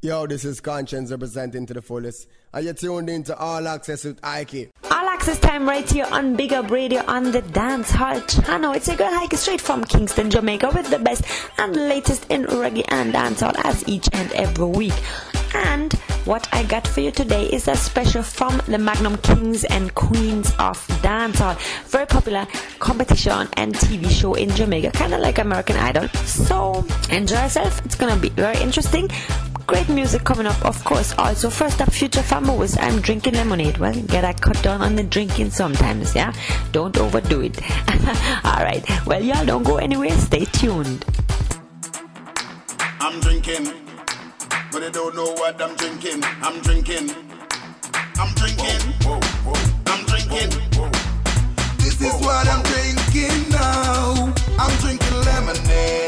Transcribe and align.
Yo, 0.00 0.28
this 0.28 0.44
is 0.44 0.60
Konshens 0.60 1.10
representing 1.10 1.66
to 1.66 1.74
the 1.74 1.82
fullest. 1.82 2.28
And 2.54 2.64
you're 2.64 2.74
tuned 2.74 3.10
into 3.10 3.36
All 3.36 3.66
Access 3.66 4.04
with 4.04 4.20
Heike. 4.22 4.70
All 4.84 5.08
access 5.08 5.40
time 5.40 5.68
right 5.68 5.90
here 5.90 6.06
on 6.12 6.36
Big 6.36 6.52
Up 6.52 6.70
Radio 6.70 7.02
on 7.08 7.32
the 7.32 7.42
Dance 7.42 7.90
Hall 7.90 8.20
channel. 8.20 8.72
It's 8.74 8.86
a 8.86 8.94
good 8.94 9.12
hike 9.12 9.32
straight 9.32 9.60
from 9.60 9.82
Kingston, 9.82 10.30
Jamaica 10.30 10.70
with 10.72 10.88
the 10.88 11.00
best 11.00 11.24
and 11.58 11.74
latest 11.74 12.26
in 12.30 12.44
reggae 12.44 12.84
and 12.88 13.12
dancehall 13.12 13.54
as 13.64 13.86
each 13.88 14.08
and 14.12 14.30
every 14.34 14.66
week. 14.66 14.94
And 15.52 15.92
what 16.24 16.48
I 16.52 16.62
got 16.62 16.86
for 16.86 17.00
you 17.00 17.10
today 17.10 17.46
is 17.46 17.66
a 17.66 17.74
special 17.74 18.22
from 18.22 18.60
the 18.68 18.78
Magnum 18.78 19.16
Kings 19.18 19.64
and 19.64 19.92
Queens 19.96 20.50
of 20.60 20.78
Dancehall. 21.02 21.58
Very 21.86 22.06
popular 22.06 22.46
competition 22.78 23.48
and 23.54 23.74
TV 23.74 24.08
show 24.08 24.34
in 24.34 24.50
Jamaica, 24.50 24.92
kind 24.92 25.12
of 25.12 25.20
like 25.20 25.38
American 25.38 25.76
Idol. 25.76 26.06
So 26.24 26.86
enjoy 27.10 27.42
yourself. 27.42 27.84
It's 27.84 27.96
gonna 27.96 28.16
be 28.16 28.28
very 28.28 28.60
interesting. 28.60 29.08
Great 29.68 29.88
music 29.90 30.24
coming 30.24 30.46
up, 30.46 30.64
of 30.64 30.82
course. 30.82 31.14
Also, 31.18 31.50
first 31.50 31.82
up, 31.82 31.92
Future 31.92 32.22
Famous. 32.22 32.78
I'm 32.78 33.02
drinking 33.02 33.34
lemonade. 33.34 33.76
Well, 33.76 33.92
get 33.92 34.24
a 34.24 34.32
cut 34.32 34.62
down 34.62 34.80
on 34.80 34.96
the 34.96 35.02
drinking 35.02 35.50
sometimes, 35.50 36.14
yeah? 36.14 36.32
Don't 36.72 36.96
overdo 36.96 37.42
it. 37.42 37.60
All 38.46 38.64
right. 38.64 38.82
Well, 39.04 39.22
y'all 39.22 39.44
don't 39.44 39.64
go 39.64 39.76
anywhere. 39.76 40.12
Stay 40.12 40.46
tuned. 40.46 41.04
I'm 42.98 43.20
drinking, 43.20 43.64
but 44.72 44.84
I 44.84 44.88
don't 44.90 45.14
know 45.14 45.32
what 45.32 45.60
I'm 45.60 45.76
drinking. 45.76 46.22
I'm 46.24 46.62
drinking. 46.62 47.10
I'm 48.16 48.34
drinking. 48.36 48.80
I'm 49.84 50.06
drinking. 50.06 50.50
This 51.76 52.00
is 52.00 52.14
what 52.24 52.48
I'm 52.48 52.62
drinking 52.62 53.50
now. 53.50 54.32
I'm 54.58 54.80
drinking 54.80 55.20
lemonade. 55.26 56.07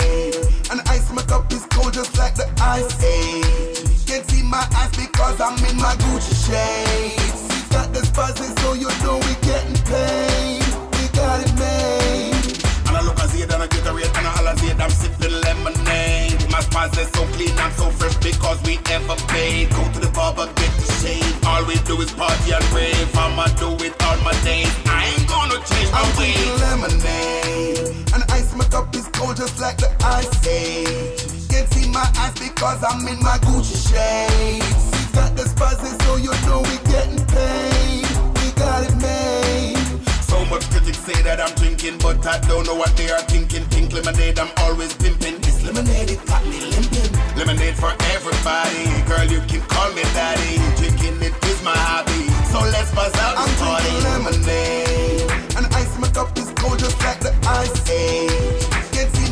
And 1.90 1.90
ice 1.90 1.94
my 1.94 1.94
cup 1.94 1.94
is 1.94 1.96
cold 1.96 1.96
just 1.96 2.18
like 2.18 2.34
the 2.36 2.48
ice 2.62 2.92
age. 3.04 4.06
Can't 4.06 4.24
see 4.30 4.42
my 4.42 4.64
eyes 4.74 4.90
because 4.90 5.40
I'm 5.40 5.56
in 5.64 5.76
my 5.76 5.94
Gucci 6.02 6.34
shades. 6.46 7.40
He's 7.52 7.68
got 7.68 7.92
this 7.92 8.10
buzzing 8.10 8.56
so 8.58 8.74
you 8.74 8.88
know 9.04 9.16
we 9.22 9.32
getting 9.46 9.78
paid. 9.86 10.66
We 10.98 11.04
got 11.14 11.40
it 11.46 11.52
made. 11.58 12.62
And 12.88 12.96
I 12.96 13.02
look 13.02 13.18
as 13.20 13.34
and 13.38 13.62
I 13.62 13.66
get 13.66 13.86
a 13.86 13.92
rate 13.94 14.10
and 14.18 14.26
I 14.26 14.32
halazade. 14.38 14.80
I'm 14.80 14.90
sipping 14.90 15.32
lemonade. 15.40 16.50
My 16.50 16.60
spice 16.60 16.96
is 16.98 17.08
so 17.12 17.24
clean, 17.34 17.56
I'm 17.58 17.72
so 17.72 17.90
fresh 17.90 18.16
because 18.16 18.62
we 18.64 18.78
ever 18.90 19.16
paid. 19.28 19.70
Go 19.70 19.82
to 19.92 20.00
the 20.00 20.10
barber, 20.10 20.46
get 20.58 20.72
the 20.74 20.86
shave. 20.98 21.46
All 21.46 21.64
we 21.64 21.76
do 21.86 22.00
is 22.02 22.12
party 22.12 22.52
and 22.52 22.64
rave. 22.72 23.10
I'ma 23.16 23.46
do 23.62 23.70
it 23.84 23.94
all 24.04 24.18
my 24.26 24.34
days. 24.42 24.74
I 24.86 25.06
ain't 25.14 25.28
gonna 25.28 25.58
change 25.70 25.90
my 25.92 26.02
I'm 26.02 26.10
drinking 26.18 26.56
lemonade. 26.60 28.14
And 28.14 28.22
ice 28.30 28.54
my 28.54 28.64
cup 28.64 28.94
is 28.94 29.06
cold 29.08 29.36
just 29.36 29.60
like 29.60 29.78
the 29.78 29.90
ice 30.02 30.46
age. 30.46 31.39
Can't 31.60 31.74
see 31.74 31.90
my 31.90 32.08
eyes 32.16 32.32
because 32.40 32.82
I'm 32.82 33.06
in 33.06 33.20
my 33.20 33.36
Gucci 33.44 33.76
shades. 33.76 34.96
He's 34.96 35.12
got 35.12 35.36
this 35.36 35.52
buzzing 35.52 35.92
so 36.08 36.16
you 36.16 36.32
know 36.48 36.64
we 36.64 36.76
getting 36.88 37.20
paid. 37.28 38.08
We 38.40 38.48
got 38.56 38.88
it 38.88 38.96
made. 38.96 39.76
So 40.24 40.42
much 40.46 40.64
critics 40.72 41.04
say 41.04 41.20
that 41.20 41.36
I'm 41.38 41.52
drinking, 41.60 41.98
but 41.98 42.24
I 42.26 42.40
don't 42.48 42.64
know 42.64 42.74
what 42.74 42.96
they 42.96 43.10
are 43.10 43.20
thinking. 43.28 43.68
Pink 43.68 43.92
lemonade, 43.92 44.38
I'm 44.38 44.48
always 44.64 44.96
pimping. 44.96 45.36
This 45.44 45.62
lemonade, 45.62 46.08
it 46.08 46.24
got 46.24 46.40
me 46.46 46.64
limping. 46.64 47.12
Lemonade 47.36 47.76
for 47.76 47.92
everybody. 48.16 48.88
Girl, 49.04 49.28
you 49.28 49.44
can 49.44 49.60
call 49.68 49.92
me 49.92 50.00
daddy. 50.16 50.56
Drinking 50.80 51.20
it 51.20 51.36
is 51.44 51.60
my 51.62 51.76
hobby. 51.76 52.24
So 52.48 52.64
let's 52.72 52.88
buzz 52.94 53.12
out 53.20 53.36
I'm 53.36 53.52
party. 53.60 53.84
drinking 53.84 54.08
lemonade. 54.08 55.28
And 55.60 55.66
ice 55.76 55.92
my 56.00 56.08
cup 56.08 56.32
is 56.38 56.48
cold 56.56 56.78
just 56.78 56.96
like 57.04 57.20
the 57.20 57.36
ice 57.44 57.76
age. 57.90 58.69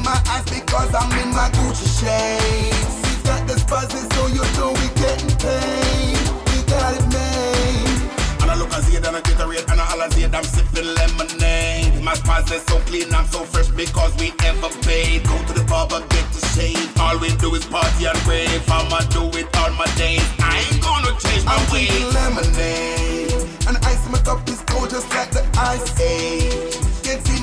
My 0.08 0.16
eyes 0.32 0.44
because 0.48 0.94
I'm 0.94 1.12
in 1.20 1.28
my 1.36 1.50
Gucci 1.52 1.84
shades. 2.00 2.96
He's 3.04 3.22
got 3.28 3.46
this 3.46 3.62
buzzing 3.64 4.08
so 4.16 4.26
you 4.28 4.40
know 4.56 4.72
we 4.80 4.88
getting 4.96 5.36
paid. 5.36 6.16
We 6.48 6.64
got 6.64 6.96
it 6.96 7.04
made. 7.12 8.40
And 8.40 8.50
I 8.50 8.56
look 8.56 8.72
as 8.72 8.88
and 8.88 9.04
I 9.04 9.20
get 9.20 9.38
a 9.38 9.46
rate 9.46 9.68
and 9.68 9.78
I 9.78 9.84
halazade. 9.84 10.32
I'm 10.32 10.44
sipping 10.44 10.88
lemonade. 10.96 12.02
My 12.02 12.14
is 12.56 12.64
so 12.64 12.78
clean, 12.88 13.12
I'm 13.12 13.26
so 13.26 13.44
fresh 13.44 13.68
because 13.68 14.16
we 14.16 14.32
ever 14.48 14.70
paid. 14.80 15.24
Go 15.28 15.36
to 15.44 15.52
the 15.52 15.64
barber, 15.68 16.00
get 16.08 16.24
the 16.32 16.40
shave. 16.56 16.88
All 16.98 17.18
we 17.18 17.28
do 17.36 17.54
is 17.54 17.66
party 17.66 18.06
and 18.06 18.26
rave. 18.26 18.64
I'ma 18.70 19.00
do 19.12 19.28
it 19.36 19.54
all 19.58 19.72
my 19.72 19.84
days. 20.00 20.24
I 20.40 20.64
ain't 20.64 20.80
gonna 20.80 21.12
change 21.20 21.44
my 21.44 21.52
I'm 21.52 21.70
ways. 21.70 22.14
lemonade. 22.16 23.32
And 23.68 23.76
ice 23.84 24.08
my 24.08 24.20
cup 24.24 24.48
is 24.48 24.62
cold 24.62 24.88
just 24.88 25.10
like 25.10 25.32
the 25.32 25.44
ice 25.58 26.00
age. 26.00 26.67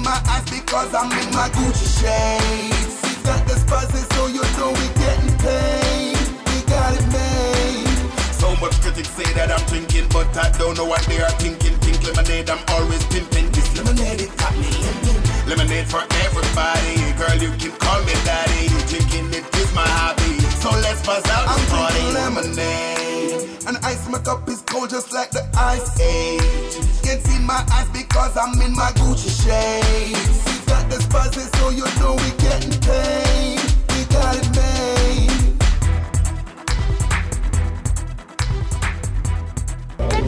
See 0.05 0.11
my 0.11 0.21
eyes 0.29 0.45
because 0.51 0.93
I'm 0.93 1.09
in 1.17 1.33
my 1.33 1.49
Gucci 1.49 1.89
shades. 1.97 3.01
He's 3.01 3.17
got 3.25 3.41
this 3.47 3.63
buzzing 3.63 4.05
so 4.13 4.27
you 4.27 4.43
know 4.57 4.69
we 4.69 4.85
getting 5.01 5.33
paid. 5.41 6.21
We 6.45 6.61
got 6.69 6.93
it 6.93 7.05
made. 7.09 8.13
So 8.38 8.55
much 8.61 8.79
critics 8.81 9.09
say 9.09 9.25
that 9.33 9.49
I'm 9.49 9.66
drinking, 9.66 10.09
but 10.13 10.29
I 10.38 10.51
don't 10.59 10.77
know 10.77 10.85
what 10.85 11.01
they 11.09 11.21
are 11.21 11.33
thinking. 11.41 11.73
Pink 11.79 12.03
lemonade, 12.05 12.49
I'm 12.51 12.61
always 12.69 13.03
pimping. 13.07 13.49
This 13.49 13.66
lemonade, 13.77 14.21
it 14.21 14.38
got 14.38 14.53
me 14.53 14.69
limping. 14.69 15.49
Lemonade 15.49 15.88
for 15.89 16.05
everybody. 16.22 16.93
Girl, 17.17 17.37
you 17.41 17.49
can 17.57 17.73
call 17.81 17.97
me 18.05 18.13
daddy. 18.29 18.69
Drinking 18.85 19.33
it 19.33 19.45
is 19.57 19.73
my 19.73 19.89
hobby. 19.89 20.37
So 20.61 20.69
let's 20.85 21.01
buzz 21.01 21.25
out 21.33 21.49
I'm 21.49 21.66
drinking 21.66 22.13
lemonade. 22.13 23.66
And 23.66 23.77
ice 23.81 24.07
my 24.07 24.19
cup 24.19 24.47
is 24.49 24.61
cold 24.61 24.91
just 24.91 25.11
like 25.13 25.31
the 25.31 25.41
ice 25.57 25.99
age. 25.99 26.94
Can't 27.15 27.27
see 27.27 27.39
my 27.39 27.65
eyes 27.71 27.87
because 27.93 28.35
I'm 28.35 28.61
in 28.61 28.73
my 28.73 28.91
Gucci 28.91 29.31
shades. 29.41 30.43
He's 30.49 30.65
got 30.65 30.89
buzzing 31.09 31.49
so 31.55 31.69
you 31.69 31.85
know 31.97 32.15
we 32.15 32.29
getting 32.43 32.77
paid. 32.81 33.57
We 33.87 34.03
got 34.11 34.35
it 34.35 34.49
made. 34.51 35.31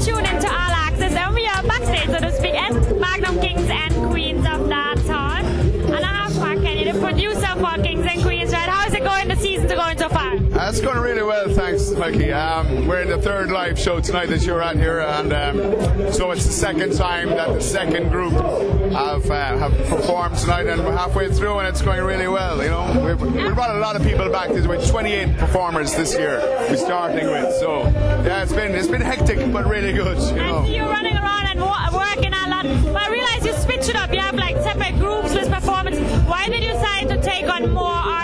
You're 0.07 0.19
into 0.19 0.47
All 0.47 0.73
Access 0.87 1.11
and 1.11 1.35
we 1.35 1.43
backstage, 1.67 2.07
so 2.07 2.19
to 2.19 2.31
speak, 2.31 2.53
at 2.53 2.71
Magnum 2.97 3.41
Kings 3.41 3.69
and 3.69 3.93
Queens 4.09 4.45
of 4.45 4.61
Dancehall. 4.69 5.43
And 5.93 6.05
I 6.05 6.23
have 6.23 6.39
Mark 6.39 6.61
Kenny, 6.61 6.89
the 6.89 6.97
producer 6.97 7.53
for 7.55 7.76
Uh, 10.67 10.69
it's 10.69 10.81
going 10.81 10.99
really 10.99 11.23
well, 11.23 11.47
thanks, 11.47 11.91
Mikey. 11.91 12.33
Um, 12.33 12.87
we're 12.87 13.01
in 13.01 13.07
the 13.07 13.17
third 13.17 13.49
live 13.49 13.79
show 13.79 14.01
tonight 14.01 14.25
that 14.25 14.43
you're 14.43 14.61
at 14.61 14.75
here, 14.75 14.99
and 14.99 15.31
um, 15.31 16.11
so 16.11 16.31
it's 16.31 16.45
the 16.45 16.51
second 16.51 16.93
time 16.93 17.29
that 17.29 17.47
the 17.53 17.61
second 17.61 18.09
group 18.09 18.33
have 18.33 19.31
uh, 19.31 19.57
have 19.57 19.71
performed 19.87 20.35
tonight, 20.37 20.67
and 20.67 20.83
we're 20.83 20.91
halfway 20.91 21.31
through, 21.31 21.59
and 21.59 21.69
it's 21.69 21.81
going 21.81 22.03
really 22.03 22.27
well. 22.27 22.61
You 22.61 22.69
know, 22.69 23.01
we've, 23.05 23.33
we 23.33 23.53
brought 23.53 23.77
a 23.77 23.79
lot 23.79 23.95
of 23.95 24.03
people 24.03 24.29
back. 24.29 24.49
There's 24.49 24.65
about 24.65 24.85
28 24.85 25.37
performers 25.37 25.95
this 25.95 26.13
year. 26.13 26.41
We're 26.69 26.75
starting 26.75 27.27
with, 27.27 27.53
so 27.55 27.83
yeah, 27.83 28.43
it's 28.43 28.51
been 28.51 28.75
it's 28.75 28.89
been 28.89 28.99
hectic, 28.99 29.37
but 29.53 29.65
really 29.67 29.93
good. 29.93 30.17
You 30.17 30.41
I 30.41 30.65
see 30.65 30.75
you 30.75 30.83
running 30.83 31.15
around 31.15 31.45
and 31.47 31.61
working 31.61 32.33
a 32.33 32.49
lot, 32.49 32.65
but 32.91 33.03
I 33.03 33.09
realize 33.09 33.45
you 33.45 33.53
switch 33.53 33.87
it 33.87 33.95
up. 33.95 34.11
You 34.11 34.19
have 34.19 34.35
like 34.35 34.57
separate 34.57 34.99
groups 34.99 35.33
with 35.33 35.49
performance. 35.49 35.97
Why 36.27 36.49
did 36.49 36.61
you 36.61 36.73
decide 36.73 37.07
to 37.07 37.21
take 37.21 37.47
on 37.47 37.73
more 37.73 38.16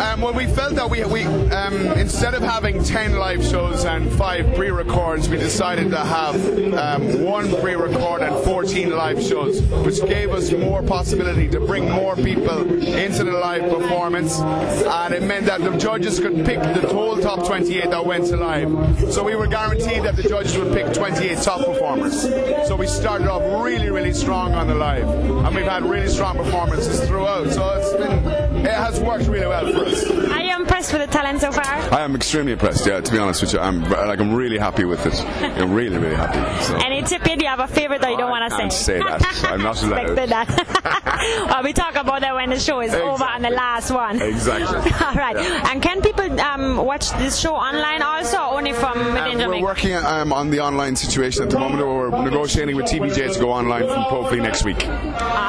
Um, 0.00 0.22
well, 0.22 0.32
we 0.32 0.46
felt 0.46 0.76
that 0.76 0.88
we, 0.88 1.04
we 1.04 1.24
um, 1.24 1.74
instead 1.98 2.32
of 2.32 2.42
having 2.42 2.82
10 2.82 3.16
live 3.16 3.44
shows 3.44 3.84
and 3.84 4.10
five 4.10 4.54
pre-records, 4.54 5.28
we 5.28 5.36
decided 5.36 5.90
to 5.90 5.98
have 5.98 6.34
um, 6.72 7.22
one 7.22 7.54
pre-record 7.60 8.22
and 8.22 8.34
14 8.42 8.90
live 8.90 9.22
shows, 9.22 9.60
which 9.60 10.00
gave 10.06 10.30
us 10.30 10.52
more 10.52 10.82
possibility 10.82 11.48
to 11.48 11.60
bring 11.60 11.90
more 11.90 12.16
people 12.16 12.60
into 12.82 13.24
the 13.24 13.32
live 13.32 13.70
performance, 13.70 14.38
and 14.40 15.12
it 15.12 15.22
meant 15.22 15.44
that 15.44 15.60
the 15.60 15.76
judges 15.76 16.18
could 16.18 16.46
pick 16.46 16.60
the 16.60 16.88
whole 16.88 17.18
top 17.18 17.46
28 17.46 17.90
that 17.90 18.06
went 18.06 18.26
to 18.28 18.38
live. 18.38 19.12
So 19.12 19.22
we 19.22 19.34
were 19.34 19.48
guaranteed 19.48 20.04
that 20.04 20.16
the 20.16 20.22
judges 20.22 20.56
would 20.56 20.72
pick 20.72 20.94
28 20.94 21.36
top 21.42 21.66
performers. 21.66 22.22
So 22.66 22.74
we 22.74 22.86
started 22.86 23.28
off 23.28 23.42
really, 23.62 23.90
really 23.90 24.14
strong 24.14 24.54
on 24.54 24.66
the 24.66 24.74
live, 24.74 25.06
and 25.06 25.54
we've 25.54 25.66
had 25.66 25.84
really 25.84 26.08
strong 26.08 26.38
performances 26.38 27.06
throughout. 27.06 27.50
So 27.50 27.68
it's 27.74 27.92
been, 27.92 28.39
it 28.64 28.70
has 28.74 29.00
worked 29.00 29.26
really 29.26 29.46
well 29.46 29.72
for 29.72 29.86
us. 29.86 30.08
You 30.08 30.49
impressed 30.60 30.92
with 30.92 31.02
the 31.02 31.08
talent 31.08 31.40
so 31.40 31.50
far? 31.52 31.64
I 31.64 32.02
am 32.02 32.14
extremely 32.14 32.52
impressed. 32.52 32.86
Yeah, 32.86 33.00
to 33.00 33.12
be 33.12 33.18
honest 33.18 33.42
with 33.42 33.52
you, 33.52 33.58
I'm 33.58 33.82
like 33.82 34.20
I'm 34.20 34.34
really 34.34 34.58
happy 34.58 34.84
with 34.84 35.04
it. 35.06 35.20
I'm 35.42 35.72
really, 35.72 35.98
really 35.98 36.16
happy. 36.16 36.64
So. 36.64 36.76
Any 36.76 37.02
tip? 37.02 37.22
Do 37.22 37.30
you 37.32 37.48
have 37.48 37.60
a 37.60 37.68
favorite 37.68 38.00
that 38.02 38.10
you 38.10 38.18
don't 38.18 38.30
want 38.30 38.50
to 38.50 38.50
say? 38.50 38.60
can't 38.60 38.72
say? 38.72 38.98
say 38.98 38.98
that. 38.98 39.50
I'm 39.50 39.62
not. 39.62 39.70
Expected 39.80 40.28
that. 40.30 41.46
well, 41.50 41.62
we 41.62 41.72
talk 41.72 41.96
about 41.96 42.20
that 42.20 42.34
when 42.34 42.50
the 42.50 42.58
show 42.58 42.80
is 42.80 42.94
over 42.94 43.24
and 43.24 43.44
the 43.44 43.50
last 43.50 43.90
one. 43.90 44.20
Exactly. 44.20 44.76
All 45.06 45.14
right. 45.14 45.36
And 45.36 45.82
can 45.82 46.02
people 46.02 46.40
um, 46.40 46.76
watch 46.76 47.10
this 47.12 47.38
show 47.38 47.54
online 47.54 48.02
also, 48.02 48.36
or 48.36 48.58
only 48.58 48.72
from 48.72 48.98
within 48.98 49.40
Um, 49.40 49.50
we're 49.50 49.62
working 49.62 49.94
um, 49.94 50.32
on 50.32 50.50
the 50.50 50.60
online 50.60 50.96
situation 50.96 51.44
at 51.44 51.50
the 51.50 51.58
moment. 51.58 51.86
We're 51.86 52.24
negotiating 52.24 52.76
with 52.76 52.86
TVJ 52.86 53.34
to 53.34 53.40
go 53.40 53.50
online 53.52 53.86
from 53.86 54.02
hopefully 54.02 54.40
next 54.40 54.64
week. 54.64 54.80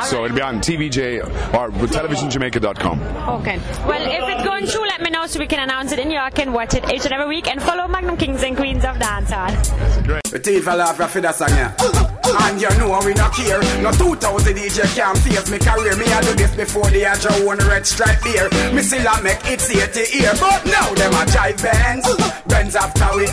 So 0.04 0.26
it'll 0.26 0.36
be 0.36 0.42
on 0.42 0.60
TVJ 0.60 1.24
or 1.54 1.72
televisionjamaica.com. 1.72 3.02
Okay. 3.42 3.58
Well, 3.88 4.02
if 4.02 4.38
it's 4.38 4.44
going 4.44 4.66
through, 4.66 4.88
let 4.88 5.01
let 5.02 5.10
me 5.12 5.18
know 5.18 5.26
so 5.26 5.40
we 5.40 5.48
can 5.48 5.60
announce 5.60 5.92
it 5.92 5.98
in 5.98 6.12
York 6.12 6.38
and 6.38 6.54
watch 6.54 6.76
it 6.76 6.88
each 6.92 7.06
and 7.06 7.14
every 7.14 7.28
week. 7.28 7.48
And 7.48 7.60
follow 7.60 7.88
Magnum 7.88 8.18
Kings 8.18 8.44
and 8.44 8.56
Queens 8.56 8.86
of 8.86 8.98
Dancehall. 8.98 10.06
Great. 10.06 10.24
The 10.26 10.40
teeth 10.40 10.64
fell 10.64 10.80
off 10.80 10.98
for 11.12 11.22
that 11.22 11.36
song, 11.36 11.50
yeah. 11.50 12.11
And 12.24 12.62
you 12.62 12.70
know 12.78 13.00
we 13.04 13.14
not 13.14 13.34
care. 13.34 13.60
No 13.82 13.92
2000 13.92 14.56
DJ 14.56 14.96
can't 14.96 15.18
face 15.18 15.50
me 15.50 15.58
career. 15.58 15.96
Me 15.98 16.06
I 16.06 16.22
do 16.22 16.34
this 16.34 16.56
before 16.56 16.90
they 16.90 17.02
had 17.02 17.24
your 17.24 17.50
own 17.50 17.58
red 17.68 17.86
stripe 17.86 18.22
beer. 18.24 18.50
Me 18.74 18.82
still 18.82 19.06
a 19.06 19.22
make 19.22 19.42
it 19.46 19.62
here 19.62 19.88
to 19.88 20.04
ear. 20.18 20.34
But 20.40 20.66
now 20.66 20.94
them 20.94 21.14
a 21.14 21.26
jive 21.26 21.62
Benz. 21.62 22.06
Benz 22.46 22.76
after 22.76 23.10
we. 23.18 23.26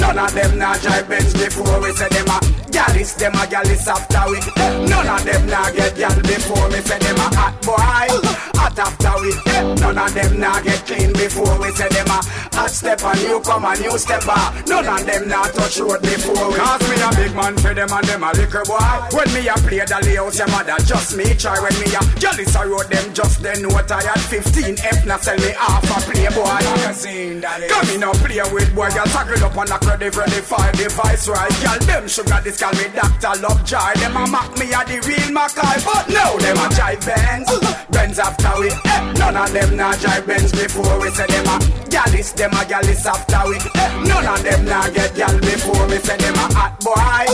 None 0.00 0.18
of 0.18 0.32
them 0.34 0.58
not 0.58 0.78
jive 0.78 1.08
Benz 1.08 1.32
before 1.32 1.80
we 1.80 1.92
say 1.92 2.08
them 2.08 2.28
a 2.28 2.56
Gallus, 2.76 3.14
them 3.14 3.32
a 3.32 3.46
gallus 3.46 3.88
after 3.88 4.20
we. 4.28 4.36
Eh, 4.36 4.84
none 4.84 5.08
of 5.08 5.24
them 5.24 5.46
not 5.46 5.72
get 5.72 5.96
gal 5.96 6.12
before 6.20 6.68
me 6.68 6.80
say 6.84 6.98
them 6.98 7.16
a 7.16 7.28
hot 7.32 7.56
boy. 7.64 8.12
Hot 8.60 8.78
after 8.78 9.16
we. 9.24 9.32
Eh, 9.32 9.74
none 9.80 9.96
of 9.96 10.12
them 10.12 10.38
not 10.38 10.62
get 10.62 10.84
clean 10.84 11.10
before 11.14 11.56
we 11.56 11.72
say 11.72 11.88
them 11.88 12.06
a 12.12 12.20
hot 12.52 12.68
step 12.70 13.00
and 13.02 13.20
you 13.20 13.40
come 13.40 13.64
a 13.64 13.72
new 13.80 13.96
stepper. 13.96 14.36
None 14.68 14.88
of 14.92 15.06
them 15.06 15.28
not 15.28 15.54
touch 15.54 15.80
road 15.80 16.02
before 16.02 16.52
we. 16.52 16.56
Cause 16.60 16.84
me 16.84 16.96
a 17.00 17.08
big 17.16 17.32
man 17.34 17.56
for 17.56 17.72
them 17.72 17.88
and 17.88 18.06
them 18.06 18.22
a 18.22 18.30
liquor 18.36 18.64
boy. 18.64 18.78
When 19.16 19.28
me 19.34 19.48
a 19.48 19.54
play 19.54 19.84
the 19.84 19.98
layout, 20.04 20.36
your 20.36 20.48
mother 20.48 20.78
just 20.84 21.16
me 21.16 21.34
try. 21.34 21.58
When 21.60 21.74
me 21.80 21.88
a 21.96 22.02
gallus 22.20 22.54
I 22.56 22.64
wrote 22.64 22.88
them 22.88 23.12
just 23.12 23.42
then 23.42 23.66
what 23.68 23.90
I 23.90 24.02
had 24.02 24.20
15 24.20 24.76
F 24.78 25.06
now 25.06 25.18
sell 25.18 25.36
me 25.36 25.52
half 25.56 25.84
a. 25.84 25.96
Magazine, 26.36 27.40
daddy. 27.40 27.68
Come 27.68 27.88
in 27.90 28.02
and 28.02 28.18
play 28.18 28.40
with 28.52 28.74
boy, 28.74 28.88
girl 28.90 29.06
tackle 29.06 29.44
up 29.44 29.56
on 29.56 29.66
the 29.66 29.78
credit 29.80 30.16
ready 30.16 30.40
for 30.40 30.60
device 30.72 31.28
right. 31.28 31.52
Girl 31.62 31.78
them 31.86 32.08
sugar 32.08 32.40
this 32.44 32.60
call 32.60 32.72
me 32.72 32.86
Dr. 32.94 33.40
Lovejoy. 33.40 33.94
Them 34.00 34.16
a 34.16 34.26
mock 34.26 34.52
me 34.58 34.72
a 34.72 34.80
the 34.84 35.00
real 35.06 35.30
Mackay, 35.32 35.76
but 35.84 36.08
now 36.08 36.36
them 36.36 36.56
a 36.56 36.66
jive 36.72 37.04
Benz. 37.04 37.48
Benz 37.90 38.18
after 38.18 38.52
we, 38.60 38.68
eh, 38.70 39.12
none 39.18 39.36
of 39.36 39.52
them 39.52 39.76
not 39.76 39.96
jive 39.98 40.26
Benz 40.26 40.52
before 40.52 41.00
we 41.00 41.08
say 41.10 41.26
them 41.26 41.46
a 41.46 41.56
gallus, 41.90 42.32
them 42.32 42.52
a 42.52 42.62
gallus 42.64 43.06
after 43.06 43.42
we, 43.48 43.56
eh, 43.56 43.90
none 44.04 44.26
of 44.26 44.42
them 44.42 44.64
not 44.64 44.92
get 44.94 45.14
gal 45.14 45.36
before 45.40 45.86
we 45.88 45.98
say 45.98 46.16
them 46.16 46.34
a 46.34 46.46
hot 46.54 46.74
boy. 46.80 47.26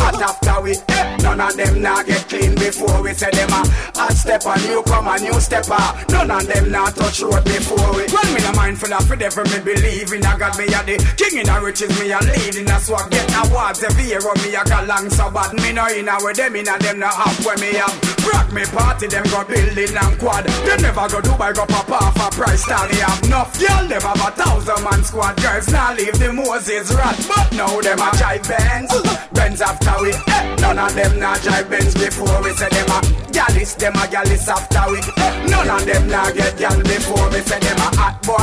Hot 0.00 0.20
after 0.22 0.49
we, 0.58 0.74
eh, 0.88 1.16
none 1.22 1.40
of 1.40 1.56
them 1.56 1.82
not 1.82 2.06
get 2.06 2.26
clean 2.28 2.54
before 2.54 3.02
we 3.02 3.14
say 3.14 3.30
them 3.30 3.50
a 3.50 3.62
hot 3.94 4.12
step 4.12 4.44
and 4.46 4.62
you 4.62 4.82
come 4.82 5.06
a 5.06 5.18
new 5.18 5.38
stepper. 5.40 5.78
None 6.10 6.30
of 6.30 6.46
them 6.46 6.70
not 6.70 6.96
touch 6.96 7.22
road 7.22 7.44
before 7.44 7.92
we. 7.94 8.04
Well, 8.10 8.28
me 8.34 8.40
no 8.42 8.52
mindful 8.52 8.92
of 8.92 9.10
it 9.12 9.22
ever 9.22 9.44
me 9.44 9.58
believe 9.60 10.12
in 10.12 10.26
a 10.26 10.32
God 10.38 10.58
me 10.58 10.66
a 10.66 10.80
the 10.82 10.96
king 11.16 11.40
in 11.40 11.48
a 11.48 11.60
riches 11.60 11.92
me 12.00 12.10
a 12.10 12.18
leading 12.20 12.66
that's 12.66 12.88
what 12.88 13.10
get 13.10 13.30
awards 13.46 13.82
every 13.82 14.04
year 14.04 14.18
of 14.18 14.36
me 14.42 14.54
a 14.54 14.64
got 14.64 14.86
long 14.86 15.08
so 15.10 15.30
bad 15.30 15.52
me 15.62 15.72
no 15.72 15.86
in 15.86 16.08
a 16.08 16.16
with 16.22 16.36
them 16.36 16.56
in 16.56 16.68
a 16.68 16.78
them 16.78 16.98
no 16.98 17.08
up 17.08 17.36
when 17.44 17.58
me 17.60 17.74
have 17.78 17.94
rock 18.26 18.52
me 18.52 18.64
party 18.72 19.06
them 19.06 19.24
go 19.30 19.44
building 19.44 19.96
and 19.96 20.18
quad. 20.18 20.44
Them 20.66 20.82
never 20.82 21.06
go 21.08 21.20
Dubai 21.20 21.54
go 21.54 21.66
pop 21.66 21.90
off 21.90 22.16
a 22.16 22.28
price 22.34 22.64
tag 22.64 22.90
they 22.90 23.00
have 23.00 23.22
enough 23.24 23.58
girl 23.58 23.86
never 23.88 24.08
have 24.08 24.28
a 24.28 24.30
thousand 24.34 24.82
man 24.84 25.04
squad 25.04 25.36
girls 25.42 25.68
now 25.68 25.94
leave 25.94 26.18
the 26.18 26.32
Moses 26.32 26.92
rat 26.94 27.16
but 27.28 27.52
now 27.52 27.80
them 27.80 27.98
a 27.98 28.10
jive 28.18 28.46
Benz. 28.48 28.90
Benz 29.32 29.60
after 29.60 29.94
we 30.02 30.10
eh, 30.12 30.39
none 30.60 30.78
of 30.78 30.94
them 30.94 31.18
not 31.18 31.38
jive 31.38 31.68
Benz 31.68 31.94
before 31.94 32.42
we 32.42 32.50
say 32.52 32.68
them 32.68 32.88
a 32.90 33.29
gallus 33.32 33.74
them 33.74 33.94
a 33.96 34.06
gallus 34.08 34.48
after 34.48 34.84
we 34.90 34.98
eh, 34.98 35.46
none 35.46 35.70
of 35.70 35.84
them 35.86 36.08
not 36.08 36.34
get 36.34 36.56
gal 36.58 36.78
before 36.82 37.28
we 37.30 37.40
say 37.40 37.58
them 37.60 37.78
a 37.78 37.88
hot 37.96 38.18
boy. 38.22 38.36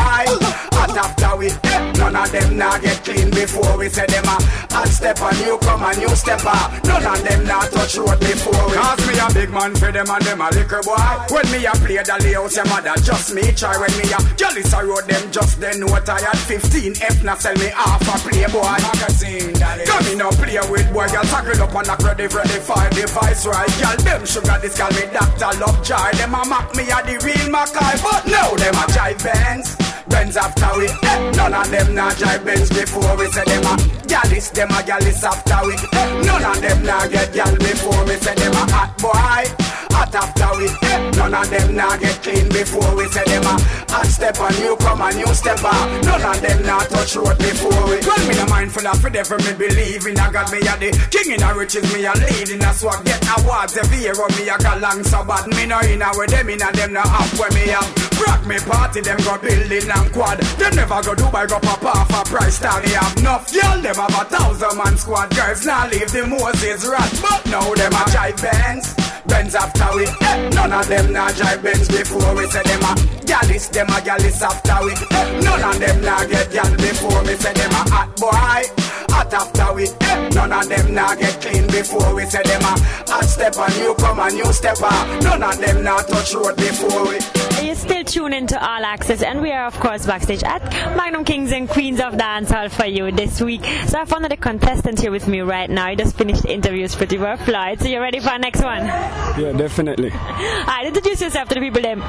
Hot 0.78 0.96
after 0.98 1.36
we 1.38 1.48
eh, 1.50 1.92
none 1.98 2.16
of 2.16 2.32
them 2.32 2.58
not 2.58 2.82
get 2.82 3.04
clean 3.04 3.30
before 3.32 3.78
we 3.78 3.90
say 3.90 4.06
them 4.08 4.26
a 4.26 4.38
hot 4.72 4.88
step 4.88 5.20
and 5.22 5.38
you 5.44 5.58
come 5.60 5.84
a 5.84 5.92
new 5.96 6.10
stepper. 6.16 6.56
None 6.88 7.06
of 7.06 7.20
them 7.24 7.46
not 7.46 7.72
touch 7.72 7.98
road 7.98 8.20
before 8.20 8.64
we 8.70 8.76
cause 8.76 9.04
me 9.08 9.16
a 9.20 9.28
big 9.34 9.50
man 9.52 9.76
for 9.76 9.92
them 9.92 10.10
and 10.10 10.24
them 10.24 10.42
a 10.42 10.50
liquor 10.56 10.82
boy. 10.84 10.96
When 11.30 11.46
me 11.52 11.66
a 11.68 11.74
play 11.84 12.00
the 12.00 12.16
layout 12.24 12.56
your 12.56 12.66
mother 12.72 12.96
just 13.04 13.34
me 13.36 13.52
try. 13.52 13.76
When 13.76 13.92
me 14.00 14.08
a 14.14 14.20
gallus 14.40 14.74
I 14.74 14.84
wrote 14.84 15.08
them 15.08 15.32
just 15.32 15.60
then 15.60 15.86
what 15.88 16.08
I 16.08 16.20
had. 16.22 16.38
15 16.38 16.96
F 17.02 17.24
now 17.24 17.36
sell 17.36 17.56
me 17.56 17.68
half 17.76 18.02
a 18.08 18.16
playboy. 18.24 18.80
Magazine 18.88 19.54
come 19.84 20.08
in 20.08 20.18
now 20.18 20.32
play 20.32 20.60
with 20.72 20.88
boy. 20.94 21.08
Girl 21.08 21.28
tackle 21.28 21.62
up 21.62 21.76
on 21.76 21.86
the 21.86 21.96
credit 22.00 22.34
ready 22.34 22.60
for 22.64 22.80
device 22.96 23.46
right? 23.46 23.70
Girl 23.82 23.98
them 24.06 24.26
sugar 24.26 24.58
this 24.62 24.77
call 24.78 24.92
me 24.92 25.10
Dr. 25.12 25.60
Lovejoy 25.60 26.12
them 26.18 26.36
a 26.36 26.46
mock 26.46 26.76
me 26.76 26.84
a 26.84 27.02
the 27.02 27.18
real 27.26 27.50
Mackay 27.50 27.98
but 28.04 28.28
now 28.28 28.54
them 28.54 28.76
a 28.76 28.86
jive 28.94 29.24
Benz 29.24 29.97
Benz 30.10 30.38
after 30.38 30.70
we 30.78 30.88
eh, 30.88 31.32
none 31.36 31.54
of 31.54 31.70
them 31.70 31.96
not 31.96 32.16
jive 32.16 32.44
Benz 32.46 32.70
before 32.70 33.18
we 33.18 33.28
say 33.28 33.44
them 33.46 33.64
a 33.66 33.76
gallus 34.08 34.50
them 34.50 34.72
a 34.72 34.84
gallus 34.84 35.24
after 35.24 35.60
we 35.68 35.74
eh, 35.74 36.22
none 36.24 36.46
of 36.46 36.62
them 36.62 36.84
not 36.84 37.10
get 37.12 37.34
gal 37.34 37.56
before 37.58 38.06
we 38.06 38.16
say 38.16 38.36
them 38.36 38.54
a 38.54 38.64
hot 38.72 38.92
boy 38.98 39.68
hot 39.92 40.14
after 40.16 40.50
we 40.58 40.68
eh, 40.90 41.12
none 41.18 41.34
of 41.34 41.50
them 41.50 41.76
not 41.76 42.00
get 42.00 42.22
clean 42.22 42.48
before 42.50 42.96
we 42.96 43.06
say 43.10 43.24
them 43.26 43.44
a 43.44 43.56
hot 43.90 44.06
step 44.06 44.38
and 44.40 44.58
you 44.60 44.76
come 44.78 45.02
a 45.02 45.12
new 45.14 45.32
stepper. 45.34 45.78
None 46.06 46.22
of 46.22 46.38
them 46.42 46.60
not 46.66 46.90
touch 46.90 47.16
road 47.16 47.38
before 47.38 47.84
we. 47.90 47.98
Well 48.06 48.24
me 48.28 48.36
no 48.36 48.46
mindful 48.48 48.88
of 48.88 49.04
it 49.06 49.16
ever 49.16 49.38
me 49.40 49.54
believe 49.54 50.06
in 50.06 50.20
a 50.20 50.28
God 50.32 50.52
me 50.52 50.60
a 50.60 50.74
the 50.78 50.90
king 51.10 51.34
in 51.34 51.42
a 51.44 51.54
riches 51.56 51.86
me 51.94 52.06
a 52.06 52.14
leading 52.14 52.60
that's 52.60 52.84
what 52.84 53.04
get 53.06 53.22
awards 53.38 53.78
every 53.78 54.00
year 54.06 54.18
of 54.18 54.32
me 54.38 54.50
a 54.50 54.58
got 54.58 54.80
long 54.82 55.04
so 55.04 55.24
bad. 55.24 55.48
Me 55.56 55.66
no 55.66 55.80
in 55.82 56.02
a 56.02 56.10
with 56.14 56.30
them 56.30 56.50
in 56.50 56.62
a 56.62 56.70
them 56.74 56.94
no 56.94 57.02
up 57.02 57.30
where 57.40 57.52
me 57.52 57.68
have 57.74 57.90
rock 58.22 58.46
me 58.46 58.58
party 58.66 59.02
them 59.02 59.18
go 59.24 59.38
building 59.38 59.90
and 59.98 60.12
quad. 60.14 60.40
Them 60.60 60.76
never 60.76 61.02
go 61.02 61.14
Dubai 61.16 61.48
go 61.48 61.60
pop 61.60 61.84
off 61.84 62.10
a 62.10 62.22
price 62.30 62.60
tag. 62.60 62.84
They 62.86 62.94
have 62.94 63.18
enough. 63.18 63.52
Girl 63.52 63.82
them 63.82 63.96
have 63.96 64.16
a 64.22 64.24
thousand 64.26 64.78
man 64.78 64.98
squad. 64.98 65.30
Girls 65.36 65.66
now 65.66 65.88
leave 65.90 66.12
the 66.12 66.26
Moses 66.28 66.88
rat 66.88 67.12
but 67.22 67.42
now 67.48 67.74
them 67.74 67.94
a 67.94 68.04
jive 68.14 68.42
Benz. 68.42 68.94
Benz 69.26 69.56
after 69.56 69.90
we. 69.96 70.06
Eh, 70.06 70.50
none 70.50 70.72
of 70.72 70.88
them 70.88 71.12
not 71.14 71.34
jive 71.34 71.62
Benz 71.64 71.88
before 71.88 72.36
we 72.36 72.46
say 72.48 72.64
them 72.64 72.84
a 72.84 72.94
gallus. 73.26 73.68
Them 73.70 73.90
a 73.90 74.02
gallus 74.02 74.42
after 74.42 74.78
we. 74.86 74.94
Eh, 74.94 75.42
none 75.42 75.64
of 75.64 75.80
them 75.80 76.02
not 76.02 76.30
get 76.30 76.52
gal 76.52 76.72
before 76.78 77.24
me 77.24 77.36
say 77.36 77.54
them 77.54 77.72
a 77.72 77.84
hot 77.92 78.16
boy 78.18 78.87
hot 79.18 79.34
after 79.34 79.74
we 79.74 79.88
eh, 79.88 80.30
none 80.30 80.52
of 80.52 80.70
them 80.70 80.94
not 80.94 81.18
get 81.18 81.42
clean 81.42 81.66
before 81.68 82.14
we 82.14 82.24
say 82.26 82.44
them 82.44 82.62
a 82.62 82.74
hot 83.10 83.26
step 83.26 83.56
and 83.58 83.76
you 83.76 83.94
come 83.96 84.20
a 84.20 84.30
new 84.30 84.54
stepper 84.54 84.94
none 85.22 85.42
of 85.42 85.58
them 85.58 85.84
not 85.84 86.08
touch 86.08 86.34
road 86.36 86.56
before 86.56 87.08
we 87.08 87.18
You're 87.66 87.76
still 87.76 88.04
tuned 88.04 88.36
into 88.36 88.56
All 88.56 88.86
Access, 88.86 89.24
and 89.24 89.42
we 89.42 89.52
are, 89.52 89.66
of 89.66 89.78
course, 89.80 90.06
backstage 90.06 90.44
at 90.44 90.62
Magnum 90.96 91.26
Kings 91.26 91.52
and 91.52 91.68
Queens 91.68 92.00
of 92.00 92.14
Dancehall 92.14 92.70
for 92.70 92.86
you 92.86 93.12
this 93.12 93.42
week. 93.42 93.64
So 93.88 93.98
I 93.98 94.00
have 94.02 94.12
one 94.12 94.24
of 94.24 94.30
the 94.30 94.38
contestants 94.38 95.02
here 95.02 95.12
with 95.12 95.28
me 95.28 95.42
right 95.42 95.70
now. 95.70 95.90
He 95.90 95.96
just 95.96 96.16
finished 96.16 96.44
the 96.44 96.54
interviews 96.54 96.96
pretty 96.96 97.18
well, 97.18 97.36
Floyd. 97.36 97.80
So 97.82 97.88
you're 97.88 98.02
ready 98.02 98.20
for 98.20 98.30
our 98.30 98.40
next 98.40 98.64
one? 98.64 98.86
Yeah, 98.86 99.54
definitely. 99.58 100.12
Alright, 100.70 100.86
introduce 100.86 101.20
yourself 101.22 101.50
to 101.50 101.56
the 101.56 101.62
people 101.62 101.82
then. 101.82 102.00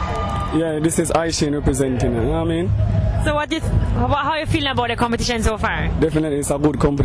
Yeah, 0.60 0.78
this 0.80 0.98
is 0.98 1.10
I 1.10 1.30
Shane 1.30 1.54
representing. 1.54 2.14
You 2.14 2.20
know 2.20 2.28
what 2.28 2.38
I 2.38 2.44
mean? 2.44 2.68
So 3.24 3.34
what 3.34 3.50
you, 3.52 3.60
how, 3.60 4.30
are 4.30 4.40
you 4.40 4.46
feeling 4.46 4.70
about 4.70 4.88
the 4.88 4.96
competition 4.96 5.42
so 5.42 5.58
far? 5.58 5.88
Definitely, 6.00 6.38
it's 6.38 6.50
a 6.50 6.58
good 6.58 6.78
competition. 6.78 6.97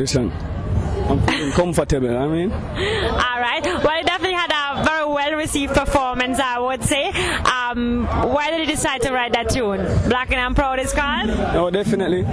I'm 1.10 1.22
feeling 1.28 1.52
comfortable. 1.52 2.18
I 2.18 2.28
mean, 2.28 2.52
Alright, 2.54 3.66
well, 3.66 3.98
you 3.98 4.04
definitely 4.06 4.36
had 4.38 4.52
a 4.52 4.84
very 4.84 5.06
well 5.06 5.34
received 5.34 5.74
performance, 5.74 6.40
I 6.40 6.60
would 6.60 6.84
say. 6.84 7.10
Um, 7.10 8.06
why 8.06 8.52
did 8.52 8.62
you 8.62 8.66
decide 8.76 9.02
to 9.04 9.12
write 9.12 9.34
that 9.34 9.50
tune? 9.50 9.80
Black 10.10 10.32
and 10.32 10.40
I'm 10.40 10.56
Proud 10.56 10.80
is 10.80 10.94
called? 10.94 11.30
Oh, 11.30 11.70
definitely. 11.70 12.24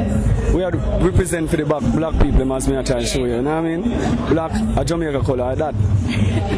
We 0.54 0.64
are 0.64 0.70
represent 1.00 1.48
for 1.48 1.56
the 1.56 1.64
black, 1.64 1.82
black 1.94 2.20
people, 2.20 2.52
as 2.52 2.66
me 2.68 2.76
I 2.76 2.82
try 2.82 3.00
to 3.00 3.06
show 3.06 3.20
you. 3.24 3.36
You 3.36 3.42
know 3.42 3.54
what 3.62 3.64
I 3.70 3.76
mean? 3.76 3.82
Black, 4.28 4.78
a 4.78 4.84
Jamaica 4.84 5.22
color, 5.22 5.54
that. 5.54 5.74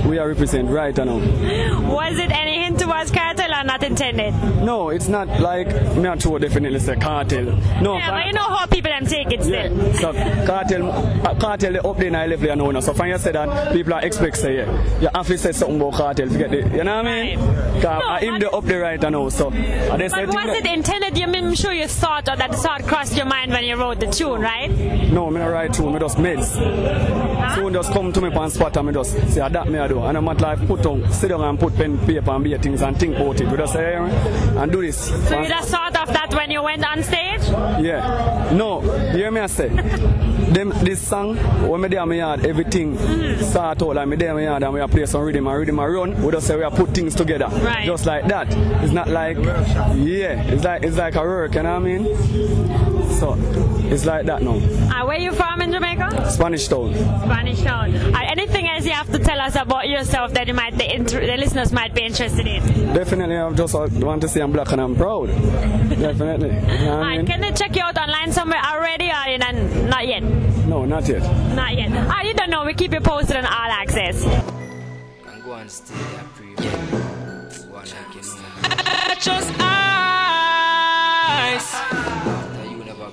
We 0.06 0.18
are 0.18 0.28
represent 0.28 0.70
right 0.70 0.96
now. 0.96 1.16
Was 1.92 2.18
it 2.18 2.30
any 2.30 2.64
hint 2.64 2.78
towards 2.78 3.10
Kartel 3.10 3.52
or 3.60 3.64
not 3.64 3.82
intended? 3.82 4.32
No, 4.62 4.88
it's 4.88 5.08
not 5.08 5.28
like 5.40 5.66
me 5.96 6.06
and 6.08 6.20
Cho 6.20 6.38
definitely 6.38 6.78
say 6.80 6.94
Kartel. 6.96 7.44
No, 7.82 7.96
Yeah, 7.98 8.10
but 8.10 8.26
you 8.26 8.32
know 8.32 8.42
how 8.48 8.66
people 8.66 8.90
them 8.90 9.06
take 9.06 9.30
it 9.30 9.42
still. 9.42 9.52
Yeah, 9.52 9.92
so 10.00 10.12
Kartel, 10.46 10.90
uh, 10.90 11.34
Kartel 11.34 11.72
they 11.74 11.78
up 11.78 11.96
there 11.98 12.10
now 12.10 12.24
level 12.26 12.48
you 12.48 12.56
know 12.56 12.70
now. 12.70 12.80
So 12.80 12.92
when 12.94 13.10
you 13.10 13.18
say 13.18 13.32
that, 13.32 13.72
people 13.72 13.92
are 13.94 14.02
expect 14.04 14.38
say 14.38 14.56
yeah, 14.56 15.00
you 15.00 15.08
have 15.14 15.26
to 15.26 15.36
say 15.38 15.52
something 15.52 15.76
about 15.80 15.92
Kartel 15.94 16.30
to 16.30 16.38
get 16.38 16.50
the, 16.50 16.76
you 16.76 16.84
know 16.84 16.96
what 16.96 17.06
I 17.06 17.22
mean? 17.22 17.38
Cause 17.38 18.02
No, 18.02 18.08
uh, 18.08 18.18
him 18.18 18.40
they 18.40 18.46
up 18.46 18.64
there 18.64 18.80
right 18.80 19.00
now. 19.00 19.28
So 19.28 19.48
uh, 19.48 19.96
But 19.96 20.28
was 20.28 20.56
it 20.56 20.66
intended? 20.66 21.18
You, 21.18 21.26
I'm 21.26 21.54
sure 21.54 21.72
you 21.72 21.86
thought 21.86 22.28
or 22.28 22.36
that 22.36 22.54
thought 22.54 22.82
crossed 22.84 23.16
your 23.16 23.26
mind 23.26 23.50
when 23.52 23.64
you 23.64 23.76
wrote 23.82 23.98
the 23.98 24.06
tune, 24.06 24.40
right? 24.40 24.70
no, 25.12 25.28
me 25.30 25.40
not 25.40 25.46
write 25.46 25.74
tune, 25.74 25.92
me 25.92 25.98
just 25.98 26.16
meds. 26.16 26.54
Tune 27.54 27.72
just 27.72 27.92
come 27.92 28.12
to 28.12 28.20
me 28.20 28.28
on 28.28 28.50
spot 28.50 28.76
and 28.76 28.86
me 28.86 28.92
just 28.94 29.12
say 29.32 29.40
"Ah, 29.40 29.48
that 29.48 29.68
me 29.68 29.78
I 29.78 29.88
do. 29.88 30.00
And 30.00 30.16
I'm 30.16 30.24
not 30.24 30.40
like 30.40 30.64
put 30.66 30.86
on, 30.86 31.10
sit 31.12 31.28
down 31.28 31.42
and 31.42 31.58
put 31.58 31.74
pen, 31.74 31.98
paper 32.06 32.30
and 32.30 32.44
be 32.44 32.56
things 32.58 32.80
and 32.82 32.96
think 32.98 33.16
about 33.16 33.40
it. 33.40 33.48
We 33.48 33.56
just 33.56 33.72
say 33.72 33.94
and 33.94 34.72
do 34.72 34.80
this. 34.82 35.08
So 35.28 35.40
you 35.40 35.48
just 35.48 35.68
thought 35.68 35.96
of 35.96 36.08
that 36.12 36.32
when 36.34 36.50
you 36.50 36.62
went 36.62 36.84
on 36.84 37.02
stage? 37.02 37.42
Yeah. 37.82 38.50
No, 38.52 38.82
you 38.82 39.18
hear 39.18 39.30
me 39.30 39.40
I 39.40 39.46
say? 39.46 39.68
Them 40.52 40.70
this 40.82 41.00
song, 41.00 41.36
when 41.68 41.80
me 41.80 41.88
there 41.88 42.04
my 42.04 42.14
yard, 42.16 42.44
everything 42.44 42.96
start 43.38 43.82
out 43.82 43.96
like 43.96 44.06
me 44.06 44.16
there 44.16 44.34
my 44.34 44.42
yard 44.42 44.62
and 44.62 44.74
we 44.74 44.80
are 44.80 44.88
play 44.88 45.06
some 45.06 45.22
rhythm 45.22 45.46
and 45.46 45.58
rhythm 45.58 45.78
and 45.78 45.94
run, 45.94 46.22
we 46.22 46.30
just 46.30 46.46
say 46.46 46.56
we 46.56 46.62
are 46.62 46.70
put 46.70 46.90
things 46.90 47.14
together. 47.14 47.46
Right. 47.46 47.86
Just 47.86 48.06
like 48.06 48.26
that. 48.28 48.48
It's 48.84 48.92
not 48.92 49.08
like 49.08 49.38
yeah, 49.38 50.42
it's 50.52 50.62
like 50.64 50.82
it's 50.84 50.96
like 50.96 51.14
a 51.16 51.20
work, 51.22 51.54
you 51.54 51.62
know 51.62 51.80
what 51.80 51.88
I 51.88 51.98
mean? 51.98 53.01
So 53.22 53.36
it's 53.86 54.04
like 54.04 54.26
that 54.26 54.42
now. 54.42 54.56
Uh, 54.56 55.06
where 55.06 55.16
you 55.16 55.30
from 55.30 55.60
in 55.62 55.70
Jamaica? 55.70 56.28
Spanish 56.28 56.66
Town. 56.66 56.92
Spanish 56.92 57.62
Town. 57.62 57.94
Uh, 57.94 58.18
anything 58.26 58.66
else 58.66 58.84
you 58.84 58.90
have 58.90 59.12
to 59.12 59.20
tell 59.20 59.38
us 59.40 59.54
about 59.54 59.88
yourself 59.88 60.32
that 60.32 60.48
you 60.48 60.54
might 60.54 60.76
the, 60.76 60.92
inter- 60.92 61.24
the 61.24 61.36
listeners 61.36 61.70
might 61.70 61.94
be 61.94 62.02
interested 62.02 62.48
in? 62.48 62.60
Definitely, 62.92 63.36
I 63.36 63.52
just 63.52 63.74
want 63.74 64.22
to 64.22 64.28
say 64.28 64.40
I'm 64.40 64.50
black 64.50 64.72
and 64.72 64.80
I'm 64.80 64.96
proud. 64.96 65.28
Definitely. 65.28 66.48
You 66.48 66.84
know 66.84 66.98
what 66.98 67.06
I 67.06 67.16
mean? 67.18 67.26
can 67.26 67.40
they 67.42 67.52
check 67.52 67.76
you 67.76 67.82
out 67.82 67.96
online 67.96 68.32
somewhere 68.32 68.60
already 68.60 69.08
or 69.08 69.28
you 69.30 69.38
know, 69.38 69.52
not 69.86 70.04
yet? 70.04 70.24
No, 70.66 70.84
not 70.84 71.06
yet. 71.06 71.22
Not 71.54 71.76
yet. 71.76 71.92
Ah, 71.92 72.22
you 72.22 72.34
don't 72.34 72.50
know. 72.50 72.64
We 72.64 72.74
keep 72.74 72.92
you 72.92 73.00
posted 73.00 73.36
on 73.36 73.44
all 73.44 73.52
access. 73.52 74.24
And 74.24 75.44
go 75.44 75.52
and 75.52 75.70
stay 75.70 75.94
there, 75.94 76.24
pre 76.34 76.54
One 77.70 77.84
like 77.84 78.14
you 78.16 78.22
know. 78.22 79.14
Just 79.20 79.52
eyes. 79.60 79.82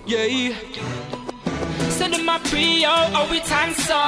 Yeah. 0.10 0.56
Send 1.92 2.16
them 2.16 2.25
my 2.25 2.39
pre, 2.39 2.82
yo, 2.82 2.89
how 2.89 3.28
oh, 3.28 3.28
we 3.30 3.42
tan 3.42 3.75
so. 3.75 4.01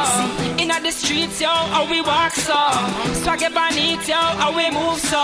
Inna 0.57 0.81
the 0.81 0.89
streets, 0.89 1.39
yo, 1.39 1.47
how 1.47 1.87
we 1.87 2.01
walk 2.01 2.31
so. 2.31 2.57
Swag 3.21 3.43
it 3.43 3.53
bonito, 3.53 4.09
yo, 4.09 4.17
how 4.17 4.51
we 4.51 4.71
move 4.71 4.97
so. 4.97 5.21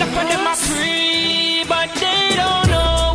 Look 0.00 0.16
on 0.18 0.26
them 0.26 0.42
my 0.42 0.56
pre, 0.66 1.62
but 1.68 1.94
they 1.94 2.34
don't 2.34 2.68
know 2.70 3.05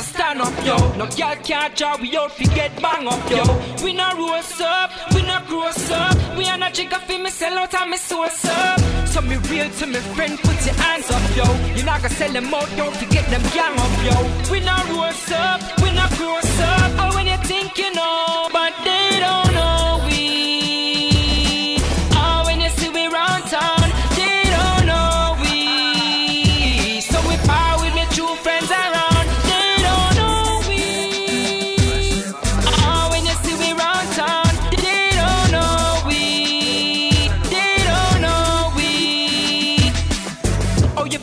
no 0.00 0.06
stand 0.06 0.40
up, 0.40 0.64
yo. 0.64 0.76
No 0.96 1.06
girl 1.16 1.36
can't 1.44 1.76
draw, 1.76 1.96
we 2.00 2.16
out, 2.16 2.38
we 2.38 2.46
get 2.46 2.72
bang 2.80 3.06
up, 3.06 3.30
yo. 3.30 3.42
We 3.84 3.92
no 3.92 4.08
rose 4.16 4.60
up, 4.60 4.90
we 5.14 5.22
no 5.22 5.38
gross 5.46 5.90
up. 5.90 6.16
We 6.36 6.44
are 6.46 6.58
not 6.58 6.74
jigger 6.74 7.00
for 7.06 7.18
me, 7.18 7.30
sell 7.30 7.58
out 7.58 7.74
and 7.74 7.90
me 7.90 7.96
source 7.96 8.44
up. 8.44 8.80
So 9.06 9.20
me 9.20 9.36
real 9.50 9.68
to 9.68 9.86
me 9.86 10.00
friend, 10.14 10.38
put 10.38 10.58
your 10.64 10.74
hands 10.74 11.10
up, 11.10 11.24
yo. 11.36 11.46
You 11.76 11.84
not 11.84 12.02
gonna 12.02 12.14
sell 12.14 12.32
them 12.32 12.54
out, 12.54 12.70
yo, 12.76 12.90
to 12.90 13.06
get 13.06 13.26
them 13.30 13.42
gang 13.54 13.78
up, 13.84 13.94
yo. 14.06 14.16
We 14.50 14.60
no 14.60 14.76
rose 14.94 15.32
up, 15.32 15.60
we 15.82 15.90
no 15.92 16.06
gross 16.16 16.60
up. 16.60 16.90
Oh, 17.00 17.10
when 17.14 17.26
you 17.26 17.38
think 17.50 17.76
you 17.76 17.92
know, 17.94 18.48
but 18.52 18.72
they 18.84 18.99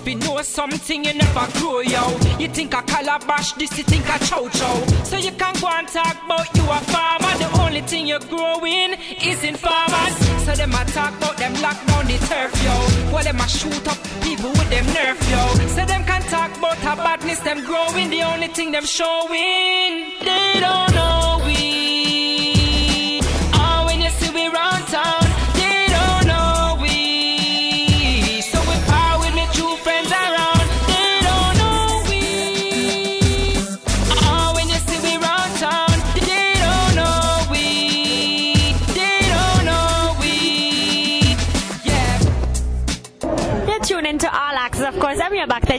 be 0.08 0.16
know 0.16 0.42
something 0.42 1.04
you 1.04 1.14
never 1.14 1.46
grow, 1.60 1.82
yo. 1.82 2.04
You 2.40 2.48
think 2.48 2.74
a 2.74 2.82
calabash, 2.82 3.52
this 3.60 3.78
you 3.78 3.84
think 3.84 4.06
a 4.08 4.18
chow 4.26 4.48
chow. 4.48 4.78
So 5.04 5.18
you 5.18 5.34
can't 5.34 5.60
go 5.60 5.68
and 5.68 5.86
talk 5.86 6.16
about 6.26 6.48
you 6.56 6.64
a 6.64 6.80
farmer. 6.92 7.34
The 7.44 7.50
only 7.62 7.82
thing 7.82 8.08
you're 8.08 8.28
growing 8.32 8.94
is 9.22 9.44
in 9.44 9.56
farmers. 9.56 10.16
So 10.46 10.54
them 10.56 10.72
a 10.72 10.86
talk 10.96 11.14
about 11.18 11.36
them 11.36 11.54
lock 11.62 11.78
down 11.88 12.06
the 12.06 12.18
turf, 12.30 12.54
yo. 12.64 12.76
While 13.12 13.26
them 13.26 13.40
a 13.42 13.48
shoot 13.50 13.86
up 13.92 14.00
people 14.24 14.52
with 14.52 14.70
them 14.70 14.86
nerf, 14.96 15.20
yo. 15.30 15.42
So 15.76 15.84
them 15.86 16.04
can 16.06 16.22
talk 16.36 16.58
about 16.58 16.78
how 16.78 16.96
badness 16.96 17.42
them 17.42 17.66
growing. 17.66 18.10
The 18.10 18.22
only 18.22 18.48
thing 18.48 18.72
them 18.72 18.86
showing, 18.86 19.92
they 20.24 20.60
don't 20.62 20.96
know 20.96 21.17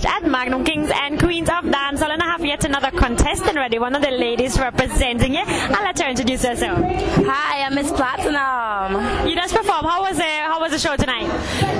at 0.04 0.24
Magnum 0.24 0.64
Kings 0.64 0.90
and 0.92 1.17
another 3.38 3.52
contestant 3.52 3.56
ready, 3.56 3.78
one 3.78 3.94
of 3.94 4.02
the 4.02 4.10
ladies 4.10 4.58
representing 4.58 5.34
you. 5.34 5.42
I'll 5.44 5.84
let 5.84 5.98
her 5.98 6.08
introduce 6.10 6.44
herself. 6.44 6.78
Hi, 7.26 7.62
I'm 7.62 7.74
Miss 7.74 7.90
Platinum. 7.90 9.28
You 9.28 9.34
just 9.34 9.54
performed. 9.54 9.86
How 9.86 10.02
was 10.02 10.18
it? 10.18 10.24
How 10.24 10.60
was 10.60 10.72
the 10.72 10.78
show 10.78 10.96
tonight? 10.96 11.28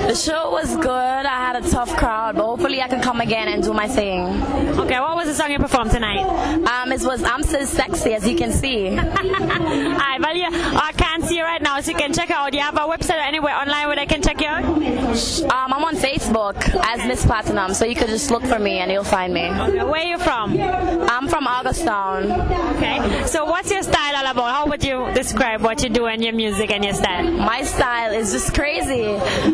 The 0.07 0.15
show 0.15 0.51
was 0.51 0.75
good. 0.77 0.89
I 0.89 1.53
had 1.53 1.65
a 1.65 1.69
tough 1.69 1.95
crowd, 1.97 2.37
but 2.37 2.45
hopefully 2.45 2.83
I 2.83 2.89
can 2.89 3.01
come 3.01 3.21
again 3.21 3.49
and 3.49 3.63
do 3.63 3.73
my 3.73 3.89
thing. 3.89 4.43
Okay, 4.79 5.01
what 5.01 5.17
was 5.17 5.27
the 5.27 5.35
song 5.35 5.51
you 5.51 5.59
performed 5.59 5.91
tonight? 5.91 6.23
Um, 6.23 6.93
it 6.93 7.03
was 7.03 7.23
I'm 7.25 7.43
Still 7.43 7.67
Sexy, 7.67 8.15
as 8.15 8.27
you 8.27 8.37
can 8.37 8.53
see. 8.53 8.89
Alright, 8.99 10.21
well, 10.21 10.37
yeah, 10.37 10.51
I 10.53 10.93
can't 10.97 11.25
see 11.25 11.37
you 11.37 11.43
right 11.43 11.63
now, 11.63 11.81
so 11.81 11.91
you 11.91 11.97
can 11.97 12.13
check 12.13 12.31
out. 12.31 12.53
Do 12.53 12.59
you 12.59 12.65
have 12.65 12.77
a 12.77 12.81
website 12.81 13.19
or 13.19 13.27
anywhere 13.27 13.55
online 13.55 13.87
where 13.87 13.97
they 13.97 14.07
can 14.07 14.23
check 14.23 14.41
you 14.41 14.47
out? 14.47 14.65
Um, 14.65 15.73
I'm 15.73 15.85
on 15.85 15.97
Facebook 15.97 16.57
as 16.85 17.07
Miss 17.07 17.25
Platinum, 17.25 17.75
so 17.75 17.85
you 17.85 17.95
could 17.95 18.09
just 18.09 18.31
look 18.31 18.45
for 18.45 18.59
me 18.59 18.79
and 18.79 18.91
you'll 18.91 19.05
find 19.05 19.33
me. 19.33 19.49
Okay, 19.49 19.85
where 19.85 20.03
are 20.03 20.09
you 20.09 20.19
from? 20.19 20.59
I'm 20.61 21.29
from 21.29 21.48
Augustown. 21.49 22.31
Okay, 22.77 23.27
so 23.27 23.47
what's 23.47 23.71
your 23.71 23.83
style 23.83 24.17
all 24.17 24.27
about? 24.31 24.55
How 24.55 24.67
would 24.67 24.85
you 24.85 25.11
describe 25.15 25.63
what 25.63 25.83
you 25.83 25.89
do 25.89 26.07
and 26.07 26.23
your 26.23 26.35
music 26.35 26.71
and 26.71 26.85
your 26.85 26.93
style? 26.93 27.31
My 27.31 27.63
style 27.63 28.13
is 28.13 28.33
just 28.33 28.55
crazy. 28.55 29.07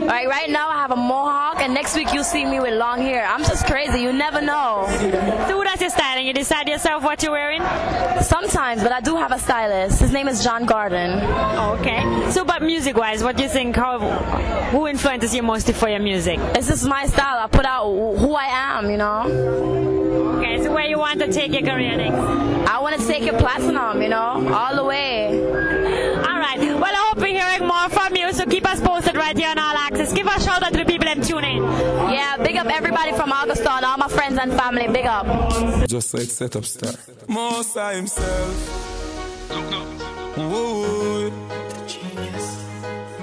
Right, 0.04 0.26
right 0.26 0.50
now 0.50 0.68
I 0.68 0.74
have 0.74 0.90
a 0.90 0.96
mohawk, 0.96 1.60
and 1.60 1.72
next 1.72 1.94
week 1.94 2.12
you'll 2.12 2.24
see 2.24 2.44
me 2.44 2.58
with 2.58 2.74
long 2.74 3.00
hair. 3.00 3.24
I'm 3.24 3.44
just 3.44 3.66
crazy. 3.66 4.00
You 4.00 4.12
never 4.12 4.40
know. 4.40 4.86
So 5.48 5.56
who 5.56 5.64
does 5.64 5.80
your 5.80 5.90
style 5.90 6.18
and 6.18 6.26
you 6.26 6.32
decide 6.32 6.68
yourself 6.68 7.04
what 7.04 7.22
you're 7.22 7.32
wearing? 7.32 7.62
Sometimes, 8.22 8.82
but 8.82 8.90
I 8.90 9.00
do 9.00 9.14
have 9.16 9.30
a 9.30 9.38
stylist. 9.38 10.00
His 10.00 10.12
name 10.12 10.26
is 10.26 10.42
John 10.42 10.66
Garden. 10.66 11.20
Okay. 11.78 12.30
So, 12.32 12.44
but 12.44 12.60
music-wise, 12.62 13.22
what 13.22 13.36
do 13.36 13.44
you 13.44 13.48
think? 13.48 13.76
How, 13.76 13.98
who 14.70 14.88
influences 14.88 15.32
you 15.34 15.42
mostly 15.42 15.74
for 15.74 15.88
your 15.88 16.00
music? 16.00 16.38
It's 16.56 16.66
just 16.66 16.86
my 16.86 17.06
style. 17.06 17.38
I 17.38 17.46
put 17.46 17.64
out 17.64 17.84
who 17.86 18.34
I 18.34 18.46
am, 18.46 18.90
you 18.90 18.96
know. 18.96 19.22
Okay, 20.38 20.62
so 20.62 20.72
where 20.72 20.86
you 20.86 20.98
want 20.98 21.20
to 21.20 21.32
take 21.32 21.52
your 21.52 21.62
career? 21.74 22.64
I 22.66 22.78
want 22.80 23.00
to 23.00 23.06
take 23.06 23.22
it 23.22 23.38
platinum, 23.38 24.02
you 24.02 24.08
know, 24.08 24.52
all 24.54 24.74
the 24.76 24.84
way. 24.84 25.28
All 26.28 26.38
right. 26.46 26.58
Well, 26.58 26.84
I 26.84 27.08
hope 27.08 27.18
we're 27.18 27.38
hearing 27.40 27.66
more 27.66 27.88
from 27.88 28.16
you. 28.16 28.32
So 28.32 28.46
keep 28.46 28.66
us 28.66 28.80
posted 28.80 29.16
right 29.16 29.36
here 29.36 29.50
on 29.50 29.58
All 29.58 29.76
Access. 29.76 30.12
Give 30.12 30.26
a 30.26 30.40
shout 30.40 30.62
out 30.62 30.72
to 30.72 30.78
the 30.78 30.84
people 30.84 31.06
that 31.06 31.22
tune 31.22 31.44
in. 31.44 31.62
Yeah, 32.12 32.36
big 32.38 32.56
up 32.56 32.66
everybody 32.66 33.12
from 33.12 33.32
Augustown, 33.32 33.84
all 33.84 33.98
my 33.98 34.08
friends 34.08 34.38
and 34.38 34.52
family. 34.52 34.88
Big 34.88 35.06
up. 35.06 35.26
Just 35.88 36.14
like 36.14 36.24
set 36.24 36.56
up 36.56 36.64
star. 36.64 36.92
Mosa 37.26 37.94
himself. 37.96 38.56
Woo. 40.36 41.30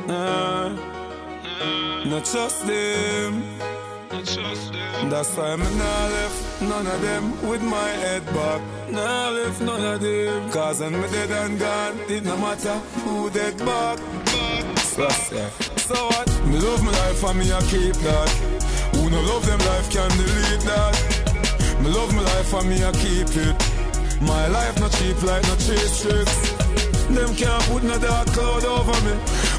Nah. 0.08 0.70
Not 2.05 2.25
That's 4.23 5.35
why 5.35 5.55
me 5.55 5.63
nah 5.63 6.07
left 6.07 6.61
none 6.61 6.85
of 6.85 7.01
them 7.01 7.49
with 7.49 7.63
my 7.63 7.89
head 8.03 8.23
back. 8.27 8.61
Nah 8.91 9.29
left 9.29 9.61
none 9.61 9.83
of 9.83 9.99
them. 9.99 10.51
Cause 10.51 10.79
when 10.79 10.93
me 10.93 11.07
dead 11.09 11.31
and 11.31 11.59
gone, 11.59 11.97
it 12.07 12.23
no 12.23 12.37
matter 12.37 12.77
who 13.03 13.31
dead 13.31 13.57
back. 13.57 13.97
So, 14.77 15.03
yeah. 15.33 15.49
so 15.77 15.95
what? 15.95 16.27
Me 16.45 16.59
love 16.59 16.83
my 16.83 16.91
life 16.91 17.23
and 17.23 17.39
me 17.39 17.51
I 17.51 17.61
keep 17.61 17.95
that. 17.95 18.29
Who 18.93 19.09
no 19.09 19.21
love 19.21 19.45
them 19.45 19.59
life 19.59 19.89
can 19.89 20.09
delete 20.11 20.65
that. 20.69 21.81
Me 21.81 21.89
love 21.89 22.13
my 22.13 22.21
life 22.21 22.53
and 22.53 22.69
me 22.69 22.83
I 22.83 22.91
keep 22.91 23.29
it. 23.35 24.21
My 24.21 24.47
life 24.49 24.79
not 24.79 24.91
cheap 24.91 25.21
like 25.23 25.43
no 25.43 25.55
cheap 25.55 25.89
tricks. 25.99 26.60
Them 27.10 27.36
can't 27.36 27.63
put 27.63 27.84
no 27.84 27.98
dark 28.00 28.27
cloud 28.27 28.65
over 28.65 28.98
me. 29.05 29.15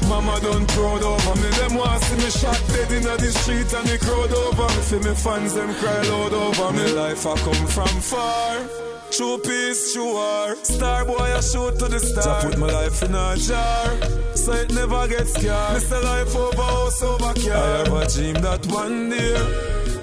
Mama 0.07 0.39
done 0.41 0.65
proud 0.67 1.03
over 1.03 1.35
me. 1.41 1.49
Them 1.59 1.75
want 1.75 2.03
see 2.03 2.17
me 2.17 2.29
shot 2.29 2.61
dead 2.67 2.91
in 2.91 3.03
the 3.03 3.31
street 3.31 3.73
and 3.73 3.87
the 3.87 3.97
crowd 3.99 4.31
over 4.31 4.67
me. 4.75 4.81
For 4.87 4.99
me 4.99 5.13
fans 5.15 5.53
them 5.53 5.73
cry 5.75 6.01
loud 6.03 6.33
over 6.33 6.71
me. 6.73 6.91
Life 6.93 7.25
I 7.25 7.35
come 7.37 7.67
from 7.67 8.01
far. 8.01 8.83
True 9.11 9.37
peace, 9.37 9.93
true 9.93 10.13
war. 10.13 10.55
Star 10.63 11.05
boy, 11.05 11.19
I 11.19 11.39
shoot 11.39 11.77
to 11.77 11.87
the 11.87 11.99
star. 11.99 12.39
I 12.39 12.49
put 12.49 12.57
my 12.57 12.65
life 12.65 13.03
in 13.03 13.13
a 13.13 13.35
jar, 13.37 14.35
so 14.35 14.53
it 14.53 14.73
never 14.73 15.07
gets 15.07 15.33
scarred. 15.33 15.83
Mr. 15.83 16.03
life 16.03 16.35
over 16.35 16.63
house, 16.63 17.03
over 17.03 17.33
car. 17.33 17.53
I 17.53 17.77
have 17.77 17.93
a 17.93 18.07
dream 18.07 18.33
that 18.41 18.65
one 18.65 19.09
day, 19.11 19.37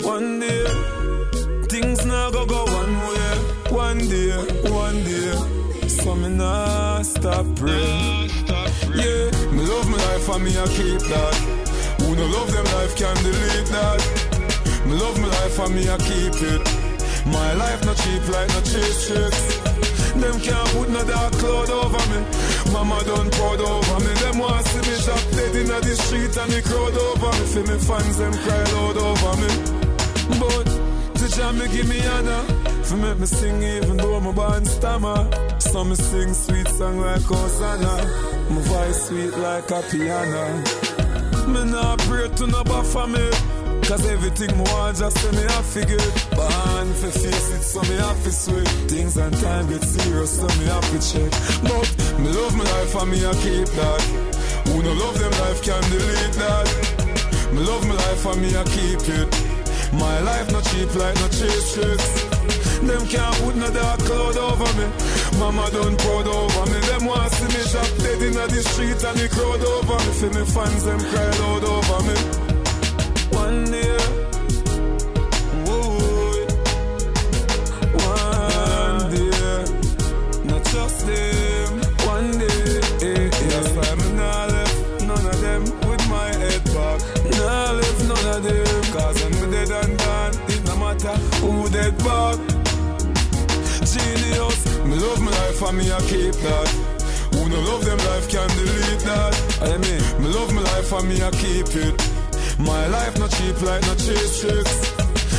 one 0.07 0.39
day, 0.39 0.65
things 1.67 2.07
now 2.07 2.31
go 2.31 2.47
go 2.47 2.65
one 2.67 2.99
way. 3.09 3.31
One 3.71 3.99
day, 3.99 4.31
one 4.71 5.03
day, 5.03 5.60
so 6.03 6.15
me 6.15 6.29
nah 6.29 7.03
stop 7.03 7.45
praying. 7.57 8.31
Yeah, 8.97 9.31
me 9.53 9.63
love 9.71 9.89
my 9.89 9.99
life 10.09 10.29
and 10.29 10.45
me 10.45 10.51
I 10.57 10.67
keep 10.77 11.01
that. 11.13 11.35
Who 12.01 12.17
no 12.17 12.27
love 12.27 12.51
them 12.53 12.65
life 12.77 12.97
can 12.97 13.17
delete 13.23 13.69
that. 13.77 14.01
Me 14.87 14.95
love 14.95 15.19
my 15.21 15.29
life 15.29 15.59
and 15.59 15.75
me 15.75 15.83
I 15.89 15.97
keep 15.99 16.37
it. 16.53 16.63
My 17.27 17.53
life 17.55 17.85
not 17.85 17.97
cheap 18.03 18.25
like 18.33 18.49
no 18.49 18.61
chase 18.63 19.09
chicks. 19.09 19.41
Them 20.17 20.41
can't 20.41 20.69
put 20.73 20.89
no 20.89 21.05
dark 21.05 21.33
cloud 21.35 21.71
over 21.71 22.05
me. 22.11 22.19
Mama 22.73 22.99
done 23.05 23.31
proud 23.31 23.61
over 23.61 23.99
me. 24.01 24.13
Them 24.23 24.39
want 24.39 24.67
see 24.67 24.83
me 24.89 24.97
shot 25.05 25.25
dead 25.37 25.55
in 25.55 25.67
the 25.69 25.95
street 25.97 26.35
and 26.37 26.51
the 26.53 26.63
crowd 26.63 26.97
over 26.97 27.33
me. 27.39 27.45
For 27.53 27.63
me 27.69 27.77
fans 27.79 28.17
them 28.17 28.33
cry 28.45 28.65
loud 28.75 28.97
over 28.97 29.35
me. 29.43 29.51
But 30.41 30.90
jam 31.37 31.59
me 31.59 31.69
give 31.69 31.89
me 31.89 32.01
honor. 32.07 32.43
For 32.85 32.97
make 32.97 33.19
me 33.19 33.27
sing 33.27 33.63
even 33.63 33.97
though 33.97 34.21
my 34.21 34.33
band 34.33 34.67
stammer. 34.67 35.21
So 35.61 35.85
me 35.85 35.95
sing 35.95 36.35
sweet 36.35 36.69
song 36.69 36.99
like 37.01 37.23
Hosanna. 37.23 37.95
My 38.51 38.61
voice 38.63 39.07
sweet 39.07 39.37
like 39.39 39.71
a 39.71 39.83
piano. 39.91 40.45
Me 41.53 41.65
not 41.71 41.99
pray 42.01 42.29
to 42.29 42.47
no 42.47 42.63
for 42.65 43.07
me. 43.07 43.31
Cause 43.91 44.07
everything 44.07 44.57
me 44.57 44.63
want 44.71 44.99
just 44.99 45.19
say 45.19 45.31
me 45.33 45.43
have 45.43 45.67
figure 45.67 45.97
Born 46.37 46.95
for 46.95 47.11
face 47.11 47.51
it 47.51 47.63
so 47.63 47.81
me 47.83 47.97
have 47.97 48.23
to 48.23 48.31
sweet 48.31 48.69
Things 48.87 49.17
and 49.17 49.37
time 49.39 49.69
get 49.69 49.83
serious 49.83 50.37
so 50.39 50.47
me 50.61 50.67
have 50.67 50.89
to 50.93 50.99
check 51.11 51.31
But 51.65 52.21
me 52.21 52.29
love 52.29 52.55
my 52.57 52.63
life 52.63 52.95
and 52.95 53.11
me 53.11 53.27
I 53.27 53.33
keep 53.43 53.67
that 53.67 54.03
Who 54.69 54.83
no 54.85 54.93
love 54.93 55.19
them 55.19 55.33
life 55.43 55.63
can 55.65 55.83
delete 55.91 56.35
that 56.39 57.51
Me 57.53 57.59
love 57.67 57.89
my 57.89 57.95
life 57.95 58.27
and 58.27 58.43
me 58.43 58.57
I 58.57 58.65
keep 58.65 59.09
it 59.09 59.50
My 59.93 60.21
life 60.21 60.53
not 60.53 60.65
cheap 60.65 60.95
like 60.95 61.17
no 61.17 61.29
chase 61.29 61.75
tricks 61.75 62.41
them 62.83 63.07
can't 63.09 63.37
put 63.45 63.57
no 63.57 63.71
dark 63.71 64.01
cloud 64.01 64.37
over 64.39 64.73
me. 64.79 64.87
Mama 65.39 65.71
done 65.71 65.97
proud 65.97 66.27
over 66.27 66.65
me. 66.71 66.81
Them 66.89 67.05
want 67.05 67.31
see 67.33 67.45
me 67.45 67.63
shot 67.69 67.93
dead 67.99 68.23
in 68.23 68.33
the 68.33 68.63
street 68.63 69.05
and 69.05 69.19
the 69.19 69.29
crowd 69.29 69.63
over 69.63 69.99
me. 70.01 70.13
For 70.19 70.31
me 70.33 70.45
fans, 70.47 70.85
them 70.85 71.01
cry 71.01 71.31
loud 71.41 71.65
over 71.65 72.01
me. 72.09 72.17
One 73.37 73.70
love 95.61 95.75
my 95.75 95.83
life 95.83 95.91
and 95.91 95.91
me 95.91 95.93
I 95.93 96.01
keep 96.09 96.35
that. 96.43 96.69
Who 97.35 97.49
no 97.49 97.61
love 97.61 97.85
them 97.85 97.99
life 97.99 98.29
can 98.29 98.49
delete 98.49 99.01
that. 99.05 99.35
I 99.63 99.77
mean, 99.79 100.23
me 100.23 100.29
love 100.33 100.53
my 100.55 100.63
life 100.63 100.93
and 100.93 101.09
me 101.09 101.23
I 101.23 101.31
keep 101.31 101.69
it. 101.77 101.95
My 102.59 102.87
life 102.89 103.19
not 103.19 103.31
cheap 103.31 103.61
like 103.63 103.83
no 103.83 103.95
chase 103.95 104.41
tricks. 104.41 104.91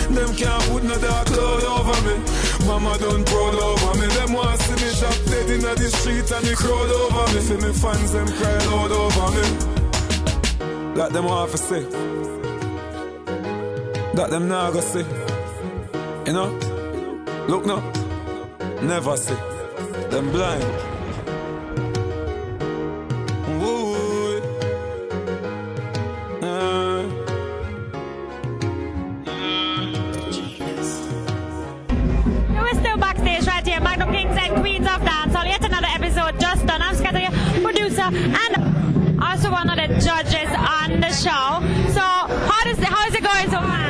Them 0.09 0.35
can't 0.35 0.63
put 0.69 0.83
no 0.83 0.97
dark 0.99 1.27
cloud 1.27 1.63
over 1.63 2.01
me. 2.05 2.15
Mama 2.67 2.97
done 2.99 3.23
proud 3.25 3.55
over 3.55 3.93
me. 3.99 4.07
Them 4.07 4.33
want 4.33 4.59
to 4.59 4.65
see 4.65 4.85
me 4.85 4.91
shot 4.93 5.19
dead 5.25 5.49
in 5.49 5.61
the 5.61 5.89
street 5.89 6.31
and 6.31 6.45
the 6.45 6.55
crowd 6.55 6.91
over 6.91 7.25
me. 7.33 7.41
For 7.41 7.57
me 7.65 7.73
fans 7.73 8.11
them 8.11 8.27
cry 8.27 8.57
loud 8.69 8.91
over 8.91 9.29
me. 9.35 9.45
That 10.95 11.13
them 11.13 11.25
want 11.25 11.51
to 11.51 11.57
say. 11.57 11.83
That 14.15 14.29
them 14.29 14.47
not 14.47 14.73
go 14.73 14.81
see. 14.81 15.05
You 16.27 16.33
know? 16.33 16.49
Look 17.47 17.65
now. 17.65 17.81
Never 18.81 19.17
see. 19.17 19.50
Them 20.11 20.29
blind. 20.29 20.61
Ooh. 23.63 24.41
Uh. 26.41 27.07
We're 32.51 32.73
still 32.73 32.97
backstage 32.97 33.47
right 33.47 33.65
here, 33.65 33.79
Magnum 33.79 34.11
Kings 34.11 34.35
and 34.37 34.57
Queens 34.57 34.85
of 34.85 34.99
Dancehall. 34.99 35.45
Yet 35.45 35.63
another 35.63 35.87
episode 35.87 36.37
just 36.41 36.65
done. 36.65 36.81
I'm 36.81 36.93
Skatta, 36.93 37.31
producer, 37.63 38.01
and 38.01 39.23
also 39.23 39.49
one 39.49 39.69
of 39.69 39.77
the 39.77 39.87
judges 40.01 40.51
on 40.57 40.99
the 40.99 41.13
show. 41.13 41.61
So, 41.93 42.01
how 42.01 42.63
does 42.65 42.79
how 42.79 43.07
is 43.07 43.15
it 43.15 43.23
going 43.23 43.49
so 43.49 43.61
far? 43.61 43.81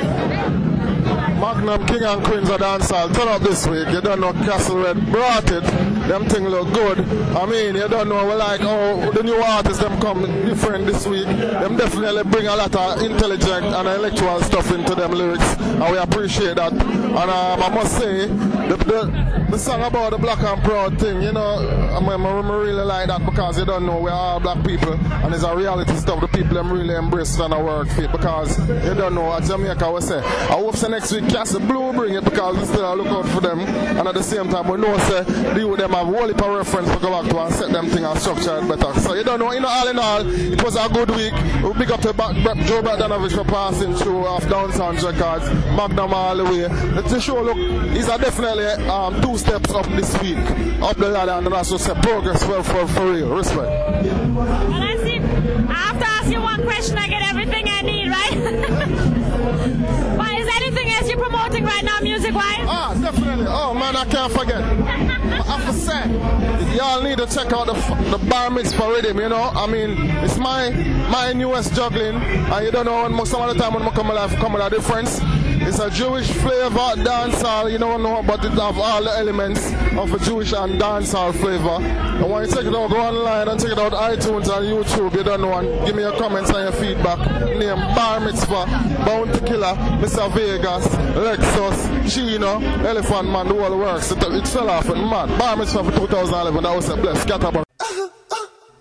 Magnum 1.41 1.87
King 1.87 2.03
and 2.03 2.23
Queens 2.23 2.47
of 2.47 2.59
Dancehall 2.61 3.11
turn 3.15 3.27
up 3.27 3.41
this 3.41 3.65
week. 3.65 3.87
You 3.89 4.01
don't 4.01 4.19
know 4.21 4.33
Castle 4.33 4.83
Red 4.83 5.03
brought 5.11 5.49
it. 5.51 6.00
Them 6.11 6.25
thing 6.25 6.45
look 6.45 6.73
good. 6.73 6.99
I 7.37 7.45
mean, 7.45 7.75
you 7.75 7.87
don't 7.87 8.09
know 8.09 8.35
like 8.35 8.59
oh 8.63 9.11
the 9.13 9.23
new 9.23 9.35
artists 9.35 9.81
them 9.81 9.97
come 10.01 10.23
different 10.45 10.85
this 10.85 11.07
week. 11.07 11.25
Them 11.25 11.77
definitely 11.77 12.23
bring 12.23 12.47
a 12.47 12.55
lot 12.57 12.75
of 12.75 13.01
intelligent 13.01 13.67
and 13.67 13.87
intellectual 13.87 14.41
stuff 14.41 14.69
into 14.73 14.93
them 14.93 15.11
lyrics, 15.11 15.55
and 15.57 15.89
we 15.89 15.97
appreciate 15.97 16.57
that. 16.57 16.73
And 16.73 17.15
um, 17.15 17.63
I 17.63 17.69
must 17.69 17.97
say, 17.97 18.27
the, 18.27 18.75
the 18.75 19.40
the 19.51 19.59
song 19.59 19.83
about 19.83 20.11
the 20.11 20.17
black 20.17 20.39
and 20.39 20.63
proud 20.63 20.97
thing, 20.97 21.21
you 21.21 21.33
know, 21.33 21.59
I, 21.91 21.99
mean, 21.99 22.25
I 22.25 22.57
really 22.57 22.83
like 22.83 23.07
that 23.07 23.25
because 23.25 23.59
you 23.59 23.65
don't 23.65 23.85
know 23.85 23.99
we're 23.99 24.09
all 24.09 24.39
black 24.39 24.65
people, 24.65 24.93
and 24.93 25.33
it's 25.33 25.43
a 25.43 25.53
reality 25.53 25.93
stuff. 25.95 26.21
The 26.21 26.27
people 26.27 26.55
them 26.55 26.71
really 26.71 26.95
embrace 26.95 27.37
and 27.37 27.53
I 27.53 27.61
work 27.61 27.89
for 27.89 28.07
because 28.07 28.57
you 28.69 28.95
don't 28.95 29.13
know 29.13 29.25
what 29.25 29.43
Jamaica 29.43 29.91
will 29.91 29.99
say. 29.99 30.19
I 30.19 30.55
hope 30.55 30.77
say 30.77 30.87
next 30.87 31.11
week 31.11 31.27
Castle 31.27 31.59
Blue 31.59 31.91
bring 31.91 32.13
it 32.15 32.23
because 32.23 32.57
we 32.57 32.65
still 32.65 32.95
look 32.95 33.07
out 33.07 33.27
for 33.27 33.41
them, 33.41 33.59
and 33.59 34.07
at 34.07 34.13
the 34.13 34.23
same 34.23 34.47
time 34.47 34.69
we 34.69 34.77
know 34.77 34.97
say 35.09 35.25
deal 35.53 35.69
with 35.69 35.79
them 35.79 35.91
have 35.91 36.07
whole 36.07 36.27
heap 36.27 36.41
of 36.41 36.55
reference 36.55 36.89
to 36.89 36.99
go 36.99 37.21
back 37.21 37.29
to 37.29 37.39
and 37.39 37.53
set 37.53 37.71
them 37.71 37.87
thing 37.87 38.05
and 38.05 38.19
structure 38.19 38.57
it 38.57 38.67
better. 38.69 38.99
So 39.01 39.15
you 39.15 39.23
don't 39.23 39.39
know, 39.39 39.51
you 39.51 39.59
know, 39.59 39.67
all 39.67 39.87
in 39.89 39.99
all, 39.99 40.21
it 40.25 40.63
was 40.63 40.77
a 40.77 40.87
good 40.87 41.09
week. 41.09 41.33
We 41.61 41.73
big 41.77 41.91
up 41.91 41.99
to 42.01 42.13
back, 42.13 42.35
Joe 42.67 42.81
Bogdanovich 42.81 43.35
for 43.35 43.43
passing 43.43 43.95
through 43.95 44.25
off 44.25 44.43
Downsound 44.45 45.03
Records, 45.03 45.49
Magnum 45.75 46.13
all 46.13 46.37
the 46.37 46.45
way. 46.45 46.67
The 47.01 47.19
show 47.19 47.41
look 47.41 47.57
is 47.97 48.07
a 48.07 48.17
definitely 48.17 48.65
um, 48.87 49.21
two 49.21 49.37
steps 49.41 49.71
up 49.71 49.87
this 49.87 50.13
week, 50.21 50.37
up 50.81 50.95
the 50.97 51.09
ladder, 51.09 51.31
and 51.31 51.47
that's 51.47 51.71
just 51.71 51.87
a 51.89 51.95
progress 51.95 52.43
for, 52.43 52.61
for, 52.63 52.87
for 52.87 53.11
real. 53.11 53.35
Respect. 53.35 53.69
And 53.69 54.83
I 54.83 54.95
see, 54.97 55.17
I 55.17 55.73
have 55.73 55.99
to 55.99 56.07
ask 56.07 56.31
you 56.31 56.41
one 56.41 56.61
question. 56.63 56.97
I 56.97 57.07
get 57.07 57.23
everything 57.23 57.65
I 57.67 57.81
need, 57.81 58.07
right? 58.07 58.31
but 60.17 60.31
is 60.39 60.45
there 60.45 60.59
anything 60.61 60.89
else 60.93 61.09
you're 61.09 61.17
promoting 61.17 61.63
right 61.65 61.83
now, 61.83 61.99
music-wise? 62.01 62.67
Ah, 62.69 62.97
definitely. 63.01 63.47
Oh 63.49 63.73
man, 63.73 63.95
I 63.95 64.05
can't 64.05 64.31
forget. 64.31 64.61
I 64.61 65.57
have 65.57 65.65
to 65.65 65.73
say, 65.73 66.77
y'all 66.77 67.01
need 67.01 67.17
to 67.17 67.25
check 67.25 67.51
out 67.51 67.65
the 67.65 67.73
the 68.11 68.19
Bar 68.29 68.51
Mitzvah 68.51 68.77
for 68.77 68.91
rhythm. 68.93 69.19
You 69.19 69.29
know, 69.29 69.51
I 69.55 69.65
mean, 69.65 69.97
it's 70.23 70.37
my 70.37 70.69
my 71.09 71.33
newest 71.33 71.73
juggling, 71.73 72.15
and 72.15 72.65
you 72.65 72.71
don't 72.71 72.85
know 72.85 73.09
when 73.09 73.25
some 73.25 73.41
of 73.41 73.55
the 73.55 73.61
time 73.61 73.73
when 73.73 73.83
I 73.83 73.89
come 73.89 74.11
alive, 74.11 74.35
come 74.35 74.53
with 74.53 74.61
a 74.61 74.69
difference. 74.69 75.19
It's 75.63 75.79
a 75.79 75.89
Jewish 75.89 76.29
flavor 76.31 76.95
dancehall. 77.03 77.71
You 77.71 77.77
don't 77.77 78.01
know, 78.03 78.23
but 78.23 78.43
it 78.43 78.51
have 78.51 78.77
all 78.77 79.03
the 79.03 79.11
elements 79.11 79.65
of 79.97 80.13
a 80.13 80.19
Jewish 80.19 80.53
and 80.53 80.79
dancehall 80.81 81.33
flavor. 81.35 81.77
And 81.85 82.29
when 82.29 82.45
you 82.47 82.53
check 82.55 82.65
it 82.65 82.75
out, 82.75 82.89
go 82.89 82.97
online 82.99 83.47
and 83.47 83.59
check 83.61 83.71
it 83.71 83.79
out 83.79 83.91
iTunes 83.93 84.47
and 84.49 84.65
YouTube. 84.65 85.15
You 85.15 85.23
don't 85.23 85.41
know, 85.41 85.53
and 85.53 85.85
give 85.85 85.95
me 85.95 86.01
your 86.01 86.17
comments 86.17 86.49
and 86.49 86.63
your 86.63 86.71
feedback. 86.73 87.19
Name 87.57 87.77
Bar 87.95 88.19
Mitzvah, 88.21 88.65
Bounty 89.05 89.39
Killer, 89.45 89.75
Mr. 90.01 90.31
Vegas, 90.33 90.87
Lexxus, 91.15 92.13
Chino, 92.13 92.59
Elephant 92.85 93.29
Man, 93.29 93.47
the 93.47 93.53
whole 93.53 93.77
works. 93.77 94.11
It, 94.11 94.23
it 94.23 94.47
fell 94.47 94.69
off 94.69 94.89
and 94.89 95.01
man. 95.09 95.29
Bar 95.37 95.57
Mitzvah 95.57 95.83
for 95.83 95.91
2011. 96.07 96.63
That 96.63 96.75
was 96.75 96.89
a 96.89 96.97
bless. 96.97 97.23
Scatterburn. 97.23 97.63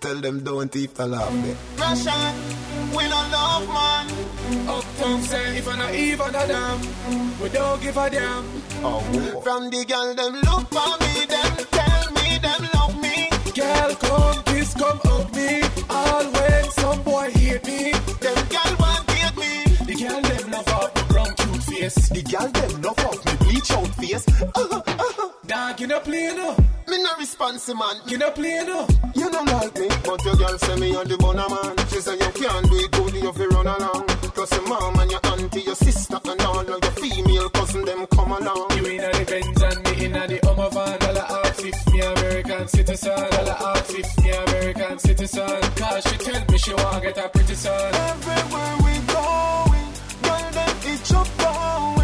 Tell 0.01 0.15
them 0.15 0.43
don't 0.43 0.75
even 0.75 1.11
laugh 1.11 1.31
me. 1.31 1.55
Russian, 1.77 2.35
we 2.95 3.03
don't 3.07 3.31
love 3.31 3.67
man. 3.67 4.20
Uptown 4.67 5.21
say 5.21 5.57
if 5.57 5.67
I'm 5.67 5.79
not 5.79 5.93
even 5.93 6.29
a 6.35 6.47
damn, 6.47 6.79
we 7.41 7.49
don't 7.49 7.81
give 7.81 7.97
a 7.97 8.09
damn. 8.09 8.45
Oh, 8.83 9.01
From 9.43 9.69
the 9.69 9.85
girl 9.85 10.13
them 10.13 10.33
look 10.47 10.67
for 10.69 10.93
me, 11.03 11.25
them 11.25 11.55
tell 11.71 12.11
me 12.11 12.37
them 12.39 12.69
love 12.73 12.95
me. 13.01 13.29
Girl 13.53 13.95
come 13.95 14.43
kiss, 14.45 14.73
come 14.73 14.99
hug 15.03 15.35
me. 15.35 15.61
All 15.89 16.25
when 16.25 16.71
some 16.71 17.01
boy 17.03 17.29
hate 17.31 17.65
me, 17.65 17.91
them 18.19 18.39
girl 18.53 18.75
want 18.79 19.09
hate 19.11 19.37
me. 19.37 19.63
The 19.85 19.95
girl 20.03 20.21
them 20.21 20.51
love 20.51 20.67
off 20.69 20.93
the 20.93 21.03
brown 21.13 21.33
cute 21.35 21.63
face. 21.63 22.09
The 22.09 22.21
girl 22.23 22.47
them 22.49 22.81
love 22.81 22.99
off 23.05 23.25
me 23.25 23.33
bleach 23.45 23.71
out 23.71 23.87
face. 23.95 24.27
Uh-huh, 24.27 24.81
uh-huh. 24.85 25.20
You 25.81 25.87
no 25.87 25.99
play 25.99 26.31
no. 26.35 26.55
Me 26.87 27.01
no 27.01 27.09
responsive 27.17 27.75
man. 27.75 27.95
You 28.05 28.19
no 28.19 28.29
play 28.29 28.63
no. 28.67 28.87
You 29.15 29.31
don't 29.31 29.47
like 29.47 29.73
me, 29.79 29.87
but 30.05 30.23
your 30.23 30.35
girl 30.35 30.55
say 30.59 30.75
me 30.75 30.95
on 30.95 31.07
the 31.07 31.17
bona 31.17 31.49
man. 31.49 31.73
She 31.89 31.99
say 32.01 32.13
you 32.13 32.31
can't 32.37 32.69
do 32.69 32.77
it 32.77 32.91
good, 32.91 33.13
you 33.15 33.33
fi 33.33 33.45
run 33.47 33.65
along. 33.65 34.05
Plus 34.05 34.51
your 34.51 34.67
mom 34.69 34.99
and 34.99 35.09
your 35.09 35.19
auntie, 35.25 35.61
your 35.61 35.73
sister 35.73 36.19
and 36.23 36.41
all 36.41 36.59
of 36.59 36.67
your 36.69 36.91
female 37.01 37.49
cousin 37.49 37.83
them 37.83 38.05
come 38.13 38.31
along. 38.31 38.69
You 38.77 38.85
in 38.93 39.01
a 39.01 39.09
the 39.09 39.25
Benz 39.25 39.61
and 39.63 39.81
me 39.81 40.05
in 40.05 40.15
a 40.15 40.27
the 40.27 40.39
Hummer 40.45 40.69
van. 40.69 40.99
Dollar 40.99 41.25
out 41.27 41.55
fifth, 41.55 41.91
me 41.91 42.01
American 42.01 42.67
citizen. 42.67 43.29
Dollar 43.31 43.57
out 43.59 43.87
fifth, 43.87 44.23
me 44.23 44.29
American 44.29 44.99
citizen. 44.99 45.61
Cause 45.81 46.03
she 46.03 46.17
tell 46.17 46.45
me 46.45 46.57
she 46.59 46.73
wanna 46.75 47.01
get 47.01 47.17
a 47.17 47.27
pretty 47.29 47.55
son. 47.55 47.95
Everywhere 47.95 48.75
we 48.85 48.93
going, 49.09 49.89
girl 50.21 50.45
them 50.53 50.77
itch 50.93 51.11
up 51.11 51.27
going. 51.41 52.00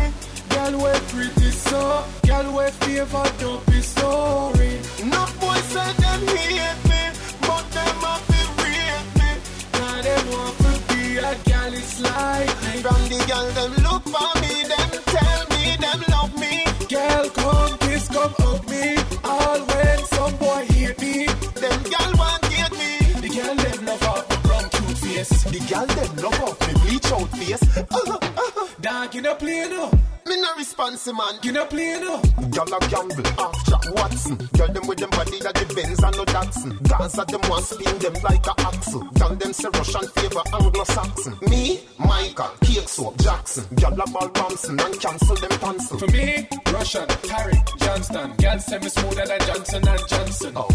Girl 0.68 0.84
we 0.84 1.00
pretty 1.08 1.52
so, 1.52 2.04
girl 2.26 2.58
we 2.58 2.70
favor 2.72 3.24
be 3.68 3.82
sorry. 3.82 4.72
No 5.06 5.26
boy 5.40 5.56
say 5.72 5.94
them 6.04 6.28
hate 6.28 6.84
me, 6.90 7.02
but 7.40 7.64
them 7.72 8.04
a 8.04 8.14
fi 8.28 8.42
rate 8.60 9.08
me. 9.16 9.30
Now 9.72 10.02
them 10.02 10.28
want 10.30 10.58
to 10.58 10.94
be 10.94 11.18
a 11.20 11.36
gal 11.48 11.74
is 11.74 12.02
me. 12.02 12.82
From 12.84 13.02
the 13.08 13.20
girl 13.30 13.48
them 13.56 13.72
look 13.86 14.04
for 14.12 14.32
me, 14.42 14.54
them 14.68 14.92
tell 15.14 15.42
me 15.56 15.78
them 15.78 16.04
love 16.12 16.38
me. 16.38 16.66
Girl 16.90 17.30
come 17.30 17.78
kiss, 17.78 18.10
come 18.10 18.34
hug 18.38 18.70
me. 18.70 18.98
All 19.24 19.60
when 19.70 20.00
some 20.08 20.36
boy 20.36 20.66
hate 20.66 21.00
me, 21.00 21.28
them 21.62 21.80
girl 21.84 22.12
want 22.20 22.42
get 22.52 22.72
me. 22.74 22.98
The 23.22 23.30
girl 23.30 23.56
them 23.56 23.86
love 23.86 24.04
off 24.04 24.28
from 24.44 24.70
cute 24.70 24.98
face. 24.98 25.44
The 25.44 25.60
girl 25.72 25.86
them 25.86 26.16
love 26.18 26.44
off 26.44 26.68
me 26.68 26.74
bleach 26.82 27.12
out 27.14 27.30
face. 27.38 27.78
Uh-huh, 27.78 28.20
uh-huh. 28.22 28.68
Dog, 28.82 29.16
you 29.16 29.22
no 29.22 29.34
play 29.36 29.66
no. 29.70 29.92
Me 30.28 30.36
no 30.42 30.54
response, 30.58 31.08
man. 31.08 31.40
You 31.42 31.54
no 31.54 31.66
play 31.66 32.00
no. 32.02 32.22
Girl 32.52 32.74
a 32.76 32.80
gamble, 32.90 33.24
half 33.38 33.66
Jack 33.66 33.84
Watson. 33.96 34.36
Girl 34.58 34.68
them 34.68 34.86
with 34.88 34.98
them 34.98 35.10
body 35.12 35.40
like 35.40 35.56
the 35.56 35.74
Benz 35.74 36.04
and 36.04 36.18
no 36.18 36.26
Datsun. 36.26 36.84
Gaza 36.90 37.24
them 37.28 37.42
want 37.50 37.64
spin 37.64 37.98
them 38.00 38.14
like 38.24 38.46
a 38.46 38.54
axle. 38.60 39.02
Girl 39.18 39.36
them 39.36 39.54
say 39.54 39.70
Russian 39.74 40.08
favor 40.10 40.44
Anglo-Saxon. 40.54 41.38
Me, 41.50 41.80
Michael, 41.98 42.52
Cake 42.62 42.90
Soap, 42.90 43.18
Jackson. 43.20 43.64
Girl 43.76 43.94
a 43.94 44.10
ball 44.12 44.30
Ramson 44.36 44.80
and 44.80 45.00
cancel 45.00 45.36
them 45.36 45.60
cancel. 45.60 46.00
For 46.00 46.08
me, 46.08 46.48
Russian, 46.74 47.08
Tarek, 47.08 47.78
Johnston. 47.80 48.36
Girl 48.36 48.60
say 48.60 48.80
me 48.80 48.90
smoother 48.90 49.26
than 49.26 49.40
Johnson 49.40 49.88
and 49.88 50.08
Johnson. 50.10 50.54
Oh. 50.58 50.68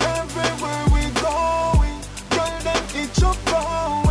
Everywhere 0.00 0.84
we 0.92 1.02
going, 1.24 1.98
girl 2.36 2.58
them 2.60 2.84
itch 3.00 3.22
up 3.22 3.38
going. 3.46 4.09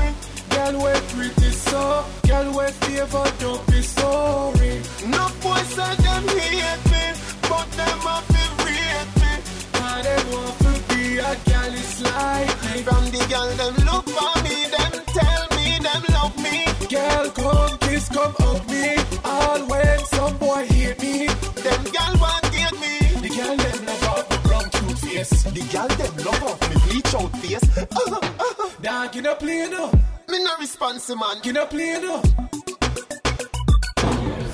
Girl 0.69 0.83
we 0.83 0.99
pretty 1.09 1.49
so, 1.49 2.05
girl 2.27 2.45
we 2.55 2.67
favor 2.85 3.25
don't 3.39 3.65
be 3.71 3.81
sorry. 3.81 4.79
No 5.07 5.27
boy 5.41 5.57
say 5.73 5.95
them 6.05 6.27
hate 6.27 6.85
me, 6.91 7.05
but 7.49 7.67
them 7.73 8.05
a 8.05 8.21
feel 8.29 8.53
rate 8.65 9.13
me. 9.17 9.31
And 9.73 10.05
them 10.05 10.31
want 10.31 10.59
to 10.59 10.71
be 10.89 11.17
a 11.17 11.33
girl 11.49 11.73
is 11.73 12.01
like. 12.03 12.49
From 12.85 13.03
the 13.09 13.25
girl 13.31 13.49
them 13.57 13.75
look 13.83 14.05
for 14.13 14.33
me, 14.43 14.67
them 14.69 14.93
tell 15.17 15.43
me 15.57 15.79
them 15.79 16.03
love 16.13 16.37
me. 16.37 16.65
Girl 16.87 17.31
come 17.31 17.77
kiss, 17.79 18.07
come 18.09 18.35
hug 18.37 18.69
me. 18.69 18.95
All 19.25 19.65
when 19.65 19.99
some 20.05 20.37
boy 20.37 20.67
hate 20.67 21.01
me, 21.01 21.25
them 21.65 21.83
girl 21.85 22.13
want 22.21 22.45
get 22.53 22.73
me. 22.77 22.99
The 23.25 23.29
girl 23.35 23.57
them 23.57 23.85
love 23.87 24.03
off 24.03 24.29
the 24.29 24.37
brown 24.47 24.69
cute 24.69 24.99
face. 24.99 25.43
The 25.45 25.63
girl 25.73 25.87
them 25.87 26.15
love 26.25 26.43
off 26.43 26.69
me 26.69 26.75
bleach 26.85 27.15
out 27.15 27.35
face. 27.39 27.77
Uh-huh, 27.79 28.19
uh-huh. 28.21 28.69
Dog, 28.83 29.15
you 29.15 29.23
no 29.23 29.33
play 29.33 29.67
no. 29.67 29.91
Me 30.29 30.43
no 30.43 30.55
responsible 30.59 31.25
man. 31.25 31.41
Can 31.41 31.57
I 31.57 31.65
play 31.65 31.89
it 31.89 32.03
up? 32.03 32.78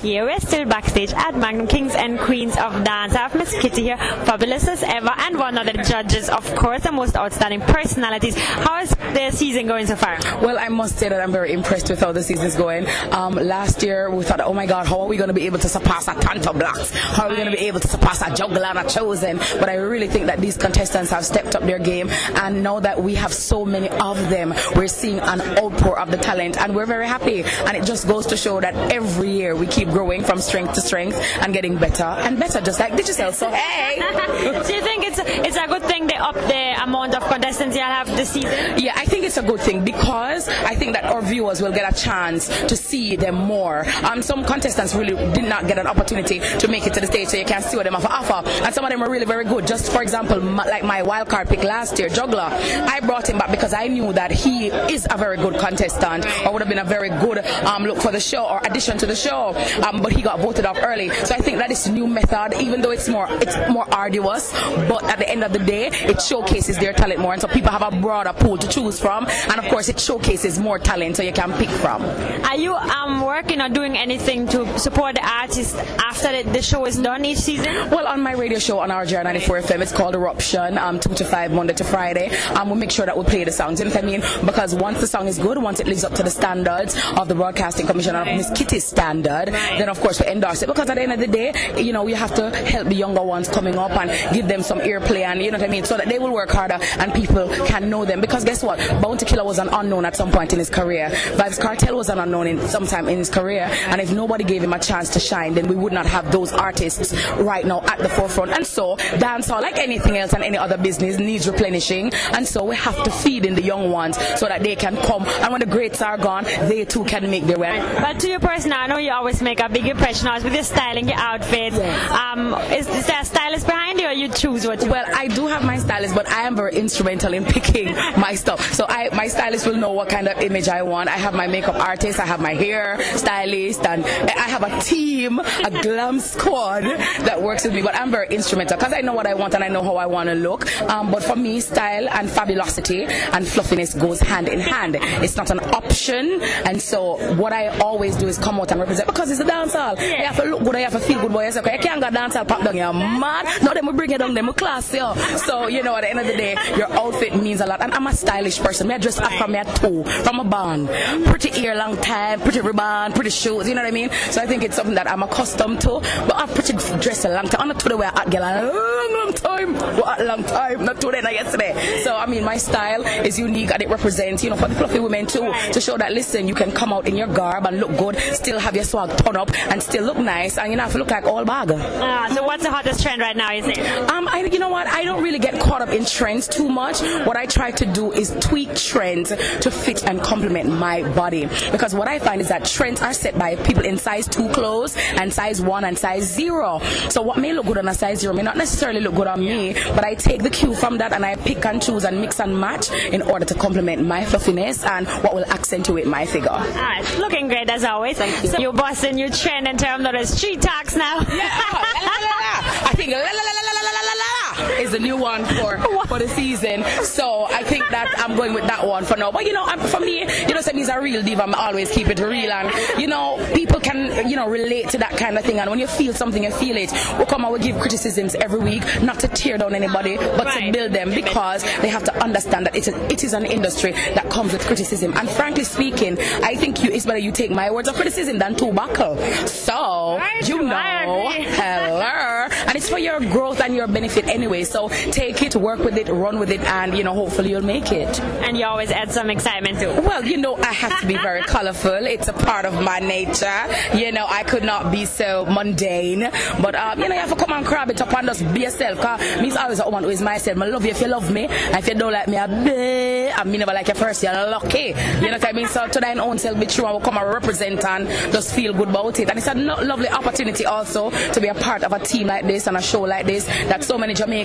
Yeah, 0.06 0.26
we're 0.26 0.40
still 0.40 0.66
backstage 0.66 1.12
at 1.14 1.36
Magnum 1.36 1.66
Kings 1.66 1.96
and 1.96 2.20
Queens 2.20 2.56
of 2.58 2.84
Dance. 2.84 3.16
I 3.16 3.22
have 3.22 3.34
Miss 3.34 3.52
Kitty 3.60 3.82
here, 3.82 3.98
fabulous 3.98 4.68
as 4.68 4.84
ever, 4.84 5.10
and 5.18 5.36
one 5.36 5.58
of 5.58 5.66
the 5.66 5.74
judges, 5.82 6.30
of 6.30 6.46
course, 6.54 6.84
the 6.84 6.92
most 6.92 7.16
outstanding 7.16 7.62
personalities. 7.62 8.38
How 8.38 8.84
is 8.84 8.92
the 8.92 9.32
season 9.32 9.66
going 9.66 9.88
so 9.88 9.96
far? 9.96 10.20
Well, 10.44 10.60
I 10.60 10.68
must 10.68 11.00
say 11.00 11.10
that 11.10 11.20
I'm 11.20 11.32
very 11.32 11.54
impressed 11.54 11.90
with 11.90 12.02
how 12.02 12.12
the 12.12 12.22
season's 12.22 12.56
going. 12.56 12.86
Um, 13.14 13.34
last 13.34 13.82
year, 13.82 14.12
we 14.12 14.24
thought, 14.24 14.42
oh 14.42 14.54
my 14.54 14.68
God, 14.68 14.86
how 14.86 15.02
are 15.02 15.08
we 15.08 15.18
going 15.18 15.30
to 15.30 15.34
be 15.34 15.48
able 15.48 15.58
to 15.58 15.68
surpass 15.68 16.08
a 16.08 16.14
Tanto 16.14 16.54
Blacks? 16.54 16.92
How 16.92 17.24
are 17.24 17.30
we 17.30 17.36
going 17.38 17.50
to 17.50 17.58
be 17.58 17.66
able 17.66 17.80
to 17.80 17.88
surpass 17.88 18.22
a 18.22 18.32
Juggler 18.32 18.64
and 18.64 18.78
a 18.78 18.88
Chosen? 18.88 19.38
But 19.60 19.70
I 19.70 19.78
really 19.78 20.08
think 20.08 20.28
that 20.28 20.40
these 20.40 20.56
contestants 20.56 21.10
have 21.10 21.26
stepped 21.26 21.56
up 21.56 21.64
their 21.64 21.80
game, 21.80 22.12
and 22.36 22.62
now 22.62 22.80
that 22.80 23.02
we 23.02 23.16
have 23.16 23.34
so 23.34 23.66
many 23.66 23.90
of 23.90 24.30
them, 24.30 24.54
we're 24.76 24.88
seeing 24.88 25.18
an 25.18 25.42
outpour 25.58 25.98
of 25.98 26.12
the 26.12 26.18
talent, 26.18 26.60
and 26.60 26.76
we're 26.76 26.86
very 26.86 27.08
happy. 27.08 27.44
And 27.66 27.76
it 27.76 27.86
just 27.86 28.08
goes 28.08 28.28
to 28.28 28.38
show 28.38 28.62
that 28.62 28.76
every 28.92 29.32
year 29.32 29.56
we 29.56 29.66
keep 29.66 29.95
growing 29.96 30.22
from 30.26 30.40
strength 30.42 30.74
to 30.74 30.82
strength 30.82 31.18
and 31.42 31.54
getting 31.54 31.78
better 31.78 32.04
and 32.04 32.38
better, 32.38 32.60
just 32.60 32.82
like 32.82 32.98
digital. 32.98 33.32
So 33.32 33.50
hey. 33.50 33.96
Do 34.68 34.74
you 34.74 34.82
think 34.82 35.06
it's 35.08 35.20
it's 35.48 35.56
a 35.56 35.68
good 35.68 35.84
thing 35.84 36.08
they 36.08 36.16
up 36.16 36.36
the 36.36 36.84
amount 36.84 37.16
of 37.16 37.24
contestants 37.24 37.76
you'll 37.76 37.86
have 37.86 38.08
this 38.18 38.32
season? 38.32 38.52
Yeah, 38.78 38.94
I 38.96 39.06
think 39.06 39.24
it's 39.24 39.38
a 39.38 39.42
good 39.42 39.62
thing 39.62 39.86
because 39.86 40.50
I 40.50 40.76
think 40.76 40.94
that 40.94 41.06
our 41.06 41.22
viewers 41.22 41.62
will 41.62 41.72
get 41.72 41.86
a 41.90 41.96
chance 41.96 42.50
to 42.68 42.76
see 42.76 43.16
them 43.16 43.36
more. 43.36 43.86
Um, 44.04 44.22
some 44.22 44.44
contestants 44.44 44.94
really 44.94 45.16
did 45.34 45.46
not 45.46 45.68
get 45.68 45.78
an 45.78 45.88
opportunity 45.88 46.40
to 46.40 46.68
make 46.68 46.86
it 46.86 46.94
to 46.96 47.00
the 47.00 47.08
stage, 47.08 47.30
so 47.30 47.38
you 47.38 47.46
can 47.46 47.62
see 47.62 47.78
what 47.78 47.84
them 47.84 47.94
have 47.94 48.04
to 48.04 48.12
offer. 48.12 48.42
And 48.64 48.76
some 48.76 48.84
of 48.84 48.92
them 48.92 49.02
are 49.02 49.10
really 49.10 49.26
very 49.26 49.46
good. 49.46 49.66
Just 49.66 49.92
for 49.94 50.02
example, 50.02 50.40
like 50.40 50.84
my 50.84 51.04
wild 51.04 51.30
card 51.30 51.48
pick 51.48 51.64
last 51.64 51.98
year, 51.98 52.10
Juggler, 52.10 52.50
I 52.52 53.00
brought 53.00 53.30
him 53.30 53.38
back 53.38 53.52
because 53.52 53.74
I 53.74 53.88
knew 53.88 54.12
that 54.12 54.32
he 54.32 54.68
is 54.68 55.08
a 55.10 55.18
very 55.18 55.38
good 55.38 55.58
contestant, 55.58 56.26
or 56.46 56.52
would 56.52 56.62
have 56.62 56.70
been 56.70 56.80
a 56.80 56.92
very 56.98 57.10
good 57.10 57.38
um, 57.64 57.86
look 57.86 58.00
for 58.00 58.12
the 58.12 58.20
show 58.20 58.46
or 58.46 58.60
addition 58.66 58.98
to 58.98 59.06
the 59.06 59.16
show. 59.16 59.54
Um, 59.86 60.02
but 60.02 60.12
he 60.14 60.22
got 60.22 60.40
voted 60.40 60.66
off 60.66 60.78
early, 60.82 61.10
so 61.10 61.36
I 61.36 61.40
think 61.40 61.60
that 61.60 61.70
is 61.72 61.86
a 61.86 61.92
new 61.92 62.08
method, 62.08 62.56
even 62.60 62.82
though 62.82 62.92
it's 62.92 63.08
more 63.08 63.28
it's 63.30 63.56
more 63.70 63.86
arduous. 63.94 64.52
But 64.90 65.04
at 65.04 65.20
the 65.20 65.30
end 65.30 65.44
of 65.44 65.54
the 65.54 65.60
day, 65.60 65.88
it 65.88 66.22
showcases 66.22 66.78
their 66.78 66.94
talent 66.94 67.20
more, 67.20 67.34
and 67.34 67.42
so 67.42 67.48
people 67.48 67.72
have 67.72 67.82
a 67.94 67.96
broader 68.02 68.34
pool 68.34 68.58
to 68.58 68.68
choose 68.68 69.00
from. 69.00 69.28
And 69.28 69.60
of 69.60 69.66
course, 69.66 69.90
it 69.90 70.00
showcases 70.00 70.58
more 70.60 70.80
talent, 70.80 71.18
so 71.18 71.24
you 71.24 71.32
can 71.34 71.54
pick 71.54 71.70
from. 71.70 72.02
Are 72.46 72.56
you 72.58 72.74
um, 72.76 73.22
working 73.22 73.62
or 73.62 73.70
doing 73.70 73.96
anything 73.96 74.48
to 74.48 74.80
support 74.80 75.16
the 75.16 75.28
artists 75.28 75.76
after 75.76 76.32
the, 76.32 76.50
the 76.50 76.62
show 76.62 76.86
is 76.86 76.98
done 76.98 77.24
each 77.26 77.40
season? 77.40 77.90
Well, 77.90 78.08
on 78.08 78.22
my 78.22 78.34
radio 78.34 78.60
show 78.60 78.80
on 78.80 78.90
RJR 78.90 79.24
94 79.24 79.62
FM, 79.62 79.82
it's 79.82 79.92
called 79.92 80.16
Eruption, 80.16 80.78
um, 80.78 81.00
2 81.00 81.14
to 81.16 81.26
5, 81.26 81.52
Monday 81.52 81.74
to 81.74 81.84
Friday. 81.84 82.36
Um, 82.56 82.70
we'll 82.70 82.80
make 82.80 82.92
sure 82.92 83.06
that 83.06 83.18
we 83.18 83.24
play 83.24 83.44
the 83.44 83.52
songs. 83.52 83.80
You 83.80 83.86
know 83.86 83.92
what 83.92 84.04
I 84.04 84.08
mean? 84.08 84.22
Because 84.46 84.74
once 84.74 85.00
the 85.00 85.08
song 85.08 85.28
is 85.28 85.38
good, 85.38 85.58
once 85.58 85.80
it 85.80 85.88
lives 85.88 86.04
up 86.04 86.14
to 86.14 86.24
the 86.24 86.32
standards 86.32 86.96
of 87.18 87.28
the 87.28 87.36
Broadcasting 87.36 87.86
Commission 87.86 88.16
and 88.16 88.30
of 88.30 88.36
Miss 88.36 88.50
Kitty's 88.58 88.86
standard, 88.86 89.50
then 89.78 89.90
of 89.90 90.00
course 90.00 90.20
we 90.20 90.28
endorse 90.28 90.62
it. 90.62 90.68
Because 90.68 90.90
at 90.90 90.96
the 90.96 91.02
end 91.02 91.14
of 91.14 91.20
the 91.20 91.28
day, 91.28 91.54
you 91.78 91.94
know, 91.94 92.04
we 92.04 92.14
have 92.14 92.34
to 92.36 92.50
help 92.50 92.88
the 92.88 92.96
younger 92.96 93.22
ones 93.22 93.50
coming 93.50 93.78
up 93.78 93.92
and 93.92 94.10
give 94.34 94.48
them 94.48 94.62
some 94.62 94.80
earplay 94.80 95.22
and, 95.22 95.42
you 95.42 95.52
know 95.52 95.58
what 95.58 95.68
I 95.68 95.72
mean? 95.72 95.84
So 95.84 95.98
that 95.98 96.08
they 96.08 96.20
will 96.20 96.34
work 96.34 96.50
harder 96.50 96.80
and 97.00 97.14
people 97.14 97.48
can 97.66 97.90
know 97.90 98.06
them. 98.06 98.22
Because 98.22 98.44
guess 98.44 98.64
what? 98.64 98.80
Bounty 99.02 99.26
Killer 99.26 99.44
was 99.44 99.60
an 99.60 99.70
unknown 99.70 100.06
at 100.06 100.16
some 100.16 100.32
point 100.32 100.54
in 100.54 100.60
his 100.60 100.70
career. 100.70 101.10
Vybz 101.10 101.60
Kartel 101.60 101.96
was 101.96 102.10
an 102.10 102.20
unknown 102.20 102.48
in 102.48 102.68
sometime 102.68 103.08
in 103.10 103.18
his 103.18 103.30
career. 103.30 103.70
And 103.88 104.02
if 104.02 104.12
nobody 104.12 104.44
gave 104.44 104.64
him 104.64 104.74
a 104.74 104.80
chance 104.80 105.10
to 105.10 105.20
shine, 105.20 105.54
then 105.54 105.68
we 105.68 105.76
would 105.76 105.94
not 105.94 106.06
have 106.06 106.32
those 106.32 106.52
artists 106.54 107.14
right 107.38 107.66
now 107.66 107.82
at 107.82 108.00
the 108.00 108.10
forefront. 108.10 108.52
And 108.52 108.66
so, 108.66 108.96
dancehall, 108.98 109.62
like 109.62 109.78
anything 109.78 110.18
else 110.18 110.34
and 110.34 110.44
any 110.44 110.58
other 110.58 110.78
business, 110.78 111.18
needs 111.18 111.48
replenishing. 111.48 112.14
And 112.34 112.48
so 112.48 112.64
we 112.64 112.76
have 112.76 113.02
to 113.04 113.12
feed 113.12 113.46
in 113.46 113.56
the 113.56 113.62
young 113.64 113.92
ones 113.92 114.18
so 114.40 114.48
that 114.48 114.64
they 114.64 114.76
can 114.76 114.96
come. 114.98 115.24
And 115.26 115.52
when 115.52 115.60
the 115.60 115.66
greats 115.66 116.02
are 116.02 116.18
gone, 116.18 116.44
they 116.44 116.86
too 116.86 117.04
can 117.06 117.30
make 117.30 117.46
their 117.46 117.58
way. 117.58 117.80
But 118.00 118.20
to 118.20 118.30
your 118.30 118.40
person, 118.40 118.74
I 118.74 118.88
know 118.88 118.98
you 118.98 119.12
always 119.12 119.42
make 119.42 119.55
a 119.60 119.70
big 119.70 119.86
impression 119.86 120.28
on 120.28 120.38
us 120.38 120.44
with 120.44 120.54
your 120.54 120.64
styling, 120.64 121.08
your 121.08 121.18
outfits. 121.18 121.78
Um, 122.10 122.54
is, 122.72 122.88
is 122.88 123.06
there 123.08 123.22
a 123.22 123.26
stylist 123.26 123.66
behind 123.66 124.00
you 124.00 124.08
or 124.08 124.12
you 124.12 124.28
choose 124.30 124.66
what 124.66 124.84
you 124.84 124.90
Well, 124.90 125.06
I 125.16 125.28
do 125.28 125.48
have 125.48 125.64
my 125.64 125.78
stylist, 125.78 126.16
but 126.16 126.28
I 126.30 126.42
am 126.42 126.56
very 126.56 126.76
instrumental 126.76 127.34
in 127.34 127.46
picking 127.46 127.94
my 128.18 128.36
stuff. 128.36 128.74
So 128.74 128.86
I, 128.88 129.10
my 129.16 129.28
stylist 129.28 129.66
will 129.66 129.78
know 129.78 129.92
what 129.92 130.10
kind 130.10 130.28
of 130.28 130.40
image 130.42 130.68
I 130.68 130.82
want. 130.82 131.10
I 131.10 131.18
have 131.18 131.34
my 131.34 131.48
makeup 131.48 131.76
artist, 131.76 132.20
I 132.20 132.26
have 132.26 132.40
my 132.40 132.54
hair 132.54 133.02
stylist, 133.18 133.86
and 133.86 134.06
I 134.06 134.50
have 134.50 134.64
a 134.64 134.80
team, 134.82 135.40
a 135.40 135.70
glam 135.82 136.20
squad 136.20 136.84
that 136.84 137.42
works 137.42 137.64
with 137.64 137.74
me. 137.74 137.82
But 137.82 137.96
I'm 137.96 138.12
very 138.12 138.28
instrumental 138.30 138.78
because 138.78 138.94
I 138.94 139.02
know 139.02 139.14
what 139.14 139.28
I 139.28 139.34
want 139.34 139.54
and 139.54 139.64
I 139.64 139.68
know 139.68 139.84
how 139.84 139.96
I 139.96 140.06
want 140.06 140.30
to 140.30 140.36
look. 140.36 140.66
Um, 140.84 141.12
but 141.12 141.24
for 141.24 141.36
me, 141.36 141.60
style 141.60 142.08
and 142.10 142.30
fabulosity 142.30 143.04
and 143.06 143.48
fluffiness 143.48 143.94
goes 143.94 144.20
hand 144.20 144.48
in 144.50 144.60
hand. 144.60 144.98
It's 145.00 145.36
not 145.36 145.50
an 145.50 145.60
option, 145.60 146.42
and 146.66 146.82
so 146.82 147.16
what 147.36 147.54
I 147.54 147.68
always 147.80 148.16
do 148.16 148.28
is 148.28 148.38
come 148.38 148.60
out 148.60 148.72
and 148.72 148.80
represent 148.80 149.08
because 149.08 149.32
it's 149.32 149.45
a 149.46 149.48
dance 149.48 149.74
hall. 149.74 149.96
You 150.00 150.26
have 150.26 150.36
to 150.38 150.44
look 150.46 150.64
good, 150.64 150.76
you 150.76 150.84
have 150.84 150.94
to 150.94 151.00
feel 151.00 151.22
good, 151.22 151.32
boy. 151.32 151.46
You 151.46 151.52
say, 151.52 151.60
"Okay, 151.62 151.74
you 151.74 151.80
can't 151.80 152.02
go 152.02 152.10
dance 152.10 152.36
hall 152.36 152.46
pop 152.46 152.64
down, 152.64 152.76
you're 152.76 152.94
mad. 152.94 153.46
No, 153.64 153.74
them 153.74 153.86
will 153.86 153.94
bring 153.94 154.12
you 154.12 154.18
down, 154.18 154.34
them 154.34 154.48
will 154.48 154.54
class 154.54 154.94
you. 154.94 155.08
So 155.38 155.68
you 155.68 155.84
know, 155.84 155.96
at 155.96 156.02
the 156.02 156.10
end 156.10 156.20
of 156.20 156.28
the 156.28 156.36
day, 156.36 156.56
your 156.78 156.92
outfit 156.94 157.36
means 157.36 157.62
a 157.62 157.66
lot. 157.66 157.82
And 157.82 157.94
I'm 157.94 158.08
a 158.08 158.14
stylish 158.14 158.60
person. 158.60 158.88
Me 158.88 158.96
I 158.96 158.98
dress 158.98 159.20
up 159.20 159.32
from 159.34 159.56
at 159.56 159.68
two, 159.76 160.04
from 160.04 160.40
a 160.40 160.44
band, 160.44 160.90
pretty 161.26 161.60
ear, 161.62 161.76
long 161.76 161.98
time, 161.98 162.42
pretty 162.42 162.62
ribbon, 162.62 163.14
pretty 163.14 163.30
shoes. 163.30 163.68
You 163.68 163.76
know 163.76 163.82
what 163.82 163.88
I 163.88 163.92
mean? 163.92 164.10
So 164.32 164.42
I 164.42 164.48
think 164.48 164.64
it's 164.64 164.76
something 164.76 164.96
that 164.96 165.10
I'm 165.10 165.24
accustomed 165.24 165.82
to. 165.82 166.02
But 166.28 166.36
I'm 166.36 166.50
pretty 166.50 166.74
dress 167.00 167.26
a 167.26 167.30
long 167.30 167.48
time. 167.48 167.62
I'm 167.62 167.68
not 167.70 167.80
to 167.80 167.90
the 167.90 167.98
way 167.98 168.08
I 168.08 168.26
girl 168.26 168.44
a 168.44 168.54
long, 168.72 169.14
long 169.24 169.34
time. 169.34 169.76
What 169.98 170.22
a 170.22 170.24
long 170.24 170.44
time, 170.44 170.86
not 170.86 171.02
today, 171.02 171.22
not 171.22 171.34
yesterday. 171.34 172.02
So 172.04 172.16
I 172.16 172.26
mean, 172.26 172.44
my 172.44 172.58
style 172.58 173.04
is 173.26 173.38
unique 173.40 173.72
and 173.72 173.82
it 173.82 173.90
represents, 173.90 174.44
you 174.44 174.50
know, 174.50 174.56
for 174.56 174.68
the 174.68 174.76
fluffy 174.76 175.00
women 175.00 175.26
too, 175.26 175.52
to 175.72 175.82
show 175.82 175.98
that 175.98 176.12
listen, 176.14 176.48
you 176.48 176.56
can 176.56 176.72
come 176.72 176.94
out 176.94 177.08
in 177.08 177.16
your 177.16 177.28
garb 177.28 177.66
and 177.66 177.80
look 177.80 177.96
good, 177.98 178.18
still 178.34 178.60
have 178.60 178.76
your 178.76 178.84
swag 178.84 179.10
up, 179.38 179.52
and 179.70 179.82
still 179.82 180.04
look 180.04 180.18
nice, 180.18 180.58
and 180.58 180.72
you 180.72 180.78
know, 180.78 180.84
have 180.84 180.92
to 180.94 180.98
look 180.98 181.12
like 181.12 181.26
all 181.26 181.44
bag. 181.46 181.72
Ah, 181.72 182.32
so 182.34 182.44
what's 182.44 182.64
the 182.64 182.72
hottest 182.72 183.02
trend 183.02 183.22
right 183.22 183.36
now, 183.36 183.52
is 183.54 183.68
it? 183.68 183.80
Um, 184.10 184.28
I, 184.28 184.44
you 184.44 184.60
know 184.60 184.70
what? 184.70 184.88
I 184.88 185.04
don't 185.04 185.24
really 185.24 185.40
get 185.40 185.60
caught 185.60 185.82
up 185.82 185.90
in 185.90 186.06
trends 186.06 186.48
too 186.48 186.70
much. 186.70 187.02
What 187.26 187.38
I 187.38 187.46
try 187.46 187.72
to 187.72 187.86
do 187.86 188.12
is 188.12 188.36
tweak 188.40 188.76
trends 188.76 189.30
to 189.30 189.72
fit 189.72 190.04
and 190.08 190.22
complement 190.22 190.70
my 190.70 191.04
body. 191.14 191.48
Because 191.72 191.94
what 191.96 192.08
I 192.08 192.20
find 192.20 192.42
is 192.42 192.50
that 192.50 192.66
trends 192.66 193.02
are 193.02 193.14
set 193.14 193.38
by 193.38 193.56
people 193.56 193.86
in 193.86 193.98
size 193.98 194.28
two 194.28 194.50
clothes 194.50 194.96
and 194.98 195.34
size 195.34 195.62
one 195.62 195.84
and 195.84 195.98
size 195.98 196.24
zero. 196.24 196.80
So 197.10 197.22
what 197.22 197.38
may 197.38 197.54
look 197.54 197.66
good 197.66 197.78
on 197.78 197.88
a 197.88 197.94
size 197.94 198.20
zero 198.20 198.34
may 198.34 198.44
not 198.44 198.58
necessarily 198.58 199.00
look 199.00 199.16
good 199.16 199.28
on 199.28 199.40
me, 199.40 199.74
but 199.74 200.04
I 200.04 200.16
take 200.16 200.44
the 200.44 200.50
cue 200.50 200.76
from 200.76 200.98
that 201.00 201.14
and 201.14 201.26
I 201.26 201.36
pick 201.36 201.66
and 201.66 201.82
choose 201.82 202.04
and 202.04 202.22
mix 202.22 202.40
and 202.40 202.60
match 202.60 202.92
in 202.92 203.22
order 203.22 203.46
to 203.46 203.54
complement 203.56 204.06
my 204.06 204.26
fluffiness 204.26 204.84
and 204.84 205.08
what 205.08 205.36
will 205.36 205.46
accentuate 205.46 206.08
my 206.08 206.26
figure. 206.26 206.50
Alright, 206.50 207.18
looking 207.18 207.48
great 207.48 207.70
as 207.70 207.84
always. 207.84 208.18
Thank 208.18 208.44
you. 208.44 208.50
So 208.50 208.60
you're 208.60 208.74
bossing 208.74 209.18
new 209.26 209.32
trend 209.32 209.68
in 209.68 209.78
terms 209.78 210.04
known 210.04 210.16
as 210.16 210.40
talks 210.58 210.96
now. 210.96 211.20
Yeah, 211.20 211.62
oh, 211.62 211.82
la, 211.96 212.10
la, 212.10 212.32
la, 212.38 212.90
I 212.90 212.94
think 212.96 213.12
la 213.12 213.18
la 213.18 213.26
la 213.26 213.72
la 213.78 213.82
la 213.82 214.02
la 214.10 214.14
la 214.22 214.35
is 214.80 214.92
the 214.92 215.00
new 215.00 215.18
one 215.18 215.46
for 215.46 215.78
for 216.08 216.20
the 216.20 216.28
season. 216.28 216.84
So 217.04 217.46
I 217.46 217.64
think 217.64 217.84
that 217.90 218.14
I'm 218.18 218.36
going 218.36 218.54
with 218.54 218.68
that 218.68 218.86
one 218.86 219.06
for 219.06 219.18
now. 219.18 219.32
But 219.32 219.46
you 219.46 219.54
know, 219.54 219.64
I'm, 219.64 219.80
for 219.80 220.00
me, 220.00 220.22
you 220.22 220.54
know, 220.54 220.62
he's 220.62 220.90
a 220.90 221.02
real 221.02 221.22
diva. 221.22 221.44
I'm 221.44 221.54
always 221.54 221.92
keep 221.92 222.08
it 222.08 222.20
real, 222.20 222.52
and 222.52 223.00
you 223.00 223.08
know, 223.08 223.38
people 223.54 223.80
can 223.80 224.30
you 224.30 224.36
know 224.36 224.48
relate 224.48 224.90
to 224.90 224.98
that 225.00 225.18
kind 225.18 225.38
of 225.38 225.46
thing. 225.46 225.60
And 225.60 225.70
when 225.70 225.80
you 225.80 225.88
feel 225.88 226.14
something, 226.14 226.44
you 226.44 226.52
feel 226.52 226.78
it. 226.78 226.92
We 227.18 227.26
come 227.26 227.44
and 227.44 227.54
we 227.54 227.60
give 227.60 227.80
criticisms 227.80 228.36
every 228.36 228.60
week, 228.60 228.84
not 229.02 229.20
to 229.20 229.28
tear 229.28 229.58
down 229.58 229.74
anybody, 229.76 230.18
but 230.18 230.52
to 230.54 230.72
build 230.72 230.94
them 230.94 231.10
because 231.12 231.64
they 231.82 231.90
have 231.90 232.04
to 232.06 232.24
understand 232.24 232.66
that 232.66 232.76
it's 232.76 232.88
a, 232.88 233.06
it 233.12 233.24
is 233.24 233.34
an 233.34 233.46
industry 233.46 233.92
that 233.92 234.30
comes 234.30 234.54
with 234.54 234.62
criticism. 234.62 235.14
And 235.16 235.30
frankly 235.30 235.64
speaking, 235.64 236.18
I 236.44 236.56
think 236.56 236.84
you, 236.84 236.92
it's 236.92 237.06
better 237.06 237.18
you 237.18 237.32
take 237.32 237.52
my 237.52 237.72
words 237.72 237.88
of 237.88 237.96
criticism 237.96 238.40
than 238.40 238.56
buckle. 238.74 239.18
So 239.48 240.22
you 240.44 240.62
know, 240.62 241.30
hello, 241.32 242.48
and 242.68 242.76
it's 242.76 242.90
for 242.90 243.00
your 243.00 243.20
growth 243.20 243.62
and 243.62 243.76
your 243.76 243.88
benefit 243.88 244.28
anyway. 244.28 244.55
So 244.64 244.90
take 244.90 245.42
it, 245.42 245.56
work 245.56 245.80
with 245.80 245.98
it, 245.98 246.08
run 246.08 246.40
with 246.40 246.50
it, 246.50 246.62
and 246.62 246.98
you 246.98 247.04
know, 247.04 247.14
hopefully 247.14 247.52
you'll 247.52 247.62
make 247.64 247.92
it. 247.92 248.20
And 248.20 248.58
you 248.58 248.66
always 248.66 248.92
add 248.92 249.12
some 249.12 249.30
excitement 249.30 249.80
too. 249.80 249.90
Well, 250.02 250.24
you 250.24 250.38
know, 250.38 250.56
I 250.58 250.74
have 250.74 251.00
to 251.02 251.08
be 251.08 251.16
very 251.16 251.42
colorful. 251.56 252.06
It's 252.06 252.28
a 252.28 252.34
part 252.34 252.66
of 252.66 252.82
my 252.82 253.00
nature. 253.00 253.66
You 253.96 254.12
know, 254.12 254.26
I 254.28 254.44
could 254.44 254.64
not 254.64 254.92
be 254.92 255.06
so 255.06 255.46
mundane. 255.46 256.30
But 256.62 256.76
um, 256.76 257.00
you 257.00 257.10
know, 257.10 257.16
you 257.16 257.22
have 257.22 257.30
to 257.30 257.36
come 257.36 257.52
and 257.54 257.66
grab 257.66 257.90
it 257.90 258.02
up 258.02 258.14
and 258.14 258.28
just 258.28 258.54
be 258.54 258.62
yourself. 258.62 259.00
Cause 259.00 259.20
me's 259.42 259.56
always 259.56 259.80
a 259.80 259.86
woman 259.86 260.04
who 260.04 260.10
is 260.10 260.22
myself. 260.22 260.58
I 260.62 260.66
love 260.66 260.84
you 260.84 260.92
if 260.92 261.02
you 261.02 261.08
love 261.08 261.32
me. 261.32 261.46
And 261.46 261.76
if 261.76 261.88
you 261.88 261.96
don't 261.96 262.12
like 262.12 262.28
me, 262.28 262.38
I 262.38 262.48
be. 262.48 263.32
I 263.32 263.44
mean, 263.44 263.60
never 263.60 263.74
like 263.74 263.88
you 263.88 263.94
first. 263.94 264.24
You're 264.24 264.34
lucky. 264.34 264.88
You 264.88 264.94
know 264.94 265.32
what 265.32 265.46
I 265.48 265.52
mean? 265.52 265.68
So 265.68 265.88
to 265.88 266.00
thine 266.00 266.20
own 266.20 266.38
self, 266.38 266.60
be 266.60 266.66
true. 266.66 266.86
I 266.86 266.92
will 266.92 267.00
come 267.00 267.18
and 267.18 267.28
represent 267.28 267.84
and 267.84 268.08
just 268.32 268.54
feel 268.54 268.74
good 268.74 268.90
about 268.90 269.20
it. 269.20 269.30
And 269.30 269.38
it's 269.38 269.48
a 269.48 269.54
lovely 269.54 270.10
opportunity 270.10 270.66
also 270.66 271.10
to 271.12 271.42
be 271.42 271.48
a 271.48 271.56
part 271.56 271.84
of 271.84 271.92
a 271.92 272.00
team 272.00 272.28
like 272.28 272.46
this 272.46 272.68
and 272.68 272.78
a 272.78 272.82
show 272.82 273.02
like 273.02 273.26
this 273.26 273.46
that 273.46 273.84
so 273.84 273.98
many 273.98 274.14
Jamaicans 274.14 274.45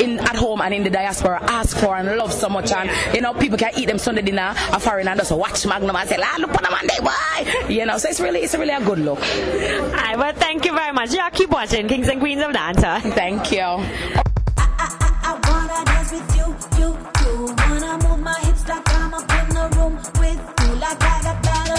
in 0.00 0.18
at 0.20 0.36
home 0.36 0.60
and 0.60 0.74
in 0.74 0.82
the 0.82 0.90
diaspora 0.90 1.38
ask 1.42 1.76
for 1.76 1.96
and 1.96 2.16
love 2.16 2.32
so 2.32 2.48
much. 2.48 2.72
And 2.72 2.90
you 3.14 3.20
know, 3.20 3.34
people 3.34 3.58
can 3.58 3.72
eat 3.76 3.86
them 3.86 3.98
Sunday 3.98 4.22
dinner, 4.22 4.54
a 4.72 4.80
foreign 4.80 5.08
and 5.08 5.18
just 5.18 5.32
watch 5.32 5.66
Magnum 5.66 5.96
and 5.96 6.08
say, 6.08 6.18
"Ah, 6.20 6.36
look 6.38 6.50
on 6.50 6.62
the 6.62 6.70
Monday, 6.70 6.98
boy." 7.00 7.72
You 7.72 7.86
know, 7.86 7.98
so 7.98 8.08
it's 8.08 8.20
really, 8.20 8.40
it's 8.40 8.54
really 8.54 8.70
a 8.70 8.80
good 8.80 8.98
look. 8.98 9.20
Alright, 9.20 10.18
well, 10.18 10.32
thank 10.34 10.64
you 10.64 10.74
very 10.74 10.92
much. 10.92 11.12
Yeah, 11.14 11.30
keep 11.30 11.50
watching 11.50 11.88
Kings 11.88 12.08
and 12.08 12.20
Queens 12.20 12.42
of 12.42 12.52
Dancer. 12.52 13.00
Thank 13.10 13.52
you. 13.52 13.60
I 13.62 15.38
wanna 15.48 15.84
dance 15.84 16.12
with 16.12 16.36
you, 16.36 16.46
you, 16.78 16.98
you. 17.22 17.54
Wanna 17.54 18.08
move 18.08 18.20
my 18.20 18.34
hips 18.40 18.68
like 18.68 18.94
I'm 18.94 19.14
up 19.14 19.22
in 19.22 19.48
the 19.54 19.68
room 19.76 19.96
with 20.18 20.40
you, 20.60 20.74
like 20.76 21.02
I 21.02 21.22
got 21.22 21.42
that 21.42 21.70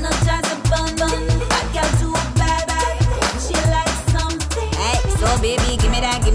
energize 0.00 0.52
a 0.52 0.56
bun 0.70 0.96
bun. 0.96 1.22
I 1.50 1.62
got 1.74 1.90
to 2.00 2.08
a 2.08 2.24
bad 2.38 2.66
bad. 2.66 2.94
She 3.44 3.54
likes 3.74 4.00
something. 4.12 4.70
Hey, 4.72 5.00
so 5.20 5.28
baby, 5.42 5.69
give 5.69 5.69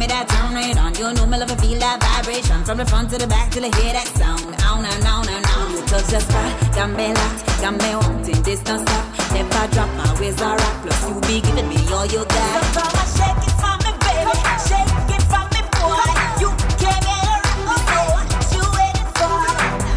me 0.05 0.13
that, 0.13 0.27
give 0.29 0.51
me 0.53 0.63
that, 0.63 0.69
turn 0.69 0.69
it 0.69 0.77
on. 0.77 0.93
You 0.95 1.13
know 1.13 1.25
me 1.25 1.37
love 1.37 1.49
to 1.49 1.55
feel 1.57 1.79
that 1.79 1.97
vibration 2.01 2.63
from 2.63 2.77
the 2.77 2.85
front 2.85 3.09
to 3.11 3.17
the 3.17 3.27
back 3.27 3.51
till 3.51 3.65
I 3.65 3.69
hear 3.81 3.93
that 3.93 4.07
sound. 4.13 4.45
On 4.69 4.85
and 4.85 5.05
on 5.05 5.27
and 5.27 5.45
on. 5.57 5.71
You 5.71 5.81
touch 5.87 6.07
the 6.07 6.19
spot, 6.19 6.51
got 6.75 6.89
me 6.91 7.13
locked, 7.13 7.45
got 7.61 7.73
me 7.73 7.95
wanting 7.95 8.41
this 8.43 8.61
don't 8.61 8.85
stop. 8.87 9.05
Never 9.33 9.67
drop 9.73 9.89
my 9.97 10.09
ways 10.19 10.41
are 10.41 10.57
rock. 10.57 10.75
Plus 10.83 11.01
you 11.09 11.15
be 11.21 11.41
giving 11.41 11.69
me 11.69 11.77
all 11.93 12.05
you 12.05 12.21
got. 12.25 12.49
So 12.53 12.81
come 12.81 12.93
and 13.01 13.09
shake 13.17 13.45
it 13.49 13.55
for 13.61 13.75
me, 13.81 13.91
baby. 14.05 14.37
Shake 14.69 15.11
it 15.15 15.23
for 15.31 15.45
me, 15.53 15.61
boy. 15.73 16.13
You 16.41 16.49
came 16.81 17.05
here 17.09 17.41
to 17.41 17.53
rock 17.65 17.85
me, 17.89 18.01
what 18.13 18.29
you 18.53 18.63
waiting 18.77 19.09
for? 19.17 19.41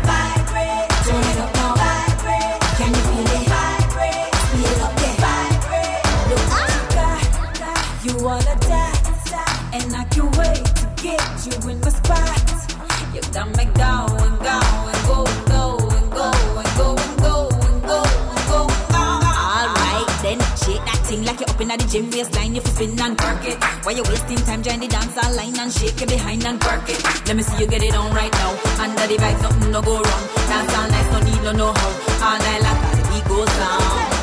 Vibrate, 0.09 0.88
Turn 1.05 1.25
it 1.29 1.38
up 1.44 1.51
now. 1.59 1.75
vibrate. 1.77 2.61
Can 2.81 2.90
you 2.97 3.03
feel 3.12 3.29
it? 3.37 3.44
Vibrate, 3.53 4.33
Speed 4.47 4.73
it 4.73 4.81
up, 4.87 4.94
yeah. 5.03 5.21
vibrate. 5.23 6.01
Look 6.33 6.49
ah, 6.57 6.64
you 6.64 6.83
got. 6.97 7.21
You 8.07 8.14
get 11.03 11.47
you 11.47 11.71
in 11.71 11.81
my 11.81 11.89
spot. 11.89 12.45
You 13.15 13.21
got 13.33 13.49
me 13.57 13.65
going, 13.79 14.37
going, 14.47 15.01
go, 15.09 15.25
go, 15.47 15.75
and 15.97 16.11
go, 16.13 16.29
and 16.29 16.77
go, 16.77 16.97
and 16.97 17.19
go, 17.19 17.49
and 17.49 17.83
go, 17.87 18.03
and 18.03 18.43
go, 18.49 18.61
and 18.61 18.89
go. 18.91 18.99
Alright, 18.99 20.09
then 20.23 20.39
shake 20.59 20.85
that 20.85 21.01
thing 21.07 21.25
like 21.25 21.41
you're 21.41 21.49
up 21.49 21.61
in 21.61 21.69
the 21.69 21.77
gym 21.91 22.11
waistline. 22.11 22.55
You 22.55 22.61
fi 22.61 22.71
spin 22.71 23.01
and 23.01 23.21
work 23.21 23.45
it. 23.45 23.59
While 23.85 23.97
you're 23.97 24.11
wasting 24.11 24.39
time, 24.39 24.63
join 24.63 24.81
the 24.81 24.89
dance 24.89 25.17
line 25.17 25.59
and 25.59 25.73
shake 25.73 26.03
it 26.03 26.09
behind 26.09 26.45
and 26.45 26.63
work 26.65 26.89
it. 26.89 27.01
Let 27.27 27.37
me 27.37 27.43
see 27.43 27.59
you 27.61 27.67
get 27.67 27.83
it 27.83 27.95
on 27.95 28.13
right 28.13 28.33
now. 28.33 28.51
Under 28.83 29.07
the 29.07 29.17
vibes, 29.17 29.43
nothing 29.43 29.71
no 29.71 29.83
go 29.83 29.95
wrong. 30.03 30.25
Dance 30.51 30.75
all 30.75 30.89
night, 30.91 31.09
no 31.13 31.19
need 31.21 31.43
no 31.45 31.53
know 31.53 31.73
how. 31.73 31.91
All 32.27 32.39
night 32.39 32.63
like 32.63 32.81
that, 32.83 32.97
the 32.99 33.29
goes 33.29 33.47
down. 33.59 34.18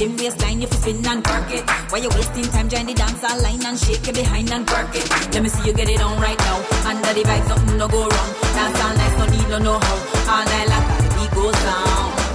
Gym 0.00 0.16
waistline. 0.16 0.60
You 0.62 0.66
fi 0.66 0.76
spin 0.76 1.06
and 1.06 1.26
work 1.26 1.50
it. 1.52 1.64
While 1.90 2.02
you're 2.02 2.14
wasting 2.16 2.44
time, 2.44 2.68
join 2.68 2.86
the 2.86 2.94
dance 2.94 3.22
line 3.22 3.64
and 3.64 3.78
shake 3.78 4.08
it 4.08 4.14
behind 4.14 4.50
and 4.50 4.68
work 4.70 4.94
it. 4.94 5.06
Let 5.32 5.42
me 5.42 5.48
see 5.50 5.66
you 5.68 5.74
get 5.74 5.90
it 5.90 6.00
on 6.00 6.18
right 6.20 6.38
now. 6.38 6.56
Under 6.88 7.12
the 7.12 7.22
vibes, 7.22 7.48
nothing 7.48 7.76
no 7.76 7.86
go 7.86 8.00
wrong. 8.08 8.30
Dance 8.56 8.80
all 8.80 8.94
night, 8.96 9.14
no 9.18 9.24
need 9.26 9.48
no 9.50 9.58
know 9.58 9.78
how. 9.78 9.96
All 10.32 10.44
night 10.44 10.68
like 10.72 10.86
the 11.02 11.08
beat 11.16 11.30
goes 11.36 11.58
down. 11.64 12.29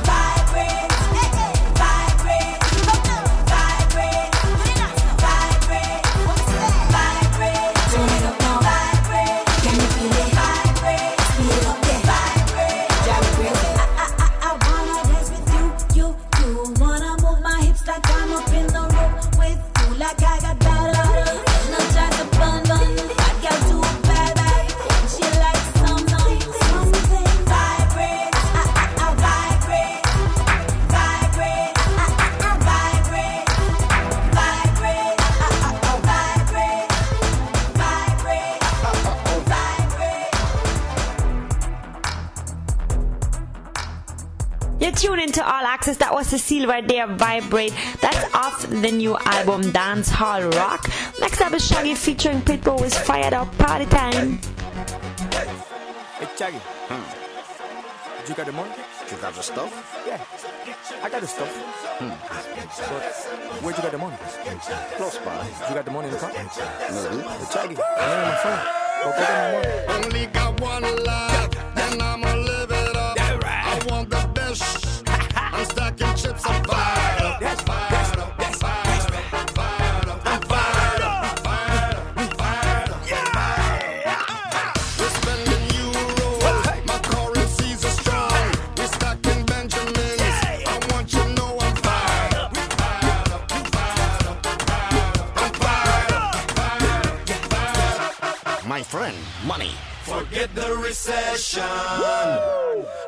Cecile 46.26 46.68
right 46.68 46.88
there, 46.88 47.06
Vibrate. 47.08 47.74
That's 48.02 48.34
off 48.34 48.66
the 48.68 48.92
new 48.92 49.16
album 49.18 49.72
Dance 49.72 50.10
Hall 50.10 50.42
Rock. 50.42 50.90
Next 51.20 51.40
up 51.40 51.54
is 51.54 51.66
Shaggy 51.68 51.94
featuring 51.94 52.42
Pitbull 52.42 52.82
with 52.82 52.98
Fired 52.98 53.34
Up 53.34 53.56
Party 53.60 53.86
Time. 53.86 54.40
Hey, 55.32 56.28
Shaggy. 56.36 56.60
You 58.28 58.34
got 58.34 58.48
the 58.48 58.52
money? 58.54 58.72
You 59.12 59.18
got 59.18 59.34
the 59.36 59.44
stuff? 59.44 60.04
Yeah. 60.08 60.20
I 61.04 61.10
got 61.10 61.22
the 61.22 61.28
stuff. 61.28 61.56
Hmm. 62.00 62.10
But 62.10 63.62
where'd 63.62 63.78
you 63.78 63.84
get 63.84 63.92
the 63.92 63.98
money? 64.00 64.18
Close 64.98 65.18
by. 65.20 65.46
You 65.70 65.76
got 65.76 65.86
the 65.86 65.92
money 65.92 66.08
in 66.08 66.14
the 66.14 66.20
car? 66.20 66.32
Maybe. 66.34 66.48
Hey, 67.22 67.46
Shaggy, 67.54 67.78
I 67.78 68.02
ain't 68.12 68.26
my 68.26 68.36
phone. 68.42 68.62
Go 69.04 69.10
get 69.20 69.30
my 69.30 69.52
money. 69.54 70.06
Only 70.06 70.26
got 70.28 70.60
one 70.60 71.04
life, 71.06 71.52
and 71.78 72.02
I'ma 72.02 72.34
live 72.34 72.55
Chips. 75.97 76.43
We're 84.97 85.10
spending 85.10 85.65
euros, 85.69 86.86
my 86.86 86.99
currencies 86.99 87.86
are 87.86 87.95
strong. 88.01 88.51
We're 88.77 88.88
stacking 88.88 89.45
Benjamins. 89.45 90.21
I 90.67 90.79
want 90.91 91.13
you 91.13 91.19
to 91.19 91.29
know 91.29 91.58
I'm 91.62 91.75
fired 91.77 92.34
up. 92.36 92.51
Forget 100.03 100.53
the 100.55 100.75
recession. 100.75 101.63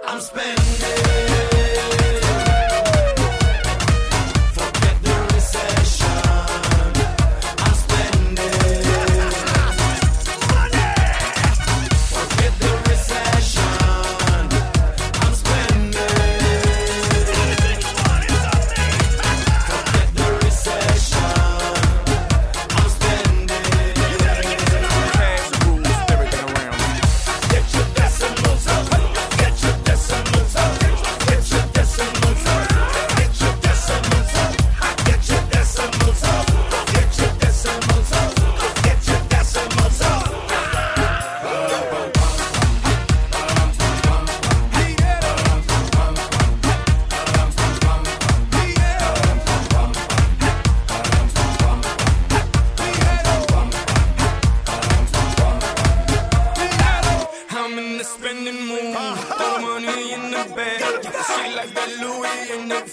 I'm 0.05 0.21
spending. 0.21 1.56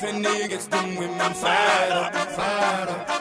Wenn 0.04 0.20
nichts 0.20 0.68
tun, 0.68 0.96
wenn 0.98 1.16
man 1.16 1.34
fired 1.34 1.92
up, 1.92 2.14
fired 2.36 2.88
up, 2.90 3.13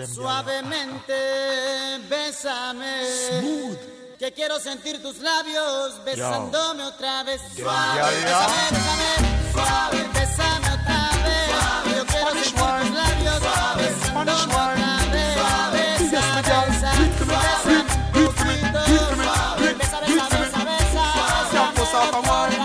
a 0.00 0.06
Spanish 0.06 0.16
for 0.16 0.22
them. 0.22 0.64
girl. 0.70 0.70
Suavemente, 0.70 2.08
bésame. 2.08 3.04
Smooth. 3.40 3.78
Que 4.18 4.32
quiero 4.32 4.58
sentir 4.58 5.00
tus 5.00 5.18
labios 5.18 6.04
besándome 6.04 6.82
otra 6.84 7.22
vez. 7.22 7.40
Yeah, 7.54 7.64
Suave, 7.64 7.96
yeah, 7.96 8.10
yeah. 8.10 8.46
bésame, 8.46 8.70
bésame. 8.70 9.52
Suave, 9.52 10.08
bésame 10.14 10.68
otra 10.74 11.10
vez. 11.24 11.48
Yo 11.96 12.04
quiero 12.06 12.30
sentir 12.34 12.58
tus 12.80 12.90
labios 12.90 13.40
besándome 13.40 14.32
otra 14.32 15.70
vez. 15.70 15.98
Besa, 16.10 16.42
besa, 16.42 16.90
bésame 17.28 17.78
un 17.78 18.34
poquito. 18.34 18.80
Suave, 18.86 19.74
besa, 19.74 19.98
besa, 20.00 20.24
besa, 20.28 20.60
besa. 20.64 21.04
Bésame 21.74 22.16
otra 22.18 22.46
vez. 22.48 22.58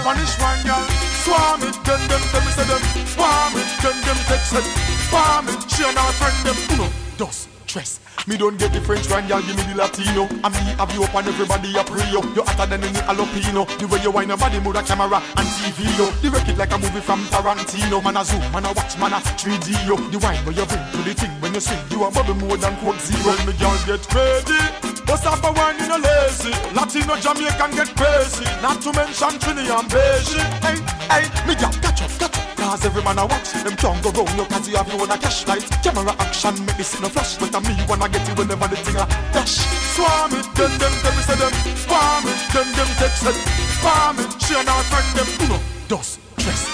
Spanish 0.00 0.34
one, 0.40 0.62
girl. 0.64 0.84
Swarm 1.24 1.62
it, 1.62 1.76
then 1.84 2.00
them 2.08 2.22
tell 2.32 2.40
me 2.40 2.50
say 2.52 2.64
them. 2.64 2.82
Swarm 3.06 3.54
it, 3.56 3.66
then 3.82 3.96
them 4.00 4.16
text 4.26 4.54
it. 4.54 4.99
Swarm 5.10 5.48
it, 5.48 5.58
she 5.66 5.82
and 5.82 5.98
her 5.98 6.12
friend 6.22 6.38
them. 6.46 6.56
Uno, 6.70 6.86
dos, 7.18 7.48
tres. 7.66 7.98
Me 8.28 8.36
don't 8.36 8.56
get 8.58 8.72
the 8.72 8.80
French 8.80 9.10
one, 9.10 9.26
girl. 9.26 9.42
Give 9.42 9.56
me 9.58 9.62
the 9.66 9.74
Latino. 9.74 10.30
And 10.30 10.54
me 10.54 10.70
have 10.78 10.92
you 10.94 11.02
up 11.02 11.14
and 11.18 11.26
everybody 11.26 11.74
a 11.74 11.82
pray 11.82 12.06
yo. 12.14 12.22
You 12.30 12.46
hotter 12.46 12.70
than 12.70 12.84
any 12.86 12.94
jalapeno. 12.94 13.66
The 13.78 13.90
way 13.90 13.98
you 14.06 14.12
wine 14.14 14.28
your 14.28 14.38
body, 14.38 14.60
move 14.60 14.76
a 14.78 14.82
camera 14.86 15.18
and 15.18 15.48
TV 15.58 15.82
yo. 15.98 16.06
You 16.22 16.30
wreck 16.30 16.46
it 16.46 16.56
like 16.58 16.70
a 16.70 16.78
movie 16.78 17.02
from 17.02 17.26
Tarantino. 17.26 17.98
Man 18.04 18.18
a 18.18 18.24
zoom, 18.24 18.38
man 18.54 18.66
a 18.66 18.70
watch, 18.70 18.94
man 19.02 19.12
a 19.12 19.18
3D 19.34 19.74
yo. 19.82 19.98
The 20.14 20.18
wine 20.22 20.38
where 20.46 20.54
you 20.54 20.62
bring 20.62 20.84
to 20.94 20.98
the 21.02 21.14
thing 21.18 21.34
when 21.42 21.54
you 21.54 21.60
swing, 21.60 21.82
you 21.90 22.06
a 22.06 22.10
bubble 22.10 22.38
more 22.38 22.56
than 22.56 22.76
Coke 22.78 23.02
Zero. 23.02 23.34
When 23.34 23.50
me 23.50 23.52
girl 23.58 23.74
get 23.90 24.06
ready. 24.14 24.62
Bust 25.10 25.26
up 25.26 25.42
a 25.42 25.50
wine 25.50 25.74
in 25.82 25.90
a 25.90 25.98
lazy 25.98 26.54
Latino 26.70 27.16
Jamaican 27.16 27.74
get 27.74 27.90
crazy 27.96 28.44
Not 28.62 28.80
to 28.82 28.92
mention 28.92 29.34
Trini 29.42 29.66
and 29.66 29.90
Beige 29.90 30.38
Hey, 30.62 30.78
hey, 31.10 31.46
me 31.48 31.56
gal 31.58 31.72
catch 31.82 32.02
up, 32.02 32.10
catch 32.20 32.38
up 32.38 32.39
Cause 32.60 32.84
every 32.84 33.02
man 33.02 33.18
I 33.18 33.24
watch 33.24 33.52
Them 33.64 33.74
can't 33.74 34.02
go 34.04 34.12
round 34.12 34.36
you 34.36 34.44
cause 34.44 34.68
you 34.68 34.76
have 34.76 34.86
your 34.92 35.00
own 35.00 35.10
a 35.10 35.16
cash 35.16 35.48
light 35.48 35.64
Camera 35.82 36.12
action 36.20 36.52
make 36.66 36.76
me 36.76 36.84
see 36.84 37.00
no 37.00 37.08
flash 37.08 37.40
But 37.40 37.56
me 37.64 37.72
wanna 37.88 38.06
get 38.12 38.20
you 38.28 38.34
whenever 38.36 38.68
the 38.68 38.76
thing 38.76 39.00
a 39.00 39.08
dash. 39.32 39.64
Swarm 39.96 40.36
it, 40.36 40.44
then 40.52 40.72
them 40.76 40.92
tell 41.00 41.14
me 41.16 41.22
say 41.24 41.36
them. 41.40 41.54
Swarm 41.80 42.28
it, 42.28 42.40
then 42.52 42.68
them 42.76 42.90
text 43.00 43.24
it 43.24 43.36
Swarm 43.80 44.20
it, 44.20 44.30
she 44.44 44.54
and 44.60 44.68
her 44.68 44.84
friend 44.92 45.08
them 45.16 45.28
Uno, 45.40 45.58
dos, 45.88 46.18
tres. 46.36 46.68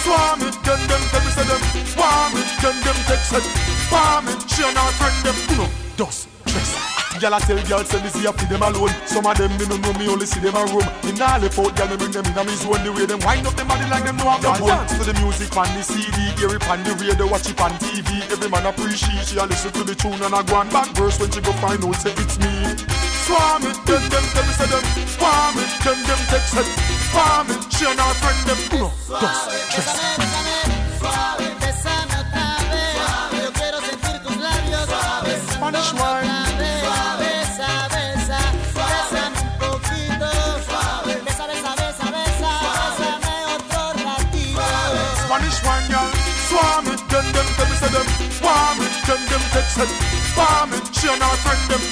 Swarm 0.00 0.40
it, 0.40 0.56
then 0.64 0.80
them 0.88 1.02
me 1.20 1.30
say 1.36 1.44
them. 1.44 1.62
Swarm 1.84 2.32
it, 2.40 2.48
then 2.64 2.76
them 2.80 2.98
text 3.04 3.32
it 3.36 3.44
Swarm 3.92 4.28
it, 4.32 4.40
she 4.48 4.64
and 4.64 4.78
her 4.80 4.92
friend 4.96 5.18
them 5.20 5.36
Uno, 5.52 5.68
dos, 5.96 6.29
Gyal 7.20 7.36
a 7.36 7.40
tell 7.44 7.60
gyal 7.68 7.84
say 7.84 8.00
me 8.00 8.08
see 8.08 8.24
a 8.24 8.32
feed 8.32 8.48
them 8.48 8.64
alone. 8.64 8.96
Some 9.04 9.28
of 9.28 9.36
them 9.36 9.52
me 9.60 9.68
no 9.68 9.76
know 9.76 9.92
me 10.00 10.08
only 10.08 10.24
see 10.24 10.40
them 10.40 10.56
a 10.56 10.64
room 10.64 10.88
Me 11.04 11.12
nah 11.12 11.36
left 11.36 11.58
out 11.60 11.76
gyal 11.76 11.92
me 11.92 11.96
bring 12.00 12.16
them 12.16 12.24
in 12.24 12.32
a 12.32 12.42
me 12.48 12.56
zone 12.56 12.80
The 12.80 12.88
way 12.96 13.04
them 13.04 13.20
wind 13.20 13.44
up 13.44 13.52
them 13.60 13.68
body 13.68 13.84
like 13.92 14.08
them 14.08 14.16
know 14.16 14.32
have 14.32 14.40
the 14.40 14.48
bone. 14.56 14.88
To 14.88 15.04
the 15.04 15.12
music 15.20 15.52
on 15.52 15.68
the 15.76 15.84
CD, 15.84 16.16
hear 16.40 16.48
it 16.56 16.64
on 16.64 16.80
the 16.80 16.96
radio, 16.96 17.28
watch 17.28 17.44
it 17.44 17.60
on 17.60 17.76
TV 17.76 18.24
Every 18.32 18.48
man 18.48 18.64
appreciate 18.64 19.28
she 19.28 19.36
a 19.36 19.44
listen 19.44 19.68
to 19.76 19.84
the 19.84 19.92
tune 19.92 20.16
and 20.16 20.32
a 20.32 20.40
go 20.48 20.64
on 20.64 20.72
back 20.72 20.88
verse 20.96 21.20
When 21.20 21.28
she 21.28 21.44
go 21.44 21.52
find 21.60 21.84
out 21.84 21.96
say 22.00 22.16
it's 22.16 22.40
me. 22.40 22.72
Swarm 23.28 23.68
it, 23.68 23.76
them 23.84 24.00
tell 24.08 24.44
me 24.48 24.52
say 24.56 24.68
them. 24.72 24.84
Swarm 25.04 25.60
it, 25.60 25.70
then 25.84 26.00
them 26.08 26.20
text 26.32 26.56
it 26.56 26.68
Swarm 27.12 27.52
it, 27.52 27.60
she 27.68 27.84
and 27.84 28.00
her 28.00 28.16
friend 28.16 28.40
them. 28.48 28.60
Uno, 28.80 28.88
dos, 29.12 29.38
tres 29.76 31.49
them 47.92 48.04
tell 48.04 48.04
them. 48.04 48.30
Swarm 48.30 48.78
it, 48.80 48.92
them. 49.76 49.88
Swarm 50.34 50.72
it, 50.72 50.94
she 50.94 51.08
and 51.08 51.22
her 51.22 51.36
friend 51.42 51.70
them. 51.70 51.82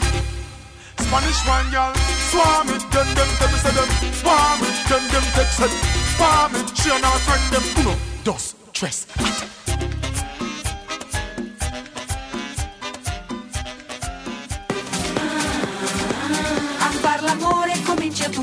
Spanish 0.99 1.41
one, 1.47 1.73
y'all. 1.73 1.95
Swarm 2.31 2.69
it, 2.69 2.85
them 2.91 3.07
tell 3.39 3.51
me 3.53 3.59
say 3.59 3.73
them. 3.73 3.89
Swarm 4.13 4.61
it, 4.63 4.77
them 4.89 5.25
text 5.35 5.61
it. 5.61 5.73
Swarm 6.17 6.55
it, 6.55 6.69
she 6.77 6.91
and 6.91 7.05
her 7.05 7.19
friend 7.27 7.45
them. 7.53 7.65
Uno, 7.81 7.97
dos, 8.25 8.55
tres. 8.73 9.07
A 16.81 16.89
far 17.03 17.23
l'amore 17.23 17.75
comincia 17.87 18.29
tu. 18.31 18.43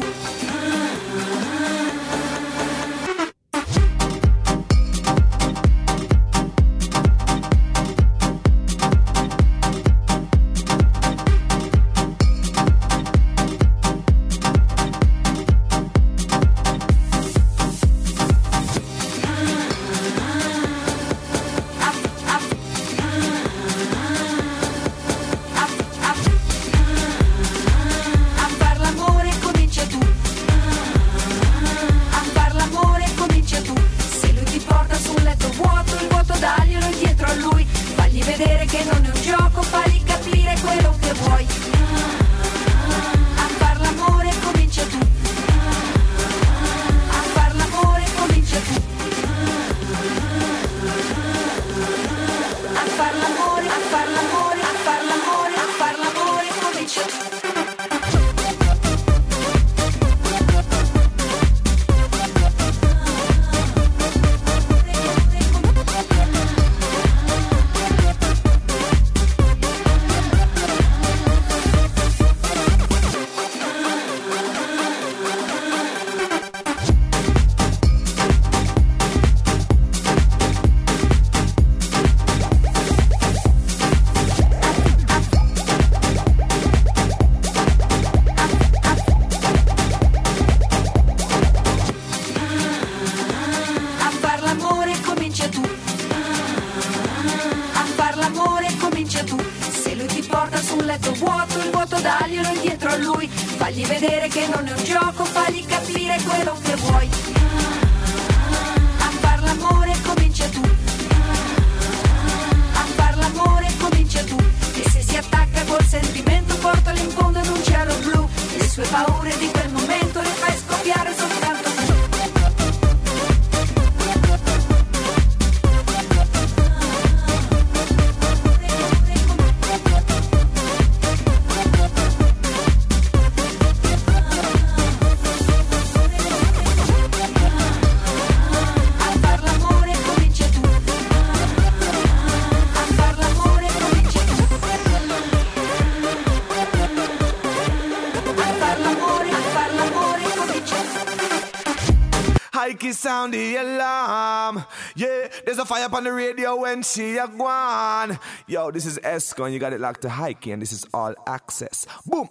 Heike 152.85 152.93
sound 152.93 153.33
the 153.33 153.55
alarm. 153.55 154.63
Yeah, 154.95 155.27
there's 155.43 155.57
a 155.57 155.65
fire 155.65 155.87
on 155.91 156.03
the 156.03 156.13
radio 156.13 156.55
when 156.55 156.83
she 156.83 157.17
a 157.17 157.27
gone. 157.27 158.19
Yo, 158.45 158.69
this 158.69 158.85
is 158.85 158.99
Esco 158.99 159.45
and 159.45 159.53
you 159.53 159.59
got 159.59 159.73
it 159.73 159.79
locked 159.79 160.01
to 160.01 160.09
Heike 160.09 160.45
and 160.47 160.61
this 160.61 160.71
is 160.71 160.85
All 160.93 161.15
Axe-S. 161.25 161.87
Boom. 162.05 162.29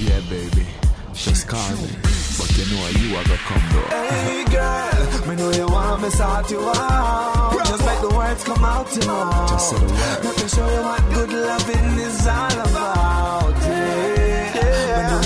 Yeah, 0.00 0.20
baby. 0.28 0.66
Just 1.12 1.46
call 1.46 1.70
me. 1.76 1.88
But 2.36 2.50
you 2.58 2.64
know 2.74 2.88
you 2.98 3.16
are 3.16 3.22
gonna 3.22 3.36
come, 3.36 3.62
bro. 3.70 3.82
Hey 3.86 4.44
girl, 4.50 5.28
me 5.28 5.36
know 5.36 5.50
you 5.52 5.66
want 5.68 6.02
me 6.02 6.10
sort 6.10 6.50
you 6.50 6.60
out. 6.60 7.64
Just 7.64 7.84
make 7.86 8.00
the 8.00 8.16
words 8.16 8.42
come 8.42 8.64
out 8.64 8.96
your 8.96 9.06
mouth. 9.06 9.50
Just 9.50 9.70
say 9.70 9.78
the 9.78 9.92
word. 9.92 10.24
Let 10.24 10.42
me 10.42 10.48
show 10.48 10.68
you 10.74 10.82
what 10.82 11.02
good 11.14 11.32
loving 11.32 11.98
is 12.00 12.26
all 12.26 12.58
about. 12.66 13.43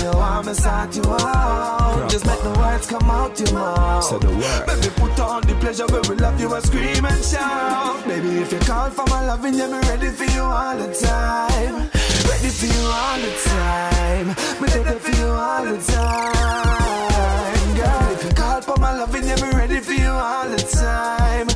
Oh. 0.01 0.05
Yeah, 0.05 0.05
yeah. 0.05 0.05
Me 0.05 0.05
know 0.05 0.11
you 0.11 0.17
want 0.17 0.45
me 0.47 0.53
sort 0.53 0.95
you 0.95 1.03
out. 1.13 2.09
Just 2.09 2.25
make 2.25 2.41
the 2.41 2.51
words 2.59 2.87
come 2.87 3.09
out 3.09 3.39
your 3.39 3.53
mouth. 3.53 4.03
Say 4.03 4.17
the 4.19 4.29
word. 4.29 4.65
Baby, 4.67 4.89
put 4.95 5.19
on 5.19 5.41
the 5.41 5.55
pleasure 5.55 5.87
where 5.87 6.01
we 6.09 6.15
love 6.15 6.39
you 6.39 6.53
and 6.53 6.63
scream 6.65 7.05
and 7.05 7.23
shout. 7.23 8.05
Baby, 8.07 8.29
if 8.41 8.51
you 8.51 8.59
call 8.59 8.89
for 8.89 9.05
my 9.07 9.25
loving, 9.25 9.53
yeah, 9.55 9.67
me 9.67 9.79
ready 9.89 10.09
for 10.09 10.25
you 10.25 10.41
all 10.41 10.77
the 10.77 10.93
time. 10.93 11.89
Ready 12.29 12.49
for 12.49 12.65
you 12.65 12.83
all 12.87 13.19
the 13.19 13.31
time. 13.49 14.27
Me 14.61 14.67
ready 14.67 14.99
for 14.99 15.11
you 15.21 15.27
all 15.27 15.65
the 15.65 15.77
time. 15.91 17.75
Girl, 17.75 18.11
if 18.13 18.23
you 18.23 18.31
call 18.31 18.61
for 18.61 18.77
my 18.77 18.93
loving, 18.97 19.25
yeah, 19.27 19.35
me 19.35 19.51
ready 19.57 19.79
for 19.79 19.93
you 19.93 20.09
all 20.11 20.47
the 20.49 20.57
time. 20.57 21.47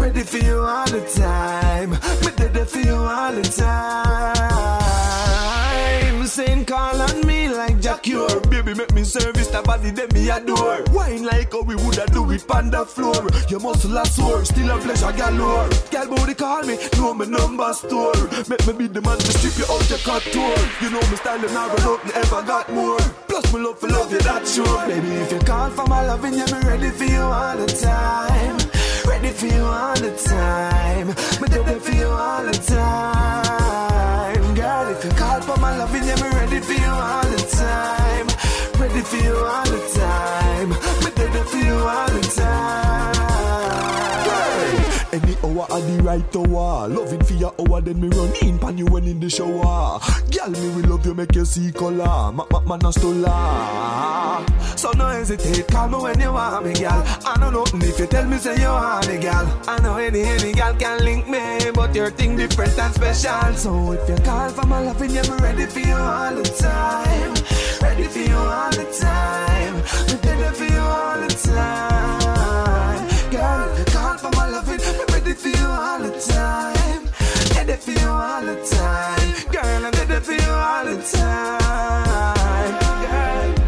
Ready 0.00 0.22
for 0.22 0.38
you 0.38 0.58
all 0.60 0.86
the 0.86 1.00
time. 1.20 1.90
Me 1.90 2.30
ready 2.38 2.64
for 2.64 2.78
you 2.80 2.94
all 2.96 3.32
the 3.32 3.42
time. 3.42 4.79
Saying 6.30 6.64
call 6.66 7.02
on 7.02 7.26
me 7.26 7.48
like 7.48 7.80
Jack 7.80 8.04
Cure. 8.04 8.40
Baby, 8.42 8.72
make 8.72 8.94
me 8.94 9.02
service 9.02 9.48
the 9.48 9.62
body 9.62 9.90
that 9.90 10.14
me 10.14 10.30
adore. 10.30 10.84
Wine 10.94 11.24
like 11.24 11.50
how 11.50 11.62
we 11.62 11.74
woulda 11.74 12.06
do 12.12 12.30
it 12.30 12.48
on 12.48 12.70
the 12.70 12.86
floor. 12.86 13.26
Your 13.48 13.58
muscle 13.58 13.98
a 13.98 14.06
sore, 14.06 14.44
still 14.44 14.70
a 14.70 14.78
pleasure 14.78 15.10
galore. 15.10 15.68
Girl, 15.90 16.06
body 16.06 16.34
call 16.34 16.62
me, 16.62 16.78
know 16.96 17.14
my 17.14 17.24
number 17.24 17.72
store. 17.72 18.14
Make 18.46 18.64
me 18.64 18.72
be 18.78 18.86
the 18.86 19.02
man 19.02 19.18
to 19.18 19.26
strip 19.26 19.58
you 19.58 19.66
out 19.74 19.90
your 19.90 19.98
tour. 20.30 20.54
You 20.80 20.90
know 20.94 21.02
me 21.10 21.16
style 21.18 21.42
and 21.42 21.52
never 21.52 21.82
nothing 21.82 22.12
ever 22.14 22.42
got 22.46 22.72
more. 22.72 23.02
Plus 23.26 23.52
me 23.52 23.58
love 23.66 23.80
for 23.80 23.88
love 23.88 24.12
you 24.12 24.20
that 24.20 24.46
sure. 24.46 24.86
Baby, 24.86 25.10
if 25.26 25.32
you 25.32 25.40
call 25.40 25.68
for 25.70 25.86
my 25.88 26.06
loving, 26.06 26.34
yeah, 26.34 26.46
me 26.46 26.62
ready 26.62 26.90
for 26.90 27.10
you 27.10 27.22
all 27.22 27.56
the 27.56 27.66
time. 27.66 28.56
Ready 29.02 29.30
for 29.34 29.46
you 29.46 29.64
all 29.64 29.98
the 29.98 30.14
time. 30.14 31.08
Me 31.42 31.58
ready 31.58 31.80
for 31.80 31.92
you 31.92 32.06
all 32.06 32.44
the 32.44 32.52
time. 32.52 33.89
If 34.90 35.04
you 35.04 35.10
call 35.12 35.40
for 35.42 35.56
my 35.60 35.76
loving, 35.78 36.02
yeah, 36.02 36.16
me 36.16 36.28
ready 36.36 36.58
for 36.58 36.72
you 36.72 36.90
all 36.90 37.22
the 37.22 37.38
time. 37.62 38.26
Ready 38.80 39.00
for 39.02 39.16
you 39.18 39.36
all 39.36 39.64
the 39.64 39.78
time. 39.94 40.68
Me 40.70 41.10
ready 41.16 41.42
for 41.50 41.58
you 41.58 41.74
all 41.74 42.08
the 42.08 42.22
time. 42.34 44.19
Any 45.22 45.36
hour 45.44 45.64
at 45.64 45.82
the 45.86 46.02
right 46.02 46.36
hour. 46.36 46.88
Loving 46.88 47.22
for 47.24 47.34
your 47.34 47.54
hour, 47.58 47.80
then 47.80 48.00
me 48.00 48.08
run 48.08 48.32
in 48.42 48.58
pan 48.58 48.78
you 48.78 48.86
when 48.86 49.04
in 49.04 49.20
the 49.20 49.28
shower. 49.28 50.00
Girl, 50.30 50.50
me 50.50 50.68
will 50.74 50.90
love 50.90 51.04
you, 51.06 51.14
make 51.14 51.34
you 51.34 51.44
see 51.44 51.72
color. 51.72 52.32
Ma 52.32 52.46
ma 52.50 52.60
man 52.60 52.84
a 52.84 52.92
stola. 52.92 54.44
So 54.76 54.92
no 54.92 55.08
hesitate, 55.08 55.66
call 55.68 55.88
me 55.88 55.98
when 55.98 56.20
you 56.20 56.32
want 56.32 56.64
me, 56.64 56.72
girl. 56.72 57.02
I 57.26 57.36
know 57.38 57.50
nothing 57.50 57.82
if 57.82 57.98
you 57.98 58.06
tell 58.06 58.24
me 58.26 58.38
say 58.38 58.56
you 58.60 58.68
want 58.68 59.08
me, 59.08 59.18
girl. 59.18 59.60
I 59.68 59.80
know 59.82 59.96
any 59.96 60.22
any 60.22 60.52
girl 60.52 60.74
can 60.74 61.04
link 61.04 61.28
me, 61.28 61.70
but 61.74 61.94
your 61.94 62.10
thing 62.10 62.36
different 62.36 62.78
and 62.78 62.94
special. 62.94 63.54
So 63.54 63.92
if 63.92 64.08
you 64.08 64.16
call 64.24 64.48
for 64.50 64.66
my 64.66 64.80
loving, 64.80 65.10
yeah, 65.10 65.22
me 65.22 65.36
ready 65.42 65.66
for 65.66 65.80
you 65.80 65.94
all 65.94 66.34
the 66.34 66.44
time. 66.44 67.34
Ready 67.82 68.04
for 68.04 68.18
you 68.20 68.36
all 68.36 68.70
the 68.70 68.84
time. 68.98 69.74
Me 70.08 70.30
ready 70.30 70.54
for 70.56 70.64
you 70.64 70.80
all 70.80 71.18
the 71.20 71.28
time. 71.28 73.08
Girl, 73.30 73.84
call 73.92 74.16
for 74.18 74.30
my 74.36 74.48
loving, 74.48 74.80
for 75.34 75.48
you 75.48 75.66
all 75.66 75.98
the 75.98 76.10
time. 76.20 77.06
For 77.80 77.92
you 77.92 78.08
all 78.08 78.42
the 78.42 78.56
time. 78.66 79.52
Girl, 79.52 79.86
I'm 79.86 79.92
ready 79.92 80.20
for 80.20 80.32
you 80.32 80.50
all 80.50 80.84
the 80.84 81.02
time. 81.02 82.80
Girl. 83.06 83.59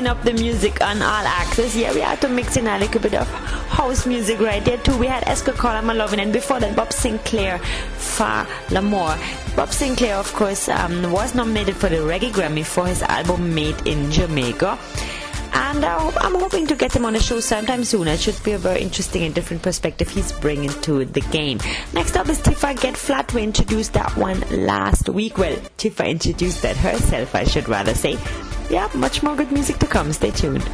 Mixing 0.00 0.16
up 0.16 0.24
the 0.24 0.32
music 0.32 0.80
on 0.80 1.02
All 1.02 1.26
Axe-S. 1.26 1.76
Yeah, 1.76 1.92
we 1.92 2.00
had 2.00 2.22
to 2.22 2.28
mix 2.30 2.56
in 2.56 2.66
a 2.66 2.78
little 2.78 3.02
bit 3.02 3.12
of 3.12 3.28
house 3.68 4.06
music 4.06 4.40
right 4.40 4.64
there 4.64 4.78
too. 4.78 4.96
We 4.96 5.06
had 5.06 5.24
Esco 5.24 5.52
Call 5.52 5.82
My 5.82 5.92
Lovin' 5.92 6.20
and 6.20 6.32
before 6.32 6.58
that 6.58 6.74
Bob 6.74 6.90
Sinclair 6.90 7.58
Far 7.98 8.46
L'Amore. 8.70 9.18
Bob 9.56 9.68
Sinclair, 9.74 10.16
of 10.16 10.32
course, 10.32 10.70
um, 10.70 11.12
was 11.12 11.34
nominated 11.34 11.76
for 11.76 11.90
the 11.90 11.96
Reggae 11.96 12.32
Grammy 12.32 12.64
for 12.64 12.86
his 12.86 13.02
album 13.02 13.54
Made 13.54 13.86
in 13.86 14.10
Jamaica. 14.10 14.78
And 15.62 15.84
uh, 15.84 16.10
I'm 16.16 16.34
hoping 16.36 16.66
to 16.68 16.74
get 16.74 16.96
him 16.96 17.04
on 17.04 17.12
the 17.12 17.20
show 17.20 17.38
sometime 17.38 17.84
soon. 17.84 18.08
It 18.08 18.18
should 18.18 18.42
be 18.42 18.52
a 18.52 18.58
very 18.58 18.80
interesting 18.80 19.24
and 19.24 19.34
different 19.34 19.62
perspective 19.62 20.08
he's 20.08 20.32
bringing 20.32 20.70
to 20.70 21.04
the 21.04 21.20
game. 21.20 21.58
Next 21.92 22.16
up 22.16 22.30
is 22.30 22.40
Tifa 22.40 22.80
Get 22.80 22.96
Flat. 22.96 23.32
We 23.34 23.42
introduced 23.42 23.92
that 23.92 24.16
one 24.16 24.40
last 24.50 25.10
week. 25.10 25.36
Well, 25.36 25.56
Tifa 25.76 26.08
introduced 26.08 26.62
that 26.62 26.76
herself, 26.78 27.34
I 27.34 27.44
should 27.44 27.68
rather 27.68 27.94
say. 27.94 28.16
Yeah, 28.70 28.88
much 28.94 29.22
more 29.22 29.36
good 29.36 29.52
music 29.52 29.78
to 29.80 29.86
come. 29.86 30.12
Stay 30.14 30.30
tuned. 30.30 30.66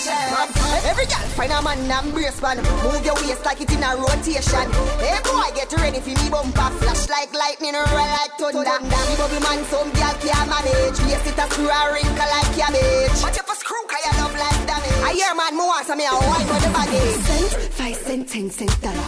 Every 0.00 1.04
girl 1.04 1.28
find 1.36 1.52
a 1.52 1.60
man 1.60 1.90
and 1.90 2.12
brace 2.12 2.40
man. 2.40 2.56
Move 2.80 3.04
your 3.04 3.14
waist 3.20 3.44
like 3.44 3.60
it 3.60 3.70
in 3.70 3.82
a 3.84 3.96
rotation. 4.00 4.66
Hey 4.96 5.20
boy 5.20 5.52
get 5.52 5.72
ready 5.76 6.00
for 6.00 6.16
me 6.16 6.30
bumper. 6.30 6.72
Flash 6.80 7.08
like 7.08 7.32
lightning 7.36 7.76
roll 7.76 8.08
like 8.16 8.32
thunder. 8.40 8.80
Me 8.80 9.14
bubble 9.20 9.40
man 9.44 9.60
some 9.68 9.92
girl 9.92 10.14
can't 10.24 10.48
manage. 10.48 10.98
Waist 11.04 11.28
it 11.28 11.36
a 11.36 11.44
screw 11.52 11.68
a 11.68 11.80
wrinkle 11.92 12.28
like 12.32 12.48
cabbage 12.56 13.20
But 13.20 13.36
if 13.36 13.44
a 13.44 13.54
screw 13.60 13.84
cause 13.84 14.00
you 14.00 14.12
love 14.16 14.32
like 14.40 14.62
damage. 14.64 15.04
I 15.04 15.12
hear 15.12 15.34
man 15.36 15.52
more 15.56 15.84
so 15.84 15.94
me 15.94 16.08
a 16.08 16.14
wine 16.16 16.48
on 16.48 16.60
the 16.64 16.70
body 16.72 16.96
Cent, 17.20 17.52
five 17.76 17.96
cent, 17.96 18.28
ten 18.28 18.48
cent 18.48 18.72
dollar. 18.80 19.04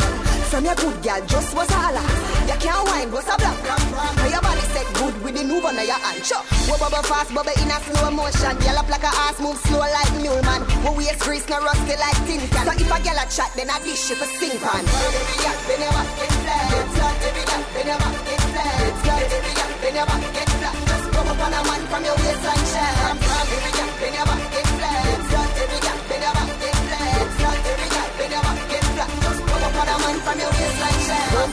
From 0.53 0.65
your 0.67 0.75
good 0.77 1.03
girl, 1.03 1.25
just 1.25 1.57
was 1.57 1.71
holla. 1.73 2.05
You 2.45 2.57
can't 2.61 2.85
wine, 2.85 3.09
what's 3.11 3.33
a 3.33 3.37
black? 3.41 3.57
Now 3.65 4.29
your 4.29 4.45
set 4.73 4.89
good 4.97 5.15
with 5.23 5.35
the 5.37 5.45
move 5.45 5.65
under 5.65 5.85
your 5.85 6.01
hand. 6.01 6.25
Sure. 6.25 6.43
We 6.69 6.75
bubble 6.81 7.05
fast, 7.05 7.31
bubble 7.35 7.53
in 7.57 7.71
a 7.71 7.79
slow 7.85 8.11
motion. 8.11 8.55
Yell 8.65 8.79
up 8.81 8.89
like 8.89 9.05
a 9.05 9.13
ass, 9.29 9.37
move 9.39 9.59
slow 9.69 9.85
like 9.85 10.13
mule 10.19 10.43
man. 10.43 10.65
We 10.83 11.05
waist 11.05 11.21
grease, 11.21 11.47
no 11.49 11.61
rusty 11.61 11.97
like 11.97 12.19
tin 12.27 12.43
can. 12.49 12.65
So 12.67 12.73
if 12.73 12.91
a 12.91 12.99
girl 13.05 13.21
a 13.21 13.25
chat, 13.29 13.51
then 13.55 13.69
I 13.71 13.79
dish 13.85 14.11
you 14.11 14.17
for 14.17 14.29
sink 14.41 14.65
on. 14.65 14.83
Every 14.83 15.37
gal, 15.45 15.57
bend 15.69 15.83
your 15.85 15.93
back, 15.93 16.09
get 16.17 16.33
flat. 16.43 17.17
Every 17.23 17.45
gal, 17.47 17.63
bend 17.73 17.89
your 17.89 17.99
back, 18.01 18.17
get 18.27 18.43
flat. 18.53 19.23
Every 19.37 19.55
gal, 19.55 19.71
bend 19.83 19.97
your 19.97 20.07
back, 20.07 20.25
get 20.33 20.49
flat. 20.59 20.75
Just 20.89 21.07
rub 21.13 21.29
up 21.29 21.41
on 21.43 21.53
a 21.53 21.61
man 21.69 21.83
from 21.91 22.03
your 22.09 22.17
waistline, 22.17 22.65
share. 22.73 22.97
I'm 23.13 23.19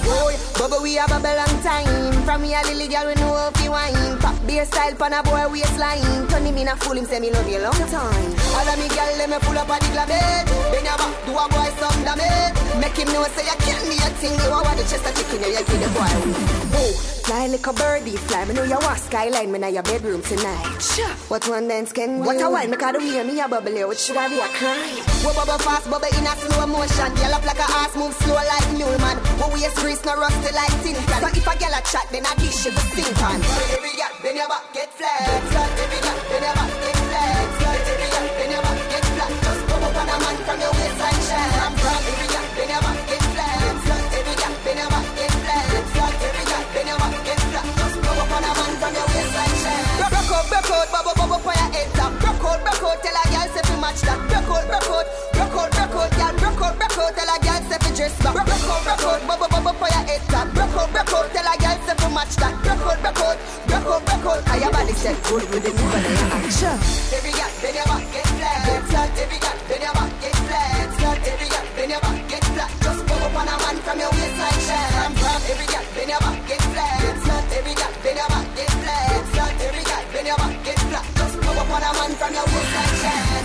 boy, 0.03 0.35
bubble 0.57 0.81
we 0.83 0.95
have 0.95 1.11
a 1.11 1.19
long 1.19 1.55
time. 1.63 2.13
From 2.23 2.41
me 2.41 2.53
a 2.53 2.61
lily 2.63 2.87
girl 2.87 3.07
we 3.07 3.15
know 3.15 3.33
how 3.33 3.51
fi 3.51 3.69
wine. 3.69 4.17
Pop 4.19 4.35
beer 4.45 4.65
style 4.65 4.95
pan 4.95 5.13
a 5.13 5.23
boy 5.23 5.47
waistline. 5.49 6.27
Turn 6.27 6.45
him 6.45 6.57
in 6.57 6.67
a 6.67 6.75
fool 6.75 6.97
him 6.97 7.05
say 7.05 7.19
me 7.19 7.31
love 7.31 7.49
you 7.49 7.59
long 7.59 7.81
time. 7.89 8.31
All 8.55 8.67
of 8.67 8.77
me 8.77 8.87
girl 8.89 9.11
let 9.17 9.29
me 9.29 9.37
pull 9.41 9.57
up 9.57 9.69
a 9.69 9.77
the 9.79 9.89
club 9.93 10.07
bed. 10.07 10.45
Bend 10.71 10.85
your 10.85 10.97
back, 10.97 11.13
do 11.25 11.31
a 11.33 11.45
boy 11.49 11.69
some 11.79 12.01
damage. 12.03 12.55
Make 12.79 12.97
him 12.97 13.07
know 13.13 13.23
say 13.33 13.45
you 13.45 13.57
can't 13.65 13.83
be 13.89 13.97
a 13.97 14.09
thing. 14.19 14.35
You 14.37 14.49
want 14.51 14.77
the 14.77 14.83
chest 14.85 15.05
of 15.05 15.13
chicken, 15.17 15.41
you 15.41 15.63
give 15.63 15.79
the 15.81 15.89
boy. 15.95 16.78
Fly 17.39 17.47
like 17.47 17.67
a 17.67 17.71
birdie, 17.71 18.17
fly. 18.27 18.43
Me 18.43 18.53
know 18.53 18.63
you 18.63 18.75
want 18.83 18.99
skyline. 18.99 19.49
Me 19.49 19.59
know 19.59 19.69
your 19.69 19.83
bedroom 19.83 20.21
tonight. 20.21 20.59
Sure. 20.81 21.07
What 21.31 21.47
one 21.47 21.69
dance 21.69 21.93
can 21.93 22.19
do? 22.19 22.27
What 22.27 22.41
a 22.41 22.49
wine, 22.49 22.69
make 22.69 22.81
her 22.81 22.91
the 22.91 22.99
way 22.99 23.23
me 23.23 23.39
a 23.39 23.47
bubble. 23.47 23.71
What 23.87 23.95
should 23.97 24.17
I 24.17 24.27
be 24.27 24.43
a 24.43 24.47
crime? 24.59 24.99
We 25.23 25.31
bubble 25.31 25.55
fast, 25.63 25.87
bubble 25.87 26.11
in 26.19 26.27
a 26.27 26.35
slow 26.35 26.67
motion. 26.67 27.15
Yell 27.15 27.31
up 27.31 27.45
like 27.47 27.63
a 27.63 27.67
ass, 27.79 27.95
move 27.95 28.11
slow 28.19 28.35
like 28.35 28.67
mule 28.75 28.91
man. 28.99 29.15
We 29.39 29.55
waist 29.55 29.79
grease, 29.79 30.03
no 30.03 30.19
rusty 30.19 30.51
like 30.51 30.83
tin 30.83 30.99
can. 30.99 31.19
So 31.23 31.31
if 31.31 31.47
a 31.47 31.55
girl 31.55 31.71
a 31.71 31.81
chat, 31.87 32.11
then 32.11 32.27
I 32.27 32.35
dish 32.43 32.59
you 32.67 32.75
for 32.75 32.83
sink 32.91 33.23
on. 33.23 33.39
Every 33.39 33.95
gal, 33.95 34.11
bend 34.19 34.35
your 34.35 34.51
back, 34.51 34.75
get 34.75 34.91
flat. 34.99 35.23
Every 35.23 35.99
gal, 36.03 36.19
bend 36.27 36.43
your 36.43 36.55
back, 36.59 36.68
match 53.99 54.29
that. 54.29 54.31
Rock 54.31 54.49
out, 54.49 54.69
rock 54.69 54.89
out, 54.89 55.05
rock 55.35 55.55
out, 55.55 55.71
rock 55.77 55.95
out, 55.95 56.11
girl. 56.15 56.33
Rock 56.39 56.61
out, 56.61 56.79
rock 56.79 56.97
out, 56.97 57.15
tell 57.15 57.29
a 57.29 57.37
girl 57.39 57.61
say 57.69 57.77
fi 57.79 57.89
dress 57.95 58.15
back. 58.23 58.35
Rock 58.35 58.49
out, 58.49 58.85
rock 58.85 59.03
out, 59.03 59.27
bubble, 59.27 59.49
bubble 59.49 59.73
for 59.79 59.89
your 59.89 60.03
head 60.07 60.21
top. 60.29 60.47
Rock 60.55 60.75
out, 60.75 60.93
rock 60.93 61.13
out, 61.13 61.31
tell 61.31 61.47
a 61.47 61.55
girl 61.59 61.77
say 61.85 61.95
fi 61.95 62.07
match 62.13 62.35
that. 62.37 62.53
Rock 62.65 62.83
out, 62.85 63.03
rock 63.03 63.19
out, 63.19 63.37
rock 63.69 63.87
out, 63.87 64.01
rock 64.07 64.25
out. 64.25 64.41
How 64.47 64.57
your 64.57 64.71
body 64.71 64.93
set 64.93 65.17
good 65.23 65.43
with 65.49 65.63
the 65.63 65.71
move 65.73 65.95
and 65.95 66.05
the 66.05 66.13
action. 66.39 66.77
Every 67.15 67.31
gal, 67.33 67.51
bend 67.61 67.75
your 67.75 67.87
back, 67.89 68.05
get 68.13 68.27
flat. 68.27 68.59
Get 68.65 68.83
flat. 68.89 69.09
Every 69.19 69.39
gal, 69.39 69.57
bend 69.67 69.83
your 69.83 69.93
back, 69.93 70.11
get 70.21 70.35
flat. 70.47 70.89
Flat. 70.99 71.17
Every 71.27 71.47
gal, 71.49 71.65
bend 71.75 71.91
your 71.91 72.01
back, 72.01 72.19
get 72.29 72.43
flat. 72.53 72.71
Just 72.83 73.01
pop 73.07 73.23
up 73.25 73.35
on 73.39 73.47
a 73.49 73.55
man 73.59 73.77
from 73.83 73.97
your 73.99 74.11
waistline, 74.15 74.59
shine. 74.67 74.93
I'm 75.03 75.13
proud. 75.19 75.41
Every 75.49 75.67
gal, 75.67 75.85
bend 75.95 76.09
your 76.09 76.21
back, 76.23 76.39
get 76.47 76.61
flat. 76.71 76.97
Get 77.03 77.17
flat. 77.23 77.43
Every 77.57 77.73
gal, 77.75 77.93
bend 78.03 78.17
your 78.19 78.29
back, 78.29 78.47
get 78.55 78.71
flat. 78.79 79.25
Flat. 79.33 79.53
Every 79.59 79.83
gal, 79.83 80.03
bend 80.13 80.27
your 80.29 80.37
back, 80.39 80.55
get 80.63 80.79
flat. 80.89 81.05
Just 81.17 81.35
pop 81.41 81.57
up 81.59 81.71
on 81.75 81.83
a 81.83 81.91
man 81.97 82.11
from 82.19 82.31
your 82.37 82.47
waistline, 82.53 82.95
shine. 83.03 83.38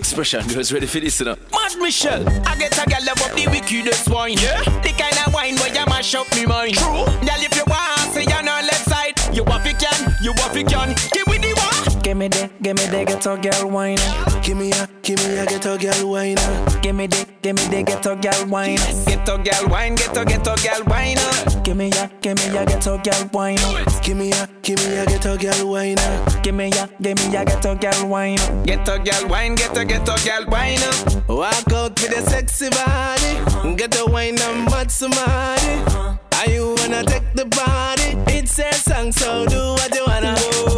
Expression, 0.00 0.48
you 0.48 0.56
was 0.56 0.72
ready 0.72 0.86
for 0.86 0.98
this, 0.98 1.20
you 1.20 1.26
know. 1.26 1.36
Mad 1.52 1.76
Michelle, 1.78 2.26
I 2.48 2.56
get 2.56 2.72
a 2.72 2.88
gal 2.88 3.04
love 3.04 3.20
up 3.20 3.36
the 3.36 3.46
wickedest 3.48 4.08
wine. 4.08 4.38
Yeah, 4.38 4.64
the 4.80 4.94
kind 4.96 5.14
of 5.26 5.34
wine 5.34 5.56
where 5.56 5.68
you 5.68 5.84
mash 5.86 6.14
up 6.14 6.26
me 6.34 6.46
mind. 6.46 6.74
True, 6.74 7.04
gal 7.20 7.38
if 7.38 7.54
you 7.54 7.64
want, 7.68 8.00
say 8.14 8.24
you're 8.24 8.38
on 8.38 8.46
left 8.46 8.88
side. 8.88 9.12
You 9.36 9.44
want 9.44 9.62
fi 9.62 9.74
can, 9.74 10.16
you 10.22 10.32
want 10.32 10.54
fi 10.54 10.62
can. 10.62 10.94
Give 11.12 11.12
me 11.12 11.12
the 11.12 11.28
one. 11.28 11.29
Give 12.10 12.18
me 12.18 12.26
the, 12.26 12.50
give 12.60 12.76
me 12.76 12.86
the 12.86 13.04
ghetto 13.04 13.36
girl 13.36 13.70
wine. 13.70 13.96
Give 14.42 14.56
me 14.56 14.72
a, 14.72 14.88
give 15.00 15.16
me 15.22 15.38
a 15.38 15.46
ghetto 15.46 15.78
girl 15.78 16.10
wine. 16.10 16.34
Give 16.82 16.96
me 16.96 17.06
the, 17.06 17.24
give 17.40 17.54
me 17.54 17.62
the 17.68 17.84
ghetto 17.84 18.16
girl 18.16 18.46
wine. 18.48 18.78
Ghetto 19.06 19.38
girl 19.38 19.68
wine, 19.70 19.94
ghetto 19.94 20.24
ghetto 20.24 20.56
girl 20.56 20.82
wine. 20.86 21.18
Give 21.62 21.76
me 21.76 21.92
a, 21.92 22.10
give 22.20 22.36
me 22.38 22.58
a 22.58 22.66
ghetto 22.66 22.98
girl 22.98 23.30
wine. 23.32 23.58
Give 24.02 24.16
me 24.16 24.32
a, 24.32 24.48
give 24.60 24.78
me 24.80 24.96
a 24.96 25.06
ghetto 25.06 25.36
girl 25.38 25.70
wine. 25.70 25.98
Give 26.42 26.52
me 26.52 26.72
a, 26.72 26.90
give 27.00 27.16
me 27.16 27.36
a 27.36 27.44
ghetto 27.44 27.76
girl 27.76 28.08
wine. 28.08 28.38
Ghetto 28.64 28.98
girl 28.98 29.28
wine, 29.28 29.54
ghetto 29.54 29.84
ghetto 29.84 30.16
girl 30.26 30.46
wine. 30.48 30.80
Walk 31.28 31.72
out 31.72 31.94
with 32.02 32.18
a 32.18 32.28
sexy 32.28 32.70
body. 32.70 33.76
Get 33.76 33.92
the 33.92 34.04
wine 34.10 34.36
and 34.36 34.64
mad 34.64 34.90
somebody. 34.90 36.18
Are 36.40 36.50
you 36.50 36.74
wanna 36.78 37.04
take 37.04 37.34
the 37.34 37.44
body? 37.44 38.18
It's 38.36 38.58
a 38.58 38.72
song, 38.74 39.12
so 39.12 39.46
do 39.46 39.74
what 39.78 39.94
you 39.94 40.02
wanna. 40.08 40.34
Boy, 40.34 40.69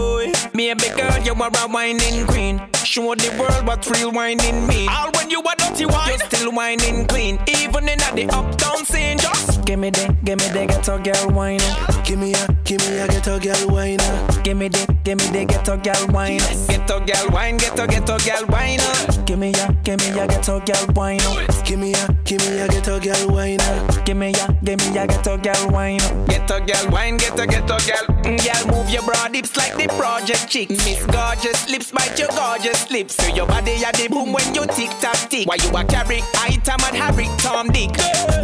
maybe 0.69 0.89
girl, 0.95 1.19
you 1.25 1.35
are 1.35 1.49
a 1.49 1.69
whining 1.69 2.27
queen. 2.27 2.72
Show 2.85 3.15
the 3.15 3.31
world 3.39 3.67
what 3.67 3.87
real 3.91 4.11
whining 4.11 4.67
mean. 4.67 4.89
All 4.89 5.11
when 5.13 5.31
you 5.31 5.41
are 5.43 5.55
dirty 5.57 5.87
wine, 5.87 6.13
you 6.13 6.19
still 6.19 6.53
whining 6.53 7.07
clean. 7.07 7.39
Even 7.47 7.89
in 7.89 7.99
the 7.99 8.29
uptown 8.33 8.85
scene, 8.85 9.19
just 9.19 9.53
Give 9.65 9.79
me 9.79 9.91
the, 9.91 10.15
give 10.25 10.39
me 10.41 10.49
the 10.49 10.67
ghetto 10.67 10.99
girl 10.99 11.31
wine. 11.31 11.61
Give 12.05 12.19
me 12.19 12.35
a, 12.35 12.47
give 12.65 12.81
me 12.81 12.99
a 12.99 13.07
ghetto 13.07 13.39
girl 13.39 13.69
wine. 13.69 13.99
Give 14.43 14.57
me 14.57 14.69
the, 14.69 14.97
give 15.05 15.19
me 15.19 15.27
the 15.31 15.45
ghetto 15.45 15.77
girl 15.77 16.07
wine. 16.09 16.43
Ghetto 16.67 16.99
girl 16.99 17.27
wine, 17.31 17.57
ghetto 17.59 17.87
ghetto 17.87 18.19
girl 18.19 18.45
wine. 18.49 18.81
Give 19.25 19.39
me 19.39 19.53
a, 19.55 19.73
give 19.85 20.01
me 20.01 20.19
a 20.19 20.27
ghetto 20.27 20.59
girl 20.61 20.87
wine. 20.95 21.21
Give 21.65 21.79
me 21.79 21.95
a, 21.95 22.07
give 22.25 22.41
me 22.43 22.59
a 22.59 22.67
ghetto 22.69 22.99
girl 22.99 23.29
wine. 23.29 23.63
Give 24.05 24.17
me 24.17 24.35
a, 24.35 24.47
give 24.65 24.79
me 24.81 24.99
a 24.99 25.07
ghetto 25.07 25.39
girl 25.39 25.71
wine. 25.71 26.03
Ghetto 26.27 26.59
girl 26.67 26.91
wine, 26.91 27.17
ghetto 27.17 27.47
ghetto 27.47 27.79
girl. 27.87 28.05
Girl, 28.23 28.63
move 28.67 28.91
your 28.91 29.03
broad 29.03 29.35
hips 29.35 29.57
like 29.57 29.77
the 29.77 29.87
project 29.95 30.49
chick. 30.49 30.71
Miss 30.71 31.07
gorgeous 31.07 31.71
lips, 31.71 31.93
bite 31.93 32.19
your 32.19 32.29
gorgeous 32.35 32.72
lips. 32.91 33.15
So 33.17 33.35
your 33.35 33.47
body 33.47 33.83
a 33.83 33.93
the 33.93 34.09
boom 34.09 34.33
when 34.33 34.55
you 34.55 34.67
tick 34.67 34.91
tock 35.01 35.17
tick. 35.29 35.47
Why 35.47 35.57
you 35.63 35.71
a 35.71 35.85
carry 35.85 36.21
item 36.39 36.81
and 36.87 36.97
Harry 36.97 37.29
Tom 37.39 37.69
Dick? 37.69 37.93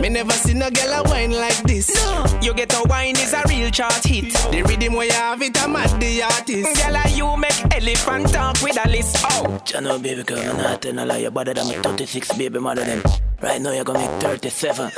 Me 0.01 0.09
never 0.09 0.33
seen 0.33 0.63
a 0.63 0.71
girl 0.71 0.93
a 0.93 1.03
wine 1.05 1.33
like 1.33 1.63
this. 1.65 1.89
You 2.43 2.55
get 2.55 2.73
a 2.75 2.83
wine 2.89 3.17
is 3.17 3.33
a 3.33 3.43
real 3.49 3.71
chart 3.71 4.05
hit. 4.05 4.33
The 4.51 4.63
rhythm 4.63 4.95
where 4.95 5.07
you 5.07 5.13
have 5.13 5.43
it, 5.43 5.63
I'm 5.63 5.77
at 5.77 5.99
the 6.01 6.23
artist. 6.23 6.83
Girl, 6.83 6.97
are 6.97 7.09
you 7.09 7.37
make 7.37 7.59
elephant 7.75 8.33
talk 8.33 8.61
with 8.63 8.79
a 8.85 8.89
list. 8.89 9.17
Oh, 9.25 9.59
Channel 9.65 9.99
baby 9.99 10.23
girl, 10.23 10.39
I'm 10.39 10.57
not 10.57 10.83
telling 10.83 10.99
a 10.99 11.07
lie. 11.07 11.19
You're 11.19 11.31
than 11.31 11.69
me 11.69 11.75
36 11.75 12.37
baby 12.37 12.59
mother 12.59 12.85
than. 12.85 13.03
Right 13.41 13.61
now 13.61 13.73
you're 13.73 13.85
gonna 13.85 14.01
make 14.01 14.21
37. 14.21 14.91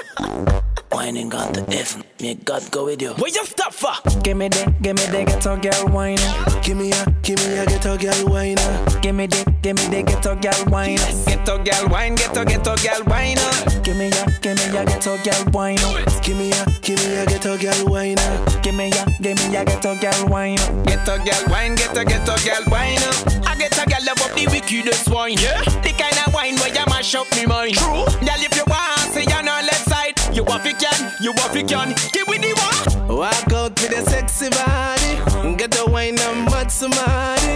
Whining 0.93 1.28
gone 1.28 1.53
to 1.53 1.62
heaven. 1.70 2.03
May 2.20 2.34
God 2.34 2.68
go 2.72 2.84
with 2.86 3.01
you. 3.01 3.12
where 3.14 3.30
you 3.30 3.45
stop 3.47 3.72
for? 3.72 3.93
Give 4.22 4.36
me 4.36 4.49
the, 4.49 4.74
give 4.82 4.97
me 4.97 5.07
the 5.07 5.24
ghetto 5.24 5.57
girl 5.57 5.86
wine. 5.95 6.18
Give 6.62 6.76
me 6.76 6.91
a, 6.93 7.07
give 7.22 7.38
me 7.38 7.59
a 7.59 7.64
ghetto 7.64 7.97
girl 7.97 8.26
wine. 8.26 8.57
Give 9.01 9.14
me 9.14 9.26
the, 9.26 9.55
give 9.62 9.76
me 9.78 9.86
the 9.86 10.03
ghetto 10.03 10.34
girl 10.34 10.64
wine. 10.66 10.99
Ghetto 11.26 11.62
girl 11.62 11.88
wine, 11.88 12.16
ghetto 12.16 12.45
ghetto 12.45 12.74
girl 12.82 13.03
wine. 13.07 13.38
Give 13.84 13.97
me 13.97 14.11
a, 14.11 14.26
give 14.43 14.59
me 14.59 14.76
a 14.76 14.84
ghetto 14.84 15.16
girl 15.22 15.45
wine. 15.55 15.78
Give 16.22 16.36
me 16.36 16.51
a, 16.51 16.64
give 16.82 16.99
me 16.99 17.16
a 17.16 17.24
ghetto 17.24 17.57
girl 17.57 17.84
wine. 17.86 18.18
Give 18.62 18.74
me 18.74 18.91
a, 18.91 19.03
give 19.22 19.38
me 19.38 19.57
a 19.57 19.64
ghetto 19.64 19.95
girl 19.95 20.26
wine. 20.26 20.59
Ghetto 20.91 21.16
girl 21.22 21.45
wine, 21.49 21.74
ghetto 21.76 22.03
ghetto 22.05 22.34
girl 22.43 22.64
wine. 22.66 22.99
I 23.47 23.55
get 23.57 23.78
a 23.78 23.86
girl 23.88 24.03
love 24.11 24.20
up 24.26 24.34
the 24.34 24.47
wickedest 24.51 25.09
wine. 25.09 25.38
Yeah, 25.38 25.62
the 25.86 25.95
kind 25.95 26.18
of 26.26 26.34
wine 26.34 26.57
where 26.59 26.74
you 26.74 26.84
mash 26.91 27.14
up 27.14 27.30
me 27.38 27.47
mind. 27.47 27.74
True, 27.78 28.05
girl 28.26 28.43
if 28.43 28.53
you 28.59 28.66
want, 28.66 29.14
say 29.14 29.22
you're 29.22 29.38
on 29.38 29.47
left 29.64 29.86
side. 29.88 29.89
You 30.33 30.45
want 30.45 30.62
fi 30.62 30.72
can, 30.72 31.12
you 31.20 31.33
want 31.33 31.53
fi 31.53 31.62
can. 31.62 31.95
Give 32.12 32.26
me 32.28 32.39
the 32.39 32.55
one. 32.55 33.18
Walk 33.18 33.53
out 33.53 33.81
with 33.81 33.93
a 33.93 34.09
sexy 34.09 34.49
body. 34.51 35.57
Get 35.57 35.72
the 35.72 35.85
wine 35.91 36.18
and 36.18 36.45
mad 36.47 36.70
somebody. 36.70 37.53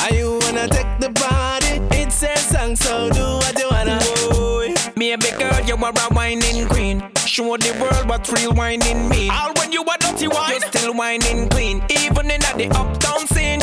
Are 0.00 0.14
you 0.14 0.38
wanna 0.42 0.68
take 0.68 0.98
the 1.00 1.10
body? 1.10 1.80
It's 1.98 2.22
a 2.22 2.36
song, 2.36 2.76
so 2.76 3.10
do 3.10 3.20
what 3.20 3.58
you 3.58 3.68
wanna. 3.70 3.98
Boy, 4.30 4.74
maybe 4.96 5.30
girl, 5.38 5.60
you 5.66 5.76
are 5.76 5.90
a 5.92 6.14
whining 6.14 6.68
queen. 6.68 7.02
Show 7.26 7.56
the 7.56 7.76
world 7.80 8.08
what 8.08 8.30
real 8.30 8.52
whining 8.52 9.08
mean. 9.08 9.30
All 9.30 9.52
when 9.54 9.72
you 9.72 9.82
are 9.82 9.98
dirty 9.98 10.28
wine, 10.28 10.52
you 10.54 10.60
still 10.60 10.94
whining 10.94 11.48
clean. 11.48 11.82
Even 11.90 12.30
in 12.30 12.40
the 12.40 12.70
uptown 12.78 13.26
scene, 13.26 13.60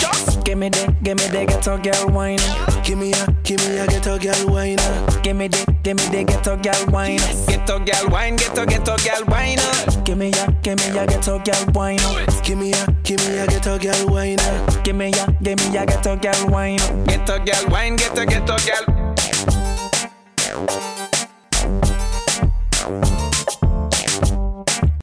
Give 0.52 0.60
me 0.60 0.68
the, 0.68 0.94
give 1.02 1.18
me 1.18 1.28
the 1.30 1.46
ghetto 1.46 1.78
girl 1.78 2.08
wine. 2.14 2.38
Give 2.84 2.98
me 2.98 3.14
a, 3.14 3.26
give 3.42 3.58
me 3.62 3.78
a 3.78 3.88
ghetto 3.88 4.20
girl 4.20 4.48
wine. 4.48 4.76
Give 5.24 5.38
me 5.38 5.48
the, 5.48 5.64
give 5.82 5.96
me 5.96 6.04
the 6.12 6.26
ghetto 6.26 6.58
girl 6.58 6.86
wine. 6.92 7.20
ghetto 7.48 7.80
ghetto 7.80 7.80
girl 7.80 8.10
wine, 8.12 8.36
ghetto 8.36 8.66
ghetto 8.66 8.98
girl 8.98 9.24
wine. 9.28 9.60
Give 10.04 10.18
me 10.18 10.30
ya, 10.32 10.48
give 10.62 10.78
me 10.80 10.94
ya 10.94 11.06
ghetto 11.06 11.40
girl 11.40 11.66
wine. 11.74 12.00
Give 12.44 12.58
me 12.58 12.72
ya, 12.72 12.86
give 13.04 13.26
me 13.26 13.38
ya 13.38 13.46
ghetto 13.46 13.80
girl 13.80 14.08
wine. 14.08 14.40
Give 14.84 14.98
me 14.98 15.12
ya, 15.12 15.26
give 15.42 15.58
me 15.58 15.72
ya 15.74 15.86
ghetto 15.86 16.18
girl 16.18 16.48
wine. 16.50 16.80
Ghetto 17.08 17.40
girl 17.46 17.72
wine, 17.72 17.96
ghetto 17.96 18.26
ghetto 18.26 18.58
girl. 18.68 18.86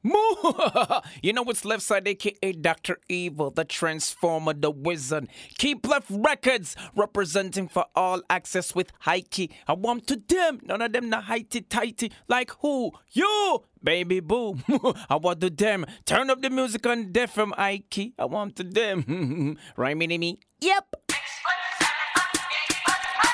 you 1.22 1.32
know 1.32 1.44
it's 1.44 1.64
left 1.64 1.82
side, 1.82 2.08
aka 2.08 2.52
Dr. 2.52 2.98
Evil, 3.08 3.50
the 3.50 3.64
Transformer, 3.64 4.52
the 4.54 4.70
Wizard. 4.70 5.28
Keep 5.58 5.86
left 5.86 6.10
records 6.10 6.76
representing 6.94 7.68
for 7.68 7.86
All 7.94 8.22
Axe-S 8.30 8.74
with 8.74 8.92
Heike. 9.00 9.50
I 9.66 9.72
want 9.74 10.06
to 10.08 10.16
them, 10.16 10.60
none 10.64 10.82
of 10.82 10.92
them 10.92 11.10
na 11.10 11.20
highty 11.20 11.62
tighty. 11.62 12.12
Like 12.28 12.52
who? 12.60 12.92
You! 13.12 13.64
Baby 13.82 14.20
boo, 14.20 14.58
I 15.08 15.16
want 15.16 15.40
to 15.42 15.50
them. 15.50 15.86
Turn 16.04 16.30
up 16.30 16.42
the 16.42 16.50
music 16.50 16.86
on 16.86 17.12
deaf 17.12 17.32
from 17.32 17.52
Heike. 17.56 18.12
I 18.18 18.24
want 18.24 18.56
to 18.56 18.64
them. 18.64 19.56
Rhyming 19.76 20.08
to 20.10 20.18
me. 20.18 20.40
Yep. 20.60 20.96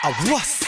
I 0.03 0.31
was. 0.31 0.63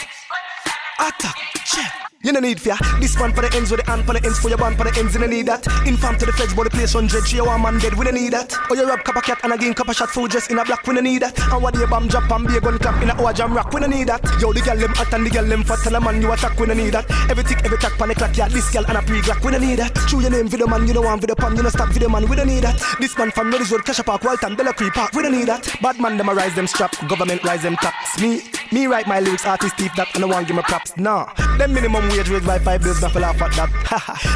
Attack. 0.99 1.35
Check. 1.65 2.06
You 2.23 2.31
no 2.31 2.39
need 2.39 2.59
fear. 2.59 2.75
This 2.99 3.17
one 3.19 3.31
for 3.31 3.41
the 3.41 3.53
ends 3.55 3.69
with 3.69 3.85
the 3.85 3.91
hand 3.91 4.03
for 4.05 4.13
the 4.13 4.23
ends 4.25 4.39
for 4.39 4.49
your 4.49 4.57
band 4.57 4.75
for 4.75 4.83
the 4.83 4.93
ends. 4.97 5.13
You 5.13 5.21
no 5.21 5.27
need 5.27 5.45
that. 5.45 5.65
Inform 5.85 6.17
to 6.17 6.25
the 6.25 6.33
but 6.55 6.63
the 6.63 6.69
place 6.71 6.93
hundred. 6.93 7.27
She 7.27 7.37
a 7.37 7.43
one 7.43 7.61
man 7.61 7.77
dead. 7.77 7.93
We 7.93 8.05
no 8.05 8.11
need 8.11 8.33
that. 8.33 8.57
Or 8.69 8.75
you 8.75 8.89
rob 8.89 9.03
copper 9.03 9.21
cat 9.21 9.39
and 9.43 9.53
again 9.53 9.75
copper 9.75 9.93
shot 9.93 10.09
food 10.09 10.31
dress 10.31 10.49
in 10.49 10.57
a 10.57 10.65
black. 10.65 10.85
We 10.87 10.95
no 10.95 11.01
need 11.01 11.21
that. 11.21 11.37
And 11.53 11.61
what 11.61 11.75
the 11.75 11.85
bomb 11.85 12.07
drop 12.07 12.29
and 12.31 12.47
be 12.47 12.57
a 12.57 12.61
gun 12.61 12.79
clap 12.79 13.01
in 13.03 13.09
a 13.11 13.21
old 13.21 13.35
jam 13.35 13.53
rock. 13.53 13.71
We 13.71 13.81
no 13.81 13.87
need 13.87 14.07
that. 14.09 14.25
Yo, 14.41 14.51
the 14.51 14.61
girl 14.61 14.77
them 14.77 14.93
hot 14.95 15.13
and 15.13 15.25
the 15.25 15.29
girl 15.29 15.45
them 15.45 15.63
fat 15.63 15.85
and 15.85 15.95
a 15.95 16.01
man 16.01 16.21
you 16.21 16.31
attack. 16.31 16.59
We 16.59 16.65
no 16.65 16.73
need 16.73 16.93
that. 16.97 17.05
Every 17.29 17.43
tick, 17.43 17.63
every 17.63 17.77
tack 17.77 17.93
pan 17.99 18.09
the 18.09 18.15
clock. 18.15 18.35
Yeah, 18.35 18.47
this 18.49 18.69
girl 18.73 18.85
and 18.87 18.97
a 18.97 19.01
pre 19.03 19.21
glock. 19.21 19.45
We 19.45 19.51
no 19.51 19.59
need 19.59 19.77
that. 19.77 19.93
True 20.09 20.21
your 20.21 20.31
name 20.31 20.47
video 20.47 20.65
man. 20.65 20.87
You 20.87 20.95
know 20.95 21.01
one 21.01 21.19
video 21.19 21.35
pan. 21.35 21.55
You 21.55 21.61
know 21.61 21.69
stop 21.69 21.89
video 21.89 22.09
man. 22.09 22.27
We 22.27 22.35
no 22.35 22.43
need 22.43 22.63
that. 22.63 22.81
This 22.99 23.15
man 23.17 23.29
from 23.29 23.51
Norris 23.51 23.71
Road, 23.71 23.85
Cash 23.85 24.01
Park, 24.01 24.23
Walton, 24.23 24.55
Bella 24.55 24.73
Creek 24.73 24.93
Park. 24.93 25.13
We 25.13 25.21
no 25.21 25.29
need 25.29 25.49
that. 25.49 25.69
Bad 25.81 25.99
man 26.01 26.17
them 26.17 26.29
a 26.29 26.33
rise 26.33 26.55
them 26.55 26.65
strap. 26.65 26.97
Government 27.07 27.43
rise 27.43 27.61
them 27.61 27.75
tax. 27.77 28.19
Me, 28.19 28.41
me 28.71 28.87
write 28.87 29.05
my 29.05 29.19
lyrics, 29.19 29.45
artist 29.45 29.77
thief 29.77 29.93
that, 29.95 30.13
and 30.15 30.25
I 30.25 30.27
want 30.27 30.47
give 30.47 30.55
me 30.55 30.63
props. 30.63 30.97
Nah, 30.97 31.31
them 31.57 31.73
minimum 31.73 32.06
wage 32.09 32.29
raised 32.29 32.45
by 32.45 32.59
five 32.59 32.81
bills, 32.81 33.01
nothing 33.01 33.21
laugh 33.21 33.41
at 33.41 33.51
that. 33.53 33.69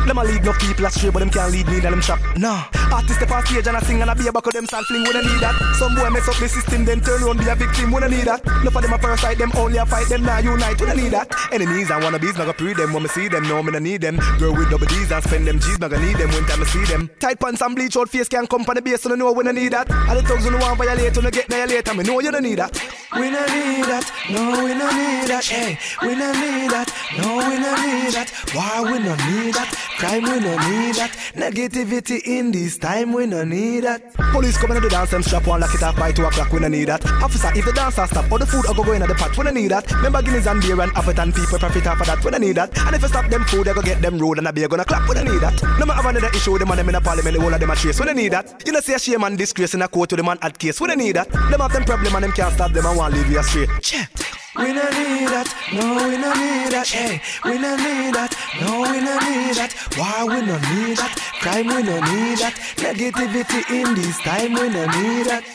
Them 0.08 0.18
a 0.18 0.24
lead 0.24 0.44
no 0.44 0.54
people 0.54 0.86
astray, 0.86 1.10
but 1.10 1.20
them 1.20 1.30
can't 1.30 1.52
lead 1.52 1.68
me 1.68 1.78
in 1.78 1.82
them 1.82 2.02
shop. 2.02 2.20
Nah, 2.36 2.66
artist 2.92 3.16
step 3.20 3.32
on 3.32 3.46
stage 3.46 3.68
and 3.68 3.78
I 3.78 3.82
sing 3.82 4.02
and 4.02 4.10
I 4.10 4.14
be 4.14 4.28
a 4.28 4.32
buckle 4.32 4.52
them 4.52 4.66
stand 4.66 4.86
fling, 4.86 5.04
we 5.04 5.14
don't 5.14 5.26
need 5.26 5.40
that. 5.40 5.56
Some 5.78 5.96
boy 5.96 6.10
mess 6.10 6.28
up 6.28 6.36
the 6.36 6.48
system, 6.48 6.86
then 6.86 7.02
turn 7.02 7.24
around 7.24 7.40
be 7.40 7.48
a 7.48 7.56
victim, 7.56 7.92
we 7.92 8.00
don't 8.00 8.12
need 8.12 8.26
that. 8.26 8.44
No 8.64 8.72
for 8.72 8.82
them 8.82 8.94
a 8.94 8.98
parasite, 8.98 9.38
them 9.38 9.52
only 9.56 9.78
a 9.78 9.86
fight, 9.86 10.08
them 10.08 10.24
now 10.24 10.40
unite, 10.40 10.80
we 10.80 10.88
don't 10.88 10.98
need 10.98 11.12
that. 11.12 11.32
Enemies 11.52 11.90
and 11.92 12.04
wannabes, 12.04 12.38
not 12.38 12.50
gonna 12.50 12.54
pre 12.54 12.74
them 12.74 12.94
when 12.94 13.04
me 13.04 13.10
see 13.10 13.28
them, 13.28 13.44
no 13.44 13.62
me 13.64 13.72
don't 13.72 13.84
need 13.84 14.02
them. 14.02 14.18
Girl 14.40 14.54
with 14.54 14.70
double 14.70 14.88
D's 14.88 15.12
and 15.12 15.24
spend 15.24 15.48
them 15.48 15.60
G's, 15.60 15.80
not 15.80 15.92
gonna 15.92 16.06
need 16.06 16.18
them 16.18 16.30
when 16.32 16.46
time 16.46 16.62
I 16.62 16.66
see 16.66 16.86
them. 16.86 17.10
Tight 17.20 17.40
pants 17.40 17.62
and 17.62 17.76
bleach 17.76 17.96
out 17.98 18.10
face 18.10 18.28
can't 18.28 18.50
come 18.50 18.64
from 18.64 18.76
the 18.76 18.82
base, 18.82 19.02
so 19.02 19.10
no 19.10 19.16
know 19.16 19.32
we 19.32 19.44
don't 19.44 19.56
need 19.56 19.74
that. 19.74 19.90
And 19.90 20.18
the 20.18 20.24
thugs 20.24 20.44
who 20.46 20.52
no 20.52 20.58
want 20.58 20.78
violate, 20.78 21.16
when 21.16 21.26
no 21.26 21.32
get 21.32 21.48
violate, 21.48 21.88
and 21.88 21.98
me 21.98 22.04
know 22.04 22.20
you 22.20 22.32
don't 22.32 22.44
need 22.44 22.60
that. 22.60 22.74
We 23.14 23.30
don't 23.30 23.50
need 23.52 23.86
that, 23.86 24.06
no 24.30 24.64
we 24.64 24.74
don't 24.74 24.96
need 24.96 25.28
that, 25.30 25.46
hey. 25.46 25.78
We 26.02 26.16
don't 26.16 26.40
need 26.40 26.72
that, 26.72 26.90
no 27.18 27.38
we 27.38 27.61
don't 27.62 27.82
need 27.82 28.14
that. 28.14 28.30
War 28.54 28.92
we 28.92 28.98
don't 29.04 29.18
need 29.32 29.54
that, 29.54 29.70
crime 29.98 30.24
we 30.24 30.40
don't 30.40 30.62
need 30.70 30.96
that. 30.96 31.12
Negativity 31.36 32.22
in 32.26 32.52
this 32.52 32.78
time 32.78 33.14
we 33.14 33.26
don't 33.28 33.50
need 33.50 33.84
that. 33.84 34.14
Police 34.32 34.58
coming 34.58 34.76
to 34.76 34.82
the 34.82 34.90
dance, 34.90 35.12
them 35.12 35.24
strap 35.24 35.48
one 35.48 35.62
lock 35.62 35.74
it 35.74 35.84
off 35.84 35.96
by 35.96 36.12
two 36.12 36.26
o'clock, 36.26 36.52
we 36.52 36.60
don't 36.60 36.72
need 36.72 36.88
that. 36.88 37.06
Officer, 37.24 37.52
if 37.56 37.66
the 37.66 37.74
dancer 37.74 38.06
stop, 38.08 38.32
all 38.32 38.38
the 38.38 38.46
food 38.46 38.66
I 38.70 38.74
go 38.74 38.84
go 38.84 38.92
in 38.94 39.02
at 39.02 39.08
the 39.08 39.16
pot, 39.16 39.38
we 39.38 39.44
don't 39.44 39.54
need 39.54 39.72
that. 39.72 39.90
Remember 39.92 40.22
Guinness 40.22 40.48
and 40.48 40.62
beer 40.62 40.80
and 40.82 40.92
appet 40.94 41.22
and 41.22 41.34
people 41.34 41.60
profit 41.60 41.88
off 41.88 42.02
of 42.02 42.08
that, 42.08 42.24
we 42.24 42.32
don't 42.32 42.42
need 42.42 42.58
that. 42.58 42.78
And 42.80 42.96
if 42.96 43.02
you 43.02 43.08
stop 43.08 43.30
them 43.30 43.44
food, 43.46 43.68
they 43.68 43.74
go 43.74 43.82
get 43.82 44.02
them 44.02 44.18
road 44.18 44.38
and 44.38 44.48
a 44.48 44.54
beer 44.54 44.68
gonna 44.68 44.86
clap, 44.86 45.08
we 45.08 45.16
don't 45.16 45.26
need 45.26 45.42
that. 45.42 45.62
No 45.80 45.86
matter 45.86 46.08
another 46.08 46.30
issue, 46.30 46.58
them 46.58 46.70
and 46.70 46.80
them 46.80 46.90
in 46.90 46.94
the 46.94 47.02
parliament, 47.02 47.36
the 47.36 47.42
whole 47.42 47.54
of 47.54 47.60
them 47.60 47.70
a 47.70 47.76
trace, 47.76 48.00
we 48.00 48.06
don't 48.06 48.16
need 48.16 48.34
that. 48.34 48.64
You 48.66 48.72
know 48.72 48.80
see 48.80 48.94
a 48.94 49.00
shame 49.00 49.24
and 49.24 49.38
disgrace 49.38 49.74
in 49.74 49.82
a 49.82 49.88
court 49.88 50.10
to 50.10 50.16
the 50.16 50.24
man 50.24 50.38
at 50.42 50.58
case, 50.58 50.80
we 50.82 50.88
don't 50.88 50.98
need 50.98 51.16
that. 51.16 51.30
Them 51.32 51.60
have 51.60 51.74
them 51.74 51.84
problem 51.84 52.16
and 52.16 52.24
them 52.24 52.32
can't 52.32 52.54
stop 52.54 52.72
them 52.72 52.86
and 52.86 52.98
want 52.98 53.14
leave 53.14 53.30
you 53.32 53.40
astray. 53.40 53.68
Check. 53.82 54.10
We 54.58 54.74
no 54.74 54.84
need 54.84 55.30
that, 55.32 55.48
no 55.72 56.10
we 56.10 56.18
no 56.18 56.34
need 56.34 56.72
that, 56.74 56.86
hey. 56.86 57.22
We 57.46 57.58
no 57.58 57.74
need 57.78 58.14
that, 58.16 58.36
no 58.60 58.82
we 58.82 59.00
no 59.00 59.16
need 59.24 59.56
that. 59.56 59.72
War 59.96 60.28
we 60.28 60.46
no 60.46 60.60
need 60.60 60.98
that, 60.98 61.16
crime 61.40 61.68
we 61.68 61.82
no 61.82 61.96
need 62.12 62.38
that. 62.40 62.60
Negativity 62.76 63.64
in 63.72 63.96
this 63.96 64.18
time 64.20 64.52
we 64.52 64.68
no 64.68 64.84
need 64.92 65.28
that. 65.32 65.48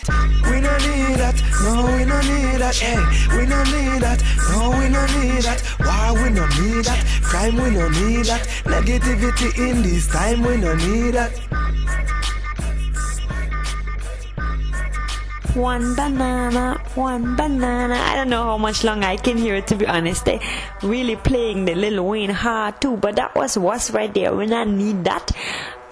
We 0.48 0.60
no 0.64 0.72
need 0.80 1.20
that, 1.20 1.36
no 1.60 1.84
we 1.92 2.04
no 2.08 2.18
need 2.24 2.56
that, 2.56 2.74
hey. 2.74 2.96
We 3.36 3.44
no 3.44 3.62
need 3.64 4.00
that, 4.00 4.24
no 4.48 4.70
we 4.70 4.88
no 4.88 5.04
need 5.20 5.42
that. 5.44 5.60
War 5.84 6.16
we 6.16 6.30
no 6.30 6.46
need 6.56 6.86
that, 6.86 7.04
crime 7.22 7.56
we 7.56 7.68
no 7.76 7.88
need 7.90 8.24
that. 8.24 8.48
Negativity 8.64 9.52
in 9.58 9.82
this 9.82 10.06
time 10.06 10.40
we 10.40 10.56
no 10.56 10.74
need 10.74 11.12
that. 11.12 11.32
One 15.56 15.94
banana, 15.94 16.78
one 16.94 17.34
banana. 17.34 17.94
I 17.94 18.14
don't 18.14 18.28
know 18.28 18.42
how 18.42 18.58
much 18.58 18.84
longer 18.84 19.06
I 19.06 19.16
can 19.16 19.38
hear 19.38 19.54
it 19.54 19.66
to 19.68 19.74
be 19.74 19.86
honest. 19.86 20.26
They 20.26 20.38
really 20.82 21.16
playing 21.16 21.64
the 21.64 21.74
Lil 21.74 22.04
Wayne 22.04 22.28
hard 22.28 22.78
too, 22.82 22.98
but 22.98 23.16
that 23.16 23.34
was 23.34 23.56
was 23.56 23.90
right 23.90 24.12
there 24.12 24.36
when 24.36 24.52
I 24.52 24.64
need 24.64 25.04
that. 25.04 25.32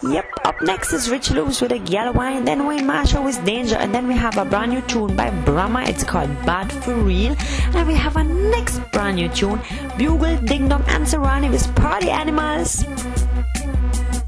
Yep, 0.03 0.27
up 0.45 0.61
next 0.61 0.93
is 0.93 1.11
Rich 1.11 1.31
Loops 1.31 1.63
with 1.63 1.73
a 1.73 1.79
Yellow 1.79 2.13
Wine, 2.13 2.45
then 2.45 2.67
Wayne 2.67 2.87
Marshall 2.87 3.25
with 3.25 3.43
Danger, 3.47 3.77
and 3.77 3.95
then 3.95 4.07
we 4.07 4.13
have 4.13 4.37
a 4.37 4.45
brand 4.45 4.73
new 4.73 4.83
tune 4.83 5.17
by 5.17 5.31
Bramma, 5.31 5.89
it's 5.89 6.05
called 6.05 6.29
Bad 6.45 6.71
for 6.71 6.93
Real, 6.93 7.35
and 7.73 7.89
we 7.89 7.95
have 7.95 8.17
a 8.17 8.25
next 8.25 8.81
brand 8.93 9.17
new 9.17 9.31
tune, 9.31 9.63
Bugle, 9.97 10.37
Ding 10.45 10.69
Dong, 10.69 10.85
and 10.89 11.07
Serani 11.07 11.51
with 11.51 11.75
Party 11.75 12.11
Animals. 12.11 12.85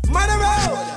If 0.08 0.95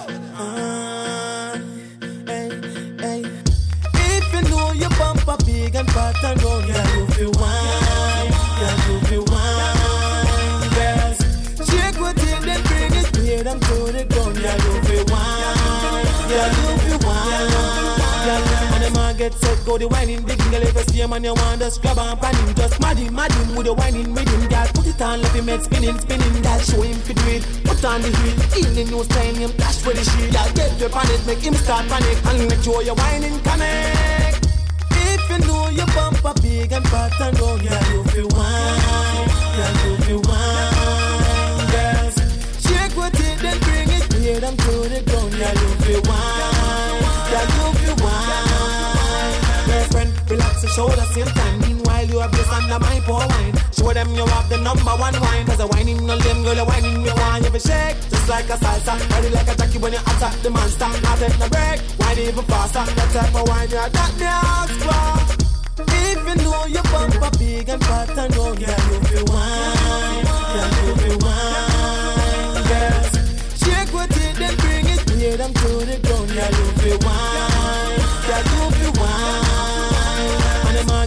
and 5.80 5.92
fat 5.92 6.16
yeah, 6.22 6.98
you 6.98 7.08
feel 7.16 7.32
wine, 7.40 8.32
yeah, 8.60 8.76
you 8.88 9.00
feel 9.08 9.26
wine, 9.32 10.68
girls. 10.76 11.20
Shake 11.70 12.00
what 12.02 12.20
in 12.20 12.42
then 12.44 12.62
bring 12.68 12.94
it 13.00 13.06
straight 13.08 13.48
and 13.48 13.62
turn 13.62 13.96
it 13.96 14.10
down, 14.10 14.36
yeah, 14.36 14.56
you 14.60 14.74
feel 14.84 15.06
wine, 15.08 16.04
yeah, 16.28 16.52
you 16.52 16.78
feel 16.84 17.00
wine. 17.08 17.48
Yeah, 18.28 18.76
and 18.76 18.84
the 18.84 18.92
man 18.94 19.16
get 19.16 19.34
set, 19.36 19.66
go 19.66 19.78
the 19.78 19.88
whining, 19.88 20.26
the 20.26 20.36
girl 20.36 20.60
you 20.60 20.84
see 20.92 21.00
him 21.00 21.14
and 21.14 21.24
you 21.24 21.34
want 21.34 21.62
to 21.62 21.72
scrub 21.72 21.98
and 21.98 22.20
pan 22.20 22.36
him, 22.36 22.54
just 22.56 22.82
mad 22.82 22.98
him, 22.98 23.16
mad 23.16 23.32
him 23.32 23.56
with 23.56 23.66
the 23.68 23.74
whining 23.74 24.14
rhythm, 24.14 24.48
girl. 24.50 24.68
Put 24.74 24.88
it 24.88 25.02
on, 25.02 25.22
let 25.22 25.32
him 25.32 25.46
make 25.46 25.62
spinning, 25.62 25.98
spinning, 25.98 26.42
girl. 26.42 26.60
Show 26.60 26.82
him 26.82 27.00
fit 27.00 27.16
do 27.16 27.28
it, 27.32 27.44
put 27.64 27.86
on 27.86 28.02
the 28.02 28.12
heel, 28.20 28.68
in 28.68 28.76
the 28.76 28.84
new 28.84 29.04
style, 29.06 29.36
him 29.36 29.52
dash 29.56 29.78
for 29.78 29.94
the 29.94 30.04
shield, 30.04 30.34
girl. 30.34 30.52
Get 30.60 30.78
the 30.78 30.90
panic, 30.90 31.26
make 31.26 31.40
him 31.40 31.54
start 31.54 31.88
panic, 31.88 32.18
and 32.26 32.50
make 32.50 32.64
sure 32.64 32.84
your 32.84 32.96
whining. 32.96 33.40
If 33.40 33.46
you 33.46 34.29
know 35.48 35.70
your 35.70 35.88
bumper 35.88 36.34
big 36.42 36.72
and 36.72 36.88
fat 36.88 37.20
and 37.22 37.40
round, 37.40 37.62
yeah, 37.62 37.92
you 37.92 38.04
feel 38.06 38.28
wine, 38.36 39.30
yeah, 39.58 39.86
you 39.86 39.98
feel 40.06 40.22
wine, 40.28 41.68
girls. 41.72 42.16
Shake 42.64 42.96
what 42.98 43.14
it, 43.20 43.40
then 43.40 43.60
bring 43.60 43.90
it 43.90 44.04
straight 44.04 44.44
and 44.44 44.58
to 44.60 44.72
the 44.90 45.02
ground, 45.08 45.34
yeah, 45.34 45.54
you 45.54 45.70
feel 45.84 46.02
wine, 46.10 47.02
yeah, 47.32 47.46
you 47.58 47.79
shoulder, 50.70 51.06
same 51.14 51.28
time. 51.28 51.60
Meanwhile, 51.62 52.06
you 52.06 52.20
have 52.20 52.32
this 52.32 52.50
under 52.52 52.80
my 52.80 53.00
poor 53.06 53.26
wine. 53.26 53.56
Show 53.74 53.94
them 53.94 54.10
you 54.14 54.26
have 54.26 54.50
the 54.50 54.58
number 54.58 54.94
one 54.96 55.16
wine. 55.20 55.46
Cause 55.46 55.58
the 55.58 55.68
whining 55.68 56.06
no 56.06 56.16
lame, 56.16 56.44
girl, 56.44 56.56
the 56.56 56.66
whining 56.66 57.04
me 57.04 57.12
wine. 57.12 57.44
You 57.44 57.52
be 57.52 57.60
shake, 57.60 57.98
just 58.10 58.30
like 58.30 58.50
a 58.50 58.58
salsa. 58.58 58.94
Ready 59.12 59.30
like 59.30 59.50
a 59.50 59.56
jockey 59.56 59.78
when 59.80 59.94
you 59.94 60.00
attack 60.00 60.36
the 60.44 60.50
monster. 60.50 60.88
Not 61.04 61.18
take 61.20 61.38
no 61.40 61.48
break, 61.50 61.78
wine 62.00 62.20
even 62.20 62.46
faster. 62.46 62.86
That 62.86 63.10
type 63.14 63.36
of 63.36 63.48
wine, 63.48 63.70
yeah, 63.70 63.90
that 63.90 64.12
me 64.20 64.26
ask 64.26 64.80
for. 64.86 65.46
If 65.82 66.20
you 66.28 66.36
know 66.44 66.66
your 66.66 66.84
bumper 66.84 67.32
big 67.38 67.70
and 67.70 67.84
fat 67.84 68.10
and 68.18 68.36
round, 68.38 68.60
yeah, 68.60 68.78
you 68.92 69.00
feel 69.10 69.26
wine, 69.32 70.26
yeah, 70.56 70.70
you 70.86 70.94
feel 71.02 71.18
wine, 71.24 72.64
girls. 72.70 73.14
Shake 73.62 73.92
what 73.94 74.12
it, 74.12 74.36
then 74.38 74.56
bring 74.58 74.86
it 74.86 75.00
straight 75.00 75.40
and 75.40 75.56
to 75.56 75.70
the 75.88 75.98
ground, 76.04 76.32
yeah, 76.32 76.50
you 76.50 76.66
feel 76.82 77.00
wine, 77.08 78.00
yeah, 78.28 78.44
you 78.52 78.72
feel 78.76 78.94
wine. 79.02 79.49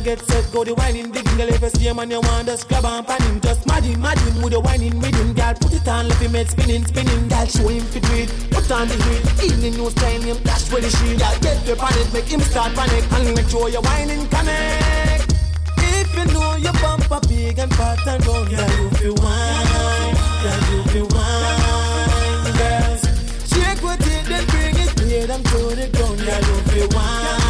Man 0.03 0.17
get 0.17 0.27
set, 0.27 0.51
go 0.53 0.65
the 0.65 0.75
whining, 0.75 1.13
the 1.13 1.23
girl 1.23 1.49
if 1.49 1.63
him 1.79 1.99
and 1.99 2.11
you 2.11 2.21
want 2.21 2.49
to 2.49 2.57
scrub 2.57 2.85
and 2.85 3.07
pan 3.07 3.23
him, 3.23 3.41
just 3.41 3.63
him, 3.63 4.01
mad 4.01 4.19
him 4.19 4.43
with 4.43 4.53
the 4.53 4.59
whining 4.59 4.99
rhythm, 4.99 5.33
girl. 5.33 5.55
Put 5.55 5.75
it 5.75 5.87
on, 5.87 6.09
let 6.09 6.19
him 6.19 6.33
make 6.33 6.49
spinning, 6.49 6.85
spinning, 6.87 7.29
girl. 7.29 7.47
Show 7.47 7.69
him 7.69 7.85
fit 7.87 8.11
it, 8.11 8.29
put 8.51 8.71
on 8.73 8.89
the 8.89 8.99
heat, 8.99 9.53
in 9.53 9.61
the 9.61 9.71
new 9.71 9.91
style, 9.91 10.23
him 10.23 10.39
dash 10.43 10.73
with 10.73 10.83
the 10.83 10.91
shield, 10.91 11.21
girl. 11.23 11.39
Get 11.39 11.59
the 11.67 11.77
panic, 11.77 12.13
make 12.13 12.27
him 12.27 12.41
start 12.41 12.75
panic, 12.75 13.05
and 13.13 13.35
make 13.37 13.49
sure 13.49 13.69
your 13.69 13.83
whining 13.83 14.27
connect. 14.27 15.39
If 15.79 16.11
you 16.19 16.25
know 16.35 16.57
your 16.57 16.75
bumper 16.83 17.21
big 17.29 17.59
and 17.59 17.73
fat 17.75 18.03
and 18.07 18.27
round, 18.27 18.51
yeah, 18.51 18.67
you 18.83 18.91
feel 18.99 19.15
wine, 19.23 20.15
yeah, 20.43 20.59
you 20.67 20.83
feel 20.91 21.09
wine, 21.15 22.51
girls. 22.59 23.03
Shake 23.47 23.83
what 23.87 24.03
it, 24.03 24.27
then 24.27 24.45
bring 24.51 24.75
it 24.83 24.89
straight 24.99 25.31
and 25.31 25.45
to 25.47 25.59
the 25.79 25.87
ground, 25.95 26.19
yeah, 26.27 26.43
you 26.43 26.57
feel 26.75 26.89
wine, 26.91 27.42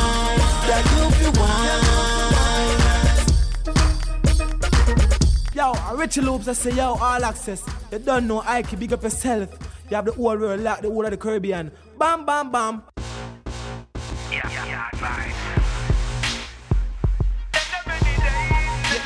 Yo, 5.62 5.72
Richie 5.94 6.22
Loops, 6.22 6.48
I 6.48 6.54
say, 6.54 6.72
yo, 6.72 6.94
All 6.94 7.24
Axe-S. 7.24 7.62
You 7.92 8.00
don't 8.00 8.26
know 8.26 8.40
I 8.40 8.56
Ike, 8.58 8.76
big 8.80 8.92
up 8.94 9.04
yourself. 9.04 9.48
You 9.88 9.94
have 9.94 10.06
the 10.06 10.10
whole 10.10 10.36
world 10.36 10.60
like 10.60 10.80
the 10.80 10.88
whole 10.90 11.04
of 11.04 11.12
the 11.12 11.16
Caribbean. 11.16 11.70
Bam, 11.96 12.26
bam, 12.26 12.50
bam. 12.50 12.82
Yeah, 14.28 14.40
yeah, 14.50 14.66
yeah, 14.66 14.88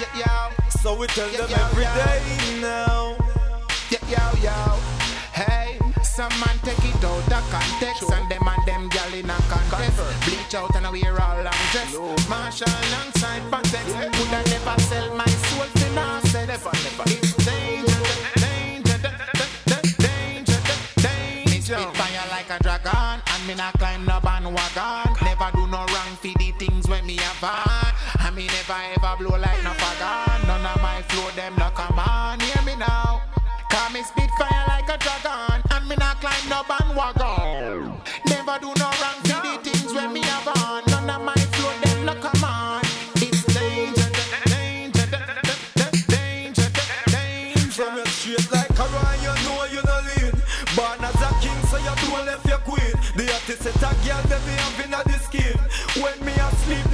yeah, 0.01 0.07
yeah. 0.17 0.51
So 0.81 0.99
we 0.99 1.07
tell 1.09 1.31
Yeah, 1.31 1.41
them 1.43 1.51
yeah, 1.51 1.69
every 1.69 1.83
yeah. 1.83 2.07
day 2.07 2.61
now. 2.63 3.17
Yeah, 3.91 4.09
yo, 4.09 4.49
yo. 4.49 4.79
Hey, 5.37 5.79
some 6.03 6.33
man 6.41 6.57
take 6.63 6.79
it 6.79 7.05
out 7.05 7.33
of 7.33 7.51
context 7.51 7.96
Bleach 10.47 10.61
out 10.61 10.77
and 10.77 10.87
I 10.87 10.91
wear 10.91 11.21
all 11.21 11.43
long 11.43 11.63
dress. 11.73 12.29
Marshall 12.29 12.71
alongside 12.71 13.43
Patex. 13.51 13.87
Would 13.91 14.31
I 14.31 14.45
never 14.47 14.81
sell 14.83 15.17
my 15.17 15.27
soul 15.27 15.67
for 15.75 15.91
nonsense? 15.93 16.47
Never, 16.47 16.71
never. 16.71 17.03
It's 17.11 17.35
danger, 17.43 18.03
danger, 18.39 18.99
danger, 19.99 20.55
danger, 20.55 20.61
danger. 21.03 21.51
Me 21.51 21.61
spit 21.61 21.97
fire 21.97 22.27
like 22.31 22.51
a 22.51 22.63
dragon 22.63 23.23
and 23.27 23.47
me 23.49 23.55
not 23.55 23.75
climb 23.75 24.05
no 24.05 24.21
bandwagon. 24.21 25.17
Never 25.23 25.51
do 25.53 25.67
no 25.67 25.79
wrong 25.79 26.15
for 26.23 26.31
the 26.39 26.53
things 26.61 26.87
when 26.87 27.05
me 27.07 27.17
have 27.17 27.43
on. 27.43 28.27
And 28.27 28.37
me 28.37 28.47
never 28.47 28.79
ever 28.95 29.17
blow 29.19 29.39
like 29.39 29.65
no 29.65 29.71
fagon. 29.71 30.47
None 30.47 30.65
of 30.65 30.81
my 30.81 31.03
flow 31.09 31.29
them 31.35 31.55
no 31.59 31.71
come 31.71 31.99
on. 31.99 32.39
Hear 32.39 32.63
me 32.63 32.77
now. 32.77 33.21
Cause 33.69 33.93
me 33.93 34.03
spit 34.03 34.31
fire 34.39 34.65
like 34.69 34.89
a 34.89 34.97
dragon 34.97 35.61
And 35.71 35.89
me 35.89 35.97
not 35.97 36.21
climb 36.21 36.49
no 36.49 36.63
bandwagon 36.69 37.36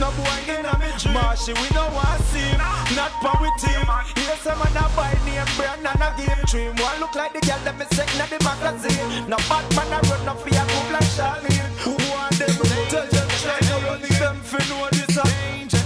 no 0.03 0.11
boy 0.19 0.39
in 0.51 0.67
a 0.67 0.75
me 0.83 0.91
dream. 0.99 1.15
Marshy, 1.15 1.55
we 1.55 1.69
no 1.71 1.87
want 1.95 2.21
see 2.35 2.43
him, 2.43 2.59
not 2.99 3.15
pan 3.23 3.39
with 3.39 3.55
team. 3.63 3.87
Here's 4.19 4.43
some 4.43 4.59
man 4.59 4.75
a 4.75 4.85
buy 4.99 5.15
name 5.23 5.47
brand 5.55 5.87
and 5.87 6.03
a 6.03 6.11
game 6.19 6.43
dream. 6.51 6.75
One 6.83 6.99
look 6.99 7.15
like 7.15 7.33
the 7.33 7.41
girl 7.47 7.63
that 7.63 7.79
me 7.79 7.87
second 7.95 8.19
at 8.19 8.29
the 8.35 8.39
magazine. 8.43 9.31
No 9.31 9.39
bad 9.47 9.65
man 9.79 9.95
a 9.95 9.99
run 10.11 10.23
no 10.27 10.35
fear, 10.43 10.65
move 10.67 10.91
like 10.91 11.11
Charlene. 11.15 11.71
Who 11.87 11.95
want 12.11 12.35
them? 12.35 12.51
Tell 12.91 13.07
them 13.07 13.29
try 13.43 13.59
to 13.63 13.75
run 13.87 14.03
them 14.03 14.37
for 14.43 14.63
know 14.69 14.91
this 14.91 15.17
a 15.17 15.25
danger, 15.39 15.83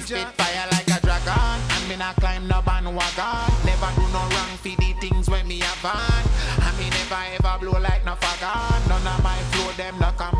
spit 0.00 0.28
fire 0.34 0.66
like 0.72 0.88
a 0.88 0.98
dragon 1.04 1.60
And 1.76 1.88
me 1.88 1.96
not 1.96 2.16
climb 2.16 2.48
no 2.48 2.60
bandwagon 2.62 3.46
Never 3.64 3.90
do 3.94 4.04
no 4.10 4.22
wrong 4.32 4.52
for 4.58 4.74
the 4.74 4.90
things 5.00 5.30
when 5.30 5.46
me 5.46 5.60
have 5.60 5.84
on 5.84 6.24
And 6.66 6.74
me 6.78 6.90
never 6.90 7.22
ever 7.38 7.54
blow 7.60 7.78
like 7.78 8.04
no 8.04 8.14
fagon 8.18 8.88
None 8.88 9.06
of 9.06 9.22
my 9.22 9.38
flow 9.52 9.70
them 9.78 9.94
no 10.00 10.10
come 10.18 10.39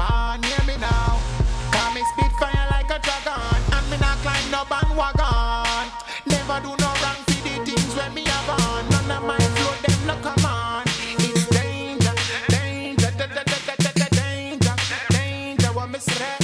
no 5.00 5.06
bandwagon 5.12 5.92
Never 6.26 6.60
do 6.60 6.68
no 6.76 6.90
wrong 7.00 7.20
for 7.26 7.40
the 7.42 7.64
things 7.64 7.96
when 7.96 8.14
me 8.14 8.24
have 8.24 8.50
on 8.60 8.88
None 8.90 9.10
of 9.10 9.24
my 9.24 9.38
flow 9.38 9.74
them 9.82 10.06
no 10.06 10.14
come 10.22 10.44
on. 10.44 10.82
It's 11.18 11.46
danger, 11.48 12.12
danger, 12.48 13.10
da- 13.16 13.26
da- 13.26 13.44
da- 13.44 13.64
da- 13.66 13.76
da- 13.76 13.92
da- 13.96 14.08
danger, 14.20 14.74
danger. 15.10 15.72
What 15.72 15.90
me 15.90 15.98
say? 15.98 16.36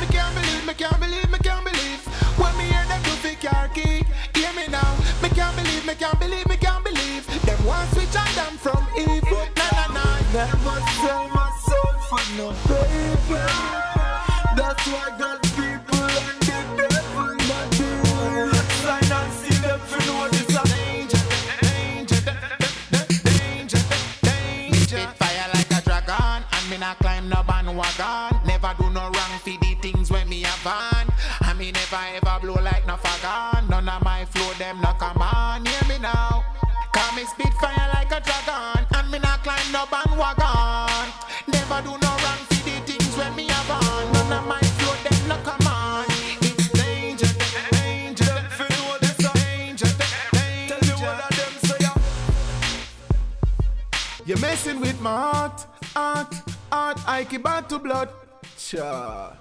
Me 0.00 0.06
can't 0.12 0.34
believe, 0.34 0.66
me 0.66 0.74
can't 0.74 1.00
believe, 1.00 1.30
me 1.30 1.38
can't 1.38 1.64
believe. 1.64 2.00
When 2.38 2.56
me 2.58 2.64
hear 2.64 2.84
them 2.88 3.02
do 3.02 3.10
fi 3.22 3.34
car 3.36 3.68
key 3.68 4.04
Hear 4.34 4.52
me 4.52 4.66
now. 4.68 4.96
Me 5.22 5.28
can't 5.30 5.56
believe, 5.56 5.86
me 5.86 5.94
can't 5.94 6.18
believe, 6.20 6.46
me 6.48 6.56
can't 6.56 6.84
believe. 6.84 7.24
Them 7.46 7.64
want 7.64 7.88
switch 7.92 8.16
on 8.16 8.28
them 8.36 8.54
from 8.58 8.82
Eve 8.98 9.24
Na 9.56 9.66
na 9.76 9.86
na. 9.96 10.04
Never 10.34 10.78
sell 11.00 11.28
my 11.28 11.48
soul 11.66 11.92
for 12.08 12.24
no 12.36 12.52
bandwagon. 27.96 28.46
Never 28.46 28.74
do 28.78 28.90
no 28.90 29.00
wrong 29.00 29.38
for 29.42 29.50
the 29.50 29.76
things 29.80 30.10
when 30.10 30.28
me 30.28 30.42
have 30.42 30.66
on. 30.66 31.12
And 31.48 31.58
me 31.58 31.72
never 31.72 32.00
ever 32.16 32.38
blow 32.40 32.62
like 32.62 32.86
no 32.86 32.96
fagon. 32.96 33.68
None 33.68 33.88
of 33.88 34.02
my 34.02 34.24
flow 34.26 34.52
them 34.54 34.80
no 34.80 34.92
come 34.94 35.22
on. 35.22 35.64
Hear 35.64 35.88
me 35.88 35.98
now. 35.98 36.44
Cause 36.92 37.16
me 37.16 37.24
spit 37.24 37.52
fire 37.54 37.90
like 37.94 38.12
a 38.12 38.20
dragon, 38.20 38.86
and 38.94 39.10
me 39.10 39.18
not 39.18 39.42
climb 39.42 39.72
no 39.72 39.84
bandwagon. 39.90 41.12
Never 41.48 41.82
do 41.82 41.90
no 41.90 42.10
wrong 42.22 42.42
for 42.48 42.62
the 42.64 42.80
things 42.86 43.16
when 43.16 43.34
me 43.34 43.48
have 43.48 43.70
on. 43.70 44.12
None 44.12 44.32
of 44.38 44.46
my 44.46 44.60
flow 44.60 44.94
them 45.02 45.28
no 45.28 45.36
come 45.42 45.66
on. 45.66 46.04
It's 46.40 46.68
danger, 46.70 47.26
danger, 47.72 48.46
danger, 48.52 49.26
danger, 49.32 49.88
danger. 49.88 49.90
Tell 50.68 50.82
you 50.88 50.96
all 51.04 51.20
of 51.20 51.30
them 51.34 51.54
so 51.64 51.74
ya. 51.80 51.90
You're 54.24 54.38
messing 54.38 54.80
with 54.80 55.00
my 55.00 55.10
heart, 55.10 55.66
heart, 55.96 56.43
heart. 56.74 56.98
I 57.06 57.24
keep 57.24 57.46
out 57.46 57.68
to 57.70 57.78
blood. 57.78 58.08
Cha. 58.58 59.36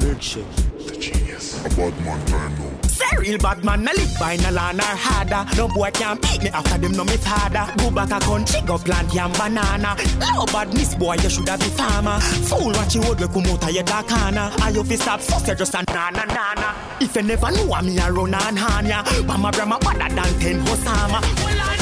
Big 0.00 0.20
shit. 0.20 0.44
The 0.86 0.94
genius. 1.04 1.64
A 1.64 1.68
bad 1.70 1.94
man 2.04 2.20
time 2.26 2.54
now. 2.58 2.88
Say 2.88 3.16
real 3.18 3.38
bad 3.38 3.64
man, 3.64 3.84
no 3.84 3.92
live 3.92 4.14
by 4.20 4.36
no 4.36 4.50
land 4.50 4.80
or 4.80 4.96
harder. 5.06 5.42
No 5.56 5.66
boy 5.68 5.90
can 5.92 6.20
beat 6.20 6.42
me 6.42 6.50
after 6.50 6.76
them, 6.76 6.92
no 6.92 7.04
me 7.04 7.16
father. 7.16 7.64
Go 7.78 7.90
back 7.90 8.10
a 8.10 8.18
country, 8.20 8.60
go 8.66 8.76
plant 8.76 9.14
yam 9.14 9.32
banana. 9.32 9.96
Low 10.20 10.44
badness 10.46 10.94
boy, 10.94 11.16
you 11.22 11.30
shoulda 11.30 11.56
be 11.56 11.68
farmer. 11.78 12.20
Fool 12.48 12.72
what 12.78 12.94
you 12.94 13.00
would, 13.06 13.18
we 13.20 13.28
come 13.28 13.46
out 13.50 13.64
of 13.64 13.70
your 13.70 13.84
dark 13.84 14.08
corner. 14.08 14.50
I 14.60 14.68
you 14.74 14.84
fi 14.84 14.96
stop 14.96 15.20
fuss, 15.20 15.48
you 15.48 15.54
just 15.54 15.74
a 15.74 15.82
na 15.94 16.10
na 16.10 16.24
na 16.24 16.54
na. 16.60 16.74
If 17.00 17.16
you 17.16 17.22
never 17.22 17.50
know 17.50 17.80
me, 17.80 17.98
I 17.98 18.10
run 18.10 18.34
and 18.34 18.58
hand 18.58 18.88
ya. 18.88 19.02
Mama 19.24 19.50
grandma 19.52 19.78
better 19.78 20.14
than 20.14 20.32
ten 20.42 20.58
Osama. 20.66 21.18
Well, 21.22 21.60
I 21.64 21.77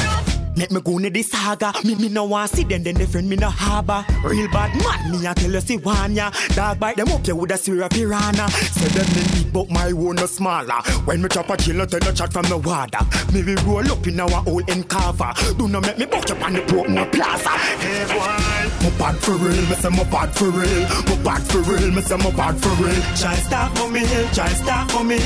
Make 0.57 0.71
me 0.71 0.81
go 0.81 0.97
in 0.97 1.13
the 1.13 1.21
saga. 1.21 1.71
Me 1.83 1.93
me 1.95 2.09
no 2.09 2.23
want 2.25 2.49
see 2.49 2.63
them, 2.63 2.81
then 2.81 2.95
they 2.95 3.05
friend 3.05 3.29
me 3.29 3.35
no 3.35 3.49
harbor. 3.49 4.03
Real 4.23 4.49
bad 4.51 4.73
man, 4.83 5.11
me 5.11 5.27
I 5.27 5.33
tell 5.33 5.51
you 5.51 5.61
see 5.61 5.77
one 5.77 6.15
ya. 6.15 6.31
Dog 6.55 6.79
bite 6.79 6.95
them 6.97 7.09
up, 7.09 7.25
you 7.27 7.35
woulda 7.35 7.57
see 7.57 7.79
a 7.79 7.87
piranha. 7.87 8.49
Say 8.49 8.87
them 8.87 9.05
me 9.15 9.43
big, 9.43 9.53
but 9.53 9.69
my 9.69 9.91
own 9.91 10.15
no 10.15 10.25
smaller. 10.25 10.81
When 11.05 11.21
me 11.21 11.29
chop 11.29 11.49
a 11.51 11.57
kill, 11.57 11.85
tell 11.85 11.99
no 11.99 12.11
chat 12.11 12.33
from 12.33 12.45
the 12.45 12.57
water. 12.57 13.05
Me 13.31 13.43
we 13.43 13.55
roll 13.61 13.91
up 13.91 14.07
in 14.07 14.19
our 14.19 14.43
old 14.47 14.67
end 14.69 14.89
cover. 14.89 15.31
Do 15.57 15.67
not 15.67 15.83
make 15.83 15.99
me 15.99 16.05
buck 16.05 16.29
up 16.31 16.43
on 16.43 16.53
the 16.53 16.61
broke 16.61 16.89
more 16.89 17.05
plaza. 17.05 17.49
Hey 17.77 18.03
boy, 18.09 18.89
me 18.89 18.97
bad 18.97 19.15
for 19.17 19.37
real, 19.37 19.61
me 19.69 19.75
say 19.75 19.89
me 19.89 20.03
bad 20.09 20.33
for 20.33 20.49
real. 20.49 20.83
Me 21.05 21.23
bad 21.23 21.43
for 21.45 21.61
real, 21.69 21.91
me 21.91 22.01
say 22.01 22.17
me 22.17 22.31
bad 22.31 22.57
for 22.57 22.73
real. 22.81 23.01
Try 23.13 23.35
stop 23.35 23.77
for 23.77 23.91
me, 23.91 24.01
try 24.33 24.49
stop 24.49 24.89
for 24.89 25.03
me. 25.03 25.19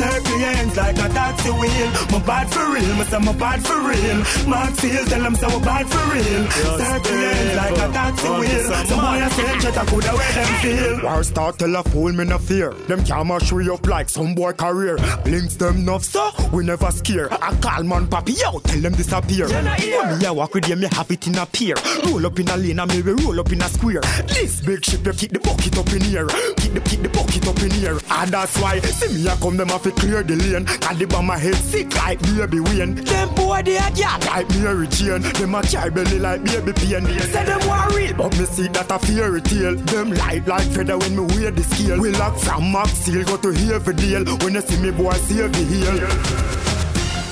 Circle 0.00 0.38
your 0.40 0.52
hands 0.56 0.76
like 0.76 0.96
a 0.96 1.08
taxi 1.12 1.50
wheel. 1.50 1.88
Me 2.12 2.18
bad 2.24 2.48
for 2.48 2.64
real, 2.72 2.96
me 2.96 3.04
say 3.04 3.18
me 3.20 3.32
bad 3.36 3.60
for 3.60 3.78
real. 3.84 4.48
Mark 4.48 4.69
seal, 4.76 5.04
tell 5.06 5.22
them 5.22 5.34
so 5.34 5.58
we 5.58 5.64
bad 5.64 5.86
for 5.88 6.14
real. 6.14 6.50
Circle 6.50 7.18
your 7.18 7.32
hands 7.32 7.56
like 7.56 7.72
a 7.72 7.92
taxi 7.92 8.28
wheel. 8.28 8.86
Some 8.86 9.00
boy 9.00 9.24
a 9.24 9.30
say 9.30 9.58
chat 9.60 9.76
a 9.76 9.90
coulda 9.90 10.08
where 10.08 10.32
them 10.32 10.54
feel. 10.62 11.04
War 11.04 11.22
start 11.24 11.58
tell 11.58 11.76
a 11.76 11.82
fool 11.82 12.12
me 12.12 12.24
no 12.24 12.38
fear. 12.38 12.72
Them 12.88 13.04
can't 13.04 13.26
mash 13.26 13.52
we 13.52 13.68
up 13.70 13.86
like 13.86 14.08
some 14.08 14.34
boy 14.34 14.52
career. 14.52 14.96
Links 15.24 15.56
them 15.56 15.76
enough 15.76 16.04
so 16.04 16.30
we 16.52 16.64
never 16.64 16.90
scare. 16.90 17.32
I 17.32 17.54
call 17.56 17.82
man 17.84 18.06
papi 18.06 18.40
yo, 18.40 18.58
tell 18.60 18.80
them 18.80 18.94
disappear. 18.94 19.48
When 19.48 20.18
me 20.18 20.26
a 20.26 20.32
walk 20.32 20.54
with 20.54 20.64
them, 20.64 20.80
me 20.80 20.88
have 20.92 21.10
it 21.10 21.26
in 21.26 21.36
a 21.36 21.46
pier. 21.46 21.76
Roll 22.06 22.26
up 22.26 22.38
in 22.38 22.48
a 22.48 22.56
lane 22.56 22.78
and 22.78 22.90
me 22.92 23.02
we 23.02 23.12
roll 23.24 23.40
up 23.40 23.52
in 23.52 23.62
a 23.62 23.68
square. 23.68 24.00
This 24.26 24.60
big 24.60 24.84
ship 24.84 25.04
you 25.06 25.12
keep 25.12 25.32
the 25.32 25.40
bucket 25.40 25.78
up 25.78 25.92
in 25.92 26.00
here. 26.02 26.26
Keep 26.56 26.74
the 26.74 26.80
keep 26.80 27.02
the 27.02 27.08
bucket 27.08 27.46
up 27.46 27.62
in 27.62 27.70
here. 27.70 27.98
And 28.10 28.30
that's 28.30 28.58
why 28.60 28.80
see 28.80 29.14
me 29.14 29.28
a 29.28 29.36
come 29.36 29.56
them 29.56 29.68
have 29.68 29.82
to 29.82 29.90
clear 29.92 30.22
the 30.22 30.36
lane. 30.36 30.64
Cause 30.66 30.98
the 30.98 31.06
bomb 31.06 31.26
my 31.26 31.38
head 31.38 31.54
sick 31.54 31.94
like 31.96 32.20
baby 32.22 32.60
Wayne. 32.60 32.94
Them 32.94 33.34
boy 33.34 33.62
they 33.62 33.76
a 33.76 33.90
gal 33.94 34.18
like 34.26 34.48
Mary 34.62 34.86
Jane. 34.88 35.22
Them 35.22 35.54
a 35.54 35.62
carry 35.62 35.90
belly 35.90 36.18
like 36.18 36.44
baby 36.44 36.72
pain. 36.72 37.06
Say 37.06 37.44
them 37.44 37.66
war 37.66 37.88
real, 37.96 38.14
but 38.14 38.38
me 38.38 38.44
see 38.44 38.68
that 38.68 38.90
a 38.90 38.98
fairy 38.98 39.40
tale. 39.40 39.76
Them 39.76 40.12
light 40.12 40.46
like 40.46 40.68
feather 40.68 40.98
when 40.98 41.16
me 41.16 41.22
wear 41.34 41.50
the 41.50 41.62
scale. 41.62 42.00
We 42.00 42.10
lock 42.12 42.38
from 42.38 42.72
Max 42.72 42.92
Seal 42.92 43.24
go 43.24 43.36
to 43.38 43.48
Havendale. 43.48 44.42
When 44.42 44.54
you 44.54 44.60
see 44.60 44.80
me 44.82 44.90
boy 44.90 45.12
save 45.12 45.52
the 45.52 45.64
heel. 45.64 46.69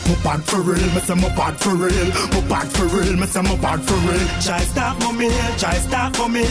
Me 0.08 0.16
bad 0.24 0.42
for 0.42 0.62
real, 0.62 0.88
me 0.96 1.00
say 1.04 1.14
me 1.14 1.28
bad 1.36 1.54
for 1.60 1.76
real. 1.76 2.08
Me 2.32 2.40
bad 2.48 2.66
for 2.72 2.86
real, 2.88 3.12
me 3.20 3.26
say 3.26 3.42
me 3.42 3.54
bad 3.60 3.80
for 3.84 4.00
real. 4.08 4.26
Try 4.40 4.60
stop 4.64 4.96
for 5.02 5.12
me, 5.12 5.28
try 5.60 5.74
stop 5.84 6.16
for 6.16 6.30
me. 6.30 6.44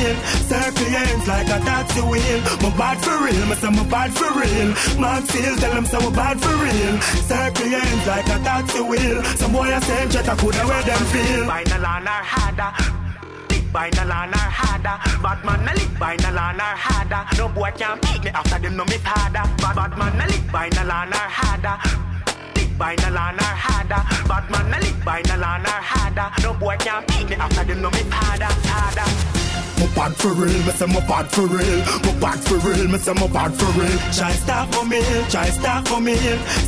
Circle 0.45 0.89
your 0.93 1.26
like 1.26 1.49
a 1.49 1.58
taxi 1.66 2.01
wheel. 2.01 2.38
Me 2.62 2.70
bad 2.78 2.97
for 3.01 3.18
real, 3.18 3.45
me 3.49 3.55
say 3.55 3.72
me 3.72 3.84
bad 3.89 4.14
for 4.14 4.30
real. 4.38 4.70
Mark 5.01 5.26
seal, 5.26 5.55
tell 5.58 5.74
them 5.74 5.86
say 5.86 5.97
we 5.97 6.12
bad 6.14 6.39
for 6.39 6.53
real. 6.53 7.01
Circle 7.26 7.66
your 7.66 7.82
like 8.05 8.30
a 8.30 8.38
taxi 8.45 8.80
wheel. 8.80 9.24
Some 9.41 9.51
boy 9.51 9.74
a 9.74 9.82
say 9.82 10.08
jet 10.08 10.28
a 10.28 10.36
coulda 10.36 10.62
where 10.70 10.84
them 10.84 11.03
feel. 11.10 11.47
By 11.47 11.64
no 11.64 11.78
land 11.80 12.08
harder. 12.08 12.72
By 13.74 13.89
no 13.97 14.05
land 14.05 14.36
harder. 14.36 15.01
Bad 15.24 15.43
man 15.43 15.66
no 15.66 15.74
live 15.74 15.99
by 15.99 16.16
no 16.18 16.30
land 16.30 16.62
harder. 16.62 17.26
No 17.36 17.49
boy 17.49 17.72
can 17.76 17.97
beat 18.01 18.24
me 18.24 18.30
after 18.30 18.60
them 18.60 18.78
no 18.78 18.86
me 18.86 18.97
father. 19.01 19.49
Bad 19.58 19.76
bad 19.76 19.97
man 19.97 20.16
no 20.16 20.26
live 20.26 20.51
by 20.51 20.70
no 20.78 20.84
land 20.84 21.14
harder 21.16 21.97
by 22.78 22.95
no 22.95 23.09
land 23.09 23.39
or 23.39 23.43
harder. 23.43 24.01
Bad 24.28 24.49
man 24.51 24.71
no 24.71 24.78
live 24.78 25.05
by 25.05 25.21
no 25.28 25.36
land 25.38 25.65
or 25.65 25.82
harder. 25.91 26.28
No 26.43 26.53
boy 26.53 26.78
can 26.80 27.03
beat 27.07 27.30
me 27.30 27.36
after 27.36 27.63
them 27.63 27.82
know 27.82 27.91
me 27.91 28.03
harder, 28.09 28.51
harder. 28.69 29.07
Me 29.78 29.86
bad 29.93 30.15
for 30.15 30.34
real, 30.34 30.57
me 30.65 30.71
say 30.73 30.88
me 30.88 31.01
bad 31.07 31.28
for 31.30 31.45
real. 31.45 31.80
Me 32.05 32.11
bad 32.19 32.39
for 32.41 32.57
real, 32.65 32.88
me 32.88 32.97
say 32.97 33.13
me 33.13 33.28
bad 33.28 33.53
for 33.53 33.69
real. 33.78 33.97
Try 34.13 34.32
stop 34.34 34.73
for 34.73 34.86
me, 34.86 35.01
try 35.30 35.49
stop 35.49 35.88
for 35.88 36.01
me. 36.01 36.15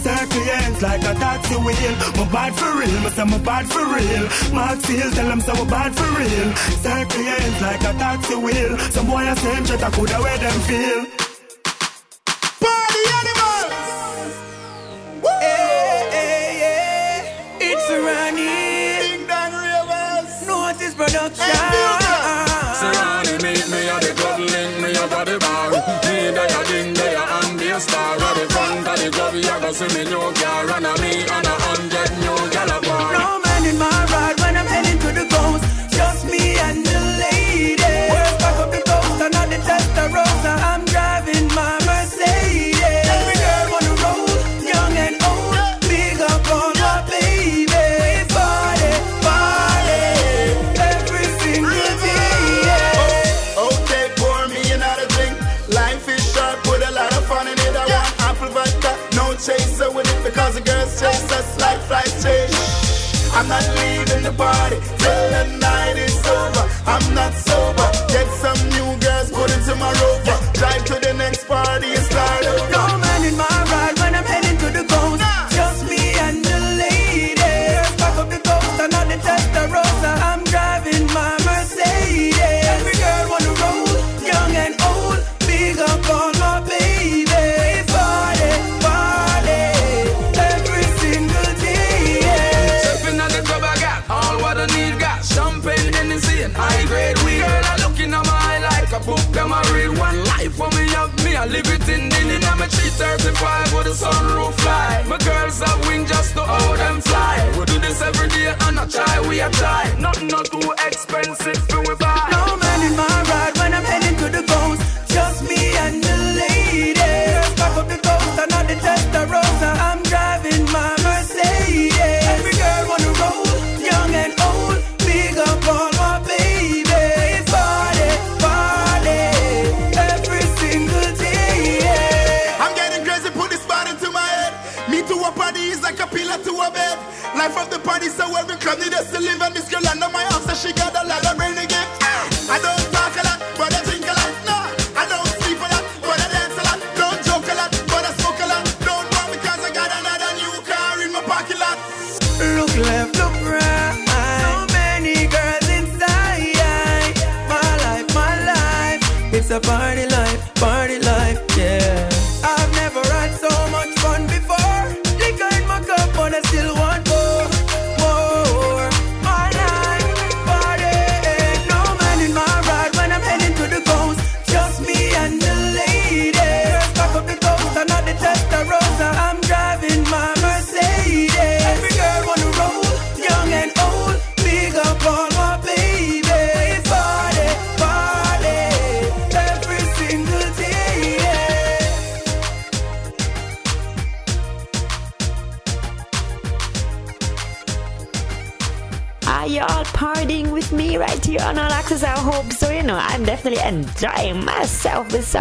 Circle 0.05 0.43
hands 0.45 0.81
like 0.81 1.01
a 1.01 1.13
taxi 1.17 1.55
wheel. 1.55 1.93
Me 2.17 2.25
bad 2.31 2.53
for 2.53 2.71
real, 2.77 2.99
me 3.01 3.09
say 3.09 3.25
me 3.25 3.39
bad 3.39 3.65
for 3.65 3.85
real. 3.85 4.25
Mark 4.53 4.79
Seal 4.85 5.09
tell 5.11 5.27
them 5.27 5.41
say 5.41 5.53
we 5.53 5.65
bad 5.69 5.91
for 5.95 6.09
real. 6.17 6.49
Circle 6.85 7.23
hands 7.23 7.61
like 7.61 7.81
a 7.81 7.93
taxi 7.97 8.35
wheel. 8.35 8.77
Some 8.93 9.07
boy 9.07 9.25
a 9.25 9.35
same 9.35 9.65
shit, 9.65 9.83
I 9.83 9.89
coulda 9.91 10.17
where 10.21 10.37
them 10.37 10.59
feel. 10.69 11.28
Say 21.09 22.93
honey, 23.01 23.35
meet 23.41 23.65
me 23.73 23.89
at 23.89 24.01
the 24.01 24.13
club, 24.15 24.39
link 24.39 24.77
me 24.79 24.89
at 24.93 25.25
the 25.25 25.39
bar. 25.39 25.71
Me 26.05 26.29
there, 26.29 26.45
a 26.45 26.61
ding 26.69 26.93
be 27.57 27.69
a 27.69 27.79
star. 27.79 28.15
At 28.15 28.33
the 28.35 28.45
front 28.53 28.87
of 28.87 28.99
the 28.99 29.09
club, 29.09 29.33
you 29.33 29.41
go 29.43 29.71
see 29.71 29.89
me 29.95 30.03
new 30.05 30.31
car, 30.33 30.68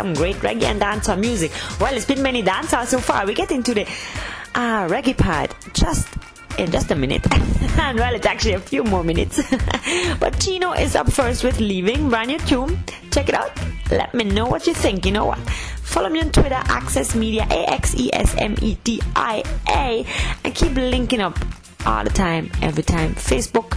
some 0.09 0.15
great 0.15 0.37
reggae 0.37 0.65
and 0.65 0.81
dancehall 0.81 1.19
music. 1.19 1.53
Well, 1.81 1.95
it's 1.95 2.07
been 2.07 2.23
many 2.23 2.43
dancehall 2.43 2.87
so 2.87 2.99
far. 2.99 3.27
We 3.27 3.35
get 3.35 3.51
into 3.51 3.75
the 3.75 3.83
uh, 4.55 4.89
reggae 4.89 5.17
part 5.17 5.55
just 5.75 6.09
in 6.59 6.71
just 6.71 6.91
a 6.91 6.95
minute. 6.95 7.27
and 7.79 7.99
well, 7.99 8.15
it's 8.15 8.27
actually 8.27 8.55
a 8.55 8.61
few 8.61 8.85
more 8.85 9.05
minutes. 9.05 9.43
but 10.21 10.41
Chino 10.41 10.73
is 10.73 10.97
up 10.97 11.13
first 11.13 11.45
with 11.45 11.61
Leaving, 11.61 12.09
brand 12.09 12.29
new 12.29 12.39
tune. 12.39 12.83
Check 13.11 13.29
it 13.29 13.35
out. 13.35 13.53
Let 13.91 14.15
me 14.15 14.25
know 14.25 14.47
what 14.47 14.67
you 14.67 14.75
think. 14.75 15.05
You 15.05 15.13
know 15.13 15.27
what? 15.27 15.39
Follow 15.83 16.09
me 16.09 16.21
on 16.21 16.31
Twitter, 16.31 16.55
Access 16.55 17.15
Media, 17.15 17.47
A 17.51 17.71
X 17.71 17.95
E 17.97 18.11
S 18.13 18.35
M 18.39 18.55
E 18.63 18.79
D 18.85 19.01
I 19.15 19.43
A, 19.69 20.07
and 20.45 20.55
keep 20.55 20.75
linking 20.75 21.21
up 21.21 21.39
all 21.85 22.05
the 22.05 22.11
time, 22.11 22.51
every 22.63 22.83
time. 22.83 23.15
Facebook, 23.15 23.71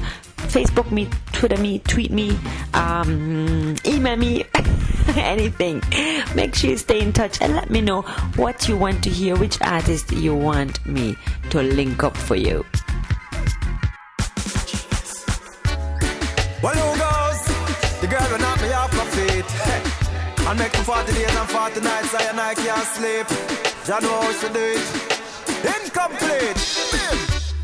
Facebook 0.48 0.92
me, 0.92 1.10
Twitter 1.34 1.58
me, 1.58 1.80
tweet 1.80 2.12
me, 2.12 2.38
um, 2.74 3.76
email 3.86 4.16
me, 4.18 4.44
anything. 5.18 5.82
Make 6.36 6.56
sure 6.56 6.72
you 6.72 6.78
stay 6.78 7.02
in 7.02 7.14
touch 7.14 7.42
and 7.42 7.56
let 7.56 7.70
me 7.70 7.82
know 7.82 8.02
what 8.36 8.68
you 8.68 8.78
want 8.78 9.04
to 9.04 9.10
hear, 9.10 9.36
which 9.36 9.62
artist 9.62 10.12
you 10.12 10.36
want 10.36 10.86
me 10.86 11.16
to 11.50 11.62
link 11.62 12.04
up 12.04 12.16
for 12.16 12.36
you. 12.36 12.66
Well, 16.64 16.76
who 16.76 16.90
goes? 17.00 17.42
The 18.02 18.08
girl 18.08 18.28
will 18.32 18.40
knock 18.40 18.62
me 18.62 18.72
off 18.74 18.94
my 18.96 19.06
feet. 19.06 19.46
And 20.48 20.60
make 20.60 20.74
me 20.74 20.84
40 20.84 21.14
days 21.14 21.34
and 21.34 21.50
40 21.50 21.80
nights, 21.80 22.14
I 22.14 22.24
and 22.24 22.40
I 22.40 22.54
can't 22.56 22.88
sleep. 22.88 23.28
Know 23.88 24.22
how 24.22 24.32
she 24.34 24.48
do 24.50 24.60
it. 24.60 25.12
Incomplete. 25.64 26.82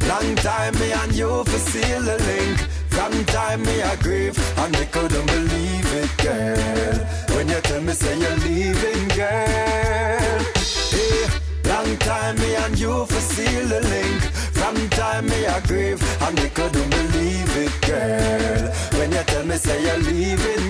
Long 0.08 0.36
time 0.38 0.74
me 0.80 0.92
and 0.94 1.14
you 1.14 1.44
for 1.44 1.60
seal 1.60 2.02
the 2.02 2.18
link. 2.18 2.60
From 2.90 3.26
time 3.26 3.62
me 3.64 3.82
I 3.84 3.94
and 3.94 4.72
me 4.80 4.86
couldn't 4.86 5.26
believe 5.28 5.94
it, 5.94 6.18
girl. 6.24 7.27
When 7.48 7.56
you 7.56 7.62
tell 7.62 7.82
me 7.82 7.94
say 7.94 8.20
you're 8.20 8.36
leaving, 8.40 9.08
girl. 9.16 10.44
Hey, 10.92 11.30
long 11.64 11.96
time 12.00 12.36
me 12.36 12.56
and 12.56 12.78
you 12.78 13.06
for 13.06 13.22
seal 13.22 13.68
the 13.70 13.80
link. 13.88 14.22
From 14.52 14.76
time 14.90 15.28
me 15.28 15.46
I 15.46 15.62
grieve 15.62 16.04
and 16.24 16.36
me 16.44 16.50
couldn't 16.50 16.90
believe 16.90 17.56
it, 17.56 17.72
girl. 17.88 18.70
When 19.00 19.14
you 19.14 19.24
tell 19.24 19.46
me 19.46 19.56
say 19.56 19.82
you're 19.82 19.98
leaving, 19.98 20.67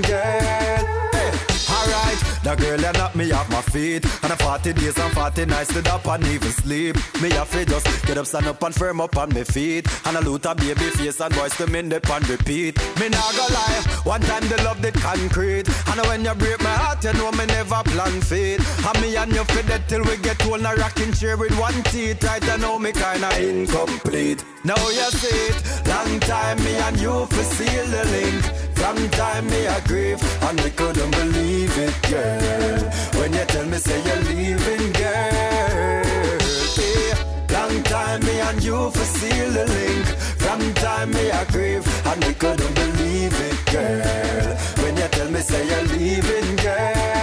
The 2.48 2.56
girl 2.56 2.78
that 2.78 2.96
knock 2.96 3.14
me 3.14 3.30
off 3.34 3.50
my 3.52 3.62
feet. 3.62 4.06
And 4.24 4.32
a 4.32 4.38
40 4.38 4.72
days 4.72 4.98
and 4.98 5.12
40 5.12 5.48
nights 5.48 5.70
stood 5.70 5.86
up 5.90 6.08
and 6.08 6.26
even 6.28 6.50
sleep. 6.50 6.96
Me 7.22 7.30
have 7.32 7.52
to 7.52 7.66
just 7.66 8.06
get 8.06 8.18
up, 8.18 8.26
stand 8.26 8.48
up 8.48 8.64
and 8.64 8.74
firm 8.74 9.02
up 9.02 9.18
on 9.18 9.34
my 9.34 9.44
feet. 9.44 9.86
And 10.08 10.16
a 10.16 10.22
loot 10.22 10.46
a 10.46 10.56
baby 10.56 10.80
face 10.96 11.20
and 11.20 11.36
voice 11.36 11.58
to 11.58 11.66
in 11.78 11.90
the 11.90 12.00
pan 12.00 12.22
repeat. 12.22 12.80
Me 13.02 13.10
nah 13.10 13.32
go 13.34 13.46
lie, 13.52 13.84
one 14.06 14.22
time 14.22 14.48
the 14.48 14.56
love 14.64 14.82
did 14.82 14.94
concrete. 14.94 15.68
And 15.90 16.00
when 16.08 16.24
you 16.24 16.34
break 16.36 16.64
my 16.64 16.72
heart, 16.72 17.04
you 17.04 17.12
know 17.20 17.34
me 17.34 17.48
never 17.48 17.84
plan 17.84 18.22
fate. 18.22 18.62
And 18.88 19.02
me 19.02 19.18
and 19.18 19.34
you 19.34 19.44
fit 19.44 19.68
that 19.68 19.90
till 19.90 20.06
we 20.06 20.16
get 20.16 20.40
old, 20.48 20.62
a 20.62 20.74
rocking 20.76 21.12
chair 21.12 21.36
with 21.36 21.52
one 21.60 21.84
teeth. 21.92 22.24
Right, 22.24 22.48
I 22.48 22.56
know 22.56 22.80
me 22.80 22.94
kinda 22.94 23.28
incomplete. 23.44 24.46
Now 24.64 24.80
you 24.88 25.12
see 25.12 25.52
it, 25.52 25.86
long 25.86 26.18
time 26.22 26.64
me 26.64 26.76
and 26.78 26.98
you 26.98 27.26
for 27.26 27.44
seal 27.44 27.86
the 27.88 28.06
link. 28.06 28.67
From 28.78 29.10
time 29.10 29.48
me 29.48 29.68
I 29.68 29.80
grieve, 29.82 30.22
and 30.44 30.60
we 30.62 30.70
couldn't 30.70 31.12
believe 31.12 31.78
it, 31.78 31.96
girl. 32.10 32.84
When 33.20 33.34
you 33.34 33.46
tell 33.46 33.66
me 33.66 33.78
say 33.78 34.00
you're 34.08 34.24
leaving, 34.30 34.92
girl. 34.94 36.38
Yeah. 36.78 37.18
Long 37.56 37.84
time 37.84 38.22
me 38.26 38.40
and 38.40 38.64
you 38.64 38.90
for 38.92 39.08
seal 39.18 39.52
the 39.52 39.66
link. 39.66 40.06
From 40.44 40.62
time 40.76 41.12
me 41.12 41.32
I 41.32 41.44
grieve, 41.46 41.88
and 42.06 42.24
we 42.24 42.34
couldn't 42.34 42.74
believe 42.76 43.36
it, 43.50 43.60
girl. 43.74 44.56
When 44.84 44.96
you 44.96 45.08
tell 45.10 45.30
me 45.32 45.42
say 45.42 45.68
you're 45.68 45.88
leaving, 45.98 46.56
girl. 46.58 47.17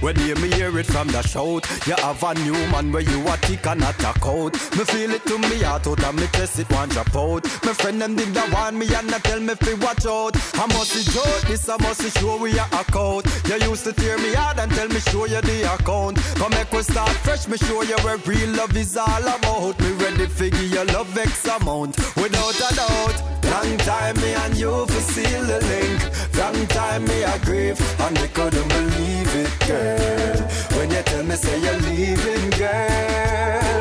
When 0.00 0.18
you 0.20 0.34
me 0.36 0.48
hear 0.52 0.76
it 0.78 0.86
from 0.86 1.08
the 1.08 1.20
shout, 1.20 1.68
you 1.86 1.94
have 1.94 2.22
a 2.22 2.34
new 2.40 2.56
man 2.72 2.90
where 2.90 3.02
you 3.02 3.20
a 3.28 3.36
tick 3.36 3.66
and 3.66 3.80
not 3.80 4.00
a 4.02 4.18
coat. 4.18 4.54
Me 4.72 4.84
feel 4.84 5.10
it 5.10 5.24
to 5.26 5.38
me 5.38 5.60
heart 5.60 5.86
out 5.86 6.02
and 6.02 6.16
me 6.18 6.26
chest 6.32 6.58
it 6.58 6.72
one 6.72 6.88
drop 6.88 7.14
out. 7.14 7.44
My 7.64 7.74
friend 7.74 8.00
them 8.00 8.16
did 8.16 8.32
that 8.32 8.50
want 8.50 8.76
me 8.76 8.86
and 8.94 9.10
not 9.10 9.22
tell 9.24 9.40
me 9.40 9.54
fi 9.54 9.74
watch 9.74 10.06
out. 10.06 10.36
I 10.54 10.66
must 10.72 10.92
see 10.92 11.12
joke, 11.12 11.42
this 11.48 11.68
I 11.68 11.76
must 11.82 12.00
see 12.00 12.18
show 12.18 12.38
we 12.38 12.56
a 12.58 12.64
account. 12.72 13.26
You 13.46 13.56
used 13.68 13.84
to 13.84 13.92
tear 13.92 14.16
me 14.16 14.32
hard 14.32 14.58
and 14.58 14.72
tell 14.72 14.88
me 14.88 15.00
show 15.00 15.26
you 15.26 15.42
the 15.42 15.74
account. 15.74 16.16
Come 16.36 16.52
make 16.52 16.72
we 16.72 16.82
start 16.82 17.10
fresh, 17.20 17.46
me 17.46 17.58
show 17.58 17.82
you 17.82 17.96
where 17.98 18.16
real 18.24 18.50
love 18.56 18.74
is 18.76 18.96
all 18.96 19.22
about. 19.22 19.78
Me 19.80 19.92
ready 20.00 20.26
fi 20.26 20.48
give 20.48 20.72
your 20.72 20.86
love 20.86 21.16
X 21.16 21.44
amount, 21.46 21.98
without 22.16 22.56
a 22.56 22.74
doubt. 22.74 23.16
Long 23.52 23.76
time 23.78 24.16
me 24.16 24.32
and 24.32 24.56
you 24.56 24.86
for 24.86 25.02
seal 25.12 25.44
the 25.44 25.60
link. 25.60 26.00
Long 26.38 26.66
time 26.68 27.04
me 27.04 27.22
I 27.22 27.36
grieve 27.44 27.80
and 28.00 28.14
me 28.18 28.28
couldn't 28.28 28.68
believe 28.68 29.29
it, 29.42 29.52
girl. 29.66 30.38
When 30.76 30.90
you 30.90 31.02
tell 31.02 31.24
me 31.24 31.36
say 31.36 31.58
you're 31.60 31.80
leaving, 31.88 32.50
girl. 32.50 33.80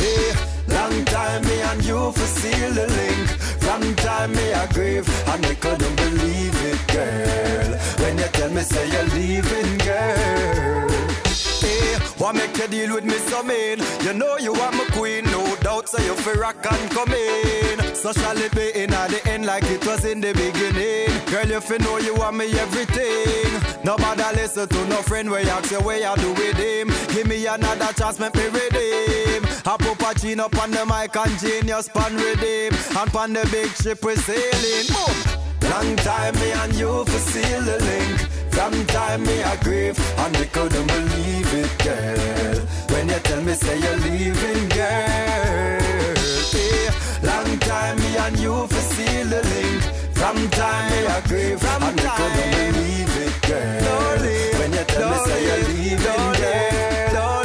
Hey, 0.00 0.32
long 0.68 1.04
time 1.04 1.42
me 1.44 1.60
and 1.70 1.84
you 1.84 2.12
for 2.12 2.28
seal 2.38 2.72
the 2.72 2.86
link. 2.98 3.28
From 3.64 3.94
time 3.96 4.32
me 4.32 4.52
I 4.52 4.66
grieve 4.72 5.08
and 5.28 5.42
me 5.42 5.54
couldn't 5.54 5.96
believe 5.96 6.58
it, 6.70 6.80
girl. 6.94 7.70
When 8.02 8.18
you 8.18 8.28
tell 8.32 8.50
me 8.50 8.62
say 8.62 8.86
you're 8.92 9.08
leaving, 9.16 9.78
girl. 9.78 11.13
What 12.24 12.36
make 12.36 12.56
you 12.56 12.66
deal 12.68 12.94
with 12.94 13.04
me 13.04 13.18
so 13.28 13.42
mean? 13.42 13.80
You 14.00 14.14
know 14.14 14.38
you 14.38 14.54
are 14.54 14.72
my 14.72 14.86
queen, 14.92 15.24
no 15.26 15.56
doubt, 15.56 15.90
so 15.90 16.02
you 16.02 16.14
feel 16.14 16.36
rock 16.36 16.56
and 16.72 16.90
come 16.90 17.12
in. 17.12 17.94
So 17.94 18.14
shall 18.14 18.38
it 18.38 18.50
be 18.54 18.70
in 18.74 18.94
at 18.94 19.10
the 19.10 19.28
end 19.28 19.44
like 19.44 19.64
it 19.64 19.84
was 19.86 20.06
in 20.06 20.22
the 20.22 20.32
beginning? 20.32 21.12
Girl, 21.26 21.46
you 21.46 21.60
feel 21.60 21.80
know 21.80 21.98
you 21.98 22.14
are 22.14 22.32
me 22.32 22.50
everything. 22.58 23.60
Nobody 23.84 24.22
listen 24.36 24.66
to 24.66 24.86
no 24.86 25.02
friend 25.02 25.28
you 25.28 25.36
ask 25.36 25.70
you 25.70 25.80
where 25.80 25.98
you 25.98 26.16
do 26.16 26.32
with 26.32 26.56
him. 26.56 26.88
Give 27.14 27.26
me 27.26 27.44
another 27.44 27.92
chance, 27.92 28.18
make 28.18 28.34
me 28.34 28.44
redeem. 28.44 29.44
I 29.66 29.76
put 29.78 30.02
up 30.40 30.58
on 30.62 30.70
the 30.70 30.86
mic 30.86 31.14
and 31.14 31.38
genius 31.38 31.90
pan 31.90 32.16
redeem. 32.16 32.72
And 32.96 33.14
on 33.14 33.34
the 33.34 33.46
big 33.52 33.68
ship 33.72 34.02
we 34.02 34.16
sailing. 34.16 34.86
Boom! 34.88 35.53
Long 35.74 35.96
time 35.96 36.34
me 36.36 36.52
and 36.52 36.72
you 36.76 37.04
for 37.04 37.18
seal 37.18 37.62
the 37.62 37.76
link. 37.82 38.20
From 38.54 38.86
time 38.86 39.24
me 39.24 39.42
I 39.42 39.56
grieve 39.56 39.98
and 40.18 40.36
we 40.36 40.46
couldn't 40.46 40.86
believe 40.86 41.52
it, 41.52 41.72
girl. 41.82 42.58
When 42.92 43.08
you 43.08 43.18
tell 43.26 43.42
me 43.42 43.54
say 43.54 43.80
you're 43.80 43.96
leaving, 44.06 44.68
girl. 44.68 46.14
Yeah. 46.54 46.94
Long 47.28 47.58
time 47.58 47.96
me 47.98 48.16
and 48.16 48.38
you 48.38 48.68
for 48.68 48.84
seal 48.92 49.26
the 49.26 49.42
link. 49.52 49.82
From 50.14 50.36
time 50.50 50.92
me 50.92 51.06
I 51.08 51.20
grieve 51.26 51.64
and 51.64 51.96
we 51.98 52.06
couldn't 52.18 52.50
believe 52.54 53.16
it, 53.26 53.34
girl. 53.42 54.22
When 54.60 54.72
you 54.72 54.84
tell 54.84 55.10
me 55.10 55.16
say 55.26 55.40
you're 55.48 55.64
leaving, 55.70 56.26
girl. 56.40 57.42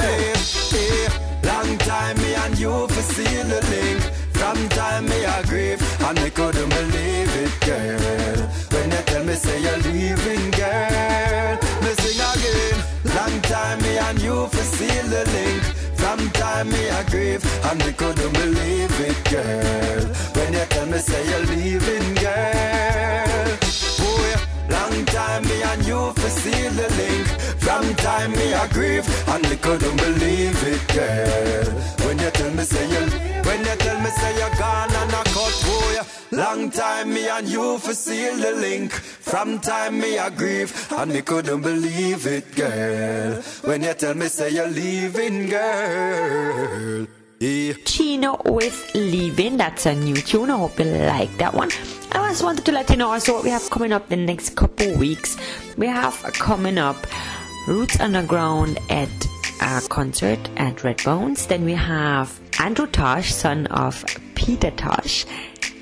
Yeah. 0.78 1.10
Long 1.50 1.78
time 1.80 2.18
me 2.18 2.36
and 2.36 2.60
you 2.60 2.88
for 2.90 3.02
seal 3.12 3.46
the 3.46 3.62
link. 3.72 4.02
From 4.38 4.70
time 4.70 5.06
me 5.10 5.26
I 5.26 5.42
grieve 5.44 5.79
and 6.10 6.24
me 6.24 6.30
couldn't 6.32 6.70
believe 6.70 7.36
it, 7.46 7.54
girl. 7.62 8.40
When 8.74 8.90
you 8.90 9.02
tell 9.06 9.24
me 9.24 9.36
say 9.36 9.62
you're 9.62 9.78
leaving, 9.78 10.50
girl. 10.52 11.56
Me 11.84 11.92
sing 12.02 12.22
again. 12.30 12.78
Long 13.16 13.42
time 13.42 13.80
me 13.84 13.98
and 13.98 14.20
you 14.20 14.48
for 14.48 14.66
seal 14.74 15.06
the 15.14 15.24
link. 15.36 15.64
From 16.00 16.20
time 16.32 16.70
me 16.72 16.90
I 16.90 17.04
grieve 17.04 17.46
and 17.70 17.86
me 17.86 17.94
couldn't 17.94 18.34
believe 18.34 19.00
it, 19.08 19.20
girl. 19.30 20.04
When 20.34 20.54
you 20.54 20.66
tell 20.74 20.88
me 20.88 20.98
say 20.98 21.24
you're 21.30 21.46
leaving, 21.54 22.16
girl. 22.16 23.58
Oh, 24.02 24.18
Boy, 24.18 24.32
long 24.74 25.06
time 25.06 25.44
me 25.44 25.62
and 25.62 25.86
you 25.86 26.12
for 26.14 26.30
seal 26.42 26.72
the 26.72 26.90
link. 26.98 27.28
From 27.62 27.94
time 27.96 28.32
me 28.32 28.54
I 28.56 28.68
grieve 28.70 29.08
and 29.28 29.48
me 29.48 29.58
couldn't 29.58 29.98
believe 29.98 30.60
it, 30.74 30.84
girl. 30.88 31.66
When 32.04 32.18
you 32.18 32.32
tell 32.32 32.52
me 32.52 32.64
say 32.64 32.90
you're 32.90 33.10
when 33.10 33.29
Long 36.40 36.72
time 36.72 37.14
me 37.14 37.28
and 37.28 37.50
you 37.50 37.78
for 37.80 37.94
seal 37.94 38.38
the 38.38 38.54
link 38.54 38.94
From 38.94 39.60
time 39.60 40.00
me 40.00 40.18
I 40.18 40.30
grieve 40.30 40.72
and 40.90 41.12
me 41.12 41.22
couldn't 41.22 41.62
believe 41.62 42.26
it 42.28 42.56
girl 42.56 43.42
When 43.66 43.84
you 43.84 43.94
tell 43.94 44.14
me 44.14 44.28
say 44.28 44.52
you're 44.52 44.70
leaving 44.70 45.48
girl 45.50 47.08
yeah. 47.42 47.74
Chino 47.86 48.42
with 48.46 48.94
Leaving. 48.94 49.56
That's 49.56 49.86
a 49.86 49.96
new 49.96 50.16
tune. 50.16 50.50
I 50.50 50.58
hope 50.58 50.78
you 50.78 50.84
like 50.84 51.36
that 51.38 51.54
one. 51.54 51.70
I 52.12 52.28
just 52.30 52.44
wanted 52.44 52.66
to 52.66 52.74
let 52.74 52.90
you 52.90 52.98
know 52.98 53.12
also 53.12 53.34
what 53.34 53.46
we 53.46 53.50
have 53.50 53.70
coming 53.70 53.94
up 53.94 54.12
in 54.12 54.20
the 54.20 54.26
next 54.26 54.58
couple 54.58 54.94
weeks. 54.98 55.38
We 55.78 55.88
have 55.88 56.22
coming 56.34 56.78
up 56.78 56.98
Roots 57.66 57.98
Underground 58.02 58.78
at 58.90 59.10
a 59.62 59.82
concert 59.88 60.50
at 60.58 60.84
Red 60.84 61.02
Bones. 61.06 61.48
Then 61.48 61.64
we 61.64 61.76
have 61.76 62.38
Andrew 62.60 62.88
Tosh, 62.88 63.34
son 63.34 63.68
of 63.68 64.04
Peter 64.36 64.72
Tosh. 64.72 65.26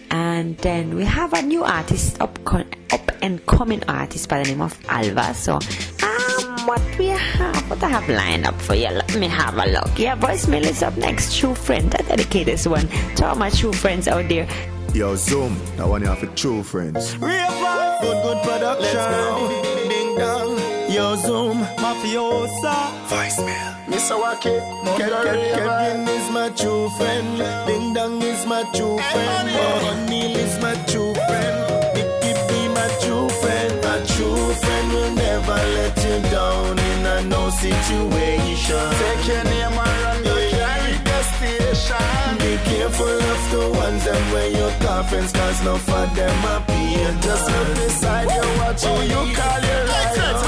And 0.10 0.58
then 0.60 0.96
we 0.96 1.04
have 1.04 1.34
a 1.34 1.42
new 1.42 1.64
artist, 1.64 2.22
up, 2.22 2.40
up 2.54 3.12
and 3.22 3.46
coming 3.46 3.84
artist 3.88 4.30
by 4.30 4.44
the 4.44 4.50
name 4.50 4.62
of 4.62 4.78
Alva. 4.88 5.34
So, 5.34 5.54
um, 5.54 6.68
what 6.68 6.82
we 6.98 7.08
have, 7.08 7.70
what 7.70 7.84
I 7.84 7.90
have 7.90 8.08
lined 8.10 8.46
up 8.46 8.60
for 8.62 8.76
you, 8.76 8.90
let 8.90 9.16
me 9.16 9.28
have 9.28 9.58
a 9.58 9.66
look. 9.66 9.98
Yeah, 9.98 10.16
voicemail 10.16 10.64
is 10.64 10.82
up 10.84 10.96
next. 10.98 11.38
True 11.38 11.56
friend, 11.56 11.94
I 11.96 12.02
dedicate 12.04 12.46
this 12.46 12.68
one 12.68 12.88
to 13.16 13.26
all 13.28 13.36
my 13.36 13.50
true 13.50 13.74
friends 13.74 14.08
out 14.08 14.28
there. 14.30 14.48
Yo, 14.94 15.16
Zoom, 15.16 15.58
that 15.76 15.88
one 15.88 16.02
you 16.02 16.08
have 16.08 16.20
for 16.20 16.28
true 16.28 16.64
friends. 16.64 17.18
Real 17.18 17.32
vibe, 17.32 18.02
good, 18.02 18.24
good 18.24 18.44
production. 18.44 19.77
Yo, 20.90 21.16
Zoom, 21.18 21.60
mafiosa. 21.82 22.76
Voicemail. 23.10 23.74
Mr. 23.88 24.16
Wacky, 24.22 24.56
Ke- 24.98 25.10
Ke- 25.26 25.56
Kevin 25.56 26.08
is 26.08 26.30
my 26.32 26.50
true 26.56 26.90
friend. 26.98 27.38
Ding 27.68 27.94
dong 27.94 28.22
is 28.22 28.46
my 28.46 28.64
true 28.76 28.98
friend. 28.98 29.50
Oh, 29.52 29.90
O'Neal 29.92 30.36
is 30.38 30.60
my 30.62 30.74
true 30.90 31.14
friend. 31.28 31.58
Nicky 31.94 32.34
be 32.48 32.62
my 32.74 32.88
true 33.04 33.30
friend. 33.42 33.74
My 33.84 34.00
true 34.16 34.54
friend 34.62 34.88
will 34.94 35.12
never 35.12 35.60
let 35.78 35.96
you 36.06 36.18
down 36.32 36.80
in 36.80 37.06
a 37.06 37.22
no 37.24 37.50
situation. 37.50 38.88
Take 39.02 39.28
your 39.28 39.44
name 39.44 39.78
and 39.84 39.98
run 40.04 40.20
your 40.26 40.42
carry 40.56 40.96
station. 41.36 42.38
Be 42.40 42.54
careful 42.70 43.18
of 43.34 43.42
the 43.52 43.64
ones 43.84 44.04
that 44.06 44.22
wear 44.34 44.50
your 44.50 44.72
car 44.84 45.04
friends, 45.04 45.32
cause 45.34 45.64
no 45.64 45.76
for 45.78 46.06
them 46.16 46.46
are 46.46 46.64
being 46.68 47.16
Just 47.22 47.46
look 47.52 47.76
beside 47.76 48.30
you, 48.32 48.46
watch 48.60 48.84
oh, 48.86 48.96
who 48.96 49.04
you 49.04 49.36
call 49.36 49.60
your 49.70 49.84
Hey, 49.88 50.16
friends, 50.16 50.42
rival. 50.42 50.47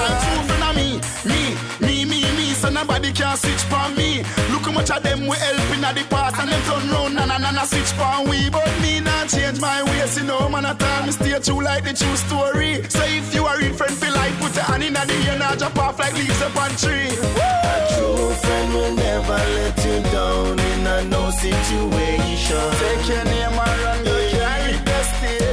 Nobody 3.00 3.14
can 3.14 3.38
switch 3.38 3.64
for 3.72 3.90
me. 3.96 4.24
Look 4.52 4.66
how 4.66 4.72
much 4.72 4.92
of 4.92 5.04
them 5.04 5.22
we 5.28 5.36
helping 5.38 5.84
at 5.84 5.96
the 5.96 6.04
past 6.10 6.40
and 6.40 6.50
them 6.52 6.62
turn 6.64 6.90
round 6.92 7.20
and 7.20 7.32
and, 7.32 7.68
switch 7.68 7.92
for 7.96 8.30
we. 8.30 8.50
But 8.50 8.70
me 8.82 9.00
not 9.00 9.30
change 9.30 9.60
my 9.60 9.84
ways, 9.84 10.18
you 10.18 10.26
know, 10.26 10.50
man, 10.50 10.66
I 10.66 10.74
tell 10.74 11.06
me 11.06 11.12
stay 11.12 11.40
true 11.40 11.64
like 11.64 11.84
the 11.84 11.94
true 11.94 12.16
story. 12.16 12.84
So 12.90 13.04
if 13.06 13.34
you 13.34 13.46
are 13.46 13.58
real 13.58 13.74
friend, 13.74 13.96
feel 13.96 14.14
like 14.14 14.34
put 14.40 14.56
your 14.56 14.66
hand 14.66 14.84
in 14.84 14.94
the 14.94 15.00
air 15.00 15.42
and 15.42 15.60
drop 15.60 15.78
off 15.78 16.00
like 16.00 16.14
leaves 16.14 16.42
upon 16.42 16.72
tree. 16.76 17.08
A 17.08 17.76
true 17.96 18.32
friend 18.42 18.74
will 18.74 18.96
never 18.96 19.40
let 19.58 19.78
you 19.86 20.00
down 20.12 20.60
in 20.60 20.88
a 20.88 21.04
no 21.06 21.32
situation. 21.32 22.66
Take 22.82 23.08
your 23.08 23.24
name 23.26 23.60
and 23.60 23.84
run 23.84 24.06
your 24.06 24.19
carry 24.19 24.19
the 24.19 24.19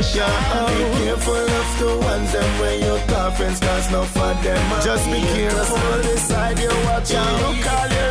station. 0.07 0.27
Yeah, 0.27 0.67
be 0.69 1.05
careful 1.05 1.35
of 1.35 1.79
the 1.79 2.07
ones 2.07 2.33
that 2.33 2.61
when 2.61 2.81
your 2.81 3.01
car 3.09 3.31
friends, 3.33 3.61
cause 3.61 3.91
no 3.93 4.03
for 4.05 4.35
them 4.43 4.83
Just 4.83 5.07
be 5.07 5.21
careful. 5.21 5.77
Just 5.77 6.09
decide 6.15 6.59
you 6.59 6.69
watch 6.85 7.11
Yeah. 7.11 7.55
you 7.55 7.63
call 7.65 7.89
your. 7.89 8.07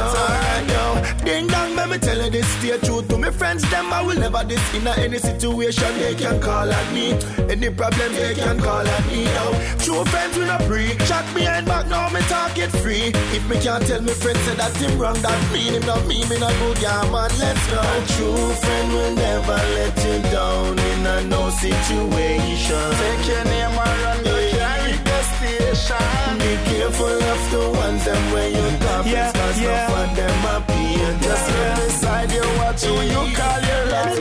Alright, 0.00 0.68
yo. 0.68 1.24
Ding 1.24 1.46
dong, 1.46 1.76
let 1.76 1.88
me 1.88 1.98
tell 1.98 2.18
you 2.18 2.30
this, 2.30 2.48
stay 2.58 2.78
true 2.78 3.02
to 3.02 3.18
me 3.18 3.30
friends 3.30 3.62
them 3.70 3.92
I 3.92 4.02
will 4.02 4.18
never 4.18 4.44
this 4.44 4.74
in 4.74 4.86
any 4.86 5.18
situation. 5.18 5.98
They 5.98 6.14
can 6.14 6.40
call 6.40 6.72
on 6.72 6.94
me. 6.94 7.12
Any 7.48 7.70
problem 7.70 8.12
they 8.14 8.34
can 8.34 8.58
call 8.60 8.86
on 8.86 9.06
me. 9.08 9.24
Now, 9.24 9.50
true 9.78 10.04
friends 10.06 10.36
will 10.36 10.46
not 10.46 10.62
pre. 10.62 10.96
Chat 11.06 11.24
behind 11.34 11.66
back 11.66 11.86
now, 11.88 12.08
me 12.08 12.20
talk 12.22 12.56
it 12.58 12.70
free. 12.82 13.12
If 13.36 13.48
me 13.48 13.60
can't 13.60 13.86
tell 13.86 14.00
me 14.02 14.12
friends 14.12 14.40
say 14.40 14.54
that 14.56 14.76
him 14.76 14.98
wrong, 14.98 15.20
that 15.22 15.52
mean 15.52 15.74
him 15.74 15.86
not 15.86 16.06
me, 16.06 16.24
me 16.28 16.38
not 16.38 16.52
good, 16.60 16.78
yeah 16.78 17.02
man. 17.12 17.30
Let's 17.38 17.66
go. 17.70 17.80
A 17.80 18.06
true 18.14 18.48
friend 18.62 18.92
will 18.92 19.14
never 19.14 19.58
let 19.76 19.96
you 20.04 20.22
down 20.30 20.79
in 21.00 21.06
a 21.06 21.22
no 21.28 21.48
situation. 21.50 22.86
Take 23.00 23.26
your 23.32 23.44
name 23.44 23.76
and 23.84 23.96
run 24.04 24.18
the 24.22 24.36
carry 24.52 24.92
the 25.08 25.20
station. 25.32 26.38
Be 26.42 26.52
careful 26.70 27.18
of 27.32 27.40
the 27.52 27.64
ones 27.82 28.04
them 28.04 28.22
where 28.32 28.50
you 28.50 28.66
talk 28.84 29.06
Yeah, 29.06 29.32
cause 29.32 29.60
yeah. 29.60 29.86
no 29.88 29.92
for 29.92 30.06
them 30.18 30.38
appear. 30.56 31.08
Just 31.26 31.46
look 31.56 31.74
beside 31.80 32.30
you, 32.32 32.44
watch 32.58 32.84
who 32.84 32.94
you 33.14 33.22
call 33.38 33.60
your 33.70 33.84
Me 33.86 33.92
love. 33.92 34.18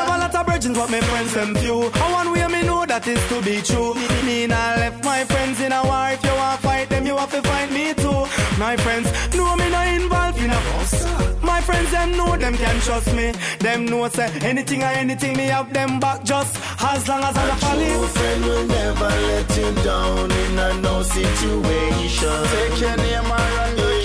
have 0.00 0.08
a 0.08 0.13
lot 0.34 0.46
of 0.46 0.52
virgins, 0.52 0.76
but 0.76 0.90
my 0.90 1.00
friends 1.00 1.34
them 1.34 1.54
few. 1.56 1.82
And 1.82 2.12
one 2.12 2.32
way 2.32 2.46
me 2.48 2.62
know 2.62 2.84
that 2.86 3.06
is 3.06 3.22
to 3.28 3.42
be 3.42 3.62
true. 3.62 3.94
Me, 3.94 4.06
me 4.26 4.46
nah 4.46 4.74
left 4.76 5.04
my 5.04 5.24
friends 5.24 5.60
in 5.60 5.72
a 5.72 5.82
war. 5.82 6.08
If 6.10 6.24
you 6.24 6.34
want 6.34 6.60
fight 6.60 6.88
them, 6.88 7.06
you 7.06 7.16
have 7.16 7.30
to 7.30 7.42
fight 7.42 7.70
me 7.72 7.94
too. 7.94 8.20
My 8.58 8.76
friends 8.76 9.06
know 9.36 9.56
me 9.56 9.70
not 9.70 9.86
involved 9.88 10.38
in 10.38 10.50
a 10.50 10.60
fuss. 10.68 11.42
My 11.42 11.60
friends 11.60 11.90
them 11.90 12.16
know 12.16 12.36
them 12.36 12.54
can 12.56 12.80
trust 12.80 13.14
me. 13.14 13.32
Them 13.60 13.86
know 13.86 14.08
say 14.08 14.28
anything 14.42 14.82
or 14.82 14.92
anything 15.02 15.36
me 15.36 15.46
have 15.46 15.72
them 15.72 16.00
back 16.00 16.24
just 16.24 16.52
as 16.82 17.08
long 17.08 17.22
as 17.22 17.36
I 17.36 17.44
True 17.44 17.68
follow. 17.68 18.06
friend 18.06 18.44
will 18.44 18.66
never 18.66 19.10
let 19.30 19.56
you 19.56 19.70
down 19.84 20.30
in 20.30 20.58
a 20.58 20.68
no 20.80 21.02
situation. 21.02 22.38
Take 22.54 22.80
your 22.80 22.96
name 22.96 23.30
and 23.38 23.54
run 23.56 24.03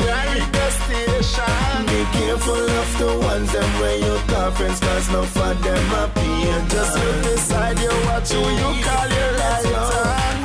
the 0.89 1.05
carry 1.05 1.17
the 1.17 1.23
station. 1.23 1.85
Be 1.85 2.01
careful 2.17 2.69
of 2.81 2.97
the 2.99 3.19
ones 3.27 3.51
them 3.51 3.79
where 3.79 3.97
you 3.97 4.15
call 4.27 4.51
friends 4.51 4.79
cause 4.79 5.09
no 5.11 5.23
for 5.23 5.53
them 5.65 5.85
appear. 6.03 6.65
Just 6.69 6.95
look 6.95 7.23
beside 7.23 7.79
you, 7.79 7.93
watch 8.05 8.31
who 8.31 8.39
you 8.39 8.83
call 8.83 9.07
your 9.17 9.31
light 9.41 9.65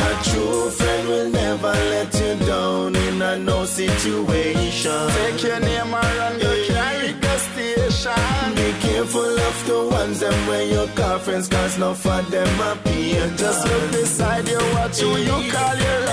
A 0.08 0.12
true 0.24 0.70
friend 0.70 1.08
will 1.08 1.30
never 1.30 1.72
let 1.72 2.14
you 2.14 2.46
down 2.46 2.96
in 2.96 3.22
a 3.22 3.38
no 3.38 3.64
situation. 3.64 5.08
Take 5.10 5.42
your 5.42 5.60
name 5.60 5.92
run 5.92 6.38
the 6.38 6.64
carry 6.68 7.12
the 7.12 7.38
station. 7.38 8.54
Be 8.54 8.72
careful 8.80 9.38
of 9.48 9.66
the 9.66 9.88
ones 9.90 10.20
them 10.20 10.46
where 10.48 10.66
you 10.66 10.88
call 10.94 11.18
friends 11.18 11.48
cause 11.48 11.78
no 11.78 11.94
for 11.94 12.22
them 12.30 12.60
appear. 12.60 13.30
Just 13.36 13.66
look 13.66 13.90
beside 13.92 14.48
you, 14.48 14.58
watch 14.74 15.00
who 15.00 15.16
you 15.16 15.50
call 15.52 15.76
your 15.76 16.04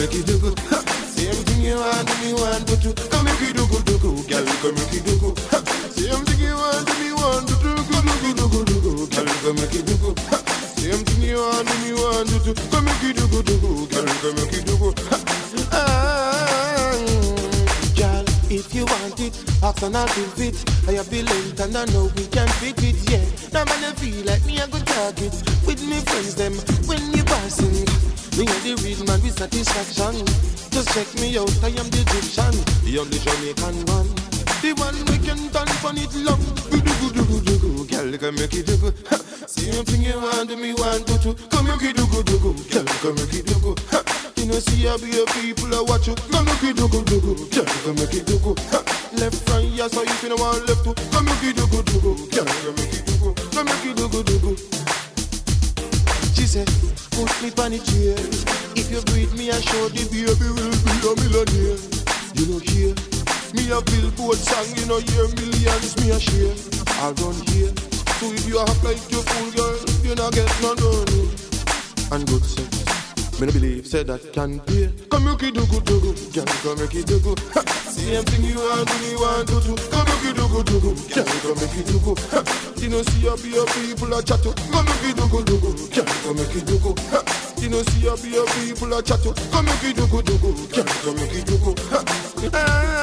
light 0.00 0.12
Same 1.12 1.44
thing 1.44 1.62
you 1.62 1.76
want 1.76 2.08
to 2.08 2.14
me 2.24 2.32
want 2.32 2.66
to 2.68 2.76
do. 2.76 2.92
Come 3.10 3.24
make 3.24 3.42
it 3.42 3.56
do 3.56 3.66
good 3.68 3.84
do 3.84 3.98
good, 3.98 4.28
girl. 4.28 4.46
Come 4.62 4.74
make 4.74 4.94
it 4.96 5.04
do 5.04 5.18
good. 5.20 5.38
Same 5.92 6.24
thing 6.24 6.40
you 6.40 6.54
want 6.56 6.88
to 6.88 6.94
me 7.00 7.12
want 7.12 7.48
to 7.48 7.54
do. 7.60 7.70
Good 7.76 8.04
do 8.08 8.14
good 8.20 8.36
do 8.36 8.48
good 8.48 8.66
do 8.66 8.76
good, 8.80 9.10
girl. 9.12 9.28
Come 9.44 9.56
make 9.56 9.74
it 9.76 9.84
do 9.86 9.94
good. 10.00 10.18
Same 10.80 11.04
thing 11.04 11.22
you 11.22 11.36
want 11.36 11.68
to 11.68 11.74
me 11.84 11.92
want 11.92 12.28
to 12.28 12.38
do. 12.40 12.52
Come 12.70 12.84
make 12.84 13.04
it 13.04 13.16
do 13.16 13.28
good 13.28 13.44
do 13.46 13.56
good, 13.60 13.90
girl. 13.90 14.06
Come 14.24 14.34
make 14.36 14.56
it 14.56 14.64
do. 14.66 14.74
Ah, 15.72 16.96
if 18.50 18.74
you 18.74 18.84
want 18.84 19.20
it, 19.20 19.34
ask 19.62 19.82
and 19.82 19.96
I'll 19.96 20.06
give 20.08 20.40
it. 20.40 20.56
I 20.88 20.92
have 20.92 21.10
the 21.10 21.22
length 21.22 21.60
and 21.60 21.76
I 21.76 21.84
know 21.92 22.10
we 22.16 22.26
can 22.26 22.48
fit 22.58 22.82
it, 22.82 22.96
yeah. 23.10 23.24
Now 23.52 23.64
man, 23.64 23.84
I 23.84 23.92
feel 23.94 24.24
like 24.24 24.44
me 24.46 24.58
a 24.58 24.66
good 24.66 24.86
target 24.86 25.34
with 25.66 25.84
me 25.86 26.00
friends 26.00 26.34
them 26.34 26.54
when 26.88 27.12
you 27.12 27.22
passing. 27.24 28.19
Me 28.36 28.46
and 28.46 28.62
the 28.62 28.72
real 28.82 29.02
man 29.06 29.20
with 29.22 29.36
satisfaction. 29.36 30.24
Just 30.70 30.88
check 30.94 31.08
me 31.20 31.36
out, 31.36 31.50
I 31.62 31.74
am 31.74 31.88
the 31.90 32.00
Egyptian, 32.06 32.54
the 32.86 32.98
only 32.98 33.18
Jamaican 33.18 33.76
one. 33.90 34.08
The 34.62 34.70
one 34.76 34.94
we 35.08 35.16
can 35.24 35.40
dance 35.50 35.84
on 35.84 35.98
it 35.98 36.14
long. 36.14 36.40
Girl, 37.90 38.18
come 38.18 38.34
make 38.36 38.54
it 38.54 38.66
do 38.66 38.76
good. 38.76 38.94
Same 39.48 39.84
thing 39.84 40.02
you 40.02 40.14
want, 40.20 40.50
me 40.56 40.72
want 40.74 41.06
to 41.08 41.18
do. 41.18 41.34
Come 41.50 41.66
make 41.66 41.82
it 41.82 41.96
good 41.96 42.26
do 42.26 42.38
good, 42.38 42.56
girl, 42.70 42.84
come 43.02 43.14
make 43.18 43.34
it 43.34 43.46
do 43.46 43.56
good. 43.60 43.80
You 44.36 44.46
know, 44.46 44.58
see 44.60 44.86
I 44.88 44.96
be 44.96 45.10
a 45.20 45.26
people 45.36 45.74
I 45.74 45.82
watch 45.82 46.06
you. 46.06 46.14
Come 46.30 46.44
make 46.46 46.62
it 46.62 46.76
good 46.76 47.04
do 47.04 47.20
good, 47.20 47.50
girl, 47.50 47.66
come 47.66 47.96
make 47.98 48.14
it 48.14 48.26
do 48.26 48.38
good. 48.38 48.58
Left 49.18 49.48
right, 49.50 49.64
yeah, 49.74 49.88
so 49.88 50.02
if 50.02 50.22
you 50.22 50.28
don't 50.30 50.40
want 50.40 50.68
left 50.68 50.84
to, 50.84 50.94
come 51.10 51.24
make 51.24 51.42
it 51.44 51.56
good 51.56 51.84
do 51.84 51.98
good, 52.00 52.30
girl, 52.30 52.46
come 52.46 52.74
make 52.78 52.94
it 52.94 53.04
do 53.04 53.14
good. 53.20 53.36
Come 53.52 53.66
make 53.66 53.84
it 53.84 53.96
do 53.96 54.08
good 54.08 54.26
do 54.26 54.38
good. 54.38 54.58
She 56.36 56.46
said, 56.46 56.68
put 57.10 57.30
me 57.42 57.50
on 57.62 57.72
the 57.72 57.80
chair. 57.82 58.16
If 58.76 58.90
you 58.90 59.00
breathe 59.10 59.34
me, 59.36 59.50
I 59.50 59.60
show 59.60 59.88
the 59.88 60.04
baby 60.10 60.48
will 60.50 60.74
be 60.82 60.94
a 61.02 61.12
millionaire. 61.18 61.78
You 62.38 62.44
know 62.46 62.60
here, 62.62 62.94
me 63.54 63.70
a 63.70 63.78
billboard 63.82 64.38
song, 64.38 64.66
you 64.76 64.86
know 64.86 64.98
hear 64.98 65.26
millions 65.38 65.96
me 66.00 66.10
a 66.10 66.18
share. 66.20 66.54
I'll 67.02 67.14
run 67.20 67.36
here. 67.50 67.72
So 68.20 68.30
if 68.32 68.46
you 68.46 68.60
act 68.60 68.82
like 68.84 69.00
you 69.10 69.22
fool 69.22 69.50
girl, 69.56 69.76
you 70.04 70.14
not 70.14 70.32
get 70.32 70.50
no 70.62 70.74
money. 70.76 71.28
And 72.12 72.26
good 72.26 72.44
sex. 72.44 72.70
Me 73.40 73.46
no 73.46 73.52
believe 73.52 73.86
say 73.86 74.02
that 74.02 74.32
can 74.32 74.60
pay. 74.60 74.92
Come 75.10 75.24
make 75.24 75.42
it 75.42 75.54
do 75.54 75.64
good 75.66 75.84
do 75.84 76.00
good, 76.00 76.18
girl. 76.32 76.44
Come 76.62 76.78
make 76.78 76.94
it 76.94 77.06
do 77.06 77.18
good. 77.20 77.38
Same 77.88 78.24
thing 78.24 78.44
you 78.44 78.56
want 78.56 78.88
to 78.88 78.96
me 79.00 79.16
want 79.16 79.48
to 79.48 79.56
do. 79.64 79.72
Come 79.90 80.06
make 80.06 80.26
it 80.28 80.36
do 80.36 80.48
good 80.48 80.66
do 80.66 80.80
good, 80.80 80.98
girl. 81.14 81.24
Come 81.24 81.58
make 81.58 81.76
it 81.80 81.86
do 81.86 81.98
good. 82.00 82.69
You 82.80 82.88
know 82.88 83.02
see 83.02 83.26
a 83.26 83.36
be 83.36 83.56
a 83.56 83.64
people 83.66 84.14
a 84.14 84.22
chat. 84.22 84.40
Come 84.42 84.86
make 84.86 85.04
it 85.04 85.16
do 85.16 85.28
good 85.28 85.44
do 85.44 85.60
girl. 85.60 85.74
Come 86.24 86.36
make 86.36 86.56
it 86.56 86.64
do. 86.66 86.78
Ha. 87.12 87.20
You 87.60 87.68
know 87.68 87.82
see 87.82 88.06
a 88.08 88.16
be 88.16 88.36
a 88.36 88.44
people 88.64 88.92
a 88.94 89.02
chat. 89.02 89.20
Come 89.52 89.66
make 89.66 89.84
it 89.84 89.96
do 89.96 90.06
good 90.06 90.24
do 90.24 90.38
girl. 90.38 90.54
Come 91.04 91.16
make 91.16 91.34
it 91.34 91.46
do 91.46 91.56
ah. 92.54 93.00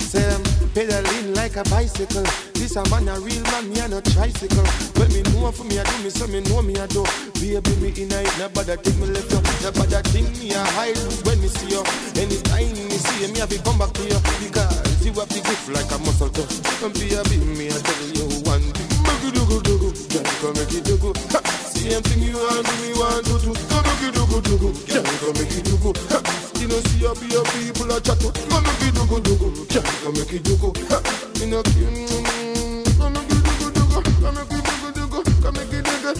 Say 0.00 0.24
I'm 0.34 0.42
pedaling 0.74 1.34
like 1.34 1.56
a 1.56 1.62
bicycle. 1.70 2.24
This 2.54 2.74
a 2.74 2.82
man 2.90 3.08
a 3.08 3.20
real 3.20 3.42
man, 3.44 3.68
me 3.70 3.78
a 3.78 3.88
no 3.88 4.00
tricycle. 4.00 4.66
When 4.98 5.07
know 5.40 5.52
for 5.52 5.64
me, 5.64 5.78
I 5.78 5.84
do 5.84 6.02
me 6.02 6.10
so 6.10 6.26
me 6.26 6.40
know 6.40 6.62
me 6.62 6.74
a 6.74 6.86
do. 6.88 7.04
Be 7.40 7.54
a 7.56 7.60
baby 7.62 7.94
in 8.02 8.12
a 8.12 8.22
nobody 8.38 8.74
think 8.82 8.96
me 8.98 9.06
left 9.14 9.30
you. 9.30 9.40
Nobody 9.62 9.98
think 10.10 10.28
me 10.38 10.52
a 10.52 10.62
hide 10.74 10.98
when 11.24 11.38
me 11.40 11.48
see 11.48 11.70
you. 11.70 11.82
Anytime 12.18 12.74
me 12.74 12.98
see 12.98 13.26
you, 13.26 13.32
me 13.32 13.38
have 13.38 13.48
to 13.48 13.58
come 13.62 13.78
back 13.78 13.92
to 13.94 14.02
you 14.02 14.18
because 14.42 15.04
you 15.04 15.12
have 15.14 15.28
the 15.28 15.40
gift 15.40 15.68
like 15.70 15.90
a 15.90 15.98
muscle 16.02 16.30
too. 16.30 16.46
And 16.84 16.92
baby 16.94 17.38
me 17.54 17.66
I 17.70 17.78
tell 17.78 18.04
you 18.14 18.26
one 18.46 18.64
thing, 18.74 18.90
make 19.06 19.24
it 19.28 19.32
do 19.34 19.42
good 19.46 19.62
do 19.64 19.74
good, 19.78 19.96
girl, 20.10 20.26
come 20.42 20.54
make 20.58 20.74
it 20.74 20.84
do. 20.84 20.96
Ha. 21.32 21.40
Same 21.70 22.02
thing 22.02 22.22
you 22.22 22.36
want 22.36 22.66
to 22.66 22.74
me 22.82 22.90
want 22.98 23.24
to 23.26 23.34
do, 23.38 23.52
come 23.54 23.84
make 23.86 24.04
it 24.08 24.12
do 24.14 24.22
good 24.26 24.44
do 24.44 24.54
good, 24.58 24.76
girl, 24.90 25.04
come 25.22 25.34
make 25.38 25.54
it 25.54 25.64
do. 25.64 25.76
Ha. 26.12 26.18
You 26.58 26.66
know 26.66 26.80
see 26.82 27.00
you 27.04 27.12
be 27.20 27.26
a 27.36 27.40
people 27.46 27.90
a 27.94 27.96
chat 28.00 28.18
to, 28.20 28.28
come 28.32 28.64
make 28.64 28.82
it 28.82 28.94
do 28.94 29.02
good 29.06 29.22
do 29.22 29.34
good, 29.38 29.54
girl, 29.70 29.84
come 30.02 30.14
make 30.18 30.32
it 30.34 30.42
do. 30.42 30.54
Ha. 30.90 30.98
You 31.38 31.46
know 31.46 32.37
Same 36.08 36.16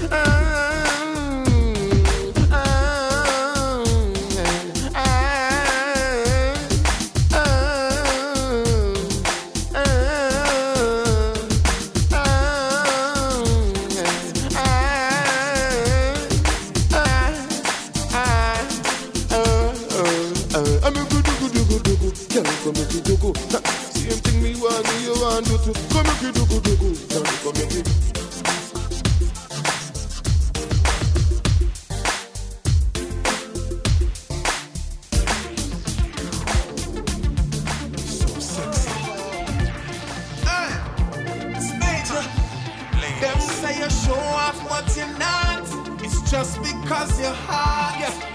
thing 24.20 24.42
me 24.42 24.52
want, 24.60 24.84
me 24.84 25.04
you 25.04 25.12
want 25.12 25.46
do. 25.46 25.56
Come 25.88 26.06
make 26.06 26.22
it 26.22 26.34
do 26.34 26.44
good, 26.46 26.62
do 26.62 26.76
good. 26.76 26.98
Come 27.08 27.22
make 27.54 27.74
it. 27.74 28.17
Because 46.98 47.20
you're 47.20 47.30
hot. 47.32 47.96
Yeah. 48.00 48.27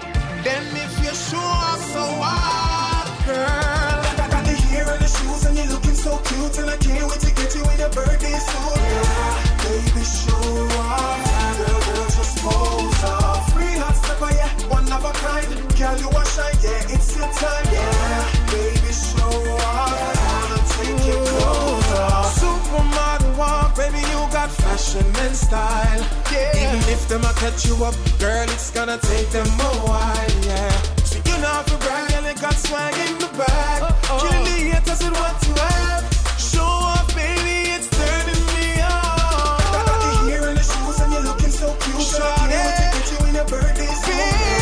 And 24.96 25.36
style. 25.36 26.06
Yeah. 26.30 26.56
Even 26.62 26.80
if 26.88 27.08
them 27.08 27.24
a 27.24 27.32
catch 27.34 27.66
you 27.66 27.74
up, 27.84 27.94
girl, 28.18 28.44
it's 28.50 28.70
gonna 28.70 28.98
take 28.98 29.28
them 29.30 29.46
a 29.46 29.72
while. 29.86 30.30
Yeah. 30.44 30.70
So 31.02 31.18
you 31.18 31.36
know 31.42 31.60
if 31.60 31.70
you 31.70 31.78
brag, 31.78 32.10
girl, 32.10 32.22
you 32.22 32.34
got 32.40 32.54
swag 32.54 32.94
in 33.08 33.18
the 33.18 33.28
bag. 33.36 33.82
Uh-oh. 33.82 34.18
Killing 34.22 34.44
the 34.44 34.74
haters 34.74 35.02
with 35.02 35.18
what 35.18 35.36
you 35.46 35.54
have. 35.54 36.04
Show 36.38 36.62
off, 36.62 37.08
baby, 37.14 37.70
it's 37.74 37.88
turning 37.90 38.44
me 38.54 38.80
on. 38.82 38.90
I 38.90 39.82
Got 39.86 39.98
the 40.00 40.30
hair 40.30 40.48
and 40.48 40.58
the 40.58 40.62
shoes, 40.62 41.00
and 41.00 41.12
you're 41.12 41.22
looking 41.22 41.50
so 41.50 41.74
cute. 41.80 42.20
I 42.22 42.48
can't 42.48 42.76
to 42.78 42.98
get 42.98 43.20
you 43.20 43.26
in 43.28 43.34
your 43.34 43.46
birthday 43.46 43.86
suit. 43.86 44.53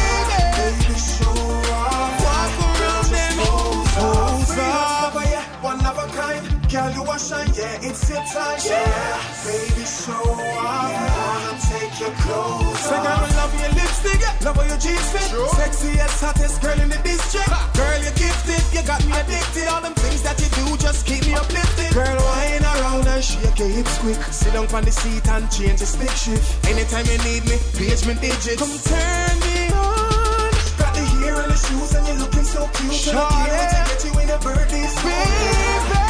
Girl, 7.12 7.18
you 7.18 7.44
are 7.44 7.44
shine, 7.44 7.52
yeah, 7.54 7.88
it's 7.88 8.08
your 8.08 8.18
time, 8.32 8.58
yeah. 8.64 9.20
Baby, 9.44 9.84
show 9.84 10.12
off, 10.12 10.48
wanna 10.72 11.58
take 11.60 12.00
your 12.00 12.14
clothes 12.22 12.78
Say, 12.80 12.96
girl, 12.96 13.06
I 13.06 13.28
love 13.36 13.52
your 13.60 13.72
lipstick, 13.72 14.44
love 14.44 14.56
how 14.56 14.62
your 14.62 14.78
jeans 14.78 15.10
fit. 15.12 15.28
Sexiest, 15.32 16.20
hottest 16.20 16.62
girl 16.62 16.78
in 16.80 16.88
the 16.88 16.98
district. 17.02 17.50
Girl, 17.76 17.98
you're 18.02 18.16
gifted, 18.16 18.62
you 18.72 18.82
got 18.86 19.04
me 19.04 19.12
addicted. 19.12 19.68
All 19.68 19.80
them 19.80 19.94
things 19.94 20.22
that 20.22 20.40
you 20.40 20.48
do 20.56 20.76
just 20.78 21.06
keep 21.06 21.24
me 21.26 21.34
uplifted. 21.34 21.92
Girl, 21.94 22.16
wine 22.16 22.64
around 22.64 23.06
and 23.08 23.24
shake 23.24 23.58
your 23.58 23.68
hips 23.68 23.98
quick. 23.98 24.16
Sit 24.32 24.52
down 24.52 24.66
on 24.72 24.84
the 24.84 24.92
seat 24.92 25.26
and 25.28 25.50
change 25.50 25.80
the 25.80 25.86
stick 25.86 26.10
shift. 26.10 26.66
Anytime 26.66 27.06
you 27.06 27.18
need 27.28 27.44
me, 27.44 27.56
page 27.76 28.06
me 28.06 28.14
digits. 28.14 28.60
Come 28.60 28.72
turn 28.88 29.34
me 29.46 29.72
on. 29.72 30.50
Got 30.80 30.92
the 30.94 31.04
hair 31.20 31.36
and 31.36 31.50
the 31.52 31.58
shoes 31.58 31.94
and 31.94 32.06
you're 32.08 32.20
looking 32.24 32.44
so 32.44 32.66
cute. 32.74 33.08
And 33.08 33.18
I 33.18 33.28
can't 33.28 33.52
wait 33.52 33.68
to 33.68 33.80
get 33.90 34.00
you 34.04 34.12
in 34.20 34.28
a 34.30 34.38
birthday 34.40 34.86
suit. 34.86 35.04
Baby, 35.04 36.01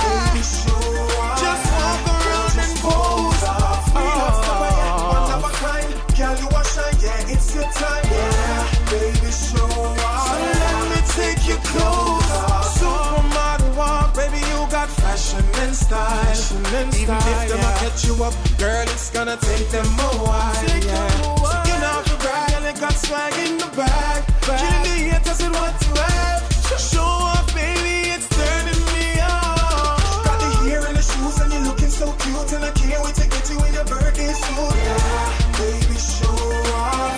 show 0.43 0.73
off. 0.73 1.40
Just 1.40 1.64
walk 1.73 2.02
around 2.10 2.56
and 2.64 2.74
pose 2.82 3.44
off. 3.47 3.94
One 3.94 5.31
of 5.32 5.44
a 5.44 5.52
kind, 5.62 5.90
girl, 6.16 6.35
you 6.43 6.48
are 6.51 6.64
shine, 6.64 6.98
yeah, 7.01 7.32
it's 7.32 7.55
your 7.55 7.69
time, 7.70 8.06
yeah. 8.10 8.66
Baby, 8.90 9.31
show 9.31 9.66
off. 9.66 10.27
So 10.27 10.35
let 10.62 10.82
me 10.90 11.01
take 11.19 11.43
your 11.47 11.62
clothes 11.70 12.32
off. 12.47 12.66
Supermodel 12.78 13.77
walk, 13.77 14.14
baby, 14.14 14.39
you 14.39 14.59
got 14.70 14.89
fashion 14.89 15.44
and 15.62 15.74
style. 15.74 16.31
If 16.35 17.48
them 17.48 17.60
a 17.60 17.70
catch 17.81 18.05
you 18.06 18.14
up, 18.24 18.35
girl, 18.59 18.86
it's 18.89 19.10
gonna 19.10 19.36
take 19.36 19.69
them 19.69 19.86
a 19.86 20.10
while, 20.24 20.64
yeah. 20.82 21.09
So 21.19 21.56
you 21.69 21.77
know 21.82 22.02
if 22.05 22.19
brag, 22.20 22.51
girl, 22.51 22.64
you 22.66 22.74
got 22.81 22.94
swag 22.94 23.35
in 23.47 23.59
the 23.59 23.66
bag. 23.77 24.24
Killing 24.43 24.82
the 24.82 24.97
haters 25.12 25.40
with 25.43 25.55
what 25.55 25.74
you 25.86 25.94
have. 26.01 26.43
Show 26.78 27.02
off, 27.02 27.47
baby, 27.55 28.10
it's 28.10 28.27
so 32.03 32.12
cute, 32.19 32.53
and 32.55 32.65
I 32.65 32.70
can't 32.73 33.05
wait 33.05 33.15
to 33.15 33.27
get 33.29 33.51
you 33.51 33.59
in 33.66 33.73
your 33.74 33.87
suit. 33.87 34.74
Yeah, 34.83 35.03
baby, 35.59 35.99
show 36.11 36.43
off. 36.83 37.15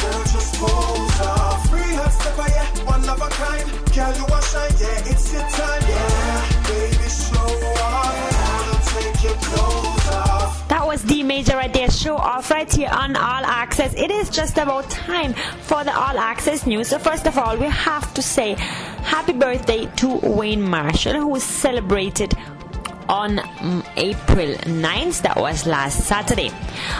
Girl, 0.00 0.22
just 0.32 0.54
pose 0.60 1.20
off. 1.20 1.68
Free 1.68 1.94
hot 2.00 2.12
stepper, 2.12 2.48
oh, 2.48 2.56
yeah, 2.56 2.84
one 2.92 3.04
of 3.08 3.20
a 3.20 3.30
kind. 3.40 3.66
Girl, 3.94 4.12
you 4.18 4.26
are 4.34 4.44
shine, 4.50 4.74
yeah, 4.80 5.10
it's 5.10 5.32
your 5.32 5.46
time, 5.58 5.84
yeah. 5.92 6.40
Baby, 6.68 7.08
show 7.22 7.52
off. 7.84 8.16
Take 8.94 9.22
your 9.26 9.38
clothes. 9.46 10.68
That 10.68 10.84
was 10.86 11.02
D 11.02 11.22
Major 11.22 11.56
right 11.56 11.72
there, 11.72 11.90
show 11.90 12.16
off 12.16 12.50
right 12.50 12.72
here 12.72 12.90
on 12.90 13.16
All 13.16 13.44
Axe-S. 13.44 13.92
It 13.94 14.10
is 14.10 14.30
just 14.30 14.56
about 14.56 14.88
time 14.88 15.34
for 15.68 15.84
the 15.84 15.94
All 15.94 16.18
Axe-S 16.18 16.66
news. 16.66 16.88
So, 16.88 16.98
first 16.98 17.26
of 17.26 17.36
all, 17.36 17.56
we 17.58 17.66
have 17.66 18.14
to 18.14 18.22
say 18.22 18.54
happy 18.54 19.34
birthday 19.34 19.84
to 19.96 20.16
Wayne 20.22 20.62
Marshall, 20.62 21.20
who 21.20 21.38
celebrated 21.38 22.34
on 23.08 23.36
mm, 23.38 23.86
April 23.96 24.54
9th. 24.54 25.22
That 25.22 25.36
was 25.36 25.66
last 25.66 26.06
Saturday. 26.06 26.50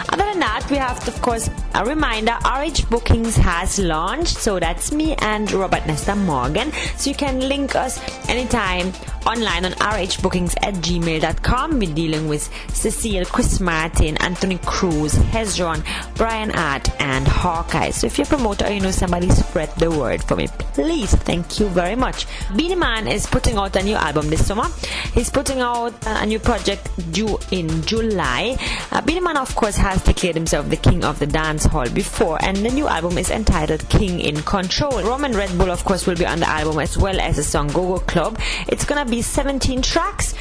Other 0.09 0.25
than 0.25 0.39
that, 0.39 0.67
we 0.69 0.77
have, 0.77 1.07
of 1.07 1.21
course, 1.21 1.49
a 1.73 1.85
reminder 1.85 2.33
RH 2.45 2.89
Bookings 2.89 3.35
has 3.35 3.79
launched. 3.79 4.37
So 4.37 4.59
that's 4.59 4.91
me 4.91 5.15
and 5.19 5.51
Robert 5.51 5.85
Nesta 5.85 6.15
Morgan. 6.15 6.71
So 6.97 7.09
you 7.09 7.15
can 7.15 7.39
link 7.39 7.75
us 7.75 7.99
anytime 8.29 8.93
online 9.25 9.65
on 9.65 9.71
rhbookings 9.73 10.55
at 10.61 10.75
gmail.com. 10.75 11.79
We're 11.79 11.93
dealing 11.93 12.27
with 12.27 12.49
Cecile, 12.73 13.25
Chris 13.25 13.59
Martin, 13.59 14.17
Anthony 14.17 14.59
Cruz, 14.65 15.13
Hezron, 15.15 15.83
Bryan 16.15 16.51
Art, 16.51 16.89
and 17.01 17.27
Hawkeye. 17.27 17.89
So 17.89 18.07
if 18.07 18.17
you're 18.17 18.25
a 18.25 18.29
promoter 18.29 18.65
or 18.65 18.71
you 18.71 18.79
know 18.79 18.91
somebody, 18.91 19.29
spread 19.29 19.73
the 19.77 19.89
word 19.89 20.23
for 20.23 20.35
me, 20.35 20.47
please. 20.73 21.13
Thank 21.15 21.59
you 21.59 21.67
very 21.69 21.95
much. 21.95 22.27
Beenie 22.55 22.75
Man 22.75 23.07
is 23.07 23.25
putting 23.25 23.57
out 23.57 23.75
a 23.75 23.83
new 23.83 23.95
album 23.95 24.29
this 24.29 24.45
summer. 24.45 24.67
He's 25.13 25.29
putting 25.29 25.59
out 25.59 25.94
a 26.05 26.25
new 26.25 26.39
project 26.39 26.89
due 27.11 27.37
in 27.51 27.81
July. 27.83 28.57
Uh, 28.91 29.01
of 29.37 29.55
course, 29.55 29.75
has 29.75 30.03
declared 30.03 30.35
himself 30.35 30.69
the 30.69 30.77
king 30.77 31.03
of 31.03 31.19
the 31.19 31.27
dance 31.27 31.65
hall 31.65 31.89
before, 31.89 32.37
and 32.43 32.57
the 32.57 32.69
new 32.69 32.87
album 32.87 33.17
is 33.17 33.29
entitled 33.29 33.87
King 33.89 34.19
in 34.19 34.41
Control. 34.43 35.03
Rum 35.03 35.25
and 35.25 35.35
Red 35.35 35.57
Bull, 35.57 35.71
of 35.71 35.83
course, 35.85 36.07
will 36.07 36.15
be 36.15 36.25
on 36.25 36.39
the 36.39 36.47
album 36.47 36.79
as 36.79 36.97
well 36.97 37.19
as 37.19 37.35
the 37.35 37.43
song 37.43 37.67
Go 37.67 37.97
Go 37.97 37.99
Club. 37.99 38.39
It's 38.67 38.85
gonna 38.85 39.05
be 39.05 39.21
17 39.21 39.81
tracks 39.81 40.33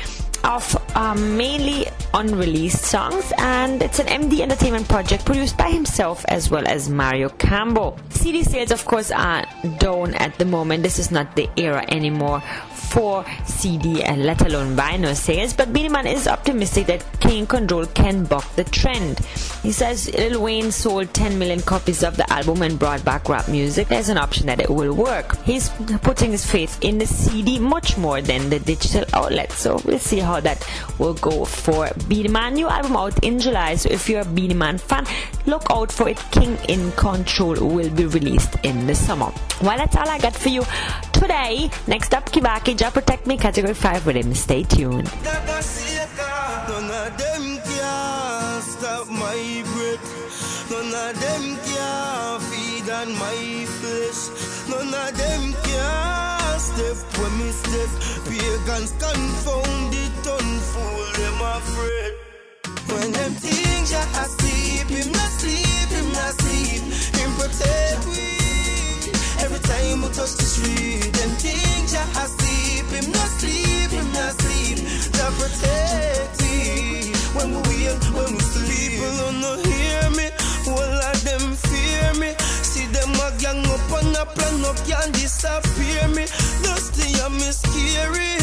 of 0.44 0.76
um, 0.96 1.36
mainly 1.36 1.86
unreleased 2.12 2.82
songs 2.82 3.32
and 3.38 3.82
it's 3.82 3.98
an 3.98 4.06
MD 4.06 4.40
Entertainment 4.40 4.86
project 4.88 5.24
produced 5.24 5.56
by 5.56 5.70
himself 5.70 6.24
as 6.28 6.50
well 6.50 6.66
as 6.68 6.88
Mario 6.88 7.30
Cambo. 7.30 7.98
CD 8.12 8.44
sales 8.44 8.70
of 8.70 8.84
course 8.84 9.10
are 9.10 9.46
down 9.78 10.14
at 10.14 10.38
the 10.38 10.44
moment. 10.44 10.82
This 10.82 10.98
is 10.98 11.10
not 11.10 11.34
the 11.34 11.48
era 11.56 11.84
anymore 11.88 12.42
for 12.84 13.24
CD 13.44 14.02
and 14.02 14.24
let 14.24 14.40
alone 14.42 14.76
vinyl 14.76 15.14
sales 15.14 15.52
but 15.52 15.72
Beenie 15.72 15.88
Man 15.88 16.06
is 16.06 16.28
optimistic 16.28 16.86
that 16.86 17.04
King 17.20 17.46
Control 17.46 17.86
can 17.86 18.24
buck 18.24 18.46
the 18.56 18.64
trend. 18.64 19.20
He 19.62 19.72
says 19.72 20.12
Lil 20.14 20.42
Wayne 20.42 20.70
sold 20.70 21.12
10 21.14 21.38
million 21.38 21.60
copies 21.60 22.02
of 22.02 22.16
the 22.16 22.30
album 22.32 22.62
and 22.62 22.78
brought 22.78 23.04
back 23.04 23.28
rap 23.28 23.48
music. 23.48 23.88
There's 23.88 24.08
an 24.08 24.18
option 24.18 24.46
that 24.46 24.60
it 24.60 24.70
will 24.70 24.94
work. 24.94 25.36
He's 25.44 25.68
putting 26.02 26.30
his 26.30 26.44
faith 26.48 26.78
in 26.82 26.98
the 26.98 27.06
CD 27.06 27.58
much 27.58 27.96
more 27.96 28.20
than 28.20 28.50
the 28.50 28.58
digital 28.58 29.04
outlet 29.12 29.52
so 29.52 29.80
we'll 29.84 29.98
see 29.98 30.18
how 30.18 30.40
that 30.40 30.66
will 30.98 31.14
go 31.14 31.44
for 31.44 31.88
Beenie 32.08 32.28
Man. 32.28 32.54
New 32.54 32.68
album 32.68 32.96
out 32.96 33.24
in 33.24 33.38
July, 33.38 33.76
so 33.76 33.88
if 33.90 34.08
you're 34.08 34.20
a 34.20 34.24
Beenie 34.24 34.54
Man 34.54 34.78
fan, 34.78 35.06
look 35.46 35.64
out 35.70 35.90
for 35.90 36.08
it. 36.08 36.18
King 36.30 36.56
in 36.68 36.92
Control 36.92 37.54
will 37.54 37.90
be 37.90 38.06
released 38.06 38.56
in 38.62 38.86
the 38.86 38.94
summer. 38.94 39.32
Well, 39.62 39.76
that's 39.76 39.96
all 39.96 40.08
I 40.08 40.18
got 40.18 40.34
for 40.34 40.48
you 40.48 40.62
today. 41.12 41.70
Next 41.86 42.14
up, 42.14 42.30
Kibaki, 42.30 42.73
Jah 42.76 42.90
Protect 42.90 43.26
Me, 43.26 43.36
Category 43.36 43.74
5 43.74 44.06
with 44.06 44.16
him. 44.16 44.34
Stay 44.34 44.62
tuned. 44.64 45.10
None 50.70 50.86
of 50.86 51.20
them 51.20 51.56
can 51.66 52.40
feed 52.50 52.88
on 52.90 53.08
my 53.18 53.66
flesh. 53.78 54.20
None 54.68 54.94
of 54.94 55.16
them 55.16 55.42
can 55.62 56.58
step 56.58 56.96
when 57.18 57.32
me 57.38 57.50
step. 57.52 57.90
Pagans 58.26 58.92
confounded, 58.98 60.12
unfool 60.24 61.06
them 61.20 61.38
afraid. 61.54 62.12
When 62.88 63.12
them 63.12 63.32
things 63.34 63.92
ya 63.92 64.02
asleep, 64.22 64.88
him 64.88 65.12
not 65.12 65.30
sleep, 65.38 65.88
him 65.94 66.08
not 66.12 66.32
sleep. 66.40 66.82
Him 67.18 67.30
protect 67.38 68.02
we. 68.08 68.24
Every 69.44 69.60
time 69.60 70.02
we 70.02 70.08
touch 70.08 70.34
the 70.40 70.46
street, 70.54 71.12
them 71.12 71.30
things 71.44 71.92
ya 71.92 72.02
asleep, 72.22 72.63
him 72.94 73.10
not 73.10 73.28
sleep, 73.40 73.90
him 73.90 74.08
not 74.12 74.32
sleep. 74.40 74.78
That 75.18 75.32
protect 75.38 76.42
we. 76.42 77.10
When 77.34 77.50
we 77.50 77.60
wake, 77.68 78.06
when 78.14 78.30
we 78.34 78.40
sleep. 78.40 78.92
People 78.94 79.16
don't 79.18 79.40
know 79.42 79.56
hear 79.66 80.10
me, 80.14 80.26
all 80.70 80.98
of 81.10 81.18
them 81.26 81.44
fear 81.66 82.14
me. 82.22 82.30
See 82.62 82.86
them 82.94 83.10
a 83.18 83.28
gang 83.42 83.66
up 83.66 83.90
on 83.98 84.14
a 84.14 84.24
plan 84.24 84.64
up, 84.64 84.78
can't 84.86 85.12
disappear 85.12 86.06
me. 86.14 86.24
Dusty 86.62 87.10
and 87.24 87.34
me 87.34 87.50
scary, 87.50 88.38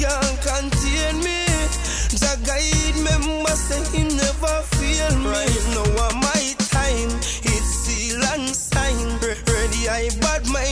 can't 0.00 0.36
contain 0.42 1.16
me. 1.22 1.46
Jah 2.18 2.36
guide 2.42 2.98
member 3.06 3.54
say 3.54 3.82
him 3.94 4.08
never 4.16 4.56
fail 4.76 5.14
me. 5.22 5.30
Right 5.30 5.64
now 5.74 6.10
my 6.18 6.44
time, 6.74 7.12
it's 7.46 7.70
seal 7.86 8.22
and 8.34 8.48
sign. 8.50 9.06
Ready, 9.22 9.88
I 9.88 10.10
bad 10.20 10.46
mind 10.50 10.71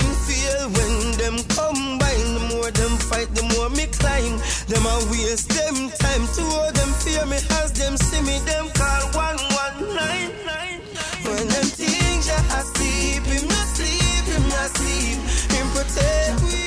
fight, 3.10 3.28
the 3.34 3.42
more 3.52 3.70
me 3.70 3.86
climb. 3.98 4.38
Them 4.70 4.86
a 4.86 4.96
waste 5.10 5.50
them 5.50 5.90
time. 5.98 6.24
Two 6.34 6.46
of 6.62 6.70
them 6.78 6.90
fear 7.02 7.26
me 7.26 7.38
as 7.60 7.72
them 7.72 7.96
see 7.96 8.22
me. 8.22 8.38
Them 8.46 8.70
call 8.78 9.02
one 9.26 9.40
one 9.62 9.78
nine 9.98 10.32
nine. 10.46 10.80
When 11.26 11.44
them 11.52 11.66
things 11.78 12.26
ya 12.30 12.38
asleep, 12.58 13.22
him 13.26 13.44
not 13.50 13.66
sleep, 13.76 14.24
him 14.32 14.44
not 14.54 14.70
sleep. 14.78 15.18
Him 15.54 15.66
protect 15.74 16.36
we 16.46 16.58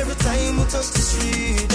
every 0.00 0.18
time 0.26 0.52
we 0.58 0.64
touch 0.74 0.90
the 0.96 1.02
street. 1.10 1.69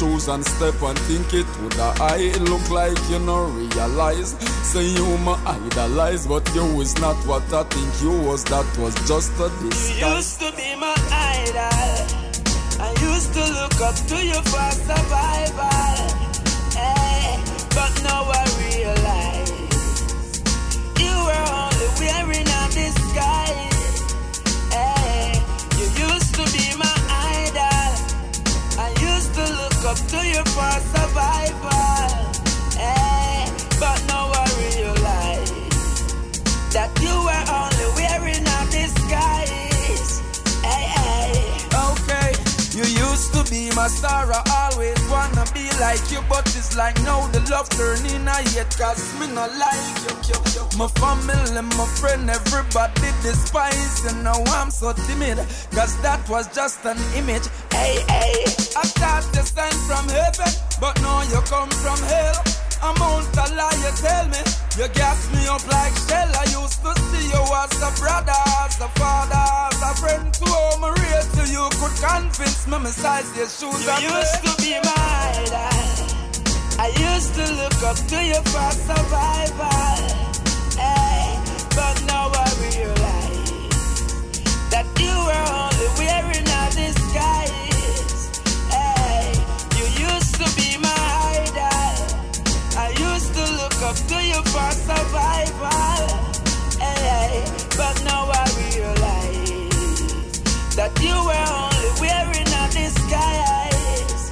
Shoes 0.00 0.28
And 0.28 0.44
step 0.44 0.80
and 0.82 0.98
think 1.00 1.34
it 1.34 1.46
with 1.62 1.74
the 1.74 1.90
eye 2.00 2.32
look 2.48 2.70
like 2.70 2.98
you 3.10 3.18
no 3.18 3.44
realize. 3.44 4.30
Say 4.72 4.86
you 4.86 5.18
my 5.18 5.36
idolize 5.44 6.26
But 6.26 6.44
you 6.54 6.80
is 6.80 6.98
not 6.98 7.16
what 7.26 7.52
I 7.52 7.64
think 7.64 8.02
you 8.02 8.12
was. 8.26 8.44
That 8.44 8.66
was 8.78 8.94
just 9.06 9.32
a 9.40 9.48
disguise 9.60 10.38
star. 43.90 44.30
I 44.32 44.42
always 44.70 45.00
wanna 45.10 45.44
be 45.52 45.66
like 45.80 46.04
you, 46.10 46.20
but 46.28 46.46
it's 46.56 46.76
like 46.76 46.96
now 47.02 47.26
the 47.34 47.40
love 47.50 47.68
turning 47.70 48.26
a 48.26 48.36
hate, 48.54 48.70
cause 48.78 49.02
me 49.18 49.26
not 49.34 49.50
like 49.58 49.86
you. 50.06 50.14
you, 50.30 50.38
you. 50.54 50.64
My 50.78 50.88
family, 51.02 51.62
my 51.76 51.86
friend, 51.98 52.30
everybody 52.30 53.10
despise 53.22 54.04
you. 54.04 54.22
Now 54.22 54.38
I'm 54.58 54.70
so 54.70 54.92
timid, 55.06 55.38
cause 55.74 55.94
that 56.02 56.20
was 56.28 56.46
just 56.54 56.84
an 56.84 56.98
image. 57.16 57.46
Hey, 57.72 58.00
hey, 58.08 58.44
I 58.78 58.84
thought 58.98 59.26
you 59.34 59.42
sent 59.42 59.74
from 59.88 60.06
heaven, 60.08 60.52
but 60.80 60.94
now 61.02 61.22
you 61.22 61.40
come 61.50 61.70
from 61.82 61.98
hell. 62.06 62.38
Amount 62.82 63.36
of 63.36 63.50
lie 63.56 63.76
you 63.84 63.92
tell 64.00 64.26
me, 64.28 64.40
you 64.78 64.88
gas 64.94 65.30
me 65.32 65.46
up 65.48 65.66
like 65.68 65.94
shell. 66.06 66.30
I 66.36 66.44
used 66.60 66.80
to 66.84 66.92
see 67.10 67.26
you 67.28 67.42
as 67.62 67.74
a 67.82 67.90
brother, 68.00 68.40
as 68.64 68.80
a 68.80 68.88
father, 69.00 69.44
as 69.66 69.82
a 69.82 69.92
friend 70.00 70.32
to 70.34 70.44
home. 70.46 70.84
Real 70.84 71.24
till 71.34 71.48
you 71.48 71.66
could 71.80 71.96
convince 71.98 72.66
me, 72.66 72.78
my 72.78 72.90
size 72.90 73.30
your 73.36 73.48
shoes. 73.48 73.84
You 74.02 74.08
used 74.08 74.40
to 74.46 74.52
be 74.62 74.72
my 74.82 74.94
idol. 75.42 75.90
I 76.78 76.88
used 77.12 77.34
to 77.34 77.44
look 77.60 77.82
up 77.82 77.96
to 77.96 78.18
you 78.24 78.40
for 78.52 78.70
survival. 78.88 80.00
Hey, 80.78 81.36
but 81.76 81.96
now 82.06 82.30
I 82.32 82.48
realize 82.62 83.68
that 84.70 84.86
you 84.98 85.14
were 85.26 85.69
survival. 94.90 96.08
Hey, 96.78 97.44
but 97.76 97.96
now 98.04 98.26
I 98.26 98.44
realize 98.58 99.70
that 100.78 100.92
you 101.04 101.14
were 101.28 101.48
only 101.62 101.90
wearing 102.02 102.50
a 102.62 102.64
disguise. 102.74 104.22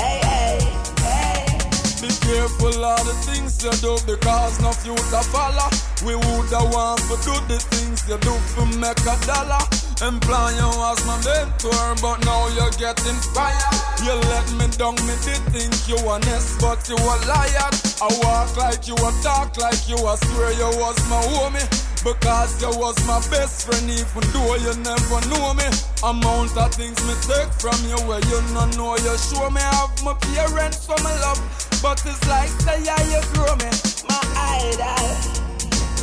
Hey, 0.00 0.20
hey, 0.32 0.58
hey. 1.04 1.58
Be 2.00 2.08
careful 2.24 2.84
of 2.84 3.04
the 3.04 3.16
things 3.28 3.62
you 3.64 3.72
do 3.84 3.94
because 4.06 4.60
no 4.60 4.72
future 4.72 5.24
follow. 5.32 5.68
We 6.04 6.14
woulda 6.14 6.60
want 6.72 7.00
to 7.10 7.16
do 7.28 7.34
the 7.50 7.58
things 7.70 8.08
you 8.08 8.18
do 8.18 8.34
to 8.54 8.62
make 8.78 9.04
a 9.04 9.16
dollar. 9.26 9.85
Employ 10.02 10.50
you 10.60 10.70
as 10.92 11.00
my 11.08 11.16
mentor, 11.24 11.96
but 12.04 12.20
now 12.26 12.48
you're 12.52 12.70
getting 12.76 13.16
fired. 13.32 13.76
You 14.04 14.12
let 14.28 14.44
me 14.52 14.68
down, 14.76 14.94
me 15.08 15.16
did 15.24 15.40
think 15.48 15.72
you 15.88 15.96
honest, 16.04 16.60
but 16.60 16.84
you 16.86 16.96
a 17.00 17.16
liar. 17.24 17.70
I 18.04 18.08
walk 18.20 18.56
like 18.58 18.86
you, 18.86 18.94
I 18.94 19.10
talk 19.22 19.56
like 19.56 19.88
you, 19.88 19.96
I 19.96 20.16
swear 20.16 20.52
you 20.52 20.68
was 20.76 21.00
my 21.08 21.16
homie. 21.32 21.64
Because 22.04 22.60
you 22.60 22.68
was 22.76 22.94
my 23.06 23.24
best 23.32 23.64
friend, 23.66 23.88
even 23.88 24.24
though 24.36 24.54
you 24.56 24.76
never 24.84 25.20
know 25.32 25.54
me. 25.54 25.64
Amount 26.04 26.56
of 26.58 26.74
things 26.74 27.00
me 27.08 27.14
take 27.24 27.50
from 27.56 27.80
you 27.88 27.96
where 28.06 28.20
you 28.28 28.40
no 28.52 28.68
know 28.76 28.96
you 29.00 29.16
show 29.16 29.48
me. 29.48 29.64
Have 29.64 29.96
my 30.04 30.12
parents 30.12 30.84
for 30.84 31.00
my 31.02 31.10
love, 31.24 31.40
but 31.82 32.04
it's 32.04 32.20
like 32.28 32.52
say 32.60 32.84
yeah 32.84 33.00
you 33.08 33.20
grow 33.32 33.56
me. 33.56 33.72
my 34.06 34.20
idol. 34.60 35.36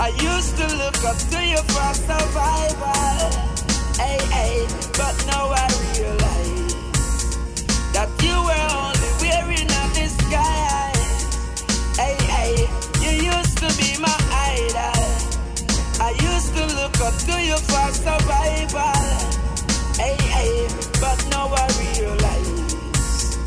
I 0.01 0.09
used 0.17 0.57
to 0.57 0.65
look 0.81 0.97
up 1.05 1.15
to 1.29 1.45
you 1.45 1.61
for 1.71 1.93
survival. 1.93 3.52
Hey, 3.95 4.17
hey, 4.31 4.67
but 4.97 5.15
now 5.27 5.53
I 5.53 5.67
realize 5.93 6.73
that 7.93 8.09
you 8.25 8.33
were 8.41 8.67
only 8.73 9.11
wearing 9.21 9.69
a 9.69 9.83
disguise. 9.93 11.29
Hey, 11.95 12.17
hey, 12.25 12.67
you 13.03 13.11
used 13.31 13.57
to 13.59 13.69
be 13.77 14.01
my 14.01 14.17
idol. 14.33 14.97
I 16.01 16.09
used 16.33 16.55
to 16.57 16.65
look 16.75 16.99
up 17.01 17.13
to 17.29 17.35
you 17.39 17.57
for 17.69 17.87
survival. 17.93 18.97
Hey, 19.95 20.17
hey, 20.17 20.67
but 20.99 21.19
now 21.29 21.53
I 21.53 21.67
realize 21.77 23.37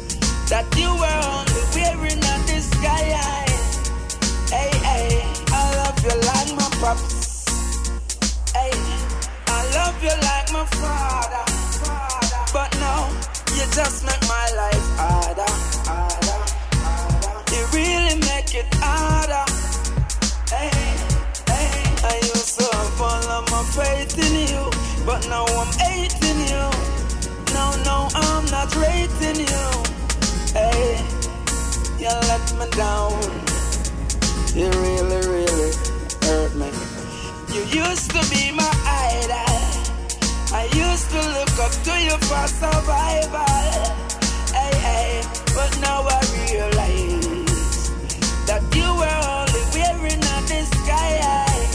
that 0.48 0.66
you 0.78 0.94
were 0.94 1.20
only 1.34 1.62
wearing 1.74 2.22
a 2.22 2.36
disguise. 2.46 3.90
Hey, 4.48 4.70
hey, 4.78 5.24
I 5.48 5.74
love 5.76 5.98
you 6.04 6.14
like 6.22 6.54
my 6.54 6.68
pops. 6.80 7.25
Love 9.96 10.04
you 10.04 10.20
like 10.28 10.52
my 10.52 10.66
father. 10.76 11.44
But 12.52 12.70
now 12.80 13.08
you 13.56 13.64
just 13.72 14.04
make 14.04 14.20
my 14.28 14.46
life 14.54 14.86
harder. 15.00 15.52
You 17.50 17.64
really 17.72 18.20
make 18.20 18.54
it 18.54 18.66
harder. 18.74 19.44
Hey, 20.52 20.68
hey, 21.48 21.70
I 22.04 22.16
used 22.16 22.58
to 22.58 22.64
have 22.76 23.00
all 23.00 23.24
of 23.38 23.50
my 23.50 23.62
faith 23.72 24.18
in 24.18 24.48
you, 24.52 24.70
but 25.06 25.26
now 25.30 25.46
I'm 25.46 25.72
hating 25.78 26.40
you. 26.44 26.64
No, 27.54 27.72
no, 27.88 28.08
I'm 28.12 28.44
not 28.50 28.76
rating 28.76 29.48
you. 29.48 29.66
Hey, 30.52 31.00
you 31.98 32.12
let 32.28 32.44
me 32.58 32.68
down. 32.76 33.16
You 34.54 34.68
really, 34.68 35.26
really 35.26 35.72
hurt 36.20 36.54
me. 36.54 36.70
You 37.54 37.62
used 37.80 38.10
to 38.10 38.20
be 38.28 38.52
my 38.52 38.70
idol. 38.84 39.55
I 40.52 40.64
used 40.72 41.10
to 41.10 41.20
look 41.36 41.58
up 41.58 41.72
to 41.86 41.94
you 42.02 42.16
for 42.28 42.46
survival. 42.46 43.40
Hey, 44.54 44.74
hey, 44.86 45.22
but 45.54 45.78
now 45.80 46.06
I 46.06 46.20
realize 46.34 47.90
that 48.46 48.62
you 48.74 48.88
were 49.00 49.20
only 49.36 49.62
wearing 49.74 50.22
a 50.22 50.38
disguise. 50.46 51.74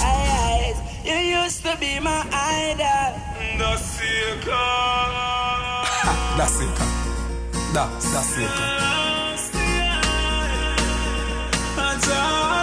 Hey, 0.00 0.74
hey, 1.02 1.20
you 1.32 1.42
used 1.42 1.62
to 1.64 1.76
be 1.78 1.98
my 2.00 2.22
idol. 2.32 3.18
That's 6.38 6.60
it. 6.60 6.76
That's 7.74 8.38
it. 8.38 8.50
That's, 11.76 12.57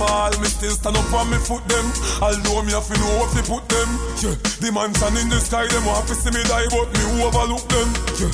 fall. 0.00 0.32
Me 0.40 0.48
still 0.48 0.72
stand 0.72 0.96
up 0.96 1.12
on 1.12 1.28
me 1.28 1.36
foot 1.36 1.60
them. 1.68 1.86
Although 2.24 2.64
me 2.64 2.72
have 2.72 2.88
to 2.88 2.96
know 2.96 3.12
what 3.20 3.30
to 3.36 3.44
put 3.44 3.64
them. 3.68 3.88
Yeah, 4.24 4.36
the 4.64 4.72
mansion 4.72 5.14
in 5.20 5.28
the 5.28 5.36
sky, 5.36 5.68
them 5.68 5.84
want 5.84 6.08
to 6.08 6.14
see 6.16 6.32
me 6.32 6.40
die, 6.48 6.68
but 6.72 6.88
me 6.88 7.02
overlook 7.20 7.64
them. 7.68 7.88
Yeah, 8.16 8.32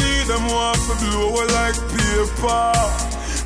me 0.00 0.12
them 0.24 0.44
want 0.48 0.80
to 0.88 0.94
blow 1.04 1.44
like 1.52 1.76
paper. 1.92 2.72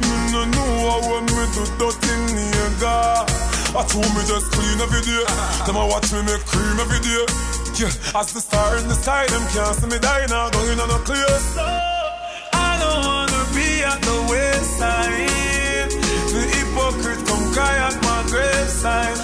Me 0.06 0.16
no 0.30 0.46
know 0.46 0.72
how 0.86 1.18
me 1.26 1.42
do 1.50 1.62
dirty 1.82 2.14
nigga. 2.30 3.26
I 3.68 3.84
told 3.84 4.10
me 4.14 4.22
just 4.24 4.48
clean 4.54 4.78
every 4.80 5.02
day. 5.02 5.24
Them 5.66 5.76
a 5.76 5.84
watch 5.86 6.08
me 6.14 6.22
make 6.22 6.44
cream 6.46 6.78
every 6.78 7.02
day. 7.02 7.26
Yeah, 7.78 7.92
as 8.18 8.32
the 8.32 8.40
star 8.40 8.78
in 8.78 8.88
the 8.88 8.94
sky, 8.94 9.26
them 9.26 9.44
can't 9.52 9.74
see 9.76 9.86
me 9.86 9.98
die 9.98 10.26
now. 10.30 10.48
Going 10.50 10.78
on 10.80 10.90
a 10.90 10.98
clear. 11.04 11.34
So 11.54 11.62
I 12.54 12.70
don't 12.80 13.02
wanna 13.06 13.42
be 13.54 13.82
at 13.84 14.00
the 14.02 14.16
wayside. 14.30 15.28
The 16.32 16.42
hypocrite 16.54 17.27
cry 17.58 17.76
at 17.88 17.96
my 18.06 18.20
graveside. 18.30 19.18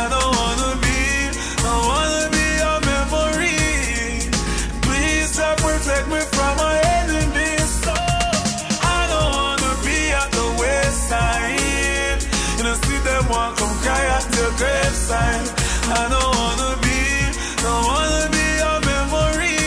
I 0.00 0.04
don't 0.12 0.32
wanna 0.40 0.72
be, 0.84 1.00
I 1.72 1.74
wanna 1.88 2.24
be 2.36 2.46
a 2.72 2.74
memory. 2.92 3.60
Please 4.84 5.28
God 5.38 5.56
protect 5.64 6.06
me 6.12 6.20
from 6.36 6.52
my 6.64 6.76
enemies. 7.00 7.68
So 7.84 7.96
I 8.96 9.00
don't 9.12 9.32
wanna 9.40 9.72
be 9.88 9.98
at 10.20 10.28
the 10.36 10.46
wayside. 10.60 12.20
You 12.58 12.62
know, 12.66 12.76
see 12.84 13.00
them 13.08 13.24
walk 13.32 13.56
come 13.56 13.74
cry 13.84 14.04
at 14.16 14.24
your 14.36 14.52
graveside. 14.60 15.48
I 16.00 16.02
don't 16.12 16.32
wanna 16.40 16.72
be, 16.84 17.00
don't 17.64 17.84
wanna 17.90 18.24
be 18.36 18.46
a 18.72 18.74
memory. 18.92 19.60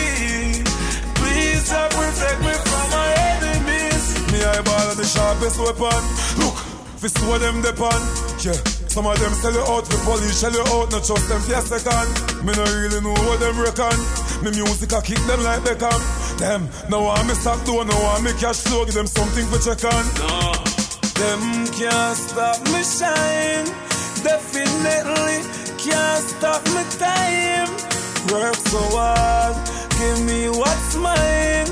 Please 1.19 1.63
God 1.73 1.89
protect 1.97 2.39
me 2.47 2.53
from 2.69 2.85
my 2.97 3.09
enemies. 3.33 4.03
Me 4.31 4.39
eyeball 4.53 4.93
the 5.01 5.07
sharpest 5.15 5.57
weapon. 5.65 6.01
Look. 6.37 6.70
Fi 7.01 7.07
show 7.07 7.35
them 7.39 7.63
the 7.65 7.73
pan, 7.73 7.97
yeah. 8.45 8.53
Some 8.85 9.07
of 9.09 9.17
them 9.17 9.33
sell 9.41 9.49
you 9.49 9.65
out, 9.73 9.89
the 9.89 9.97
police 10.05 10.37
sell 10.37 10.53
you 10.53 10.61
out, 10.69 10.93
not 10.93 11.01
trust 11.01 11.25
them 11.33 11.41
for 11.41 11.57
a 11.57 11.61
second. 11.65 12.13
Me 12.45 12.53
no 12.53 12.61
really 12.77 13.01
know 13.01 13.17
what 13.25 13.41
them 13.41 13.57
reckon. 13.57 13.97
Me 14.45 14.53
music 14.53 14.93
a 14.93 15.01
kick 15.01 15.17
them 15.25 15.41
like 15.41 15.65
Beckham. 15.65 15.97
Them, 16.37 16.69
no 16.93 17.09
want 17.09 17.25
me 17.25 17.33
stop 17.33 17.57
door, 17.65 17.85
no 17.89 17.97
want 18.05 18.21
me 18.21 18.29
cash 18.37 18.61
flow, 18.61 18.85
give 18.85 18.93
them 18.93 19.09
something 19.09 19.49
for 19.49 19.57
check 19.57 19.81
on. 19.81 20.05
No. 20.21 20.53
Them 21.17 21.65
can't 21.73 22.13
stop 22.21 22.61
me 22.69 22.85
shine, 22.85 23.65
definitely 24.21 25.41
can't 25.81 26.21
stop 26.37 26.61
me 26.69 26.85
time. 27.01 27.73
Work 28.29 28.61
so 28.69 28.77
hard, 28.93 29.57
give 29.97 30.21
me 30.29 30.53
what's 30.53 30.93
mine. 31.01 31.65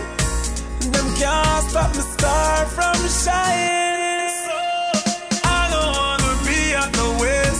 Them 0.89 1.05
can't 1.21 1.69
stop 1.69 1.93
me 1.93 2.01
star 2.17 2.65
from 2.73 2.97
shine. 3.13 3.98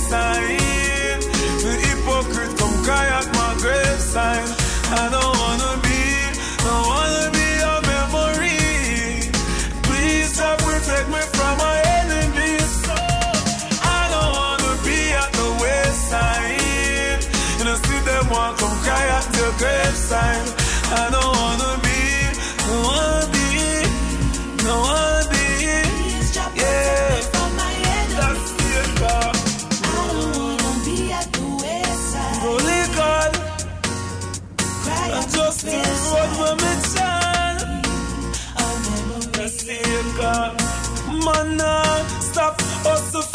Wayside. 0.09 1.21
The 1.61 1.73
hypocrite 1.83 2.57
come 2.57 2.83
cry 2.83 3.05
at 3.07 3.27
my 3.33 3.55
graveside. 3.59 4.49
I 4.91 5.09
don't 5.11 5.28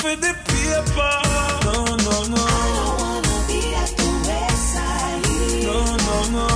for 0.04 0.16
the 0.16 0.32
paper. 0.50 1.16
No, 1.66 1.76
no, 2.06 2.16
no. 2.34 2.42
I 2.44 2.66
don't 2.76 2.96
wanna 3.04 3.36
be 3.48 3.60
at 3.82 3.90
the 4.00 4.08
wayside. 4.28 5.24
No, 5.68 5.78
no, 6.08 6.16
no. 6.36 6.48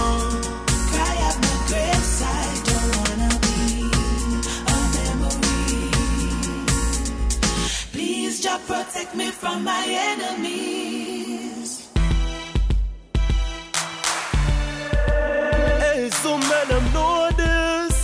Cry 0.90 1.14
at 1.28 1.36
my 1.44 1.54
graveside. 1.68 2.58
Don't 2.68 2.90
wanna 2.98 3.30
be 3.46 3.58
a 4.72 4.78
memory. 4.96 5.84
Please, 7.94 8.34
Jah 8.44 8.60
protect 8.70 9.12
me 9.20 9.28
from 9.40 9.56
my 9.70 9.84
enemies. 10.10 11.70
Hey, 15.82 16.00
so 16.20 16.30
man, 16.48 16.66
them 16.72 16.86
know 16.94 17.16
this. 17.42 17.94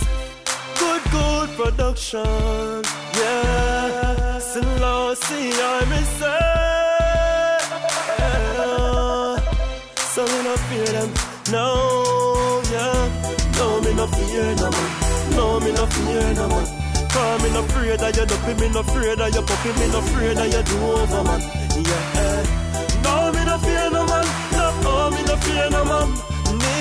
Good, 0.81 1.03
good 1.15 1.49
production. 1.59 2.81
Yeah. 3.19 4.04
Still 4.55 5.15
see 5.15 5.51
I'm 5.51 5.91
yeah. 5.91 7.59
So 9.97 10.23
we 10.23 10.39
no 10.47 10.55
fear 10.55 10.91
them. 10.95 11.11
No, 11.51 11.65
yeah. 12.71 13.03
No, 13.59 13.65
me 13.81 13.91
no 13.93 14.07
fear 14.07 14.55
no 14.55 14.71
man. 14.71 14.89
No, 15.35 15.59
me 15.59 15.71
no 15.73 15.85
fear 15.87 16.33
no 16.35 16.47
man. 16.47 16.65
Cause 17.11 17.43
me 17.43 17.49
no 17.51 17.65
afraid 17.65 17.99
that 17.99 18.15
you 18.15 18.25
dopey, 18.25 18.53
me 18.61 18.69
no 18.69 18.79
afraid 18.79 19.17
that 19.19 19.35
you 19.35 19.41
puppy, 19.41 19.71
me 19.77 19.87
no 19.91 19.99
afraid 19.99 20.37
that 20.37 20.47
you 20.47 20.63
do 20.63 20.77
over 20.87 21.23
man. 21.27 21.41
Yeah. 21.75 22.43
No, 23.03 23.35
me 23.35 23.43
no 23.43 23.57
fear 23.59 23.89
no 23.91 24.05
man. 24.07 24.25
No, 24.55 25.11
me 25.11 25.21
no 25.27 25.35
fear 25.35 25.67
no 25.69 25.83
man. 25.83 26.07
Me 26.55 26.75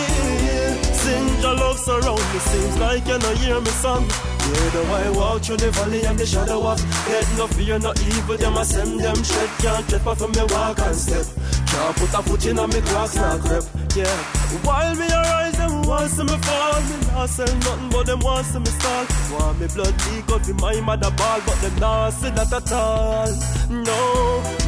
sing 0.94 1.26
your 1.42 1.56
love 1.56 1.80
surround 1.80 2.22
me. 2.22 2.38
Seems 2.38 2.78
like 2.78 3.04
you 3.08 3.18
no 3.18 3.34
hear 3.34 3.60
me 3.60 3.70
song. 3.82 4.33
Yeah, 4.44 4.68
the 4.70 4.80
I 4.84 5.10
walk 5.10 5.42
through 5.42 5.56
the 5.56 5.70
valley 5.70 6.04
and 6.04 6.18
the 6.18 6.26
shadow 6.26 6.60
of 6.66 6.76
death. 6.76 7.38
No 7.38 7.46
fear, 7.48 7.78
no 7.78 7.92
evil. 7.96 8.36
Them 8.36 8.56
a 8.56 8.64
send 8.64 9.00
them 9.00 9.16
shred. 9.24 9.50
Can't 9.58 9.88
trip 9.88 10.06
off 10.06 10.18
from 10.18 10.32
me 10.32 10.44
walk 10.52 10.78
and 10.80 10.96
step. 10.96 11.26
Can't 11.64 11.96
put 11.96 12.12
a 12.12 12.20
foot 12.22 12.46
in 12.46 12.58
on 12.58 12.68
me 12.68 12.80
cross, 12.82 13.16
not 13.16 13.40
grip. 13.40 13.64
Yeah. 13.96 14.16
While 14.60 14.94
me 14.96 15.06
arise, 15.08 15.56
them 15.56 15.82
want 15.88 16.10
see 16.10 16.24
me 16.24 16.36
fall. 16.44 16.80
Me 16.84 16.96
not 17.08 17.28
sell 17.30 17.56
nothing, 17.56 17.88
but 17.88 18.04
them 18.04 18.20
want 18.20 18.44
see 18.44 18.58
me 18.58 18.70
stall. 18.76 19.04
Want 19.32 19.60
me 19.60 19.66
blood 19.72 19.94
leak 20.12 20.28
out 20.28 20.46
my 20.60 20.80
mother 20.80 21.10
ball, 21.16 21.40
but 21.46 21.58
them 21.62 21.76
not 21.80 22.12
see 22.12 22.28
that 22.28 22.52
at 22.52 22.72
all. 22.72 23.32
No, 23.70 23.98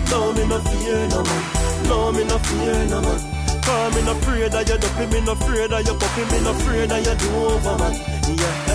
no, 0.09 0.33
me 0.33 0.43
no 0.49 0.59
fear 0.59 1.09
no 1.13 1.21
man. 1.21 1.43
No, 1.85 2.13
me 2.13 2.25
no 2.25 2.39
fear 2.39 2.81
no 2.89 3.01
man. 3.05 3.37
Cause 3.61 3.95
me 3.95 4.03
no 4.03 4.13
afraid 4.13 4.53
that 4.53 4.69
you 4.69 4.79
dopey, 4.79 5.07
me 5.13 5.21
no 5.21 5.33
afraid 5.33 5.71
that 5.71 5.85
you 5.85 5.95
puppy, 6.01 6.23
me 6.33 6.39
no 6.45 6.51
afraid 6.53 6.89
that 6.89 7.05
you 7.05 7.15
do 7.21 7.29
over 7.37 7.77
man. 7.77 7.95
Yeah. 8.39 8.66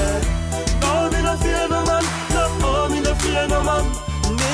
Fear 3.21 3.47
no 3.47 3.63
man. 3.63 3.85
Me 4.39 4.53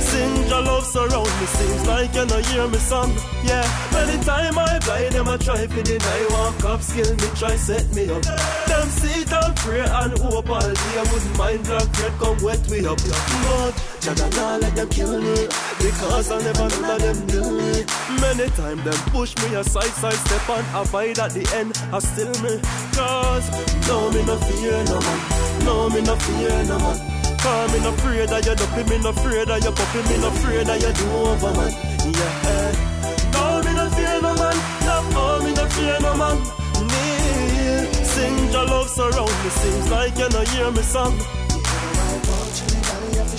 sing 0.00 0.48
your 0.48 0.62
love 0.62 0.84
surround 0.84 1.32
me. 1.40 1.46
Seems 1.46 1.86
like 1.86 2.14
you 2.14 2.26
no 2.26 2.38
hear 2.48 2.66
me 2.68 2.78
song. 2.78 3.12
Yeah. 3.44 3.66
Many 3.92 4.22
time 4.24 4.58
I 4.58 4.78
blind 4.84 5.12
them 5.14 5.28
I 5.28 5.36
try 5.36 5.66
for 5.66 5.82
deny. 5.82 6.26
Walk 6.30 6.64
up, 6.64 6.82
skill 6.82 7.10
me, 7.14 7.28
try 7.36 7.56
set 7.56 7.86
me 7.94 8.10
up. 8.10 8.22
Them 8.22 8.88
sit 8.88 9.32
and 9.32 9.56
pray 9.56 9.80
and 9.80 10.18
hope 10.18 10.48
all 10.48 10.60
day. 10.60 10.94
I 11.00 11.04
wouldn't 11.12 11.38
mind 11.38 11.64
black 11.64 11.88
bread 11.92 12.12
come 12.18 12.38
wet 12.42 12.62
me 12.70 12.86
up. 12.86 12.98
But 12.98 13.74
Jada 14.00 14.26
nah 14.36 14.56
let 14.56 14.74
them 14.74 14.88
kill 14.88 15.20
me 15.20 15.46
because 15.78 16.30
I 16.30 16.38
never 16.42 16.68
let 16.82 17.00
them 17.00 17.26
do 17.26 17.42
me. 17.58 17.84
Many 18.20 18.48
time 18.56 18.82
them 18.82 19.00
push 19.12 19.36
me 19.42 19.54
aside, 19.56 19.94
side 20.00 20.14
step 20.14 20.48
and 20.48 20.66
avoid 20.74 21.18
at 21.18 21.32
the 21.32 21.44
end. 21.54 21.72
I 21.92 21.98
still 21.98 22.34
me 22.42 22.60
cause 22.96 23.46
no 23.88 24.10
me 24.10 24.24
no 24.24 24.36
fear 24.46 24.84
no 24.84 24.98
man. 25.00 25.20
No 25.64 25.90
me 25.90 26.00
no 26.00 26.16
fear 26.16 26.64
no 26.64 26.78
man. 26.78 27.19
Cause 27.42 27.72
me 27.72 27.80
no 27.80 27.88
afraid 27.90 28.28
that 28.28 28.44
you 28.44 28.54
dopey, 28.54 28.84
me 28.84 28.98
no 29.02 29.10
afraid 29.10 29.48
that 29.48 29.64
you 29.64 29.72
puppy, 29.72 30.00
me 30.08 30.16
no 30.20 30.28
afraid 30.28 30.66
that 30.66 30.80
you 30.80 30.92
do 30.92 31.06
over 31.10 31.52
man. 31.56 31.72
Yeah. 32.12 32.90
No 33.32 33.62
me 33.64 33.72
no 33.72 33.88
fear 33.96 34.20
no 34.20 34.32
man. 34.36 34.56
No, 34.84 34.94
oh 35.16 35.40
me 35.42 35.54
no 35.54 35.64
fear 35.72 35.96
no 36.00 36.12
man. 36.20 36.36
Me 36.84 38.04
sing 38.04 38.52
your 38.52 38.66
love 38.66 38.88
surround 38.88 39.32
me. 39.42 39.50
Seems 39.50 39.90
like 39.90 40.16
you 40.18 40.28
no 40.28 40.40
hear 40.52 40.70
me 40.70 40.82
song. 40.82 41.16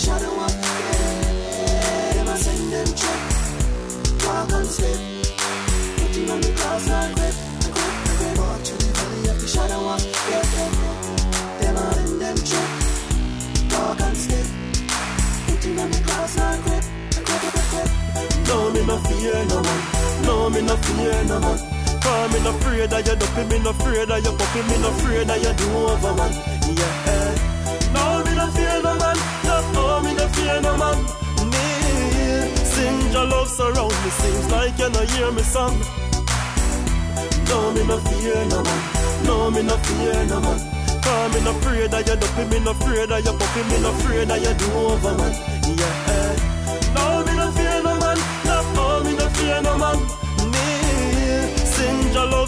Shadow 0.02 0.34
up, 0.41 0.49
yeah. 0.49 2.14
Them 2.14 2.28
a 2.28 2.36
send 2.38 2.73
them 2.73 2.90
check. 2.95 3.22
Walk 4.26 4.52
and 4.52 4.65
step. 4.65 4.98
Putting 5.98 6.30
on 6.32 6.41
the 6.41 6.52
cross 6.57 6.90
and 6.90 7.15
grip. 7.15 7.36
Grip, 7.61 7.95
grip. 8.18 8.38
Walk 8.40 8.64
to 8.64 8.73
the 8.82 8.90
valley 8.98 9.30
of 9.30 9.38
the 9.41 9.48
shadow 9.48 9.82
yeah. 10.32 10.51
No, 18.91 18.97
fear 18.97 19.45
no 19.45 19.61
man. 19.63 19.81
No, 20.23 20.49
me 20.49 20.61
no 20.61 20.76
fear 20.76 21.23
no 21.23 21.39
man. 21.39 21.57
Cause 22.03 22.34
me 22.34 22.43
no 22.43 22.49
afraid 22.49 22.91
of 22.91 23.07
your 23.07 23.15
duppy, 23.15 23.43
me 23.47 23.59
no 23.59 23.69
afraid 23.69 24.11
of 24.11 24.19
your 24.22 24.35
puppy, 24.35 24.61
me 24.68 24.77
no 24.84 24.89
afraid 24.89 25.30
of 25.31 25.41
your 25.41 25.53
do 25.53 25.65
over 25.80 26.13
man. 26.13 26.31
Yeah. 26.76 27.31
No, 27.95 28.03
me 28.26 28.35
no 28.35 28.47
fear 28.51 28.81
no 28.84 28.93
man. 28.99 29.15
No, 29.47 29.55
oh, 29.80 30.01
me 30.03 30.13
no 30.13 30.27
fear 30.35 30.59
no 30.59 30.76
man. 30.76 30.97
Me 31.47 32.65
sing 32.68 33.11
your 33.13 33.27
love 33.31 33.47
surround 33.47 33.95
me, 34.03 34.09
seems 34.11 34.51
like 34.51 34.77
you 34.77 34.89
no 34.89 35.01
hear 35.07 35.31
me 35.31 35.41
song. 35.41 35.80
No, 37.47 37.72
me 37.72 37.88
no 37.88 37.97
fear 37.97 38.43
no 38.51 38.61
man. 38.61 38.81
No, 39.23 39.51
me 39.51 39.63
no 39.63 39.77
fear 39.88 40.26
no 40.26 40.41
man. 40.41 40.59
Cause 41.01 41.34
me 41.34 41.39
no 41.45 41.51
afraid 41.51 41.93
of 41.93 42.07
your 42.07 42.18
duppy, 42.18 42.43
me 42.43 42.59
no 42.59 42.72
afraid 42.72 43.09
of 43.09 43.23
your 43.23 43.38
puppy, 43.39 43.63
me 43.72 43.80
no 43.80 43.89
afraid 43.91 44.30
of 44.30 44.43
your 44.43 44.53
do 44.53 44.68
over 44.73 45.15
man. 45.15 45.34
Yeah. 45.80 46.01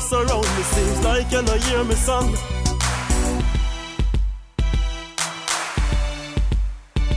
Surround 0.09 0.47
me, 0.57 0.63
seems 0.63 0.99
like 1.03 1.31
you 1.31 1.41
no 1.41 1.53
hear 1.65 1.83
me 1.83 1.95
song. 1.95 2.35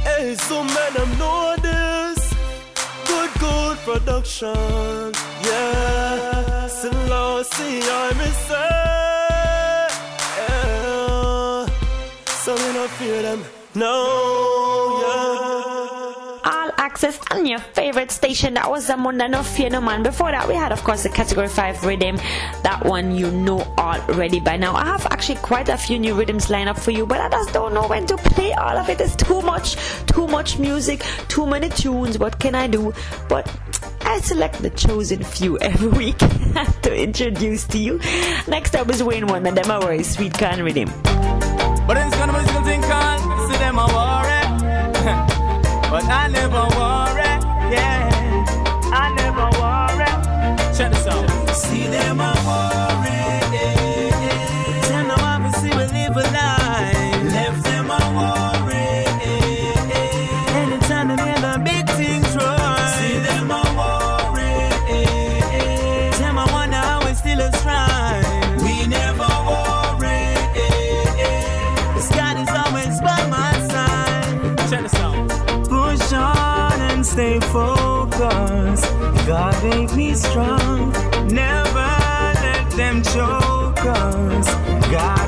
Hey, 0.05 0.35
so 0.37 0.65
man, 0.65 0.93
them 0.95 1.11
know 1.19 1.57
this. 1.61 2.35
Good, 3.09 3.31
good 3.41 3.77
production. 3.79 5.13
Yeah. 5.45 6.37
I. 8.49 8.53
Yeah. 10.39 11.67
So 12.27 12.55
we 12.55 12.73
not 12.73 12.91
fear 12.99 13.23
them. 13.23 13.45
No, 13.75 13.93
yeah. 15.03 16.51
All 16.51 16.71
Axe-S 16.79 17.19
on 17.31 17.47
your 17.47 17.61
favorite 17.97 18.11
station. 18.11 18.53
That 18.53 18.71
was 18.71 18.89
the 18.89 18.93
Munga 18.93 19.31
No 19.31 19.43
Fear 19.43 19.81
Man. 19.81 20.03
Before 20.03 20.31
that, 20.31 20.47
we 20.47 20.55
had, 20.55 20.71
of 20.71 20.85
course, 20.85 21.05
the 21.05 21.09
Category 21.09 21.49
5 21.49 21.83
rhythm. 21.87 22.17
That 22.63 22.85
one 22.85 23.17
you 23.17 23.31
know 23.31 23.61
already 23.79 24.39
by 24.39 24.59
now. 24.59 24.75
I 24.75 24.85
have 24.85 25.07
actually 25.07 25.37
quite 25.37 25.71
a 25.71 25.79
few 25.79 25.99
new 25.99 26.13
rhythms 26.13 26.51
lined 26.51 26.69
up 26.69 26.79
for 26.79 26.91
you, 26.91 27.07
but 27.07 27.23
I 27.23 27.31
just 27.31 27.55
don't 27.55 27.73
know 27.73 27.89
when 27.89 28.07
to 28.09 28.19
play 28.19 28.53
all 28.53 28.77
of 28.77 28.91
it. 28.91 29.01
It's 29.01 29.17
too 29.17 29.41
much, 29.41 29.77
too 30.05 30.27
much 30.27 30.59
music, 30.59 31.07
too 31.29 31.47
many 31.47 31.71
tunes. 31.71 32.19
What 32.19 32.39
can 32.39 32.55
I 32.55 32.67
do? 32.67 32.93
But 33.31 33.49
I 34.03 34.21
select 34.21 34.61
the 34.61 34.69
chosen 34.69 35.25
few 35.25 35.59
every 35.71 35.89
week 35.89 36.19
to 36.83 36.95
introduce 36.95 37.65
to 37.69 37.79
you. 37.79 37.99
Next 38.47 38.77
up 38.77 38.91
is 38.91 39.03
Wayne 39.03 39.27
Wonder, 39.27 39.49
and 39.49 39.57
them 39.57 39.71
are 39.71 40.03
sweet 40.03 40.35
can 40.35 40.63
rhythm. 40.63 40.91
But 41.87 41.97
it's 41.97 42.15
gonna 42.17 42.35
musical 42.35 42.63
thing 42.63 42.83
called 42.83 43.51
See 43.51 43.57
them 43.57 43.79
a 43.79 43.87
worry 43.87 44.43
But 45.91 46.05
I 46.05 46.29
never 46.29 46.63
worry 46.77 47.26
Yeah. 47.71 48.45
I 48.93 49.13
never 49.15 49.47
worry. 49.61 50.07
Check 50.77 50.93
this 50.93 51.07
out. 51.07 51.29
See 51.55 51.87
them 51.89 52.21
a 52.21 52.36
stay 77.17 77.41
focused. 77.41 78.85
God 79.27 79.55
made 79.65 79.91
me 79.97 80.13
strong. 80.13 80.93
Never 81.33 81.89
let 82.45 82.71
them 82.73 83.03
choke 83.03 83.87
us. 83.87 84.47
Gotta 84.93 85.26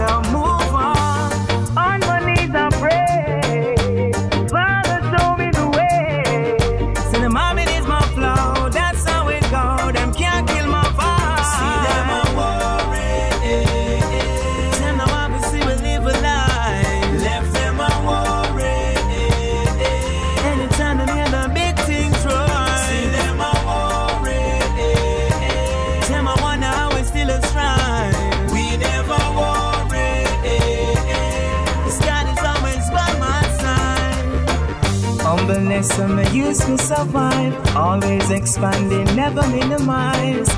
and 36.09 36.19
the 36.19 36.37
use 36.37 36.59
to 36.59 36.79
survive. 36.79 37.55
Always 37.77 38.31
expanding, 38.31 39.05
never 39.17 39.47
minimize. 39.49 40.49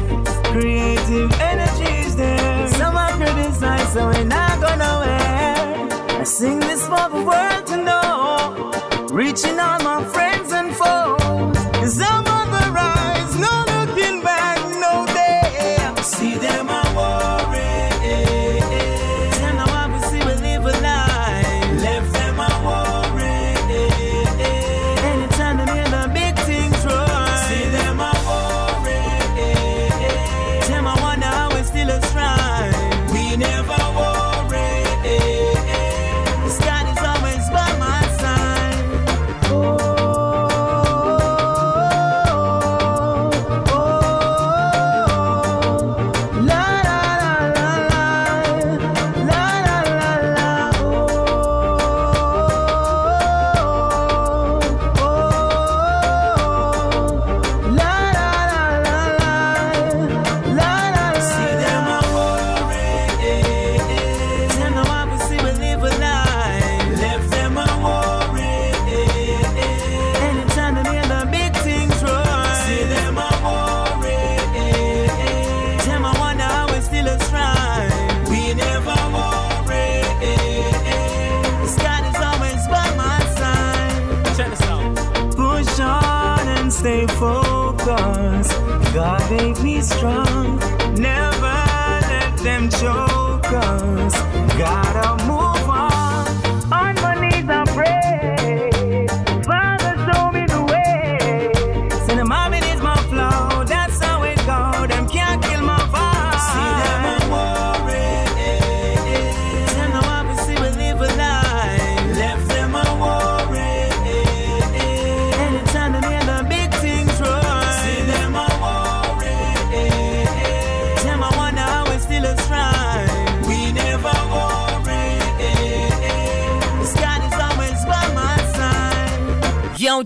Creative 0.53 1.33
energy 1.41 1.93
is 2.07 2.17
there. 2.17 2.69
Some 2.71 2.97
are 2.97 3.13
criticize, 3.13 3.93
so 3.93 4.07
we're 4.07 4.25
not 4.25 4.61
gonna 4.61 4.95
wear. 5.03 6.21
I 6.21 6.25
sing 6.25 6.61
this 6.61 6.83
for 6.87 7.09
the 7.15 7.23
world 7.31 7.67
to 7.69 7.77
know. 7.89 9.09
Reaching 9.13 9.59
all 9.59 9.81
my 9.83 10.05
friends 10.05 10.53
and 10.53 10.75
foes. 10.75 12.30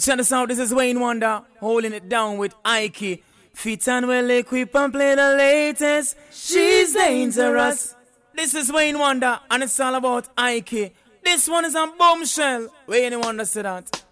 Check 0.04 0.18
this 0.18 0.32
out. 0.32 0.48
This 0.48 0.58
is 0.58 0.74
Wayne 0.74 1.00
Wonder 1.00 1.40
holding 1.60 1.94
it 1.94 2.10
down 2.10 2.36
with 2.36 2.54
Heike. 2.62 3.22
Fit 3.54 3.88
and 3.88 4.06
well 4.06 4.28
equipped 4.28 4.76
and 4.76 4.92
play 4.92 5.14
the 5.14 5.34
latest. 5.34 6.18
She's 6.30 6.92
dangerous. 6.92 7.94
This 8.34 8.54
is 8.54 8.70
Wayne 8.70 8.98
Wonder, 8.98 9.40
and 9.50 9.62
it's 9.62 9.80
all 9.80 9.94
about 9.94 10.28
Ike. 10.36 10.94
This 11.24 11.48
one 11.48 11.64
is 11.64 11.74
on 11.74 11.96
Bombshell. 11.96 12.68
Wayne 12.86 13.18
Wonder 13.18 13.46
said 13.46 13.64
that. 13.64 14.04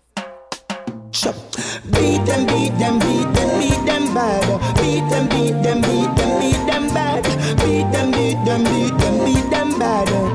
Beat 1.93 2.25
them, 2.25 2.47
beat 2.47 2.73
them, 2.79 2.99
beat 2.99 3.31
them, 3.35 3.61
beat 3.61 3.85
them 3.85 4.15
bad. 4.15 4.47
Beat 4.77 5.07
them, 5.11 5.29
beat 5.29 5.63
them, 5.63 5.83
beat 5.83 6.17
them, 6.17 6.41
beat 6.41 6.67
them 6.73 6.89
bad. 6.95 7.23
Beat 7.59 7.93
them, 7.93 8.11
beat 8.13 8.43
them, 8.47 8.65
beat 8.65 8.99
them, 8.99 9.25
beat 9.27 9.51
them 9.51 9.79
bad 9.79 10.09
oh. 10.11 10.33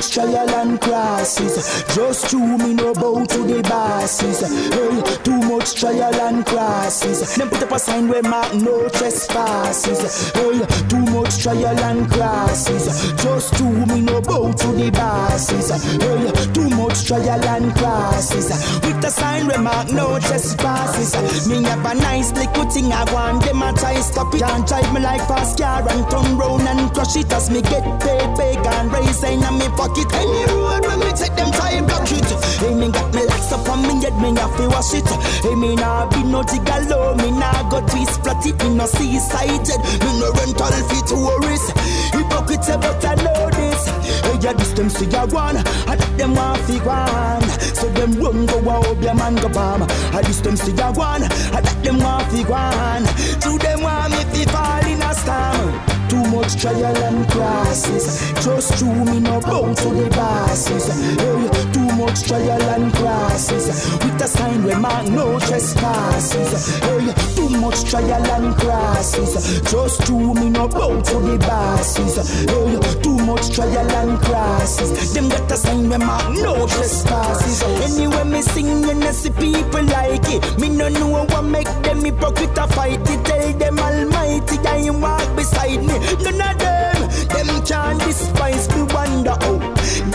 Much 0.00 0.12
trial 0.12 0.50
and 0.50 0.80
crosses. 0.80 1.84
Just 1.94 2.30
to 2.30 2.38
me 2.38 2.72
no 2.72 2.94
bow 2.94 3.22
to 3.22 3.38
the 3.42 3.60
bosses. 3.68 4.40
Hey, 4.40 5.22
too 5.22 5.38
much 5.40 5.74
trial 5.74 6.14
and 6.14 6.46
crosses. 6.46 7.36
Them 7.36 7.50
put 7.50 7.62
up 7.62 7.72
a 7.72 7.78
sign 7.78 8.08
where 8.08 8.22
mark 8.22 8.54
no 8.54 8.88
trespasses. 8.88 10.32
Hey, 10.32 10.64
too 10.88 11.04
much 11.12 11.42
trial 11.42 11.78
and 11.80 12.10
crosses. 12.10 13.12
Just 13.22 13.52
to 13.58 13.64
me 13.64 14.00
no 14.00 14.22
bow 14.22 14.50
to 14.50 14.68
the 14.68 14.90
bosses. 14.90 15.68
Hey, 15.68 16.52
too 16.54 16.70
much 16.70 17.04
trial 17.06 17.44
and 17.44 17.74
crosses. 17.76 18.48
With 18.80 19.02
the 19.02 19.10
sign 19.10 19.48
where 19.48 19.60
mark 19.60 19.92
no 19.92 20.18
trespasses. 20.18 21.46
Me 21.46 21.62
have 21.64 21.84
a 21.84 21.94
nice 21.94 22.32
little 22.32 22.70
thing 22.70 22.90
I 22.90 23.04
want 23.12 23.44
them 23.44 23.60
a 23.60 23.70
try 23.74 24.00
stop 24.00 24.34
it 24.34 24.42
and 24.42 24.66
drive 24.66 24.94
me 24.94 25.00
like 25.00 25.20
fast 25.28 25.58
car 25.58 25.86
and 25.86 26.10
turn 26.10 26.38
round 26.38 26.62
and 26.62 26.90
crush 26.94 27.16
it 27.16 27.30
as 27.32 27.50
me 27.50 27.60
get 27.60 27.84
paid 28.00 28.30
big 28.38 28.66
and 28.66 28.92
raise 28.92 29.22
in 29.24 29.40
me 29.58 29.68
pocket 29.76 29.89
it. 29.98 30.12
Any 30.14 30.44
road 30.52 30.86
when 30.86 30.98
me 31.00 31.10
take 31.12 31.34
them 31.36 31.50
time 31.52 31.86
block 31.86 32.10
it. 32.10 32.30
Hey, 32.60 32.74
me 32.74 32.90
got 32.90 33.14
me 33.14 33.24
locks 33.26 33.52
up 33.52 33.68
on 33.68 33.82
me 33.82 34.00
head, 34.02 34.16
me 34.20 34.34
have 34.38 34.54
to 34.56 34.68
wash 34.68 34.94
it. 34.94 35.08
Hey, 35.42 35.54
me 35.54 35.74
nah 35.76 36.06
be 36.10 36.22
no 36.22 36.42
gigolo, 36.42 37.16
me 37.16 37.30
nah 37.30 37.68
go 37.70 37.80
twist 37.86 38.22
flat 38.22 38.44
it, 38.46 38.56
me 38.62 38.74
no 38.74 38.86
seaside 38.86 39.68
me 40.04 40.10
no 40.20 40.32
rental 40.32 40.72
fee 40.88 41.02
tourist. 41.08 41.72
Hypocrite, 42.12 42.80
but 42.80 43.04
I 43.04 43.14
know 43.24 43.50
this. 43.50 43.86
Hey, 44.24 44.38
yeah, 44.42 44.52
this 44.52 44.72
them 44.72 44.90
see 44.90 45.06
ya 45.06 45.26
one, 45.26 45.56
I 45.56 45.96
let 45.96 46.18
them 46.18 46.34
want 46.34 46.60
fi 46.62 46.78
one. 46.84 47.48
So 47.74 47.88
them 47.90 48.12
run 48.20 48.46
go 48.46 48.70
out, 48.70 49.02
your 49.02 49.14
man 49.14 49.36
go 49.36 49.48
bomb. 49.48 49.82
I 50.12 50.22
this 50.22 50.40
them 50.40 50.56
see 50.56 50.72
ya 50.72 50.92
one, 50.92 51.22
I 51.24 51.60
let 51.60 51.82
them 51.82 51.98
want 51.98 52.30
fi 52.30 52.42
one. 52.44 53.04
To 53.40 53.58
them 53.58 53.82
want 53.82 54.12
me 54.12 54.24
fi 54.32 54.44
fall 54.52 54.86
in 54.86 55.02
a 55.02 55.14
storm. 55.14 55.89
Too 56.10 56.24
much 56.24 56.60
trial 56.60 56.84
and 56.84 57.30
crosses. 57.30 58.32
Just 58.44 58.78
to 58.80 58.84
me 58.84 59.20
no 59.20 59.40
bow 59.40 59.72
to 59.72 59.88
the 59.94 60.10
bosses. 60.10 60.88
Hey, 60.88 61.72
too 61.72 61.86
much 61.96 62.26
trial 62.26 62.62
and 62.74 62.92
crosses. 62.94 63.66
With 64.02 64.20
a 64.20 64.26
sign 64.26 64.64
where 64.64 64.80
mark 64.80 65.06
no 65.06 65.38
trespasses. 65.38 66.80
Hey, 66.80 67.14
too 67.36 67.48
much 67.60 67.84
trial 67.84 68.26
and 68.26 68.56
crosses. 68.56 69.60
Just 69.70 70.04
to 70.08 70.34
me 70.34 70.50
no 70.50 70.66
bow 70.66 71.00
to 71.00 71.16
the 71.20 71.38
bosses. 71.46 72.16
Hey, 72.50 73.02
too 73.02 73.16
much 73.24 73.54
trial 73.54 73.90
and 73.92 74.18
crosses. 74.20 75.14
Them 75.14 75.28
got 75.28 75.52
a 75.52 75.56
sign 75.56 75.88
where 75.88 76.00
mark 76.00 76.28
no 76.30 76.66
trespasses. 76.66 77.62
Anyway, 77.86 78.24
me 78.24 78.42
sing 78.42 78.90
and 78.90 79.04
I 79.04 79.12
see 79.12 79.30
people 79.30 79.84
like 79.84 80.28
it. 80.28 80.58
Me 80.58 80.70
no 80.70 80.88
know 80.88 81.24
what 81.24 81.44
make 81.44 81.70
them 81.84 82.04
hypocrite 82.04 82.58
fight 82.74 82.98
it. 83.08 83.39
Them 83.60 83.78
Almighty 83.78 84.56
I 84.66 84.88
walk 84.88 85.36
beside 85.36 85.84
me. 85.84 85.96
None 86.24 86.40
of 86.40 86.58
them, 86.58 86.98
them 87.28 87.62
can't 87.66 88.00
despise 88.00 88.66
me. 88.74 88.82
Wonder 88.94 89.36
how 89.38 89.58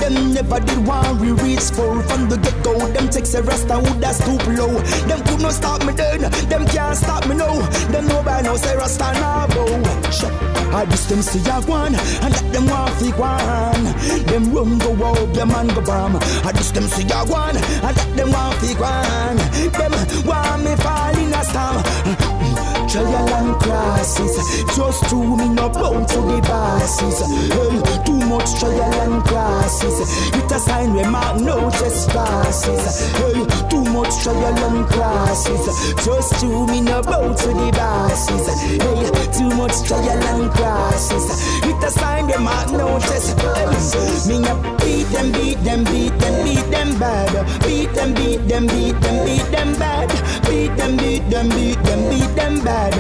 them 0.02 0.34
never 0.34 0.60
did 0.60 0.86
want 0.86 1.22
we 1.22 1.32
reach 1.32 1.70
full 1.70 2.02
from 2.02 2.28
the 2.28 2.38
get 2.38 2.58
go. 2.64 2.74
Them 2.88 3.08
takes 3.08 3.36
a 3.36 3.44
rest 3.44 3.70
and 3.70 3.88
would 3.88 4.02
that 4.02 4.16
stoop 4.16 4.46
low. 4.48 4.74
Them 5.08 5.24
could 5.26 5.42
not 5.42 5.54
stop 5.54 5.86
me 5.86 5.94
then, 5.94 6.22
them 6.50 6.66
can't 6.66 6.98
stop 6.98 7.28
me 7.28 7.36
now. 7.36 7.62
Them 7.92 8.08
know 8.08 8.24
by 8.24 8.42
now 8.42 8.56
say 8.56 8.76
Rasta 8.76 9.14
bow. 9.54 10.06
I 10.76 10.86
just 10.88 11.08
them 11.08 11.22
see 11.22 11.40
a 11.50 11.62
one 11.62 11.96
and 11.96 12.34
let 12.34 12.52
them 12.52 12.66
want 12.68 12.94
fi 12.96 13.10
one. 13.12 13.86
Them 14.26 14.54
run 14.54 14.78
go 14.80 14.92
out, 15.06 15.36
your 15.36 15.46
man 15.46 15.68
go 15.68 15.82
bomb. 15.82 16.18
I 16.18 16.52
just 16.52 16.74
them 16.74 16.84
see 16.84 17.08
a 17.14 17.24
one 17.26 17.56
and 17.56 17.96
let 17.96 18.18
them 18.18 18.32
want 18.32 18.56
fi 18.58 18.74
one. 18.74 19.38
Them 19.72 19.94
want 20.26 20.64
me 20.66 20.76
fall 20.76 21.18
in 21.18 21.34
a 21.34 21.44
storm 21.46 22.35
trial 22.96 23.30
and 23.36 23.56
crosses. 23.62 24.64
Just 24.76 25.10
to 25.10 25.16
me 25.16 25.50
no 25.50 25.70
bow 25.70 26.06
to 26.06 26.20
the 26.22 26.40
bosses. 26.48 27.20
Hey, 27.52 28.04
too 28.06 28.20
much 28.28 28.60
trial 28.60 28.94
and 29.04 29.24
crosses. 29.26 30.00
With 30.32 30.52
a 30.52 30.60
sign 30.60 30.94
where 30.94 31.10
mark 31.10 31.42
no 31.42 31.70
trespasses. 31.72 33.12
Hey, 33.18 33.55
trial 34.24 34.58
and 34.68 34.86
crosses. 34.88 35.66
Just 36.06 36.40
to 36.40 36.68
me 36.68 36.82
no 36.82 37.02
bow 37.02 37.34
to 37.34 37.48
the 37.48 37.72
bosses. 37.74 38.48
Hey, 38.48 39.32
too 39.32 39.50
much 39.56 39.84
trial 39.88 40.24
and 40.32 40.52
crosses. 40.52 41.26
With 41.66 41.84
a 41.84 41.92
sign 41.92 42.28
where 42.28 42.40
mark 42.40 42.72
no 42.72 43.00
trespasses. 43.00 44.28
Me 44.28 44.38
a 44.38 44.56
beat 44.80 45.08
them, 45.14 45.32
beat 45.32 45.60
them, 45.64 45.84
beat 45.86 46.18
them, 46.20 46.36
beat 46.44 46.66
them 46.72 47.00
bad. 47.00 47.34
Beat 47.64 47.94
them, 47.94 48.14
beat 48.14 48.48
them, 48.48 48.68
beat 48.68 49.00
them, 49.02 49.26
beat 49.26 49.48
them 49.52 49.74
bad. 49.80 50.10
Beat 50.48 50.76
them, 50.78 50.98
beat 50.98 51.30
them, 51.30 51.50
beat 51.50 51.82
them, 51.84 52.10
beat 52.10 52.36
them 52.36 52.64
bad 52.64 52.96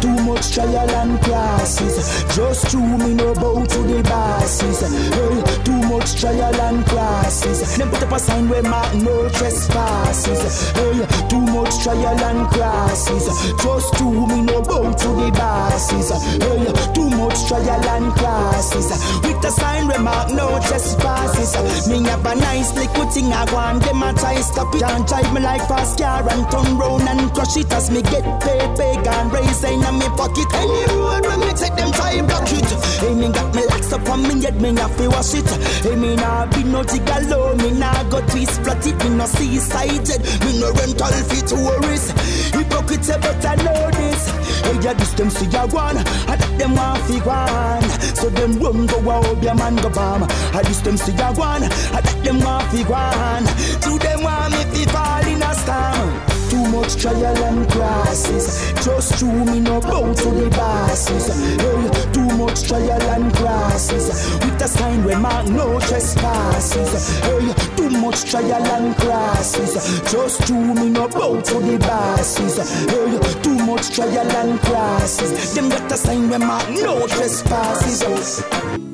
too 0.00 0.16
much 0.24 0.52
trial 0.52 0.90
and 0.90 1.20
crosses. 1.22 2.24
Just 2.34 2.70
to 2.70 2.78
me 2.78 3.14
no 3.14 3.34
bow 3.34 3.64
to 3.64 3.78
the 3.82 4.02
bosses. 4.02 4.80
Hey, 4.80 5.64
too 5.64 5.80
much 5.88 6.20
trial 6.20 6.60
and 6.60 6.84
crosses. 6.86 7.76
Them 7.76 7.90
put 7.90 8.02
up 8.02 8.12
a 8.12 8.18
sign 8.18 8.48
where 8.48 8.62
mark 8.62 8.94
no 8.94 9.28
trespasses. 9.30 10.70
Hey, 10.72 11.06
too 11.28 11.40
much 11.40 11.82
trial 11.82 12.24
and 12.30 12.48
crosses. 12.48 13.26
Just 13.62 13.94
to 13.98 14.04
me 14.04 14.42
no 14.42 14.62
bow 14.62 14.92
to 14.92 15.08
the 15.20 15.30
bosses. 15.32 16.10
Hey, 16.42 16.92
too 16.94 17.10
much 17.10 17.46
trial 17.48 17.88
and 17.94 18.12
crosses. 18.14 18.88
With 19.22 19.40
the 19.42 19.50
sign 19.50 19.88
where 19.88 20.00
mark 20.00 20.32
no 20.32 20.58
trespasses. 20.60 21.88
Me 21.88 22.02
have 22.04 22.24
a 22.26 22.34
nice 22.34 22.74
little 22.74 23.10
thing 23.10 23.32
I 23.32 23.44
want 23.52 23.82
them 23.82 24.02
a 24.02 24.12
try 24.14 24.40
stop 24.40 24.74
it 24.74 24.82
and 24.82 25.06
drive 25.06 25.32
me 25.32 25.40
like 25.40 25.66
fast 25.68 25.98
car 25.98 26.28
and 26.28 26.50
turn 26.50 26.76
round 26.76 27.08
and 27.08 27.32
crush 27.32 27.56
it 27.56 27.72
as 27.72 27.90
me 27.90 28.02
get 28.02 28.24
paid 28.42 28.76
big 28.76 29.06
and 29.06 29.32
raise 29.32 29.64
in 29.88 29.98
me 29.98 30.08
pocket. 30.16 30.48
Any 30.54 30.84
road 30.92 31.24
when 31.26 31.40
me 31.40 31.52
take 31.56 31.74
them 31.74 31.90
time 31.92 32.26
block 32.26 32.48
it. 32.52 32.70
Hey, 33.00 33.14
me 33.14 33.28
got 33.32 33.54
me 33.54 33.64
locks 33.66 33.92
up 33.92 34.08
on 34.08 34.22
me 34.22 34.40
head, 34.42 34.60
me 34.60 34.74
have 34.76 34.96
to 34.96 35.08
wash 35.08 35.34
it. 35.34 35.48
Hey, 35.82 35.96
me 35.96 36.16
nah 36.16 36.46
be 36.46 36.62
no 36.64 36.82
gigolo, 36.82 37.56
me 37.58 37.78
nah 37.78 38.02
go 38.10 38.20
twist 38.26 38.60
flat 38.62 38.86
it, 38.86 38.96
me 39.02 39.16
no 39.16 39.26
seaside 39.26 40.04
jet, 40.04 40.20
me 40.44 40.60
no 40.60 40.72
rental 40.72 41.12
fee 41.28 41.42
tourist. 41.42 42.12
Hypocrite, 42.54 43.16
but 43.20 43.44
I 43.44 43.54
know 43.64 43.90
this. 43.98 44.22
Hey, 44.62 44.78
yeah, 44.82 44.94
this 44.94 45.12
them 45.14 45.30
see 45.30 45.46
ya 45.46 45.66
one, 45.66 45.96
ah, 45.98 46.32
I 46.32 46.36
let 46.36 46.58
them 46.58 46.74
want 46.74 47.02
fi 47.04 47.18
one. 47.24 47.88
So 48.16 48.28
them 48.30 48.58
run 48.60 48.86
go 48.86 49.10
out, 49.10 49.42
your 49.42 49.54
man 49.54 49.76
go 49.76 49.90
bomb. 49.90 50.24
I 50.24 50.62
this 50.62 50.80
them 50.80 50.96
see 50.96 51.12
ya 51.12 51.32
one, 51.32 51.62
ah, 51.64 51.96
I 51.96 52.00
let 52.00 52.24
them 52.24 52.40
want 52.40 52.66
fi 52.70 52.82
one. 52.84 53.46
To 53.82 53.98
them 53.98 54.22
want 54.22 54.52
me 54.52 54.62
fi 54.72 54.84
fall 54.92 55.26
in 55.26 55.42
a 55.42 55.54
storm. 55.54 56.37
Much 56.72 56.96
trial 56.96 57.24
and 57.24 57.70
crosses. 57.70 58.72
Just 58.84 59.18
to 59.18 59.24
me 59.24 59.60
no 59.60 59.80
bow 59.80 60.14
to 60.14 60.30
the 60.30 60.50
bosses. 60.50 61.26
Hey, 61.60 62.12
too 62.12 62.28
much 62.36 62.62
trial 62.68 63.02
and 63.02 63.34
crosses. 63.34 64.08
With 64.40 64.62
a 64.62 64.68
sign 64.68 65.04
where 65.04 65.18
mark 65.18 65.46
no 65.46 65.80
trespasses. 65.80 67.20
Hey, 67.20 67.54
too 67.76 67.90
much 67.90 68.30
trial 68.30 68.52
and 68.52 68.94
crosses. 68.96 70.00
Just 70.12 70.46
to 70.46 70.52
me 70.52 70.90
no 70.90 71.08
bow 71.08 71.40
to 71.40 71.54
the 71.60 71.78
bosses. 71.78 72.58
Hey, 72.90 73.42
too 73.42 73.58
much 73.66 73.90
trial 73.94 74.36
and 74.36 74.60
crosses. 74.60 75.54
Them 75.54 75.68
got 75.70 75.90
a 75.90 75.96
sign 75.96 76.28
where 76.28 76.38
mark 76.38 76.68
no 76.70 77.06
trespasses. 77.06 78.87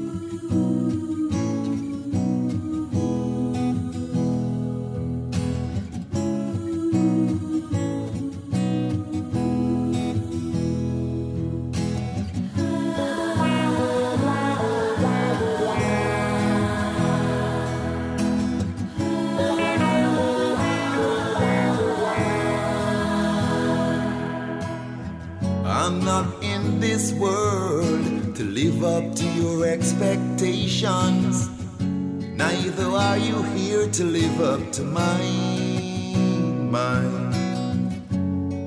To 33.94 34.02
live 34.02 34.40
up 34.40 34.72
to 34.72 34.82
mine, 34.82 36.68
mine. 36.68 37.32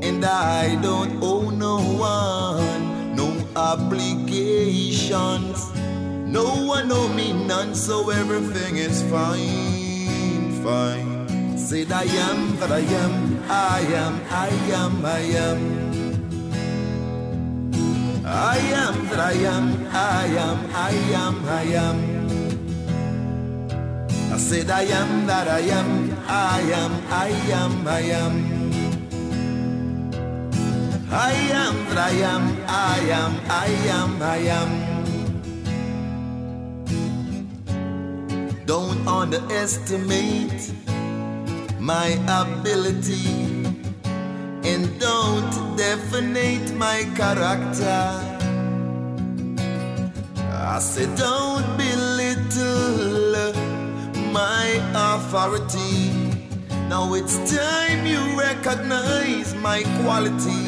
And 0.02 0.24
I 0.24 0.82
don't 0.82 1.22
owe 1.22 1.50
no 1.50 1.82
one, 1.82 3.14
no 3.14 3.36
obligations. 3.58 5.70
No 5.76 6.46
one 6.66 6.90
owe 6.94 7.10
me 7.10 7.34
none, 7.34 7.76
so 7.76 8.10
everything 8.10 8.78
is 8.78 9.04
fine, 9.12 10.50
fine. 10.64 11.28
Said 11.58 11.92
I 11.92 12.04
am 12.04 12.56
that 12.62 12.72
I 12.72 12.80
am 12.80 13.44
I 13.50 13.82
am, 13.82 14.22
I 14.32 14.48
am, 14.82 15.06
I 15.06 15.20
am. 15.20 15.60
I 18.26 18.58
am 18.60 19.08
that 19.10 19.20
I 19.20 19.34
am, 19.34 19.88
I 19.92 20.26
am, 20.26 20.70
I 20.74 20.92
am, 20.92 21.46
I 21.46 21.64
am. 21.64 22.14
I 22.14 22.17
said 24.38 24.70
I 24.70 24.84
am 24.84 25.26
that 25.26 25.48
I 25.48 25.60
am, 25.60 26.12
I 26.28 26.62
am, 26.82 26.92
I 27.10 27.28
am, 27.62 27.88
I 27.88 28.02
am. 28.02 28.34
I 31.10 31.32
am 31.32 31.86
that 31.90 31.98
I 31.98 32.12
am, 32.34 32.44
I 32.68 33.00
am, 33.22 33.34
I 33.50 33.68
am, 33.98 34.22
I 34.22 34.38
am. 34.60 34.72
Don't 38.66 39.08
underestimate 39.08 40.72
my 41.80 42.10
ability 42.44 43.66
and 44.64 45.00
don't 45.00 45.78
definite 45.78 46.76
my 46.76 47.10
character. 47.16 48.04
I 50.52 50.80
said, 50.80 51.16
don't 51.18 51.66
belittle 51.78 53.17
my 54.38 54.68
authority. 55.14 55.96
Now 56.92 57.06
it's 57.20 57.38
time 57.60 58.02
you 58.14 58.22
recognize 58.48 59.50
my 59.68 59.80
quality. 60.00 60.66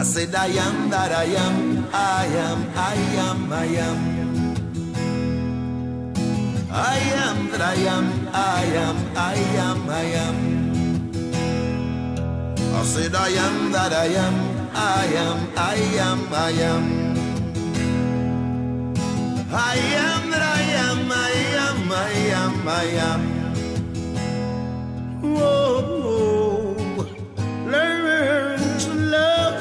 I 0.00 0.04
said, 0.14 0.32
I 0.46 0.48
am 0.66 0.76
that 0.94 1.10
I 1.24 1.28
am, 1.46 1.56
I 1.92 2.26
am, 2.48 2.58
I 2.92 2.96
am, 3.26 3.38
I 3.64 3.66
am. 3.88 3.98
I 6.70 6.98
am 7.26 7.36
that 7.50 7.62
I 7.74 7.76
am, 7.96 8.06
I 8.32 8.64
am, 8.86 8.96
I 9.32 9.36
am, 9.66 9.78
I 10.02 10.06
am. 10.26 10.36
I 12.78 12.82
said, 12.94 13.14
I 13.26 13.30
am 13.46 13.56
that 13.76 13.92
I 13.92 14.08
am, 14.26 14.36
I 14.74 15.06
am, 15.26 15.38
I 15.74 15.78
am, 16.08 16.20
I 16.48 16.50
am. 16.72 16.84
I 19.52 19.76
am 20.08 20.19
I 22.80 22.84
am. 23.12 23.22
Whoa, 25.20 26.74
learn 27.66 28.58
to 28.84 28.94
love, 28.94 29.60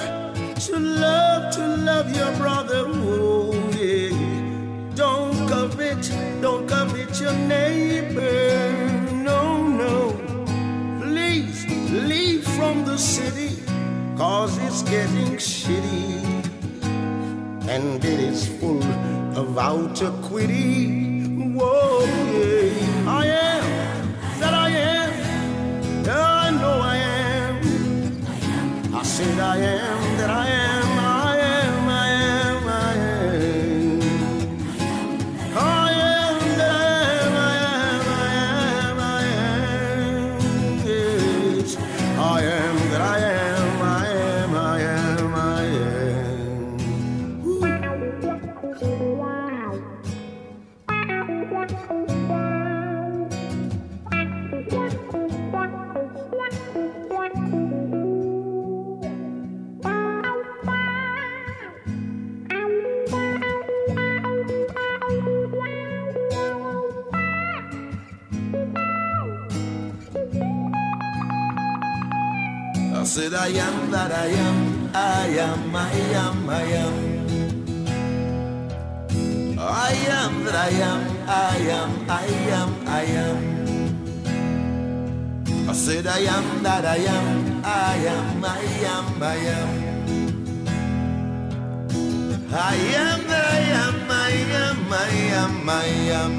to 0.67 0.79
love, 0.79 1.53
to 1.55 1.67
love 1.89 2.15
your 2.15 2.31
brother. 2.37 2.85
Whoa, 2.85 3.51
yeah. 3.75 4.15
Don't 4.95 5.35
covet, 5.49 6.03
don't 6.41 6.65
covet 6.65 7.19
your 7.19 7.33
neighbor. 7.33 8.71
No, 9.11 9.67
no. 9.67 10.13
Please 11.01 11.65
leave 11.91 12.45
from 12.57 12.85
the 12.85 12.97
city, 12.97 13.51
cause 14.15 14.57
it's 14.59 14.81
getting 14.83 15.35
shitty. 15.35 16.23
And 17.67 18.03
it 18.05 18.19
is 18.31 18.47
full 18.47 18.83
of 19.37 19.57
outer 19.57 20.11
quitty. 20.27 21.09
Whoa, 21.59 22.05
yeah. 22.31 22.88
I 23.21 23.25
am 23.25 23.63
that 24.39 24.53
I 24.53 24.69
am. 24.69 25.11
I 26.09 26.51
know 26.51 26.79
I 26.93 26.95
am. 26.95 27.55
I 28.95 29.03
said 29.03 29.39
I 29.39 29.57
am 29.57 30.17
that 30.17 30.29
I 30.29 30.47
am. 30.47 30.68
I 73.49 73.51
am 73.51 73.89
that 73.89 74.11
I 74.11 74.27
am, 74.27 74.91
I 74.93 75.27
am, 75.47 75.75
I 75.75 75.91
am, 76.23 76.49
I 76.49 76.61
am. 76.85 76.93
I 79.57 79.91
am 80.21 80.43
that 80.43 80.53
I 80.53 80.69
am, 80.69 81.01
I 81.27 81.57
am, 81.57 81.91
I 82.07 82.25
am, 82.59 82.69
I 82.87 83.03
am. 83.25 83.37
I 85.67 85.73
said, 85.73 86.05
I 86.05 86.19
am 86.19 86.61
that 86.61 86.85
I 86.85 86.97
am, 86.97 87.65
I 87.65 87.95
am, 88.15 88.45
I 88.45 88.61
am, 88.93 89.23
I 89.23 89.35
am. 89.57 89.69
I 92.53 92.75
am 93.01 93.27
that 93.29 93.45
I 93.45 93.61
am, 93.83 94.11
I 94.11 94.29
am, 94.61 94.93
I 94.93 95.09
am, 95.41 95.69
I 95.69 95.87
am. 96.21 96.33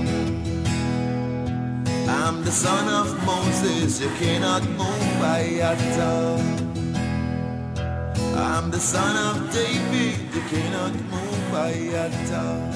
I'm 2.08 2.44
the 2.44 2.52
son 2.52 2.86
of 2.88 3.08
Moses, 3.26 4.00
you 4.00 4.10
cannot 4.20 4.62
move 4.78 5.18
by 5.20 5.42
at 5.60 5.98
all. 5.98 6.59
I'm 8.60 8.70
the 8.70 8.78
son 8.78 9.16
of 9.16 9.50
David, 9.54 10.34
you 10.34 10.42
cannot 10.50 10.92
move 10.92 11.50
by 11.50 11.72
at 12.04 12.32
all. 12.44 12.68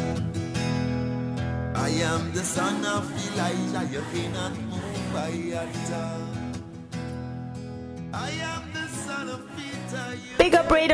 I 1.77 1.91
am 2.11 2.33
the 2.33 2.43
son 2.43 2.87
of 2.87 3.05
Elijah, 3.27 3.87
you 3.93 4.03
cannot 4.11 4.57
move 4.73 5.13
by 5.13 5.35
at 5.53 5.93
all. 5.93 6.25
I 8.15 8.31
am 8.31 8.74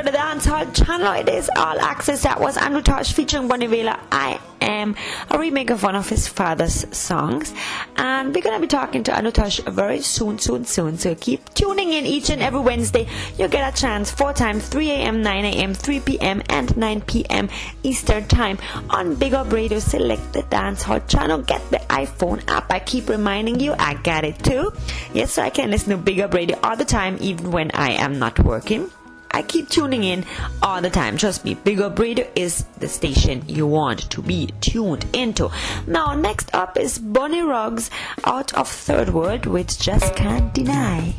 Radio 0.01 0.13
the 0.13 0.19
Dancehall 0.19 0.87
channel. 0.87 1.13
It 1.13 1.29
is 1.29 1.51
All 1.57 1.79
Axe-S. 1.79 2.23
That 2.23 2.41
was 2.41 2.57
Andrew 2.57 2.81
Tosh 2.81 3.13
featuring 3.13 3.49
Bonnie 3.49 3.67
Vela. 3.67 3.99
I 4.11 4.41
am 4.63 4.97
a 5.29 5.39
remake 5.39 5.69
of 5.69 5.83
one 5.83 5.95
of 5.95 6.09
his 6.09 6.27
father's 6.27 6.87
songs. 6.97 7.53
And 7.97 8.35
we're 8.35 8.41
going 8.41 8.55
to 8.55 8.61
be 8.61 8.67
talking 8.67 9.03
to 9.05 9.15
Andrew 9.15 9.31
Tosh 9.31 9.61
very 9.61 10.01
soon, 10.01 10.39
soon, 10.39 10.65
soon. 10.65 10.97
So 10.97 11.15
keep 11.17 11.53
tuning 11.53 11.93
in 11.93 12.07
each 12.07 12.31
and 12.31 12.41
every 12.41 12.61
Wednesday. 12.61 13.09
You'll 13.37 13.51
get 13.51 13.75
a 13.75 13.79
chance 13.79 14.11
four 14.11 14.33
times 14.33 14.67
3 14.69 14.91
a.m., 14.91 15.23
9 15.23 15.45
a.m., 15.45 15.75
3 15.75 16.01
p.m., 16.01 16.43
and 16.49 16.75
9 16.77 17.01
p.m. 17.03 17.51
Eastern 17.83 18.27
Time 18.27 18.59
on 18.89 19.17
Big 19.17 19.35
Up 19.35 19.53
Radio. 19.53 19.81
Select 19.81 20.33
the 20.33 20.45
Dancehall 20.45 21.07
channel. 21.09 21.43
Get 21.43 21.69
the 21.71 21.79
iPhone 21.91 22.43
app. 22.49 22.73
I 22.73 22.79
keep 22.79 23.11
reminding 23.11 23.61
you, 23.61 23.75
I 23.79 23.95
got 23.95 24.25
it 24.25 24.39
too. 24.43 24.73
Yes, 25.13 25.33
so 25.33 25.43
I 25.43 25.51
can 25.51 25.71
listen 25.71 25.91
to 25.91 25.99
Big 25.99 26.21
Up 26.21 26.33
Radio 26.33 26.59
all 26.63 26.77
the 26.77 26.87
time, 26.87 27.19
even 27.21 27.51
when 27.51 27.71
I 27.73 27.93
am 27.93 28.19
not 28.19 28.39
working. 28.39 28.91
I 29.33 29.43
keep 29.43 29.69
tuning 29.69 30.05
in 30.05 30.25
all 30.63 30.81
the 30.83 30.91
time. 30.91 31.17
Trust 31.17 31.45
me, 31.45 31.55
Big 31.55 31.81
Up 31.81 31.99
Radio 31.99 32.27
is 32.35 32.65
the 32.79 32.89
station 32.89 33.43
you 33.47 33.67
want 33.67 34.11
to 34.11 34.23
be 34.23 34.49
tuned 34.61 35.07
into. 35.13 35.51
Now, 35.87 36.15
next 36.15 36.55
up 36.55 36.77
is 36.77 36.99
Bunny 36.99 37.41
Ruggs 37.41 37.91
out 38.25 38.53
of 38.55 38.69
Third 38.69 39.11
World 39.11 39.47
with 39.47 39.79
Just 39.81 40.15
Can't 40.17 40.53
Deny. 40.53 41.15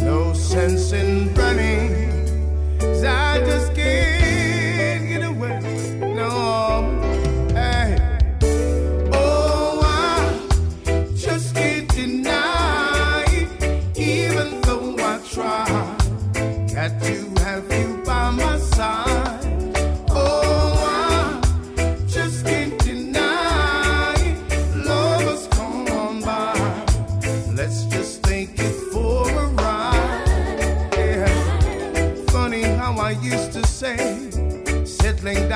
No 0.00 0.32
sense 0.32 0.92
in 0.92 1.34
running, 1.34 1.97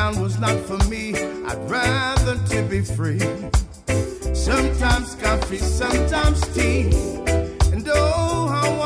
down 0.02 0.20
was 0.20 0.36
not 0.40 0.58
for 0.66 0.78
me. 0.88 1.14
I'd 1.48 1.70
rather 1.70 2.36
to 2.52 2.62
be 2.62 2.80
free. 2.80 3.20
Sometimes 4.34 5.14
coffee, 5.14 5.58
sometimes 5.58 6.40
tea. 6.54 6.90
And 7.72 7.86
oh, 7.88 8.48
how 8.54 8.81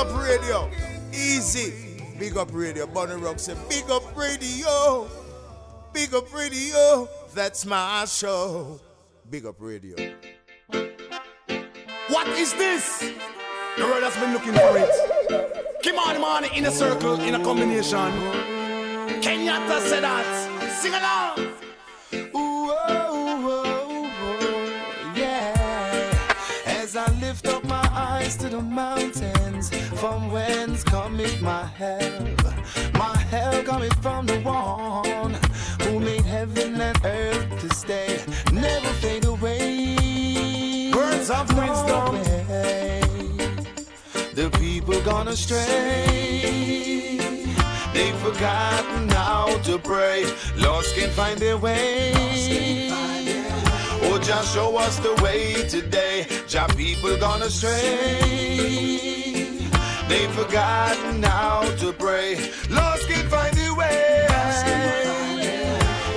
up 0.00 0.16
radio. 0.16 0.70
Easy. 1.12 2.02
Big 2.18 2.34
up 2.36 2.48
radio. 2.52 2.86
Bunny 2.86 3.16
Ruggs 3.16 3.42
said, 3.42 3.58
Big 3.68 3.90
up 3.90 4.16
radio. 4.16 5.06
Big 5.92 6.14
up 6.14 6.32
radio. 6.32 7.06
That's 7.34 7.66
my 7.66 8.06
show. 8.06 8.80
Big 9.28 9.44
up 9.44 9.56
radio. 9.58 9.96
What 12.08 12.28
is 12.28 12.54
this? 12.54 13.00
The 13.76 13.84
world 13.84 14.02
has 14.02 14.16
been 14.16 14.32
looking 14.32 14.54
for 14.54 14.78
it. 14.78 15.82
Come 15.84 15.98
on 15.98 16.20
man, 16.20 16.50
Inner 16.54 16.70
Circle, 16.70 17.20
in 17.20 17.34
a 17.34 17.44
combination. 17.44 18.10
Kenyatta 19.20 19.80
said 19.82 20.02
that. 20.02 20.78
Sing 20.80 20.94
along. 20.94 21.49
rise 28.30 28.36
to 28.36 28.48
the 28.48 28.60
mountains 28.60 29.70
from 29.98 30.30
whence 30.30 30.84
cometh 30.84 31.40
my 31.42 31.64
help. 31.66 32.38
My 32.94 33.16
help 33.16 33.66
cometh 33.66 33.94
from 34.02 34.26
the 34.26 34.38
one 34.40 35.36
who 35.82 35.98
made 35.98 36.24
heaven 36.24 36.80
and 36.80 36.98
earth 37.04 37.60
to 37.60 37.74
stay, 37.74 38.20
never 38.52 38.88
fade 39.02 39.24
away. 39.24 40.92
Words 40.94 41.30
of 41.30 41.48
wisdom. 41.58 42.20
Way. 42.48 43.00
The 44.34 44.50
people 44.60 45.00
gone 45.02 45.28
astray. 45.28 45.66
They've 47.92 48.16
forgotten 48.16 49.08
how 49.08 49.58
to 49.64 49.78
pray. 49.78 50.24
Lost 50.56 50.94
can 50.94 51.10
find 51.10 51.38
their 51.38 51.56
way. 51.58 53.19
Oh, 54.02 54.18
just 54.18 54.54
show 54.54 54.76
us 54.76 54.98
the 54.98 55.14
way 55.22 55.66
today. 55.68 56.26
Jah 56.48 56.66
people 56.76 57.16
gonna 57.18 57.50
stray. 57.50 57.78
They've 60.08 60.32
forgotten 60.32 61.22
how 61.22 61.62
to 61.78 61.92
pray. 61.92 62.36
Lost 62.68 63.06
can 63.08 63.28
find 63.28 63.56
a 63.58 63.74
way. 63.74 64.26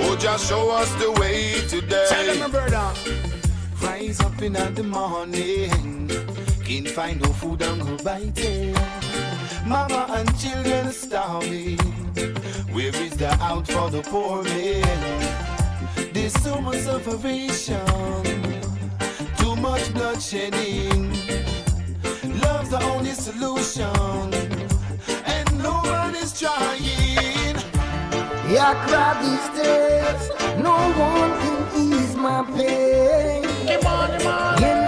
Oh, 0.02 0.16
just 0.18 0.48
show 0.48 0.70
us 0.70 0.92
the 0.94 1.12
way 1.12 1.60
today. 1.68 2.06
Tell 2.08 2.48
them. 2.48 2.94
Rise 3.82 4.20
up 4.20 4.40
in 4.42 4.52
the 4.52 4.82
morning. 4.82 6.10
Can't 6.64 6.88
find 6.88 7.20
no 7.20 7.28
food, 7.34 7.62
I'm 7.62 7.78
gonna 7.78 8.02
bite. 8.02 8.74
Mama 9.66 10.06
and 10.10 10.38
children 10.38 10.90
starving. 10.92 11.78
Where 12.72 12.94
is 12.96 13.16
the 13.16 13.30
out 13.40 13.66
for 13.68 13.90
the 13.90 14.02
poor 14.02 14.42
man? 14.42 15.53
There's 16.14 16.32
so 16.44 16.60
much 16.60 16.76
suffering, 16.76 17.48
too 19.38 19.56
much 19.56 19.82
bloodshedding. 19.96 21.10
Love's 22.40 22.70
the 22.70 22.80
only 22.84 23.10
solution, 23.10 24.32
and 25.26 25.46
no 25.60 25.72
one 25.82 26.14
is 26.14 26.38
trying. 26.38 27.56
I 28.56 28.72
cry 28.86 29.10
these 29.24 29.48
days, 29.60 30.30
no 30.62 30.76
one 31.08 31.32
can 31.42 31.58
ease 31.82 32.14
my 32.14 32.44
pain. 32.56 33.42
Come 33.66 33.86
on, 33.86 34.20
come 34.20 34.62
on. 34.62 34.83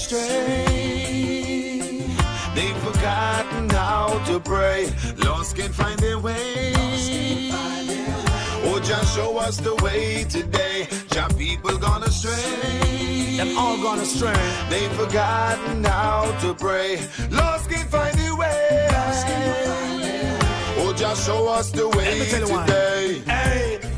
astray. 0.00 0.64
They've 2.54 2.80
forgotten 2.88 3.68
how 3.70 4.22
to 4.26 4.40
pray. 4.40 4.88
Lost 5.18 5.56
can 5.56 5.72
find 5.72 5.98
their 5.98 6.18
way. 6.18 6.72
Oh, 8.66 8.80
just 8.82 9.14
show 9.14 9.36
us 9.38 9.58
the 9.58 9.74
way 9.84 10.24
today. 10.24 10.88
Jah 11.10 11.28
people 11.36 11.76
gone 11.78 12.02
astray. 12.02 13.36
Them 13.36 13.58
all 13.58 13.76
gone 13.82 14.00
astray. 14.00 14.42
They've 14.70 14.92
forgotten 14.92 15.84
how 15.84 16.34
to 16.42 16.54
pray. 16.54 16.98
Lost 17.30 17.68
can 17.70 17.86
find 17.88 18.16
their 18.18 18.36
way. 18.36 18.88
Oh, 20.82 20.94
just 20.96 21.26
show 21.26 21.48
us 21.48 21.70
the 21.70 21.88
way 21.88 22.26
today. 22.26 23.22
Hey 23.26 23.89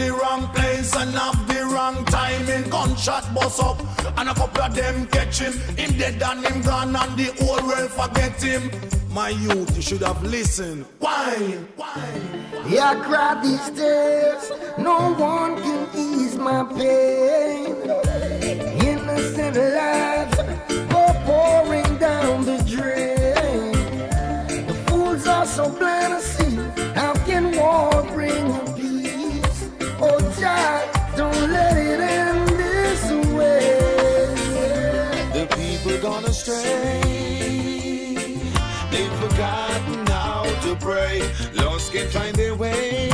the 0.00 0.12
wrong 0.12 0.48
place 0.54 0.96
and 0.96 1.10
have 1.10 1.46
the 1.46 1.62
wrong 1.66 2.04
timing. 2.06 2.68
Gunshot 2.70 3.34
bust 3.34 3.62
up 3.62 3.78
and 4.18 4.28
a 4.28 4.34
couple 4.34 4.62
of 4.62 4.74
them 4.74 5.06
catch 5.08 5.38
him. 5.40 5.52
Him 5.76 5.98
dead 5.98 6.22
and 6.22 6.46
him 6.46 6.62
gone 6.62 6.96
and 6.96 7.12
the 7.18 7.28
whole 7.38 7.62
world 7.68 7.90
forget 7.90 8.40
him. 8.42 8.70
My 9.12 9.28
youth, 9.28 9.76
you 9.76 9.82
should 9.82 10.02
have 10.02 10.22
listened. 10.22 10.86
Why? 11.00 11.34
Why? 11.76 12.00
Yeah, 12.68 12.92
I 12.92 12.94
cry 13.06 13.40
these 13.42 13.68
days. 13.70 14.52
No 14.78 15.12
one 15.14 15.60
can 15.62 15.88
ease 15.94 16.36
my 16.36 16.64
pain. 16.78 17.76
Innocent 18.90 19.56
lives 19.56 20.36
go 20.94 21.04
pouring 21.26 21.92
down 21.98 22.44
the 22.46 22.58
drain. 22.74 23.72
The 24.68 24.74
fools 24.86 25.26
are 25.26 25.46
so 25.46 25.68
blind 25.68 26.14
to 26.14 26.20
see. 26.20 26.56
How 26.94 27.12
can 27.26 27.44
war 27.56 28.02
bring 28.14 28.46
peace? 28.76 28.89
Oh, 30.02 30.18
Jah, 30.40 31.12
don't 31.14 31.50
let 31.52 31.76
it 31.76 32.00
end 32.00 32.48
this 32.48 33.10
way. 33.34 34.34
The 35.34 35.46
people 35.56 36.00
gone 36.00 36.24
astray. 36.24 37.00
They've 38.90 39.12
forgotten 39.20 40.06
how 40.06 40.44
to 40.62 40.76
pray. 40.76 41.20
Lost 41.54 41.92
can't 41.92 42.10
find 42.10 42.34
their 42.34 42.54
way. 42.54 43.10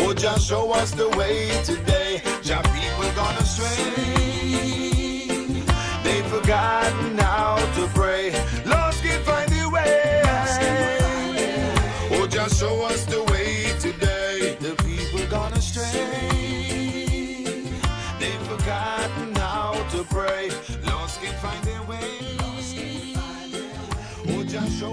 Oh, 0.00 0.12
just 0.14 0.48
show 0.48 0.72
us 0.72 0.90
the 0.90 1.08
way 1.10 1.50
today. 1.62 2.20
Jah 2.42 2.62
people 2.62 3.10
gone 3.14 3.36
astray. 3.36 4.17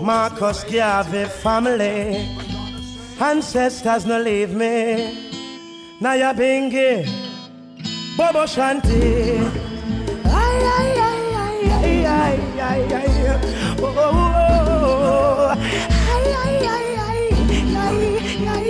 Marcus 0.05 0.63
Garvey 0.65 1.25
family. 1.25 2.29
Ancestors 3.19 4.05
no 4.05 4.19
leave 4.21 4.53
me. 4.53 4.77
Nyabinghi. 5.99 7.07
Bobo 8.15 8.45
Shanti. 8.45 9.39
Ay, 10.25 10.57
ay, 10.77 10.89
ay, 11.09 11.21
ay, 11.43 11.57
ay, 11.73 11.97
ay, 12.05 12.37
ay, 12.61 12.81
ay. 12.93 13.09
Oh, 13.81 13.85
oh, 13.85 13.97
oh. 13.97 14.37
oh. 14.77 15.55
Ay, 16.13 16.25
ay, 16.43 16.55
ay, 16.75 16.87
ay, 17.09 17.21
ay, 17.81 17.99
ay. 18.53 18.67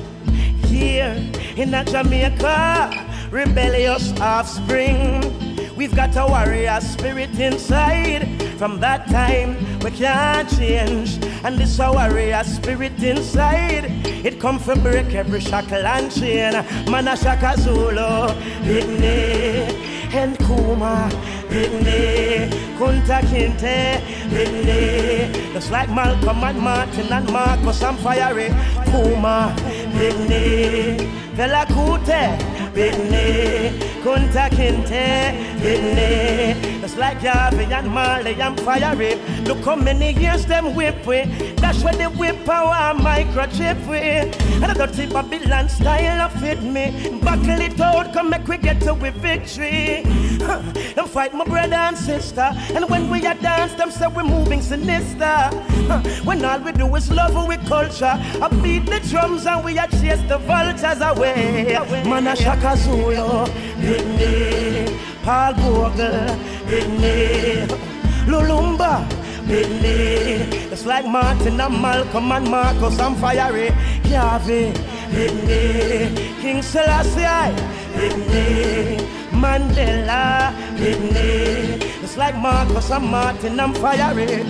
Here 0.65 1.15
in 1.55 1.73
a 1.73 1.85
Jamaica, 1.85 3.29
rebellious 3.29 4.11
offspring. 4.19 5.21
We've 5.75 5.95
got 5.95 6.15
a 6.15 6.25
warrior 6.25 6.79
spirit 6.81 7.37
inside. 7.39 8.41
From 8.57 8.79
that 8.79 9.07
time, 9.07 9.57
we 9.79 9.91
can't 9.91 10.49
change. 10.49 11.23
And 11.43 11.57
this 11.57 11.79
a 11.79 11.91
warrior 11.91 12.43
spirit 12.43 13.01
inside. 13.03 13.85
It 14.25 14.39
come 14.39 14.57
from 14.59 14.81
break 14.81 15.13
every 15.13 15.41
shackle 15.41 15.85
and 15.85 16.11
chain. 16.11 16.53
Mana 16.89 17.15
Shaka 17.17 17.59
Zulu, 17.59 18.33
Whitney, 18.65 19.65
and 20.13 20.37
Kuma, 20.39 21.09
Whitney, 21.51 22.47
Kunta 22.79 23.19
Kinte, 23.29 23.99
Whitney. 24.31 25.51
Just 25.53 25.69
like 25.69 25.89
Malcolm 25.89 26.43
and 26.43 26.59
Martin 26.59 27.11
and 27.11 27.29
Marcus 27.31 27.83
and 27.83 27.99
Fiery, 27.99 28.47
Kuma, 28.85 29.53
Whitney, 29.93 30.97
Fela 31.35 31.65
Kuti, 31.65 32.23
Whitney, 32.73 33.77
Kunta 34.03 34.49
Kinte, 34.49 35.61
Whitney. 35.61 36.79
Just 36.81 36.97
like 36.97 37.19
Javi 37.19 37.71
and 37.71 37.87
Marley 37.89 38.33
and 38.41 38.59
Fiery. 38.61 39.15
Look 39.43 39.63
how 39.63 39.75
many 39.75 40.13
years 40.13 40.45
them 40.45 40.73
whip 40.75 41.05
we. 41.05 41.23
That's 41.57 41.83
where 41.83 41.93
they 41.93 42.07
whip 42.07 42.47
our 42.49 42.95
microchip 42.95 43.77
we. 43.87 43.97
And 43.97 44.65
I 44.65 44.73
got 44.73 44.93
the 44.93 45.05
Babylon 45.07 45.69
style 45.69 46.21
of 46.21 46.33
fit 46.41 46.61
me. 46.63 47.19
Buckle 47.21 47.61
it 47.61 47.79
out, 47.79 48.13
come 48.13 48.31
make 48.31 48.47
we 48.47 48.57
get 48.57 48.81
to 48.81 48.93
with 48.95 49.13
victory. 49.15 50.03
Huh. 50.41 50.61
Them 50.95 51.07
fight 51.07 51.33
my 51.33 51.45
brother 51.45 51.75
and 51.75 51.97
sister. 51.97 52.49
And 52.73 52.89
when 52.89 53.09
we 53.09 53.25
are 53.27 53.35
dance, 53.35 53.73
them 53.75 53.91
say 53.91 54.07
we're 54.07 54.23
moving 54.23 54.61
sinister. 54.61 55.25
Huh. 55.25 56.01
When 56.23 56.43
all 56.43 56.59
we 56.59 56.71
do 56.71 56.93
is 56.95 57.11
love 57.11 57.47
with 57.47 57.63
culture. 57.67 58.17
I 58.41 58.47
beat 58.63 58.87
the 58.87 58.99
drums 59.09 59.45
and 59.45 59.63
we 59.63 59.77
are 59.77 59.87
chase 59.87 60.21
the 60.27 60.39
vultures 60.39 61.01
away. 61.01 61.77
Mana 62.05 62.35
Shaka 62.35 62.75
Zulu, 62.77 63.45
Whitney, 63.91 64.87
Paul 65.21 65.53
Bogle, 65.55 66.31
Whitney, 66.71 67.67
Lumumba, 68.25 69.03
Whitney. 69.45 70.47
It's 70.71 70.85
like 70.85 71.05
Martin 71.05 71.59
and 71.59 71.81
Malcolm 71.81 72.31
and 72.31 72.49
Marcus 72.49 72.97
and 72.99 73.17
Fiery, 73.17 73.67
Yavi, 74.07 74.71
Whitney, 75.11 76.15
King 76.41 76.61
Selassie, 76.61 77.51
Whitney. 77.99 79.21
Mandela, 79.41 80.53
Whitney. 80.79 81.83
It's 82.03 82.15
like 82.15 82.35
Marcus 82.37 82.91
and 82.91 83.05
Martin 83.05 83.59
and 83.59 83.75
Fiery. 83.77 84.43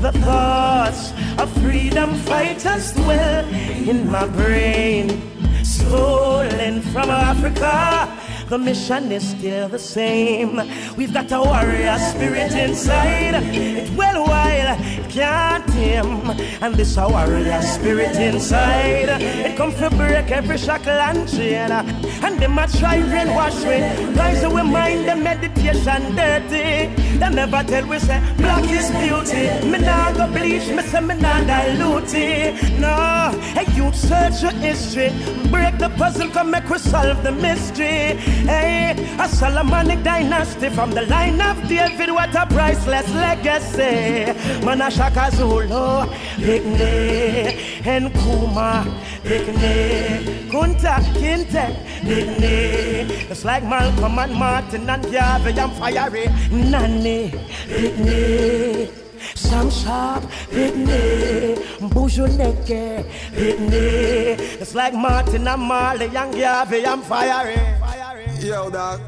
The 0.00 0.12
thoughts 0.24 1.12
of 1.38 1.50
freedom 1.60 2.14
fighters 2.14 2.92
dwell 2.92 3.44
in 3.52 4.10
my 4.10 4.26
brain. 4.28 5.20
Stolen 5.62 6.80
from 6.82 7.10
Africa. 7.10 8.08
The 8.52 8.58
mission 8.58 9.10
is 9.10 9.30
still 9.30 9.66
the 9.66 9.78
same. 9.78 10.60
We've 10.98 11.10
got 11.10 11.32
a 11.32 11.40
warrior 11.40 11.96
spirit 11.98 12.52
inside. 12.52 13.42
It 13.54 13.88
well 13.96 14.26
while 14.26 14.76
it 14.78 15.08
can't 15.08 15.66
tame. 15.68 16.28
And 16.60 16.74
this 16.74 16.98
a 16.98 17.08
warrior 17.08 17.62
spirit 17.62 18.14
inside. 18.16 19.08
It 19.08 19.56
come 19.56 19.72
to 19.76 19.88
break 19.96 20.30
every 20.30 20.58
shackle 20.58 20.90
and 20.90 21.26
chain. 21.26 21.72
And 21.72 22.38
them 22.38 22.58
a 22.58 22.66
try 22.68 22.98
brainwash 22.98 23.56
we. 23.64 24.14
Guys 24.14 24.44
we 24.44 24.62
mind 24.62 25.08
the 25.08 25.16
meditation 25.16 26.14
dirty. 26.14 26.92
They 27.22 27.30
never 27.30 27.62
tell 27.64 27.86
we 27.86 27.98
say 28.00 28.20
black 28.36 28.64
is 28.68 28.90
beauty. 28.90 29.66
Me 29.66 29.78
nah 29.78 30.12
go 30.12 30.26
bleach, 30.26 30.68
me 30.68 30.82
say 30.82 31.00
me 31.00 31.14
nah 31.14 31.40
dilute. 31.40 32.52
No, 32.78 33.30
hey 33.54 33.64
you 33.74 33.90
search 33.94 34.42
your 34.42 34.52
history. 34.60 35.08
Break 35.50 35.78
the 35.78 35.88
puzzle, 35.96 36.28
come 36.30 36.50
make 36.50 36.68
we 36.68 36.78
solve 36.78 37.22
the 37.22 37.32
mystery. 37.32 38.18
Hey, 38.44 38.96
a 39.20 39.28
Solomonic 39.28 40.02
dynasty 40.02 40.68
from 40.68 40.90
the 40.90 41.02
line 41.02 41.40
of 41.40 41.56
David. 41.68 42.10
What 42.10 42.34
a 42.34 42.44
priceless 42.46 43.08
legacy. 43.14 44.32
Mana 44.64 44.90
Shaka 44.90 45.30
Zulu, 45.30 46.06
Picnic, 46.36 47.86
and 47.86 48.12
Kuma, 48.12 48.84
Picnic, 49.22 50.50
Kunta 50.50 50.98
Kinte, 51.14 51.66
Picnic. 52.02 53.30
It's 53.30 53.44
like 53.44 53.62
Malcolm 53.62 54.18
and 54.18 54.34
Martin 54.34 54.90
and 54.90 55.04
Garvey 55.12 55.58
and 55.58 55.72
Fiery, 55.74 56.26
Nanny, 56.50 57.32
Picnic. 57.68 58.90
Sam 59.36 59.70
Sharpe, 59.70 60.24
Pitney, 60.50 61.54
Bujuneke, 61.78 63.04
Pitney. 63.32 64.38
It's 64.60 64.74
like 64.74 64.94
Martin 64.94 65.46
and 65.46 65.62
Marley 65.62 66.06
and 66.06 66.34
Garvey 66.34 66.84
and 66.84 67.02
Fiery. 67.04 68.11
Yo, 68.42 68.68
dog. 68.70 69.00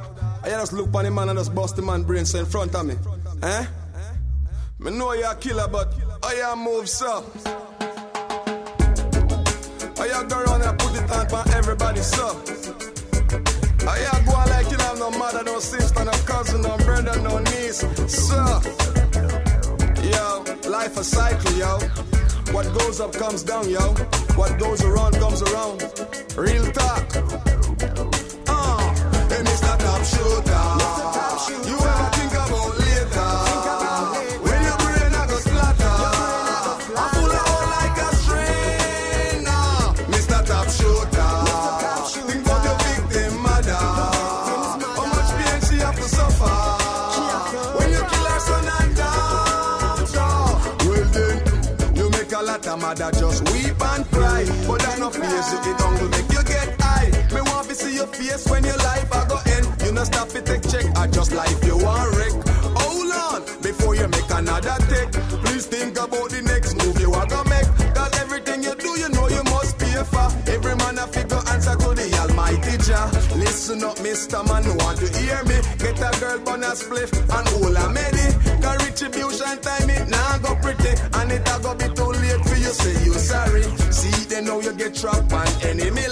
I 0.44 0.50
just 0.50 0.72
look 0.72 0.94
on 0.94 1.04
the 1.04 1.10
man 1.10 1.28
and 1.28 1.36
just 1.36 1.52
bust 1.52 1.74
the 1.74 1.82
man 1.82 2.04
brain 2.04 2.24
so 2.24 2.38
in 2.38 2.46
front 2.46 2.72
of 2.76 2.86
me. 2.86 2.94
Eh? 3.42 3.66
Me 4.78 4.92
know 4.92 5.12
you're 5.12 5.28
a 5.28 5.34
killer, 5.34 5.66
but 5.66 5.92
I 6.22 6.34
am 6.34 6.62
move 6.62 6.88
so. 6.88 7.24
I 9.98 10.24
go 10.28 10.38
around 10.38 10.62
and 10.62 10.78
put 10.78 10.94
it 10.94 11.10
on 11.10 11.28
for 11.28 11.42
everybody 11.56 12.00
so. 12.00 12.40
I 13.88 14.22
go 14.24 14.32
on 14.34 14.48
like 14.50 14.70
you 14.70 14.78
have 14.78 14.98
no 15.00 15.10
mother, 15.10 15.42
no 15.42 15.58
sister, 15.58 16.04
no 16.04 16.12
cousin. 16.12 16.62
cousin, 16.62 16.62
no 16.62 16.76
brother, 16.84 17.20
no 17.20 17.38
niece. 17.40 17.80
So, 18.06 18.60
yo, 20.12 20.44
life 20.70 20.96
a 20.96 21.02
cycle, 21.02 21.52
yo. 21.56 21.80
What 22.54 22.72
goes 22.78 23.00
up 23.00 23.12
comes 23.12 23.42
down, 23.42 23.68
yo. 23.68 23.94
What 24.36 24.60
goes 24.60 24.84
around 24.84 25.14
comes 25.14 25.42
around. 25.42 25.82
Real 26.36 26.70
talk. 26.70 28.23
Mother. 30.04 30.84
You 31.48 31.64
you 31.64 31.84
just 53.12 53.52
weep 53.52 53.80
and 53.80 54.04
cry. 54.10 54.44
But 54.66 54.80
that 54.80 54.98
no 54.98 55.10
face 55.10 55.52
it, 55.52 55.78
don't 55.78 56.10
make 56.10 56.30
you 56.32 56.42
get 56.44 56.80
high. 56.80 57.10
Me 57.34 57.40
want 57.40 57.68
to 57.68 57.74
see 57.74 57.94
your 57.94 58.06
face 58.06 58.46
when 58.50 58.64
your 58.64 58.76
life 58.76 59.03
life 61.34 61.64
you 61.66 61.76
want 61.76 62.16
wreck. 62.16 62.32
Oh, 62.78 62.94
hold 62.94 63.12
on, 63.12 63.62
before 63.62 63.94
you 63.94 64.06
make 64.08 64.30
another 64.30 64.76
take. 64.88 65.10
Please 65.44 65.66
think 65.66 65.98
about 65.98 66.30
the 66.30 66.42
next 66.42 66.78
move 66.78 66.98
you 67.00 67.12
are 67.12 67.26
gonna 67.26 67.48
make. 67.50 67.68
Cause 67.94 68.12
everything 68.20 68.62
you 68.62 68.74
do, 68.76 68.90
you 68.98 69.08
know 69.10 69.28
you 69.28 69.42
must 69.50 69.78
pay 69.78 69.98
for. 70.04 70.28
Every 70.50 70.76
man 70.76 70.98
a 70.98 71.06
figure 71.06 71.42
answer 71.52 71.76
to 71.76 71.90
the 71.94 72.06
Almighty 72.22 72.78
Jah. 72.86 73.10
Listen 73.36 73.82
up, 73.84 73.96
Mr. 73.98 74.46
Man, 74.46 74.64
want 74.78 74.98
to 75.02 75.08
hear 75.18 75.42
me? 75.44 75.58
Get 75.82 75.98
a 75.98 76.10
girl 76.20 76.38
on 76.48 76.62
a 76.62 76.72
spliff 76.78 77.10
and 77.12 77.46
hold 77.52 77.76
a 77.76 77.86
medi. 77.90 78.26
Cause 78.62 78.78
retribution 78.86 79.58
time 79.60 79.90
it 79.90 80.08
now 80.08 80.38
go 80.38 80.54
pretty. 80.62 80.94
And 81.18 81.32
it 81.32 81.42
a 81.50 81.54
go 81.62 81.74
be 81.74 81.88
too 81.94 82.10
late 82.22 82.42
for 82.46 82.56
you 82.56 82.72
say 82.72 82.94
you 83.04 83.14
sorry. 83.14 83.62
See, 83.90 84.14
they 84.30 84.40
know 84.42 84.60
you 84.60 84.72
get 84.72 84.94
trapped 84.94 85.32
on 85.32 85.46
enemy 85.66 86.06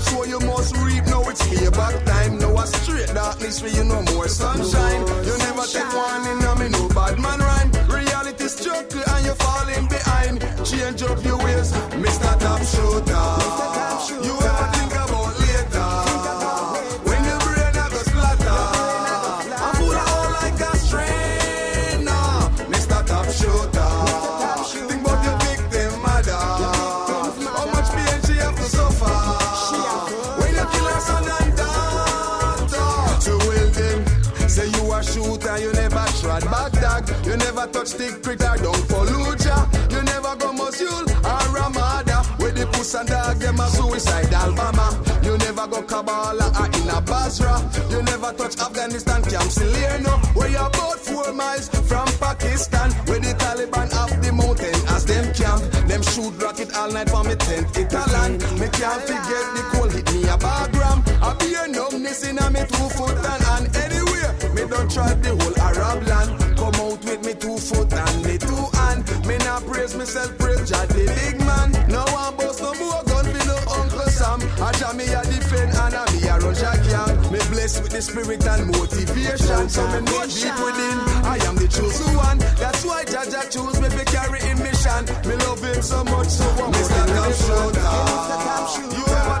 crime. 0.00 0.18
When 0.18 0.28
you 0.28 0.38
show 0.38 0.40
you 0.40 0.46
must 0.46 0.76
reap, 0.76 1.04
now 1.06 1.28
it's 1.28 1.42
payback 1.42 2.04
time. 2.04 2.38
Now 2.38 2.56
a 2.56 2.66
straight 2.66 3.14
darkness 3.14 3.60
for 3.60 3.68
you 3.68 3.84
no 3.84 4.02
more 4.02 4.28
sunshine. 4.28 5.00
You 5.24 5.38
never 5.38 5.66
take 5.66 5.92
one 5.92 6.26
in 6.28 6.44
a 6.44 6.56
me 6.56 6.68
no 6.68 6.88
bad 6.88 7.18
man 7.18 7.40
rhyme. 7.40 7.70
Reality 7.88 8.48
struggle 8.48 9.02
and 9.06 9.26
you're 9.26 9.34
falling 9.34 9.88
behind. 9.88 10.40
Change 10.64 11.02
up 11.02 11.24
your 11.24 11.38
ways, 11.38 11.72
Mr. 11.72 12.38
Top 12.40 12.62
Shooter. 12.62 13.37
Them 43.98 44.06
a 44.06 44.10
suicidal 44.10 44.54
bomber. 44.54 45.24
You 45.24 45.38
never 45.38 45.66
go 45.66 45.82
Kabul 45.82 46.42
or 46.42 46.66
in 46.66 46.88
a 46.88 47.00
Basra. 47.00 47.58
You 47.90 48.02
never 48.02 48.32
touch 48.32 48.58
Afghanistan, 48.58 49.22
Camp 49.22 49.50
Salerno. 49.50 50.10
Where 50.34 50.48
you're 50.48 50.66
about 50.66 50.98
four 51.00 51.32
miles 51.32 51.68
from 51.68 52.06
Pakistan. 52.20 52.92
Where 53.06 53.18
the 53.18 53.34
Taliban 53.34 53.90
have 53.92 54.22
the 54.22 54.32
mountain 54.32 54.74
as 54.94 55.04
them 55.04 55.32
camp. 55.34 55.62
Them 55.88 56.02
shoot 56.02 56.30
rocket 56.40 56.74
all 56.76 56.92
night 56.92 57.10
for 57.10 57.24
me 57.24 57.34
tent, 57.34 57.76
it 57.76 57.92
a 57.92 58.04
land. 58.12 58.40
Me 58.60 58.68
can't 58.70 59.02
forget 59.02 59.46
the 59.56 59.62
cold 59.72 59.92
hit 59.92 60.12
me 60.14 60.22
a 60.24 60.36
bagram. 60.38 61.02
I 61.22 61.34
be 61.34 61.54
a 61.54 61.66
numbness 61.66 62.28
in 62.28 62.38
a 62.38 62.50
me 62.50 62.60
two 62.68 62.88
foot 62.94 63.18
and, 63.18 63.44
and 63.58 63.76
anywhere. 63.76 64.32
Me 64.54 64.62
don't 64.68 64.90
try 64.90 65.12
the 65.14 65.34
the 77.98 78.02
spirit 78.02 78.46
and 78.46 78.66
motivation. 78.70 79.68
So 79.68 79.82
me 79.88 80.00
know 80.06 80.22
deep 80.26 80.54
within, 80.62 80.98
I 81.26 81.38
am 81.46 81.56
the 81.56 81.66
chosen 81.66 82.16
one. 82.16 82.38
That's 82.38 82.84
why 82.84 83.04
Jah 83.04 83.26
choose 83.50 83.80
me 83.80 83.88
to 83.88 84.04
carry 84.04 84.40
in 84.50 84.58
mission. 84.62 85.02
Me 85.26 85.34
love 85.44 85.62
him 85.62 85.82
so 85.82 86.04
much, 86.04 86.28
so 86.28 86.44
I'm 86.44 86.72
Mr. 86.72 87.04
Top 87.16 87.32
Shooter. 88.70 88.94
You 88.94 89.04
ever 89.04 89.37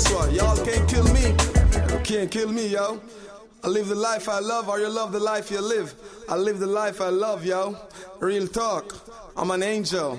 Guess 0.00 0.14
what? 0.14 0.32
Y'all 0.32 0.56
can't 0.64 0.88
kill 0.88 1.04
me. 1.12 1.26
You 1.92 2.00
can't 2.02 2.30
kill 2.30 2.50
me, 2.50 2.68
yo. 2.68 3.02
I 3.62 3.68
live 3.68 3.88
the 3.88 3.94
life 3.94 4.30
I 4.30 4.38
love, 4.38 4.70
or 4.70 4.80
you 4.80 4.88
love 4.88 5.12
the 5.12 5.20
life 5.20 5.50
you 5.50 5.60
live. 5.60 5.94
I 6.26 6.36
live 6.36 6.58
the 6.58 6.66
life 6.66 7.02
I 7.02 7.10
love, 7.10 7.44
yo. 7.44 7.76
Real 8.18 8.48
talk. 8.48 8.96
I'm 9.36 9.50
an 9.50 9.62
angel. 9.62 10.18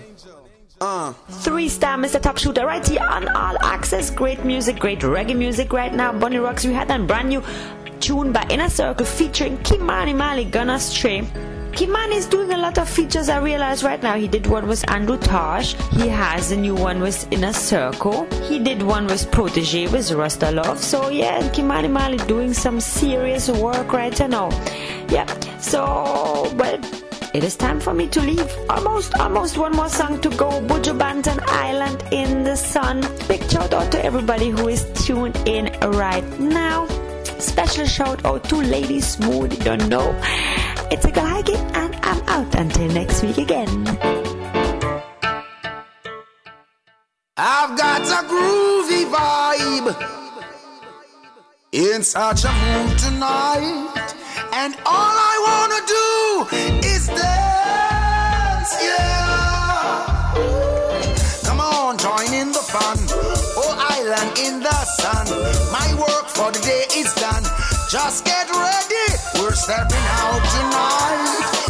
Uh. 0.79 1.13
Three 1.45 1.67
star 1.67 1.97
Mr. 1.97 2.21
Top 2.21 2.37
Shooter 2.37 2.63
right 2.63 2.87
here 2.87 3.01
on 3.01 3.27
All 3.29 3.57
Axe-S. 3.63 4.11
Great 4.11 4.45
music, 4.45 4.77
great 4.77 4.99
reggae 4.99 5.35
music 5.35 5.73
right 5.73 5.91
now. 5.91 6.13
Bunny 6.13 6.37
Ruggs, 6.37 6.63
we 6.63 6.73
had 6.73 6.91
a 6.91 6.99
brand 6.99 7.29
new 7.29 7.43
tune 7.99 8.31
by 8.31 8.45
Inner 8.51 8.69
Circle 8.69 9.07
featuring 9.07 9.57
Ky-Mani 9.63 10.13
Marley, 10.13 10.45
Gonna 10.45 10.79
Stray. 10.79 11.27
Ky-Mani 11.73 12.15
is 12.15 12.27
doing 12.27 12.51
a 12.51 12.57
lot 12.57 12.77
of 12.77 12.89
features 12.89 13.29
I 13.29 13.39
realize 13.39 13.83
right 13.83 14.01
now. 14.01 14.15
He 14.15 14.27
did 14.27 14.45
one 14.47 14.67
with 14.67 14.89
Andrew 14.89 15.17
Tosh. 15.17 15.73
He 15.91 16.07
has 16.07 16.51
a 16.51 16.57
new 16.57 16.75
one 16.75 16.99
with 16.99 17.31
Inner 17.31 17.53
Circle. 17.53 18.25
He 18.43 18.59
did 18.59 18.81
one 18.81 19.05
with 19.07 19.29
Protoje 19.31 19.91
with 19.91 20.11
Rasta 20.11 20.51
Love. 20.51 20.79
So 20.79 21.09
yeah, 21.09 21.49
Ky-Mani 21.51 21.87
Marley 21.87 22.17
doing 22.27 22.53
some 22.53 22.79
serious 22.79 23.49
work 23.49 23.93
right 23.93 24.17
now. 24.29 24.49
Yeah. 25.09 25.25
So 25.59 26.51
well 26.55 26.79
it 27.33 27.45
is 27.45 27.55
time 27.55 27.79
for 27.79 27.93
me 27.93 28.07
to 28.09 28.19
leave. 28.19 28.45
Almost, 28.69 29.15
almost 29.15 29.57
one 29.57 29.71
more 29.71 29.87
song 29.87 30.19
to 30.19 30.29
go. 30.31 30.49
Buju 30.61 30.97
Banton 30.99 31.41
Island 31.47 32.03
in 32.11 32.43
the 32.43 32.57
Sun. 32.57 33.01
Big 33.29 33.49
shout 33.49 33.73
out 33.73 33.89
to 33.93 34.03
everybody 34.03 34.49
who 34.49 34.67
is 34.67 34.83
tuned 35.05 35.37
in 35.45 35.71
right 35.91 36.27
now. 36.39 36.87
Special 37.39 37.85
shout 37.85 38.25
out 38.25 38.43
to 38.49 38.57
Lady 38.57 38.99
Smooth. 38.99 39.63
Don't 39.63 39.87
know. 39.87 40.11
It's 40.93 41.05
a 41.05 41.11
guy 41.11 41.41
and 41.73 41.95
I'm 42.03 42.21
out 42.27 42.53
until 42.53 42.87
next 42.89 43.23
week 43.23 43.37
again. 43.37 43.87
I've 47.37 47.77
got 47.77 48.01
a 48.01 48.27
groovy 48.27 49.05
vibe 49.09 49.95
in 51.71 52.03
such 52.03 52.43
a 52.43 52.51
mood 52.51 52.99
tonight, 52.99 54.13
and 54.51 54.75
all 54.85 55.15
I 55.31 55.35
wanna 55.47 55.81
do 55.87 56.09
is 56.85 57.07
dance, 57.07 58.73
yeah. 58.83 60.11
Come 61.45 61.61
on, 61.61 61.97
join 61.97 62.33
in 62.33 62.51
the 62.51 62.65
fun. 62.73 62.97
Oh, 63.55 63.73
island 63.95 64.37
in 64.37 64.59
the 64.59 64.85
sun. 64.99 65.25
My 65.71 65.93
work 65.95 66.27
for 66.27 66.51
the 66.51 66.59
day 66.59 66.85
is 66.99 67.13
done. 67.13 67.50
Just 67.91 68.23
get 68.23 68.49
ready. 68.51 69.41
We're 69.41 69.51
stepping 69.51 69.97
out 69.97 70.39
tonight 70.49 71.60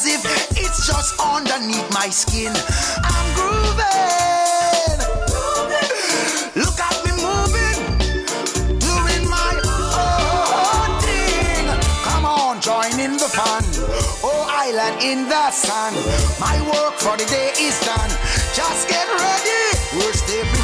as 0.00 0.06
if 0.06 0.24
it's 0.56 0.86
just 0.86 1.20
underneath 1.20 1.88
my 1.92 2.08
skin. 2.08 2.52
I'm 3.04 3.26
grooving. 3.36 4.98
Look 6.56 6.78
at 6.80 6.96
me 7.04 7.12
moving, 7.20 7.80
doing 8.78 9.24
my 9.28 9.52
own 9.60 10.90
thing. 11.04 11.66
Come 12.08 12.24
on, 12.24 12.60
join 12.62 12.98
in 12.98 13.12
the 13.12 13.28
fun. 13.28 13.64
Oh, 14.24 14.46
island 14.48 15.02
in 15.02 15.28
the 15.28 15.50
sun. 15.50 15.92
My 16.40 16.56
work 16.72 16.94
for 16.94 17.16
the 17.16 17.26
day 17.26 17.52
is 17.60 17.78
done. 17.84 18.10
Just 18.54 18.88
get 18.88 19.06
ready. 19.06 19.60
We're 19.96 20.14
stepping 20.14 20.59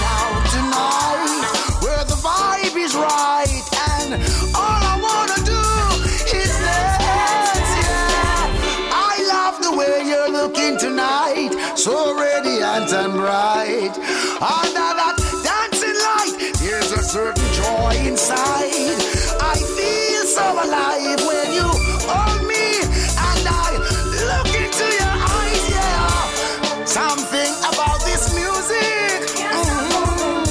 So 11.87 12.17
radiant 12.19 12.93
and 12.93 13.13
bright. 13.13 13.95
Under 14.43 14.89
that 14.99 15.15
dancing 15.47 15.95
light, 15.95 16.35
there's 16.59 16.91
a 16.91 17.01
certain 17.01 17.47
joy 17.55 17.95
inside. 18.03 18.99
I 19.39 19.55
feel 19.55 20.23
so 20.27 20.47
alive 20.67 21.21
when 21.31 21.53
you 21.55 21.69
hold 22.11 22.43
me 22.43 22.83
and 22.83 23.47
I 23.47 23.71
look 24.19 24.51
into 24.51 24.87
your 24.99 25.15
eyes. 25.39 25.63
Yeah, 25.71 26.85
something 26.87 27.55
about 27.71 28.01
this 28.03 28.35
music, 28.35 29.31
Mhm. 29.55 30.43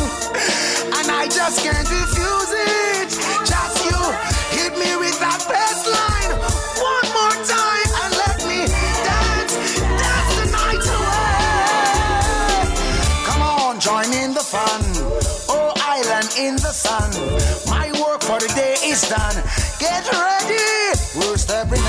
and 0.98 1.12
I 1.12 1.28
just 1.28 1.60
can't 1.60 1.90
refuse 1.92 2.15
Get 19.80 20.10
ready. 20.12 20.56
We're 21.16 21.38
stepping 21.38 21.85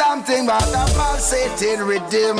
something 0.00 0.44
about 0.44 0.64
the 0.72 0.84
pulsating 0.96 1.80
rhythm. 1.80 2.38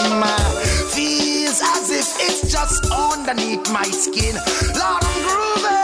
Feels 0.95 1.61
as 1.61 1.91
if 1.91 2.09
it's 2.27 2.51
just 2.51 2.91
underneath 2.91 3.71
my 3.71 3.85
skin. 3.85 4.35
Lord 4.81 5.80